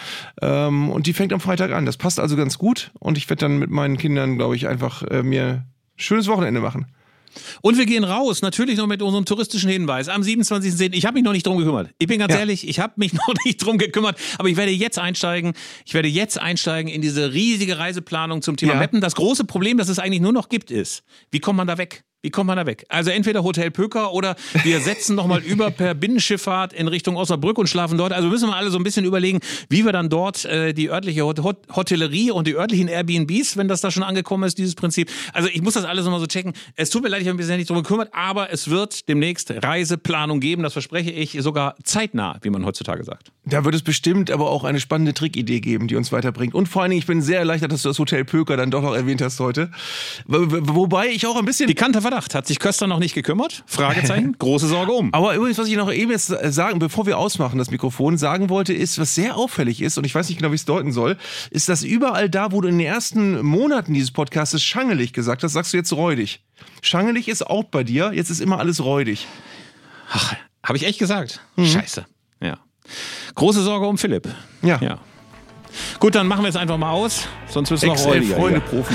Ähm, 0.41 0.89
und 0.89 1.07
die 1.07 1.13
fängt 1.13 1.33
am 1.33 1.39
Freitag 1.39 1.71
an. 1.71 1.85
Das 1.85 1.97
passt 1.97 2.19
also 2.19 2.35
ganz 2.35 2.57
gut. 2.57 2.91
Und 2.99 3.17
ich 3.17 3.29
werde 3.29 3.41
dann 3.41 3.57
mit 3.59 3.69
meinen 3.69 3.97
Kindern, 3.97 4.37
glaube 4.37 4.55
ich, 4.55 4.67
einfach 4.67 5.03
äh, 5.03 5.23
mir 5.23 5.45
ein 5.45 5.65
schönes 5.97 6.27
Wochenende 6.27 6.61
machen. 6.61 6.87
Und 7.61 7.79
wir 7.79 7.85
gehen 7.87 8.03
raus, 8.03 8.43
natürlich 8.43 8.77
noch 8.77 8.85
mit 8.85 9.01
unserem 9.01 9.25
touristischen 9.25 9.69
Hinweis. 9.69 10.07
Am 10.07 10.21
27.10. 10.21 10.93
Ich 10.93 11.05
habe 11.05 11.15
mich 11.15 11.23
noch 11.23 11.31
nicht 11.31 11.45
drum 11.47 11.57
gekümmert. 11.57 11.89
Ich 11.97 12.07
bin 12.07 12.19
ganz 12.19 12.31
Ja. 12.33 12.39
ehrlich, 12.41 12.67
ich 12.67 12.79
habe 12.79 12.93
mich 12.97 13.11
noch 13.27 13.33
nicht 13.43 13.57
drum 13.65 13.77
gekümmert. 13.77 14.17
Aber 14.37 14.49
ich 14.49 14.55
werde 14.55 14.71
jetzt 14.71 14.99
einsteigen. 14.99 15.53
Ich 15.85 15.93
werde 15.95 16.07
jetzt 16.07 16.39
einsteigen 16.39 16.91
in 16.91 17.01
diese 17.01 17.33
riesige 17.33 17.79
Reiseplanung 17.79 18.41
zum 18.41 18.55
Thema 18.55 18.73
Ja. 18.73 18.79
Mappen. 18.79 19.01
Das 19.01 19.15
große 19.15 19.45
Problem, 19.45 19.77
das 19.77 19.89
es 19.89 19.99
eigentlich 19.99 20.21
nur 20.21 20.31
noch 20.31 20.47
gibt, 20.47 20.69
ist, 20.71 21.03
wie 21.31 21.39
kommt 21.39 21.57
man 21.57 21.67
da 21.67 21.77
weg? 21.77 22.03
Wie 22.25 22.29
kommt 22.29 22.47
man 22.47 22.55
da 22.55 22.65
weg? 22.65 22.85
Also 22.87 23.09
entweder 23.11 23.43
Hotel 23.43 23.69
Pöker 23.69 24.13
oder 24.13 24.37
wir 24.63 24.79
setzen 24.79 25.13
nochmal 25.13 25.41
über 25.43 25.71
per 25.71 25.93
Binnenschifffahrt 25.93 26.71
in 26.71 26.87
Richtung 26.87 27.17
Osnabrück 27.17 27.57
und 27.57 27.67
schlafen 27.67 27.97
dort. 27.97 28.13
Also 28.13 28.29
müssen 28.29 28.47
wir 28.47 28.55
alle 28.55 28.71
so 28.71 28.77
ein 28.77 28.83
bisschen 28.85 29.03
überlegen, 29.03 29.41
wie 29.67 29.83
wir 29.83 29.91
dann 29.91 30.07
dort 30.07 30.45
äh, 30.45 30.73
die 30.73 30.89
örtliche 30.89 31.25
Hot 31.25 31.43
Hot 31.43 31.57
Hotellerie 31.75 32.31
und 32.31 32.47
die 32.47 32.55
örtlichen 32.55 32.87
Airbnbs, 32.87 33.57
wenn 33.57 33.67
das 33.67 33.81
da 33.81 33.91
schon 33.91 34.03
angekommen 34.03 34.45
ist, 34.45 34.57
dieses 34.57 34.73
Prinzip. 34.75 35.11
Also 35.33 35.49
ich 35.51 35.61
muss 35.61 35.73
das 35.73 35.83
alles 35.83 36.05
nochmal 36.05 36.21
so 36.21 36.25
checken. 36.27 36.53
Es 36.77 36.89
tut 36.91 37.03
mir 37.03 37.09
leid, 37.09 37.21
ich 37.21 37.27
habe 37.27 37.35
mich 37.35 37.45
sehr 37.45 37.57
nicht 37.57 37.69
drum 37.69 37.83
gekümmert, 37.83 38.07
aber 38.13 38.53
es 38.53 38.69
wird 38.69 39.09
demnächst 39.09 39.51
Reiseplanung 39.61 40.39
geben, 40.39 40.63
das 40.63 40.71
verspreche 40.71 41.11
ich, 41.11 41.35
sogar 41.41 41.75
zeitnah, 41.83 42.37
wie 42.41 42.49
man 42.51 42.65
heutzutage 42.65 43.03
sagt. 43.03 43.33
Da 43.43 43.65
wird 43.65 43.75
es 43.75 43.81
bestimmt 43.81 44.31
aber 44.31 44.49
auch 44.49 44.63
eine 44.63 44.79
spannende 44.79 45.13
Trickidee 45.13 45.59
geben, 45.59 45.89
die 45.89 45.97
uns 45.97 46.13
weiterbringt. 46.13 46.55
Und 46.55 46.69
vor 46.69 46.83
allen 46.83 46.91
Dingen, 46.91 46.99
ich 47.01 47.05
bin 47.07 47.21
sehr 47.21 47.39
erleichtert, 47.39 47.73
dass 47.73 47.81
du 47.81 47.89
das 47.89 47.99
Hotel 47.99 48.23
Pöker 48.23 48.55
dann 48.55 48.71
doch 48.71 48.81
noch 48.81 48.95
erwähnt 48.95 49.21
hast 49.21 49.41
heute. 49.41 49.69
Wo- 50.25 50.49
wo- 50.49 50.83
Wobei 50.83 51.07
ich 51.09 51.27
auch 51.27 51.35
ein 51.37 51.43
bisschen. 51.43 51.67
Pikante 51.67 52.01
Verdacht. 52.13 52.35
Hat 52.35 52.47
sich 52.47 52.59
Köster 52.59 52.85
noch 52.85 52.99
nicht 52.99 53.15
gekümmert? 53.15 53.63
Fragezeichen. 53.65 54.35
Große 54.39 54.67
Sorge 54.67 54.91
um. 54.91 55.13
Aber 55.13 55.33
übrigens, 55.35 55.57
was 55.57 55.67
ich 55.67 55.75
noch 55.75 55.91
eben 55.91 56.11
jetzt 56.11 56.27
sagen, 56.27 56.77
bevor 56.77 57.07
wir 57.07 57.17
ausmachen, 57.17 57.57
das 57.57 57.71
Mikrofon, 57.71 58.17
sagen 58.17 58.49
wollte, 58.49 58.73
ist, 58.73 58.99
was 58.99 59.15
sehr 59.15 59.35
auffällig 59.35 59.81
ist, 59.81 59.97
und 59.97 60.05
ich 60.05 60.13
weiß 60.13 60.29
nicht 60.29 60.37
genau, 60.37 60.51
wie 60.51 60.55
ich 60.55 60.61
es 60.61 60.65
deuten 60.65 60.91
soll, 60.91 61.17
ist, 61.49 61.69
dass 61.69 61.83
überall 61.83 62.29
da, 62.29 62.51
wo 62.51 62.61
du 62.61 62.67
in 62.67 62.77
den 62.77 62.85
ersten 62.87 63.41
Monaten 63.41 63.93
dieses 63.93 64.11
Podcasts 64.11 64.61
schangelig 64.61 65.13
gesagt 65.13 65.43
hast, 65.43 65.53
sagst 65.53 65.73
du 65.73 65.77
jetzt 65.77 65.91
räudig. 65.93 66.43
Schangelig 66.81 67.27
ist 67.27 67.47
out 67.47 67.71
bei 67.71 67.83
dir, 67.83 68.11
jetzt 68.13 68.29
ist 68.29 68.41
immer 68.41 68.59
alles 68.59 68.83
räudig. 68.83 69.27
Ach, 70.11 70.35
habe 70.63 70.77
ich 70.77 70.85
echt 70.85 70.99
gesagt? 70.99 71.41
Scheiße. 71.57 72.05
Ja. 72.41 72.59
Große 73.33 73.63
Sorge 73.63 73.87
um 73.87 73.97
Philipp. 73.97 74.27
Ja. 74.61 74.79
Ja. 74.81 74.99
Gut, 75.99 76.15
dann 76.15 76.27
machen 76.27 76.43
wir 76.43 76.49
es 76.49 76.55
einfach 76.55 76.77
mal 76.77 76.91
aus, 76.91 77.27
sonst 77.47 77.71
wird's 77.71 77.83
noch 77.83 78.05
räudiger. 78.05 78.35
Freunde. 78.35 78.61
Profi. 78.61 78.93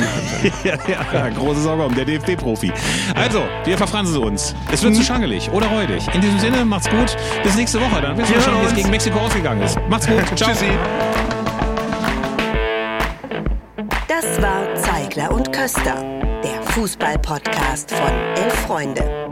ja, 0.65 0.75
ja, 0.87 1.07
ja, 1.13 1.29
große 1.31 1.63
Sorge 1.63 1.85
um 1.85 1.95
der 1.95 2.05
DFB-Profi. 2.05 2.73
Also, 3.15 3.43
wir 3.65 3.77
verfransen 3.77 4.17
uns. 4.19 4.55
Es 4.73 4.83
wird 4.83 4.95
zu 4.95 5.03
schangelig 5.03 5.51
oder 5.51 5.67
räudig. 5.69 6.07
In 6.15 6.21
diesem 6.21 6.39
Sinne, 6.39 6.65
macht's 6.65 6.89
gut. 6.89 7.17
Bis 7.43 7.57
nächste 7.57 7.81
Woche. 7.81 8.01
Dann 8.01 8.17
wissen 8.17 8.31
wir 8.31 8.37
Wir 8.37 8.43
schon, 8.43 8.61
wie 8.61 8.67
es 8.67 8.75
gegen 8.75 8.91
Mexiko 8.91 9.19
ausgegangen 9.19 9.63
ist. 9.63 9.79
Macht's 9.89 10.07
gut. 10.07 10.25
Ciao. 10.37 10.51
Tschüssi. 10.51 10.67
Das 14.09 14.43
war 14.43 14.75
Zeigler 14.75 15.31
und 15.31 15.53
Köster, 15.53 16.03
der 16.43 16.63
Fußball-Podcast 16.73 17.93
von 17.93 18.13
Elf 18.37 18.55
Freunde. 18.67 19.29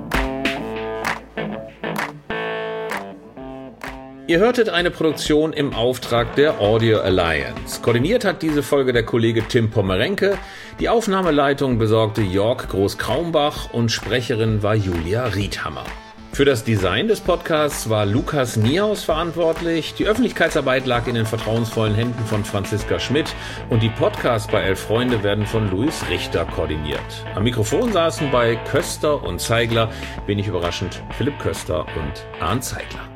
Ihr 4.28 4.40
hörtet 4.40 4.68
eine 4.68 4.90
Produktion 4.90 5.52
im 5.52 5.72
Auftrag 5.72 6.34
der 6.34 6.60
Audio 6.60 6.98
Alliance. 6.98 7.80
Koordiniert 7.80 8.24
hat 8.24 8.42
diese 8.42 8.64
Folge 8.64 8.92
der 8.92 9.04
Kollege 9.04 9.46
Tim 9.46 9.70
Pommerenke. 9.70 10.36
Die 10.80 10.88
Aufnahmeleitung 10.88 11.78
besorgte 11.78 12.22
Jörg 12.22 12.66
Groß-Kraumbach 12.66 13.72
und 13.72 13.92
Sprecherin 13.92 14.64
war 14.64 14.74
Julia 14.74 15.26
Riedhammer. 15.26 15.84
Für 16.32 16.44
das 16.44 16.64
Design 16.64 17.06
des 17.06 17.20
Podcasts 17.20 17.88
war 17.88 18.04
Lukas 18.04 18.56
Niehaus 18.56 19.04
verantwortlich. 19.04 19.94
Die 19.94 20.06
Öffentlichkeitsarbeit 20.06 20.86
lag 20.86 21.06
in 21.06 21.14
den 21.14 21.24
vertrauensvollen 21.24 21.94
Händen 21.94 22.24
von 22.24 22.44
Franziska 22.44 22.98
Schmidt 22.98 23.32
und 23.70 23.80
die 23.80 23.90
Podcasts 23.90 24.50
bei 24.50 24.60
Elf 24.60 24.80
Freunde 24.80 25.22
werden 25.22 25.46
von 25.46 25.70
Luis 25.70 26.02
Richter 26.10 26.46
koordiniert. 26.46 27.24
Am 27.36 27.44
Mikrofon 27.44 27.92
saßen 27.92 28.32
bei 28.32 28.56
Köster 28.56 29.22
und 29.22 29.40
Zeigler, 29.40 29.88
wenig 30.26 30.48
überraschend, 30.48 31.00
Philipp 31.16 31.38
Köster 31.38 31.86
und 31.96 32.26
Arndt 32.40 32.64
Zeigler. 32.64 33.15